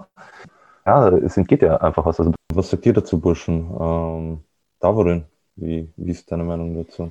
ja, 0.86 1.08
es 1.08 1.36
entgeht 1.36 1.62
ja 1.62 1.76
einfach 1.78 2.06
was. 2.06 2.20
Also, 2.20 2.32
was 2.54 2.70
sagt 2.70 2.86
ihr 2.86 2.92
dazu, 2.92 3.20
Burschen? 3.20 3.70
Ähm, 3.78 4.44
Davorin, 4.78 5.24
wie, 5.56 5.92
wie 5.96 6.10
ist 6.12 6.30
deine 6.30 6.44
Meinung 6.44 6.74
dazu? 6.76 7.10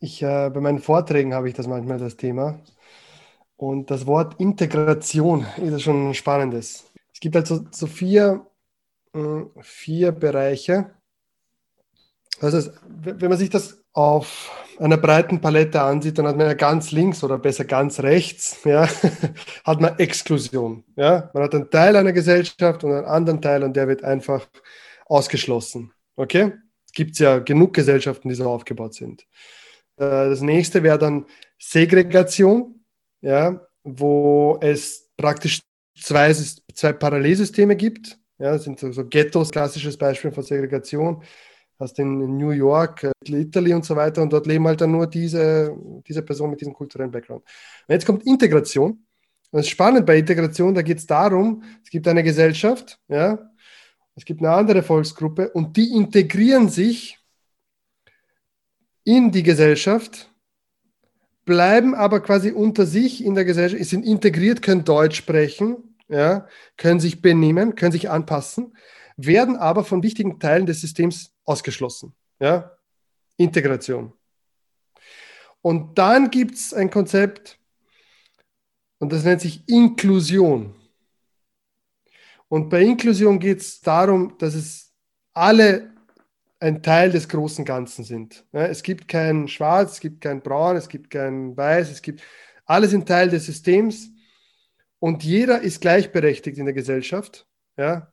Ich, 0.00 0.22
äh, 0.22 0.50
bei 0.50 0.60
meinen 0.60 0.80
Vorträgen 0.80 1.34
habe 1.34 1.48
ich 1.48 1.54
das 1.54 1.68
manchmal 1.68 1.98
das 1.98 2.16
Thema. 2.16 2.58
Und 3.56 3.90
das 3.90 4.06
Wort 4.06 4.40
Integration 4.40 5.46
ist 5.56 5.82
schon 5.82 6.08
ein 6.08 6.14
spannendes. 6.14 6.90
Es 7.12 7.20
gibt 7.20 7.36
also 7.36 7.64
so 7.70 7.86
vier, 7.86 8.44
äh, 9.14 9.42
vier 9.60 10.10
Bereiche. 10.10 10.90
Also, 12.40 12.72
wenn 12.88 13.28
man 13.28 13.38
sich 13.38 13.50
das 13.50 13.84
auf 13.92 14.63
einer 14.78 14.96
breiten 14.96 15.40
Palette 15.40 15.80
ansieht, 15.80 16.18
dann 16.18 16.26
hat 16.26 16.36
man 16.36 16.46
ja 16.46 16.54
ganz 16.54 16.90
links 16.90 17.22
oder 17.22 17.38
besser 17.38 17.64
ganz 17.64 18.00
rechts, 18.00 18.58
ja, 18.64 18.88
hat 19.64 19.80
man 19.80 19.98
Exklusion. 19.98 20.84
Ja? 20.96 21.30
Man 21.34 21.42
hat 21.42 21.54
einen 21.54 21.70
Teil 21.70 21.96
einer 21.96 22.12
Gesellschaft 22.12 22.84
und 22.84 22.92
einen 22.92 23.04
anderen 23.04 23.40
Teil 23.40 23.62
und 23.62 23.74
der 23.76 23.88
wird 23.88 24.04
einfach 24.04 24.46
ausgeschlossen. 25.06 25.92
Okay? 26.16 26.52
Es 26.86 26.92
gibt 26.92 27.18
ja 27.18 27.38
genug 27.38 27.74
Gesellschaften, 27.74 28.28
die 28.28 28.34
so 28.34 28.48
aufgebaut 28.48 28.94
sind. 28.94 29.22
Äh, 29.96 30.30
das 30.30 30.40
nächste 30.40 30.82
wäre 30.82 30.98
dann 30.98 31.26
Segregation, 31.58 32.84
ja, 33.20 33.60
wo 33.82 34.58
es 34.60 35.10
praktisch 35.16 35.60
zwei, 35.98 36.32
zwei 36.32 36.92
Parallelsysteme 36.92 37.76
gibt. 37.76 38.18
Ja, 38.38 38.52
das 38.52 38.64
sind 38.64 38.80
so, 38.80 38.90
so 38.92 39.06
Ghettos, 39.06 39.50
klassisches 39.50 39.96
Beispiel 39.96 40.32
von 40.32 40.42
Segregation 40.42 41.22
hast 41.78 41.98
in 41.98 42.36
New 42.36 42.50
York, 42.50 43.04
äh, 43.04 43.12
Italy 43.26 43.74
und 43.74 43.84
so 43.84 43.96
weiter 43.96 44.22
und 44.22 44.32
dort 44.32 44.46
leben 44.46 44.66
halt 44.66 44.80
dann 44.80 44.92
nur 44.92 45.06
diese, 45.06 45.76
diese 46.06 46.22
Personen 46.22 46.50
mit 46.50 46.60
diesem 46.60 46.74
kulturellen 46.74 47.10
Background. 47.10 47.42
Und 47.86 47.92
jetzt 47.92 48.06
kommt 48.06 48.26
Integration. 48.26 48.92
Und 48.92 49.58
das 49.58 49.66
ist 49.66 49.70
spannend 49.70 50.06
bei 50.06 50.18
Integration, 50.18 50.74
da 50.74 50.82
geht 50.82 50.98
es 50.98 51.06
darum, 51.06 51.62
es 51.82 51.90
gibt 51.90 52.08
eine 52.08 52.22
Gesellschaft, 52.22 52.98
ja, 53.08 53.38
es 54.16 54.24
gibt 54.24 54.40
eine 54.40 54.52
andere 54.52 54.82
Volksgruppe 54.82 55.50
und 55.50 55.76
die 55.76 55.92
integrieren 55.92 56.68
sich 56.68 57.18
in 59.04 59.30
die 59.30 59.42
Gesellschaft, 59.42 60.30
bleiben 61.44 61.94
aber 61.94 62.20
quasi 62.20 62.50
unter 62.50 62.86
sich 62.86 63.24
in 63.24 63.34
der 63.34 63.44
Gesellschaft, 63.44 63.84
sind 63.84 64.04
integriert, 64.04 64.62
können 64.62 64.84
Deutsch 64.84 65.16
sprechen, 65.16 65.96
ja, 66.08 66.46
können 66.76 67.00
sich 67.00 67.22
benehmen, 67.22 67.74
können 67.74 67.92
sich 67.92 68.10
anpassen, 68.10 68.76
werden 69.16 69.56
aber 69.56 69.84
von 69.84 70.02
wichtigen 70.02 70.40
Teilen 70.40 70.66
des 70.66 70.80
Systems 70.80 71.33
ausgeschlossen. 71.44 72.14
Ja? 72.40 72.76
Integration. 73.36 74.12
Und 75.62 75.98
dann 75.98 76.30
gibt 76.30 76.54
es 76.54 76.74
ein 76.74 76.90
Konzept, 76.90 77.58
und 78.98 79.12
das 79.12 79.24
nennt 79.24 79.40
sich 79.40 79.68
Inklusion. 79.68 80.74
Und 82.48 82.70
bei 82.70 82.82
Inklusion 82.82 83.38
geht 83.38 83.60
es 83.60 83.80
darum, 83.80 84.36
dass 84.38 84.54
es 84.54 84.92
alle 85.32 85.92
ein 86.60 86.82
Teil 86.82 87.10
des 87.10 87.28
großen 87.28 87.64
Ganzen 87.64 88.04
sind. 88.04 88.46
Ja, 88.52 88.66
es 88.66 88.82
gibt 88.82 89.08
kein 89.08 89.48
Schwarz, 89.48 89.92
es 89.92 90.00
gibt 90.00 90.20
kein 90.20 90.40
Braun, 90.40 90.76
es 90.76 90.88
gibt 90.88 91.10
kein 91.10 91.56
Weiß, 91.56 91.90
es 91.90 92.00
gibt 92.00 92.22
alle 92.64 92.88
sind 92.88 93.06
Teil 93.06 93.28
des 93.28 93.44
Systems 93.44 94.10
und 94.98 95.22
jeder 95.22 95.60
ist 95.60 95.80
gleichberechtigt 95.80 96.56
in 96.56 96.64
der 96.64 96.74
Gesellschaft, 96.74 97.46
ja, 97.76 98.10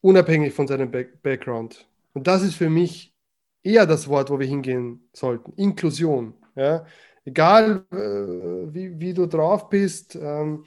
unabhängig 0.00 0.52
von 0.52 0.66
seinem 0.66 0.90
Back 0.90 1.22
Background. 1.22 1.86
Und 2.14 2.26
das 2.26 2.42
ist 2.42 2.54
für 2.54 2.70
mich 2.70 3.14
eher 3.62 3.86
das 3.86 4.08
Wort, 4.08 4.30
wo 4.30 4.38
wir 4.38 4.46
hingehen 4.46 5.08
sollten. 5.12 5.52
Inklusion. 5.54 6.34
Ja? 6.54 6.86
Egal, 7.24 7.84
äh, 7.90 8.74
wie, 8.74 8.98
wie 8.98 9.12
du 9.12 9.26
drauf 9.26 9.68
bist, 9.68 10.14
ähm, 10.14 10.64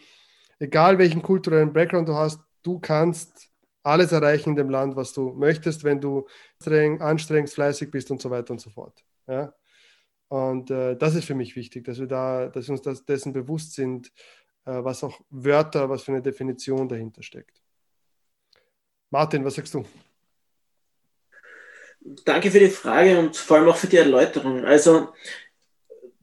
egal 0.59 0.97
welchen 0.97 1.21
kulturellen 1.21 1.73
Background 1.73 2.09
du 2.09 2.15
hast, 2.15 2.39
du 2.63 2.79
kannst 2.79 3.49
alles 3.83 4.11
erreichen 4.11 4.51
in 4.51 4.55
dem 4.57 4.69
Land, 4.69 4.95
was 4.95 5.13
du 5.13 5.31
möchtest, 5.33 5.83
wenn 5.83 6.01
du 6.01 6.27
streng, 6.61 7.01
anstrengst, 7.01 7.53
fleißig 7.53 7.89
bist 7.89 8.11
und 8.11 8.21
so 8.21 8.29
weiter 8.29 8.51
und 8.51 8.59
so 8.59 8.69
fort. 8.69 9.03
Ja? 9.27 9.53
Und 10.27 10.69
äh, 10.71 10.97
das 10.97 11.15
ist 11.15 11.25
für 11.25 11.35
mich 11.35 11.55
wichtig, 11.55 11.85
dass 11.85 11.99
wir 11.99 12.07
da, 12.07 12.47
dass 12.47 12.67
wir 12.67 12.73
uns 12.73 12.81
das, 12.81 13.05
dessen 13.05 13.31
bewusst 13.31 13.73
sind, 13.73 14.11
äh, 14.65 14.83
was 14.83 15.03
auch 15.03 15.21
Wörter, 15.29 15.89
was 15.89 16.03
für 16.03 16.11
eine 16.11 16.21
Definition 16.21 16.89
dahinter 16.89 17.23
steckt. 17.23 17.61
Martin, 19.09 19.45
was 19.45 19.55
sagst 19.55 19.73
du? 19.73 19.85
Danke 22.23 22.51
für 22.51 22.59
die 22.59 22.69
Frage 22.69 23.19
und 23.19 23.35
vor 23.35 23.57
allem 23.57 23.69
auch 23.69 23.75
für 23.75 23.87
die 23.87 23.97
Erläuterung. 23.97 24.63
Also 24.63 25.09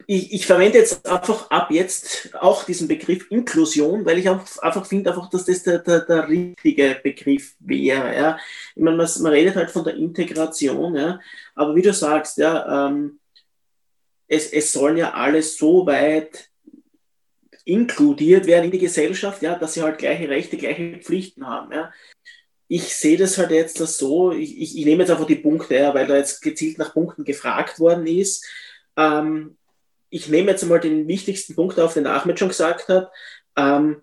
ich, 0.06 0.32
ich, 0.32 0.46
verwende 0.46 0.78
jetzt 0.78 1.06
einfach 1.06 1.50
ab 1.50 1.70
jetzt 1.70 2.34
auch 2.34 2.64
diesen 2.64 2.88
Begriff 2.88 3.30
Inklusion, 3.30 4.04
weil 4.04 4.18
ich 4.18 4.28
auch 4.28 4.40
einfach 4.62 4.86
finde, 4.86 5.10
einfach, 5.10 5.28
dass 5.30 5.44
das 5.44 5.62
der, 5.62 5.78
der, 5.78 6.00
der 6.00 6.28
richtige 6.28 6.98
Begriff 7.02 7.54
wäre. 7.58 8.14
Ja. 8.14 8.38
Ich 8.74 8.82
meine, 8.82 8.96
man, 8.96 9.08
man, 9.20 9.32
redet 9.32 9.56
halt 9.56 9.70
von 9.70 9.84
der 9.84 9.96
Integration, 9.96 10.94
ja. 10.94 11.20
aber 11.54 11.74
wie 11.74 11.82
du 11.82 11.92
sagst, 11.92 12.38
ja, 12.38 12.88
ähm, 12.88 13.18
es, 14.26 14.52
es 14.52 14.72
sollen 14.72 14.96
ja 14.96 15.12
alle 15.12 15.42
so 15.42 15.86
weit 15.86 16.48
inkludiert 17.66 18.46
werden 18.46 18.66
in 18.66 18.70
die 18.70 18.78
Gesellschaft, 18.78 19.42
ja, 19.42 19.54
dass 19.54 19.74
sie 19.74 19.82
halt 19.82 19.98
gleiche 19.98 20.28
Rechte, 20.28 20.56
gleiche 20.56 20.98
Pflichten 20.98 21.46
haben. 21.46 21.72
Ja 21.72 21.92
ich 22.74 22.96
sehe 22.96 23.16
das 23.16 23.38
halt 23.38 23.52
jetzt 23.52 23.76
so, 23.76 24.32
ich, 24.32 24.60
ich, 24.60 24.76
ich, 24.76 24.84
nehme 24.84 25.04
jetzt 25.04 25.10
einfach 25.10 25.28
die 25.28 25.36
Punkte, 25.36 25.76
ja, 25.76 25.94
weil 25.94 26.08
da 26.08 26.16
jetzt 26.16 26.42
gezielt 26.42 26.76
nach 26.76 26.92
Punkten 26.92 27.22
gefragt 27.22 27.78
worden 27.78 28.04
ist. 28.04 28.44
Ähm, 28.96 29.56
ich 30.10 30.26
nehme 30.26 30.50
jetzt 30.50 30.64
einmal 30.64 30.80
den 30.80 31.06
wichtigsten 31.06 31.54
Punkt 31.54 31.78
auf, 31.78 31.94
den 31.94 32.08
Ahmed 32.08 32.36
schon 32.36 32.48
gesagt 32.48 32.88
hat. 32.88 33.12
Ähm, 33.54 34.02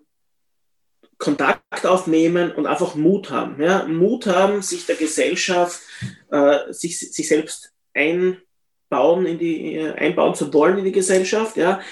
Kontakt 1.18 1.84
aufnehmen 1.84 2.50
und 2.50 2.66
einfach 2.66 2.94
Mut 2.94 3.28
haben. 3.28 3.62
Ja? 3.62 3.84
Mut 3.84 4.26
haben, 4.26 4.62
sich 4.62 4.86
der 4.86 4.96
Gesellschaft, 4.96 5.82
äh, 6.30 6.72
sich, 6.72 6.98
sich 6.98 7.28
selbst 7.28 7.74
einbauen, 7.92 9.26
in 9.26 9.38
die, 9.38 9.76
äh, 9.76 9.92
einbauen 9.92 10.34
zu 10.34 10.50
wollen 10.54 10.78
in 10.78 10.84
die 10.86 10.92
Gesellschaft, 10.92 11.58
ja? 11.58 11.82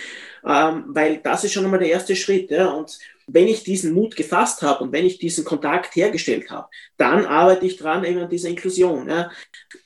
Ähm, 0.47 0.85
weil 0.89 1.19
das 1.19 1.45
ist 1.45 1.53
schon 1.53 1.65
einmal 1.65 1.81
der 1.81 1.91
erste 1.91 2.17
Schritt. 2.17 2.51
Ja? 2.51 2.69
Und 2.71 2.99
wenn 3.27 3.49
ich 3.49 3.63
diesen 3.63 3.93
Mut 3.93 4.17
gefasst 4.17 4.63
habe 4.63 4.85
und 4.85 4.93
wenn 4.93 5.07
ich 5.07 5.19
diesen 5.19 5.45
Kontakt 5.45 5.95
hergestellt 5.95 6.51
habe, 6.51 6.69
dann 6.97 7.27
arbeite 7.27 7.67
ich 7.67 7.77
dran 7.77 8.05
eben 8.05 8.21
an 8.21 8.31
dieser 8.31 8.49
Inklusion. 8.49 9.09
Ja. 9.09 9.31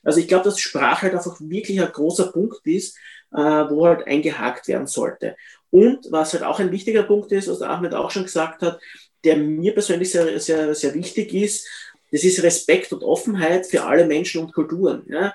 Also 0.02 0.20
ich 0.20 0.28
glaube, 0.28 0.44
dass 0.44 0.60
Sprache 0.60 1.02
halt 1.02 1.14
einfach 1.14 1.36
wirklich 1.40 1.80
ein 1.80 1.92
großer 1.92 2.32
Punkt 2.32 2.66
ist, 2.66 2.96
äh, 3.32 3.38
wo 3.38 3.86
halt 3.86 4.06
eingehakt 4.06 4.68
werden 4.68 4.86
sollte. 4.86 5.36
Und 5.70 6.06
was 6.10 6.32
halt 6.32 6.44
auch 6.44 6.60
ein 6.60 6.70
wichtiger 6.70 7.02
Punkt 7.02 7.32
ist, 7.32 7.48
was 7.48 7.58
der 7.58 7.70
Ahmed 7.70 7.94
auch 7.94 8.10
schon 8.10 8.22
gesagt 8.24 8.62
hat, 8.62 8.80
der 9.24 9.36
mir 9.36 9.74
persönlich 9.74 10.10
sehr, 10.10 10.38
sehr, 10.38 10.74
sehr 10.74 10.94
wichtig 10.94 11.34
ist, 11.34 11.66
das 12.12 12.22
ist 12.22 12.42
Respekt 12.42 12.92
und 12.92 13.02
Offenheit 13.02 13.66
für 13.66 13.82
alle 13.82 14.06
Menschen 14.06 14.42
und 14.42 14.52
Kulturen. 14.52 15.04
Ja 15.08 15.34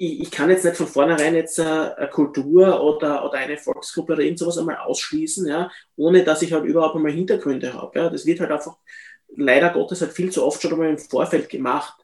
ich, 0.00 0.20
ich, 0.22 0.30
kann 0.30 0.48
jetzt 0.48 0.64
nicht 0.64 0.78
von 0.78 0.86
vornherein 0.86 1.34
jetzt 1.34 1.58
äh, 1.58 1.62
eine 1.62 2.08
Kultur 2.08 2.82
oder, 2.82 3.22
oder 3.22 3.34
eine 3.34 3.58
Volksgruppe 3.58 4.14
oder 4.14 4.22
irgend 4.22 4.38
sowas 4.38 4.56
einmal 4.56 4.78
ausschließen, 4.78 5.46
ja, 5.46 5.70
ohne 5.96 6.24
dass 6.24 6.40
ich 6.40 6.54
halt 6.54 6.64
überhaupt 6.64 6.96
einmal 6.96 7.12
Hintergründe 7.12 7.74
habe. 7.74 7.98
Ja. 7.98 8.08
Das 8.08 8.24
wird 8.24 8.40
halt 8.40 8.50
einfach 8.50 8.78
leider 9.36 9.68
Gottes 9.68 10.00
halt 10.00 10.12
viel 10.12 10.32
zu 10.32 10.42
oft 10.42 10.62
schon 10.62 10.72
einmal 10.72 10.88
im 10.88 10.96
Vorfeld 10.96 11.50
gemacht. 11.50 12.02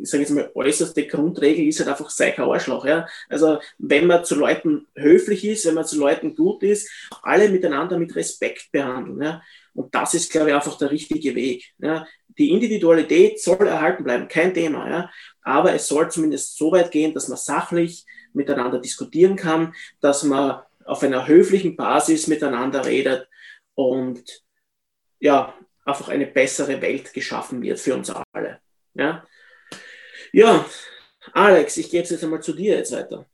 Ich 0.00 0.08
sage 0.10 0.22
jetzt 0.22 0.30
mal, 0.30 0.50
äußerste 0.54 1.08
Grundregel 1.08 1.66
ist 1.66 1.80
halt 1.80 1.88
einfach, 1.88 2.08
sei 2.08 2.30
kein 2.30 2.44
Arschloch. 2.44 2.86
Ja. 2.86 3.08
Also 3.28 3.58
wenn 3.78 4.06
man 4.06 4.24
zu 4.24 4.36
Leuten 4.36 4.86
höflich 4.94 5.44
ist, 5.44 5.66
wenn 5.66 5.74
man 5.74 5.86
zu 5.86 5.98
Leuten 5.98 6.36
gut 6.36 6.62
ist, 6.62 6.88
alle 7.22 7.48
miteinander 7.48 7.98
mit 7.98 8.14
Respekt 8.14 8.70
behandeln. 8.70 9.20
Ja. 9.22 9.42
Und 9.74 9.92
das 9.92 10.14
ist, 10.14 10.30
glaube 10.30 10.50
ich, 10.50 10.54
einfach 10.54 10.78
der 10.78 10.92
richtige 10.92 11.34
Weg. 11.34 11.72
Ja. 11.78 12.06
Die 12.38 12.50
Individualität 12.50 13.40
soll 13.42 13.66
erhalten 13.66 14.04
bleiben, 14.04 14.28
kein 14.28 14.54
Thema. 14.54 14.88
Ja 14.88 15.10
aber 15.48 15.72
es 15.72 15.88
soll 15.88 16.10
zumindest 16.10 16.58
so 16.58 16.72
weit 16.72 16.90
gehen, 16.90 17.14
dass 17.14 17.28
man 17.28 17.38
sachlich 17.38 18.04
miteinander 18.34 18.78
diskutieren 18.78 19.34
kann, 19.34 19.74
dass 20.00 20.22
man 20.22 20.60
auf 20.84 21.02
einer 21.02 21.26
höflichen 21.26 21.74
Basis 21.74 22.26
miteinander 22.26 22.84
redet 22.84 23.28
und 23.74 24.44
ja, 25.20 25.54
einfach 25.86 26.08
eine 26.08 26.26
bessere 26.26 26.82
Welt 26.82 27.14
geschaffen 27.14 27.62
wird 27.62 27.80
für 27.80 27.94
uns 27.94 28.12
alle. 28.32 28.60
Ja, 28.92 29.24
ja 30.32 30.66
Alex, 31.32 31.78
ich 31.78 31.90
gebe 31.90 32.04
es 32.04 32.10
jetzt 32.10 32.24
einmal 32.24 32.42
zu 32.42 32.52
dir 32.52 32.76
jetzt 32.76 32.92
weiter. 32.92 33.24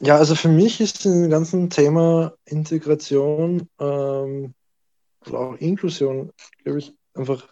Ja, 0.00 0.16
also 0.16 0.34
für 0.34 0.48
mich 0.48 0.80
ist 0.80 1.06
im 1.06 1.30
ganzen 1.30 1.70
Thema 1.70 2.34
Integration 2.44 3.66
ähm, 3.78 4.54
oder 5.26 5.38
auch 5.38 5.54
Inklusion, 5.56 6.32
glaube 6.64 6.80
ich, 6.80 6.92
einfach 7.14 7.48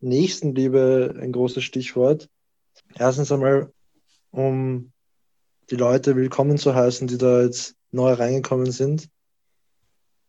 Nächstenliebe 0.00 1.14
ein 1.20 1.32
großes 1.32 1.62
Stichwort. 1.62 2.28
Erstens 2.98 3.30
einmal, 3.30 3.72
um 4.30 4.92
die 5.70 5.76
Leute 5.76 6.16
willkommen 6.16 6.58
zu 6.58 6.74
heißen, 6.74 7.06
die 7.06 7.18
da 7.18 7.42
jetzt 7.42 7.74
neu 7.90 8.12
reingekommen 8.12 8.72
sind 8.72 9.08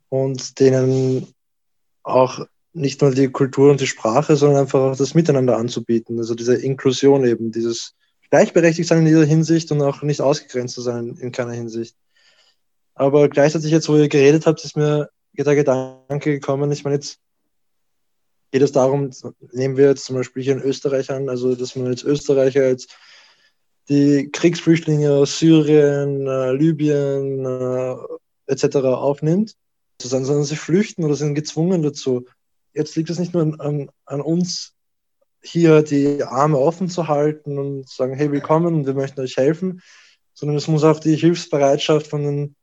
und 0.10 0.60
denen 0.60 1.28
auch 2.04 2.46
nicht 2.74 3.02
nur 3.02 3.12
die 3.12 3.30
Kultur 3.30 3.72
und 3.72 3.82
die 3.82 3.88
Sprache, 3.88 4.36
sondern 4.36 4.62
einfach 4.62 4.80
auch 4.80 4.96
das 4.96 5.14
Miteinander 5.14 5.58
anzubieten. 5.58 6.18
Also 6.18 6.36
diese 6.36 6.56
Inklusion 6.56 7.26
eben, 7.26 7.52
dieses 7.52 7.96
gleichberechtigt 8.30 8.88
sein 8.88 9.00
in 9.00 9.08
jeder 9.08 9.26
Hinsicht 9.26 9.72
und 9.72 9.82
auch 9.82 10.02
nicht 10.04 10.22
ausgegrenzt 10.22 10.76
zu 10.76 10.82
sein 10.82 11.18
in 11.20 11.32
keiner 11.32 11.54
Hinsicht. 11.54 11.96
Aber 12.94 13.30
gleichzeitig 13.30 13.72
jetzt, 13.72 13.90
wo 13.90 13.98
ihr 13.98 14.10
geredet 14.10 14.46
habt, 14.46 14.64
ist 14.64 14.78
mir 14.78 15.10
der 15.34 15.56
Gedanke 15.56 16.32
gekommen, 16.32 16.72
ich 16.72 16.84
meine, 16.84 16.96
jetzt 16.96 17.20
geht 18.52 18.62
es 18.62 18.72
darum, 18.72 19.12
nehmen 19.52 19.78
wir 19.78 19.88
jetzt 19.88 20.06
zum 20.06 20.18
Beispiel 20.18 20.44
hier 20.44 20.54
in 20.54 20.62
Österreich 20.62 21.10
an, 21.10 21.30
also 21.30 21.56
dass 21.56 21.76
man 21.76 21.88
als 21.88 22.04
Österreicher 22.04 22.68
jetzt 22.68 22.96
die 23.90 24.30
Kriegsflüchtlinge 24.32 25.12
aus 25.12 25.40
Syrien, 25.40 26.28
äh, 26.28 26.52
Libyen 26.52 27.46
äh, 27.46 27.96
etc. 28.48 28.78
aufnimmt, 28.78 29.56
sondern 30.02 30.44
sie 30.44 30.56
flüchten 30.56 31.04
oder 31.04 31.16
sind 31.16 31.36
gezwungen 31.36 31.82
dazu. 31.82 32.26
Jetzt 32.74 32.96
liegt 32.96 33.10
es 33.10 33.20
nicht 33.20 33.34
nur 33.34 33.44
an, 33.60 33.90
an, 34.06 34.22
uns, 34.22 34.74
hier 35.44 35.82
die 35.82 36.24
Arme 36.24 36.58
offen 36.58 36.90
zu 36.90 37.08
halten 37.08 37.58
und 37.58 37.90
sagen, 37.90 38.14
hey, 38.14 38.32
willkommen 38.32 38.76
und 38.76 38.86
wir 38.86 38.94
möchten 38.94 39.22
euch 39.22 39.38
helfen, 39.38 39.82
sondern 40.34 40.58
es 40.58 40.68
muss 40.68 40.84
auch 40.84 41.00
die 41.00 41.16
Hilfsbereitschaft 41.16 42.08
von 42.08 42.24
den, 42.24 42.56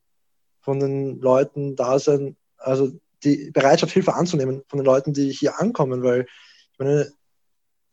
von 0.60 0.78
den 0.78 1.20
Leuten 1.20 1.76
da 1.76 1.98
sein, 1.98 2.36
also 2.56 2.92
die 3.24 3.50
Bereitschaft, 3.50 3.92
Hilfe 3.92 4.14
anzunehmen 4.14 4.62
von 4.68 4.78
den 4.78 4.86
Leuten, 4.86 5.12
die 5.12 5.30
hier 5.30 5.58
ankommen, 5.60 6.02
weil 6.02 6.26
ich 6.72 6.78
meine, 6.78 7.12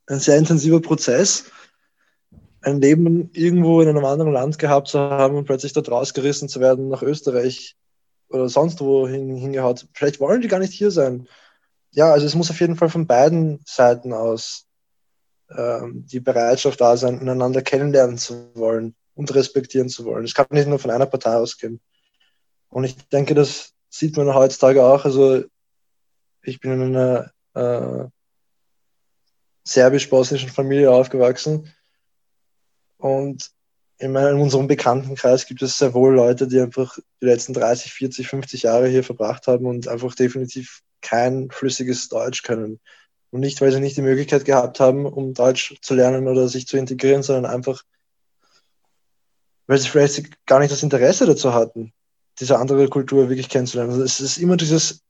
ein 0.07 0.19
sehr 0.19 0.37
intensiver 0.37 0.81
Prozess, 0.81 1.45
ein 2.61 2.81
Leben 2.81 3.29
irgendwo 3.33 3.81
in 3.81 3.89
einem 3.89 4.05
anderen 4.05 4.31
Land 4.31 4.57
gehabt 4.59 4.87
zu 4.87 4.99
haben 4.99 5.35
und 5.35 5.45
plötzlich 5.45 5.73
dort 5.73 5.89
rausgerissen 5.89 6.49
zu 6.49 6.59
werden 6.59 6.89
nach 6.89 7.01
Österreich 7.01 7.75
oder 8.29 8.49
sonst 8.49 8.81
wo 8.81 9.07
hin, 9.07 9.35
hingehaut. 9.35 9.87
Vielleicht 9.93 10.19
wollen 10.19 10.41
die 10.41 10.47
gar 10.47 10.59
nicht 10.59 10.73
hier 10.73 10.91
sein. 10.91 11.27
Ja, 11.91 12.11
also 12.11 12.25
es 12.25 12.35
muss 12.35 12.49
auf 12.49 12.59
jeden 12.59 12.75
Fall 12.75 12.89
von 12.89 13.07
beiden 13.07 13.61
Seiten 13.65 14.13
aus 14.13 14.65
ähm, 15.49 16.05
die 16.07 16.19
Bereitschaft 16.19 16.81
da 16.81 16.97
sein, 16.97 17.19
einander 17.27 17.61
kennenlernen 17.61 18.17
zu 18.17 18.49
wollen 18.55 18.95
und 19.13 19.33
respektieren 19.33 19.89
zu 19.89 20.03
wollen. 20.05 20.25
Es 20.25 20.33
kann 20.33 20.47
nicht 20.49 20.67
nur 20.67 20.79
von 20.79 20.91
einer 20.91 21.05
Partei 21.05 21.35
ausgehen. 21.35 21.79
Und 22.69 22.83
ich 22.83 22.95
denke, 23.09 23.35
das 23.35 23.74
sieht 23.97 24.17
man 24.17 24.33
heutzutage 24.33 24.83
auch. 24.83 25.05
Also 25.05 25.43
ich 26.41 26.59
bin 26.59 26.73
in 26.73 26.95
einer 26.95 27.31
äh, 27.53 28.09
serbisch-bosnischen 29.63 30.49
Familie 30.49 30.91
aufgewachsen 30.91 31.73
und 32.97 33.51
in, 33.97 34.11
meinem, 34.11 34.35
in 34.35 34.41
unserem 34.41 34.67
Bekanntenkreis 34.67 35.45
gibt 35.47 35.61
es 35.61 35.77
sehr 35.77 35.93
wohl 35.93 36.13
Leute, 36.13 36.47
die 36.47 36.59
einfach 36.59 36.97
die 37.21 37.25
letzten 37.25 37.53
30, 37.53 37.93
40, 37.93 38.27
50 38.27 38.63
Jahre 38.63 38.87
hier 38.89 39.03
verbracht 39.03 39.47
haben 39.47 39.65
und 39.65 39.87
einfach 39.87 40.13
definitiv 40.15 40.81
kein 41.01 41.49
flüssiges 41.49 42.09
Deutsch 42.09 42.43
können. 42.43 42.79
Und 43.31 43.39
nicht, 43.39 43.61
weil 43.61 43.71
sie 43.71 43.79
nicht 43.79 43.97
die 43.97 44.01
Möglichkeit 44.01 44.43
gehabt 44.43 44.79
haben, 44.79 45.05
um 45.05 45.33
Deutsch 45.33 45.75
zu 45.81 45.93
lernen 45.93 46.27
oder 46.27 46.47
sich 46.49 46.67
zu 46.67 46.77
integrieren, 46.77 47.23
sondern 47.23 47.45
einfach, 47.45 47.83
weil 49.67 49.77
sie 49.77 49.87
vielleicht 49.87 50.45
gar 50.45 50.59
nicht 50.59 50.71
das 50.71 50.83
Interesse 50.83 51.25
dazu 51.25 51.53
hatten, 51.53 51.93
diese 52.39 52.57
andere 52.57 52.87
Kultur 52.89 53.29
wirklich 53.29 53.49
kennenzulernen. 53.49 53.91
Also 53.91 54.03
es 54.03 54.19
ist 54.19 54.37
immer 54.37 54.57
dieses 54.57 55.01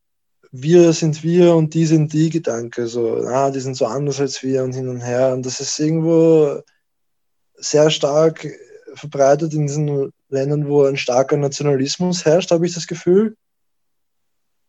Wir 0.52 0.94
sind 0.94 1.24
wir 1.24 1.56
und 1.56 1.74
die 1.74 1.86
sind 1.86 2.14
die 2.14 2.30
Gedanke. 2.30 2.88
So, 2.88 3.18
ah, 3.28 3.52
die 3.52 3.60
sind 3.60 3.76
so 3.76 3.86
anders 3.86 4.20
als 4.20 4.42
wir 4.44 4.64
und 4.64 4.74
hin 4.74 4.88
und 4.88 5.02
her. 5.02 5.34
Und 5.34 5.46
das 5.46 5.60
ist 5.60 5.80
irgendwo 5.80 6.62
sehr 7.58 7.90
stark 7.90 8.48
verbreitet 8.94 9.54
in 9.54 9.68
diesen 9.68 10.14
Ländern, 10.30 10.68
wo 10.68 10.84
ein 10.86 10.98
starker 10.98 11.38
Nationalismus 11.38 12.26
herrscht, 12.26 12.52
habe 12.52 12.66
ich 12.66 12.74
das 12.74 12.88
Gefühl. 12.88 13.36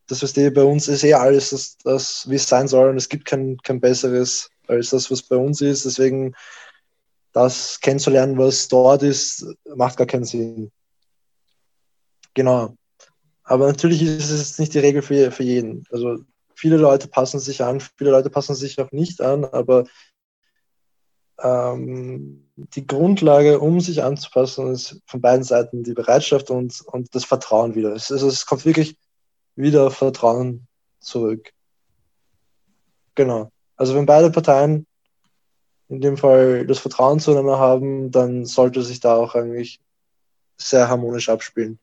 Das, 0.08 0.22
was 0.22 0.32
die 0.32 0.50
bei 0.50 0.62
uns 0.62 0.88
ist, 0.88 1.04
eh 1.04 1.14
alles, 1.14 1.50
das, 1.50 1.76
das 1.82 2.28
wie 2.28 2.36
es 2.36 2.48
sein 2.48 2.68
soll. 2.68 2.90
Und 2.90 2.96
es 2.96 3.08
gibt 3.08 3.24
kein, 3.24 3.56
kein 3.58 3.80
besseres 3.80 4.50
als 4.68 4.90
das, 4.90 5.10
was 5.10 5.22
bei 5.22 5.36
uns 5.36 5.60
ist. 5.60 5.84
Deswegen 5.84 6.34
das 7.32 7.80
kennenzulernen, 7.80 8.38
was 8.38 8.68
dort 8.68 9.02
ist, 9.02 9.44
macht 9.74 9.96
gar 9.96 10.06
keinen 10.06 10.24
Sinn. 10.24 10.70
Genau. 12.36 12.76
Aber 13.44 13.66
natürlich 13.66 14.02
ist 14.02 14.30
es 14.30 14.58
nicht 14.58 14.74
die 14.74 14.78
Regel 14.78 15.00
für, 15.00 15.32
für 15.32 15.42
jeden. 15.42 15.84
Also 15.90 16.18
viele 16.54 16.76
Leute 16.76 17.08
passen 17.08 17.40
sich 17.40 17.64
an, 17.64 17.80
viele 17.80 18.10
Leute 18.10 18.28
passen 18.28 18.54
sich 18.54 18.78
auch 18.78 18.92
nicht 18.92 19.22
an, 19.22 19.46
aber 19.46 19.84
ähm, 21.38 22.46
die 22.56 22.86
Grundlage, 22.86 23.58
um 23.58 23.80
sich 23.80 24.02
anzupassen, 24.02 24.70
ist 24.70 25.00
von 25.06 25.22
beiden 25.22 25.44
Seiten 25.44 25.82
die 25.82 25.94
Bereitschaft 25.94 26.50
und, 26.50 26.82
und 26.82 27.14
das 27.14 27.24
Vertrauen 27.24 27.74
wieder. 27.74 27.94
Es, 27.94 28.12
also 28.12 28.28
es 28.28 28.44
kommt 28.44 28.66
wirklich 28.66 28.98
wieder 29.54 29.90
Vertrauen 29.90 30.66
zurück. 31.00 31.54
Genau. 33.14 33.50
Also 33.76 33.94
wenn 33.94 34.04
beide 34.04 34.30
Parteien 34.30 34.86
in 35.88 36.02
dem 36.02 36.18
Fall 36.18 36.66
das 36.66 36.80
Vertrauen 36.80 37.18
zueinander 37.18 37.58
haben, 37.58 38.10
dann 38.10 38.44
sollte 38.44 38.82
sich 38.82 39.00
da 39.00 39.16
auch 39.16 39.34
eigentlich 39.34 39.80
sehr 40.58 40.90
harmonisch 40.90 41.30
abspielen. 41.30 41.78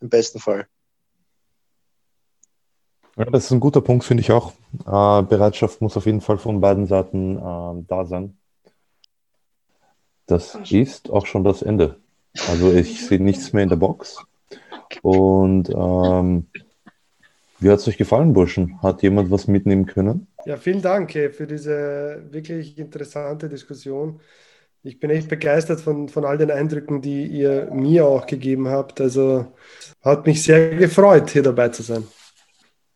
Im 0.00 0.08
besten 0.08 0.38
Fall. 0.38 0.66
Ja, 3.16 3.24
das 3.24 3.46
ist 3.46 3.50
ein 3.50 3.60
guter 3.60 3.80
Punkt, 3.80 4.04
finde 4.04 4.20
ich 4.20 4.30
auch. 4.30 4.52
Äh, 4.86 5.22
Bereitschaft 5.22 5.80
muss 5.80 5.96
auf 5.96 6.06
jeden 6.06 6.20
Fall 6.20 6.38
von 6.38 6.60
beiden 6.60 6.86
Seiten 6.86 7.36
äh, 7.36 7.84
da 7.88 8.04
sein. 8.04 8.36
Das 10.26 10.56
ist 10.70 11.10
auch 11.10 11.26
schon 11.26 11.42
das 11.42 11.62
Ende. 11.62 11.96
Also 12.48 12.72
ich 12.72 13.04
sehe 13.04 13.20
nichts 13.20 13.52
mehr 13.52 13.64
in 13.64 13.70
der 13.70 13.76
Box. 13.76 14.18
Und 15.02 15.70
ähm, 15.70 16.46
wie 17.58 17.70
hat 17.70 17.80
es 17.80 17.88
euch 17.88 17.96
gefallen, 17.96 18.34
Burschen? 18.34 18.80
Hat 18.82 19.02
jemand 19.02 19.30
was 19.30 19.48
mitnehmen 19.48 19.86
können? 19.86 20.28
Ja, 20.44 20.56
vielen 20.56 20.82
Dank 20.82 21.12
für 21.12 21.46
diese 21.46 22.22
wirklich 22.30 22.78
interessante 22.78 23.48
Diskussion. 23.48 24.20
Ich 24.82 25.00
bin 25.00 25.10
echt 25.10 25.28
begeistert 25.28 25.80
von, 25.80 26.08
von 26.08 26.24
all 26.24 26.38
den 26.38 26.50
Eindrücken, 26.50 27.02
die 27.02 27.26
ihr 27.26 27.68
mir 27.72 28.06
auch 28.06 28.26
gegeben 28.26 28.68
habt. 28.68 29.00
Also 29.00 29.52
hat 30.02 30.26
mich 30.26 30.42
sehr 30.42 30.70
gefreut, 30.70 31.30
hier 31.30 31.42
dabei 31.42 31.68
zu 31.68 31.82
sein. 31.82 32.06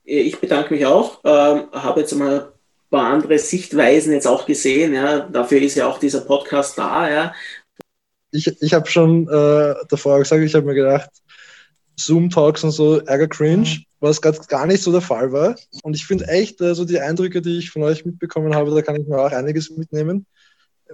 Ich 0.04 0.40
bedanke 0.40 0.74
mich 0.74 0.86
auch. 0.86 1.20
Ähm, 1.24 1.64
habe 1.72 2.00
jetzt 2.00 2.14
mal 2.14 2.40
ein 2.40 2.90
paar 2.90 3.12
andere 3.12 3.38
Sichtweisen 3.38 4.12
jetzt 4.12 4.26
auch 4.26 4.46
gesehen. 4.46 4.94
Ja. 4.94 5.20
Dafür 5.20 5.60
ist 5.60 5.74
ja 5.74 5.86
auch 5.86 5.98
dieser 5.98 6.20
Podcast 6.20 6.78
da. 6.78 7.10
Ja. 7.10 7.34
Ich, 8.30 8.62
ich 8.62 8.74
habe 8.74 8.88
schon 8.88 9.28
äh, 9.28 9.74
davor 9.88 10.18
gesagt, 10.18 10.42
ich 10.42 10.54
habe 10.54 10.66
mir 10.66 10.74
gedacht, 10.74 11.10
Zoom-Talks 11.96 12.64
und 12.64 12.70
so, 12.70 13.00
ärger 13.00 13.28
cringe, 13.28 13.68
mhm. 13.68 13.84
was 14.00 14.20
gerade 14.20 14.38
gar 14.48 14.66
nicht 14.66 14.82
so 14.82 14.92
der 14.92 15.00
Fall 15.00 15.32
war. 15.32 15.56
Und 15.82 15.94
ich 15.94 16.06
finde 16.06 16.26
echt, 16.28 16.60
also 16.62 16.84
die 16.84 17.00
Eindrücke, 17.00 17.42
die 17.42 17.58
ich 17.58 17.70
von 17.70 17.82
euch 17.82 18.04
mitbekommen 18.04 18.54
habe, 18.54 18.74
da 18.74 18.82
kann 18.82 19.00
ich 19.00 19.06
mir 19.06 19.18
auch 19.18 19.32
einiges 19.32 19.70
mitnehmen. 19.70 20.26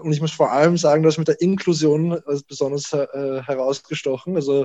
Und 0.00 0.12
ich 0.12 0.20
muss 0.20 0.32
vor 0.32 0.52
allem 0.52 0.76
sagen, 0.76 1.02
dass 1.02 1.18
mit 1.18 1.28
der 1.28 1.40
Inklusion 1.40 2.20
besonders 2.48 2.92
äh, 2.92 3.42
herausgestochen. 3.42 4.36
Also, 4.36 4.64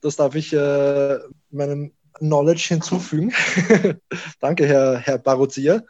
das 0.00 0.16
darf 0.16 0.34
ich 0.34 0.52
äh, 0.52 1.18
meinem 1.50 1.92
Knowledge 2.18 2.66
hinzufügen. 2.68 3.32
Danke, 4.40 4.66
Herr, 4.66 4.98
Herr 4.98 5.18
Barozia. 5.18 5.82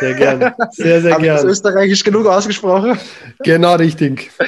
Sehr 0.00 0.14
gern. 0.14 0.54
Sehr, 0.70 1.00
sehr 1.02 1.12
Habe 1.12 1.22
gern. 1.22 1.36
Ich 1.36 1.42
das 1.42 1.50
österreichisch 1.50 2.04
genug 2.04 2.26
ausgesprochen? 2.26 2.98
Genau 3.40 3.74
richtig. 3.76 4.30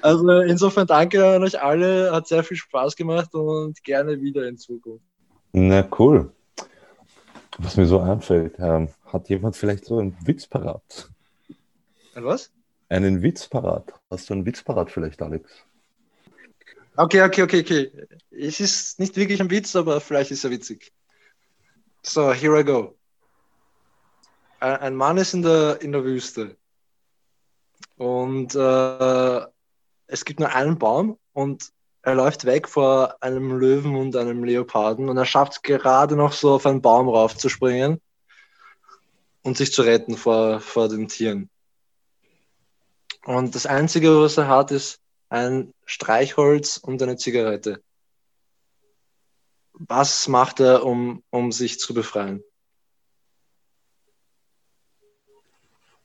also 0.00 0.30
insofern 0.40 0.86
danke 0.86 1.26
an 1.26 1.42
euch 1.42 1.60
alle. 1.60 2.12
Hat 2.12 2.28
sehr 2.28 2.44
viel 2.44 2.56
Spaß 2.56 2.96
gemacht 2.96 3.34
und 3.34 3.82
gerne 3.82 4.20
wieder 4.20 4.46
in 4.46 4.56
Zukunft. 4.56 5.04
Na 5.52 5.86
cool. 5.98 6.30
Was 7.58 7.76
mir 7.76 7.86
so 7.86 8.00
einfällt, 8.00 8.56
ähm, 8.58 8.88
hat 9.06 9.28
jemand 9.28 9.56
vielleicht 9.56 9.84
so 9.84 9.98
einen 9.98 10.16
Witz 10.26 10.46
parat? 10.46 11.10
Ein 12.14 12.24
was? 12.24 12.50
Einen 12.88 13.22
Witz 13.22 13.48
parat. 13.48 13.92
Hast 14.10 14.28
du 14.28 14.34
einen 14.34 14.46
Witz 14.46 14.62
parat 14.62 14.90
vielleicht, 14.90 15.22
Alex? 15.22 15.50
Okay, 16.96 17.22
okay, 17.22 17.42
okay, 17.42 17.60
okay. 17.60 18.06
Es 18.30 18.60
ist 18.60 18.98
nicht 18.98 19.16
wirklich 19.16 19.40
ein 19.40 19.50
Witz, 19.50 19.74
aber 19.76 20.00
vielleicht 20.00 20.30
ist 20.30 20.44
er 20.44 20.50
witzig. 20.50 20.92
So, 22.02 22.32
here 22.32 22.58
I 22.60 22.64
go. 22.64 22.94
Ein 24.60 24.94
Mann 24.94 25.18
ist 25.18 25.34
in 25.34 25.42
der, 25.42 25.80
in 25.82 25.92
der 25.92 26.04
Wüste 26.04 26.56
und 27.96 28.54
äh, 28.54 29.46
es 30.06 30.24
gibt 30.24 30.40
nur 30.40 30.54
einen 30.54 30.78
Baum 30.78 31.18
und 31.32 31.72
er 32.06 32.14
läuft 32.14 32.44
weg 32.44 32.68
vor 32.68 33.16
einem 33.20 33.58
Löwen 33.58 33.96
und 33.96 34.14
einem 34.14 34.44
Leoparden 34.44 35.08
und 35.08 35.16
er 35.16 35.24
schafft 35.24 35.54
es 35.54 35.62
gerade 35.62 36.14
noch 36.14 36.32
so 36.32 36.54
auf 36.54 36.64
einen 36.64 36.80
Baum 36.80 37.08
raufzuspringen 37.08 38.00
und 39.42 39.56
sich 39.56 39.72
zu 39.72 39.82
retten 39.82 40.16
vor, 40.16 40.60
vor 40.60 40.88
den 40.88 41.08
Tieren. 41.08 41.50
Und 43.24 43.56
das 43.56 43.66
Einzige, 43.66 44.20
was 44.20 44.36
er 44.36 44.46
hat, 44.46 44.70
ist 44.70 45.00
ein 45.30 45.74
Streichholz 45.84 46.76
und 46.76 47.02
eine 47.02 47.16
Zigarette. 47.16 47.82
Was 49.72 50.28
macht 50.28 50.60
er, 50.60 50.86
um, 50.86 51.24
um 51.30 51.50
sich 51.50 51.80
zu 51.80 51.92
befreien? 51.92 52.40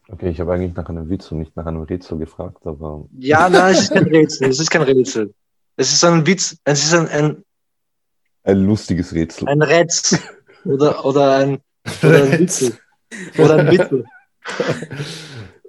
Okay, 0.10 0.30
ich 0.30 0.40
habe 0.40 0.54
eigentlich 0.54 0.74
nach 0.74 0.90
einem 0.90 1.08
Witz 1.12 1.32
und 1.32 1.38
nicht 1.38 1.56
nach 1.56 1.68
einem 1.68 1.84
Rätsel 1.84 2.18
gefragt, 2.18 2.66
aber. 2.66 3.06
Ja, 3.20 3.48
nein, 3.50 3.74
es 3.74 3.82
ist 3.82 3.94
kein 3.94 4.08
Rätsel. 4.08 4.50
Es 4.50 4.60
ist 4.60 4.72
kein 4.72 4.82
Rätsel. 4.82 5.36
Es 5.76 5.92
ist 5.94 6.04
ein 6.04 6.26
Witz, 6.26 6.58
es 6.64 6.84
ist 6.84 6.94
ein, 6.94 7.08
ein, 7.08 7.46
ein 8.44 8.66
lustiges 8.66 9.14
Rätsel. 9.14 9.48
Ein 9.48 9.62
Rätsel. 9.62 10.20
Oder, 10.64 11.04
oder 11.04 11.38
ein, 11.38 11.60
oder 12.04 12.24
ein 12.24 12.40
Witzel. 12.40 12.78
Oder 13.40 13.56
ein 13.58 13.72
Witzel. 13.72 14.06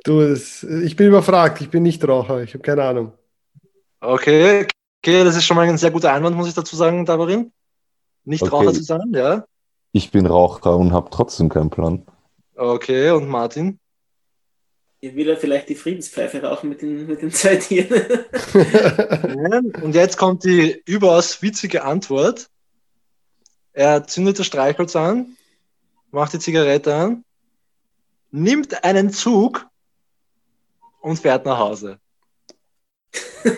Du, 0.04 0.20
das, 0.20 0.64
ich 0.64 0.96
bin 0.96 1.06
überfragt, 1.06 1.60
ich 1.60 1.70
bin 1.70 1.84
nicht 1.84 2.06
Raucher, 2.06 2.42
ich 2.42 2.54
habe 2.54 2.62
keine 2.62 2.82
Ahnung. 2.82 3.12
Okay, 4.00 4.66
okay, 5.00 5.22
das 5.22 5.36
ist 5.36 5.44
schon 5.44 5.56
mal 5.56 5.68
ein 5.68 5.78
sehr 5.78 5.92
guter 5.92 6.12
Einwand, 6.12 6.36
muss 6.36 6.48
ich 6.48 6.54
dazu 6.54 6.74
sagen, 6.74 7.06
Davarin. 7.06 7.52
Nicht 8.24 8.42
Okay. 8.42 8.50
Raucher 8.52 8.72
zu 8.72 8.82
sein, 8.82 9.12
ja. 9.12 9.44
Ich 9.92 10.10
bin 10.10 10.26
Raucher 10.26 10.76
und 10.76 10.92
habe 10.92 11.08
trotzdem 11.10 11.48
keinen 11.48 11.70
Plan. 11.70 12.04
Okay, 12.56 13.10
und 13.10 13.28
Martin? 13.28 13.78
Ihr 15.04 15.16
will 15.16 15.26
ja 15.26 15.34
vielleicht 15.34 15.68
die 15.68 15.74
Friedenspfeife 15.74 16.40
rauchen 16.44 16.68
mit 16.68 16.80
den, 16.80 17.08
mit 17.08 17.22
den 17.22 17.32
zwei 17.32 17.56
Tieren. 17.56 18.02
Und 19.82 19.96
jetzt 19.96 20.16
kommt 20.16 20.44
die 20.44 20.80
überaus 20.86 21.42
witzige 21.42 21.82
Antwort. 21.82 22.48
Er 23.72 24.06
zündet 24.06 24.38
das 24.38 24.46
Streichholz 24.46 24.94
an, 24.94 25.36
macht 26.12 26.34
die 26.34 26.38
Zigarette 26.38 26.94
an, 26.94 27.24
nimmt 28.30 28.84
einen 28.84 29.10
Zug 29.10 29.66
und 31.00 31.18
fährt 31.18 31.46
nach 31.46 31.58
Hause. 31.58 31.98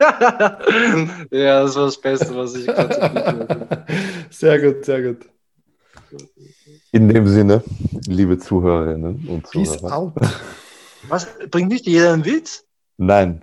ja, 0.00 1.64
das 1.64 1.74
war 1.74 1.86
das 1.86 2.00
Beste, 2.00 2.36
was 2.36 2.54
ich 2.54 2.66
gerade 2.66 3.86
Sehr 4.30 4.60
gut, 4.60 4.84
sehr 4.84 5.02
gut. 5.02 5.28
In 6.92 7.08
dem 7.08 7.28
Sinne, 7.28 7.62
liebe 8.06 8.38
Zuhörerinnen 8.38 9.28
und 9.28 9.48
Peace 9.50 9.78
Zuhörer. 9.78 9.96
out. 9.96 10.12
Was? 11.08 11.28
Bringt 11.50 11.68
nicht 11.68 11.86
jeder 11.86 12.12
einen 12.12 12.24
Witz? 12.24 12.64
Nein, 12.96 13.38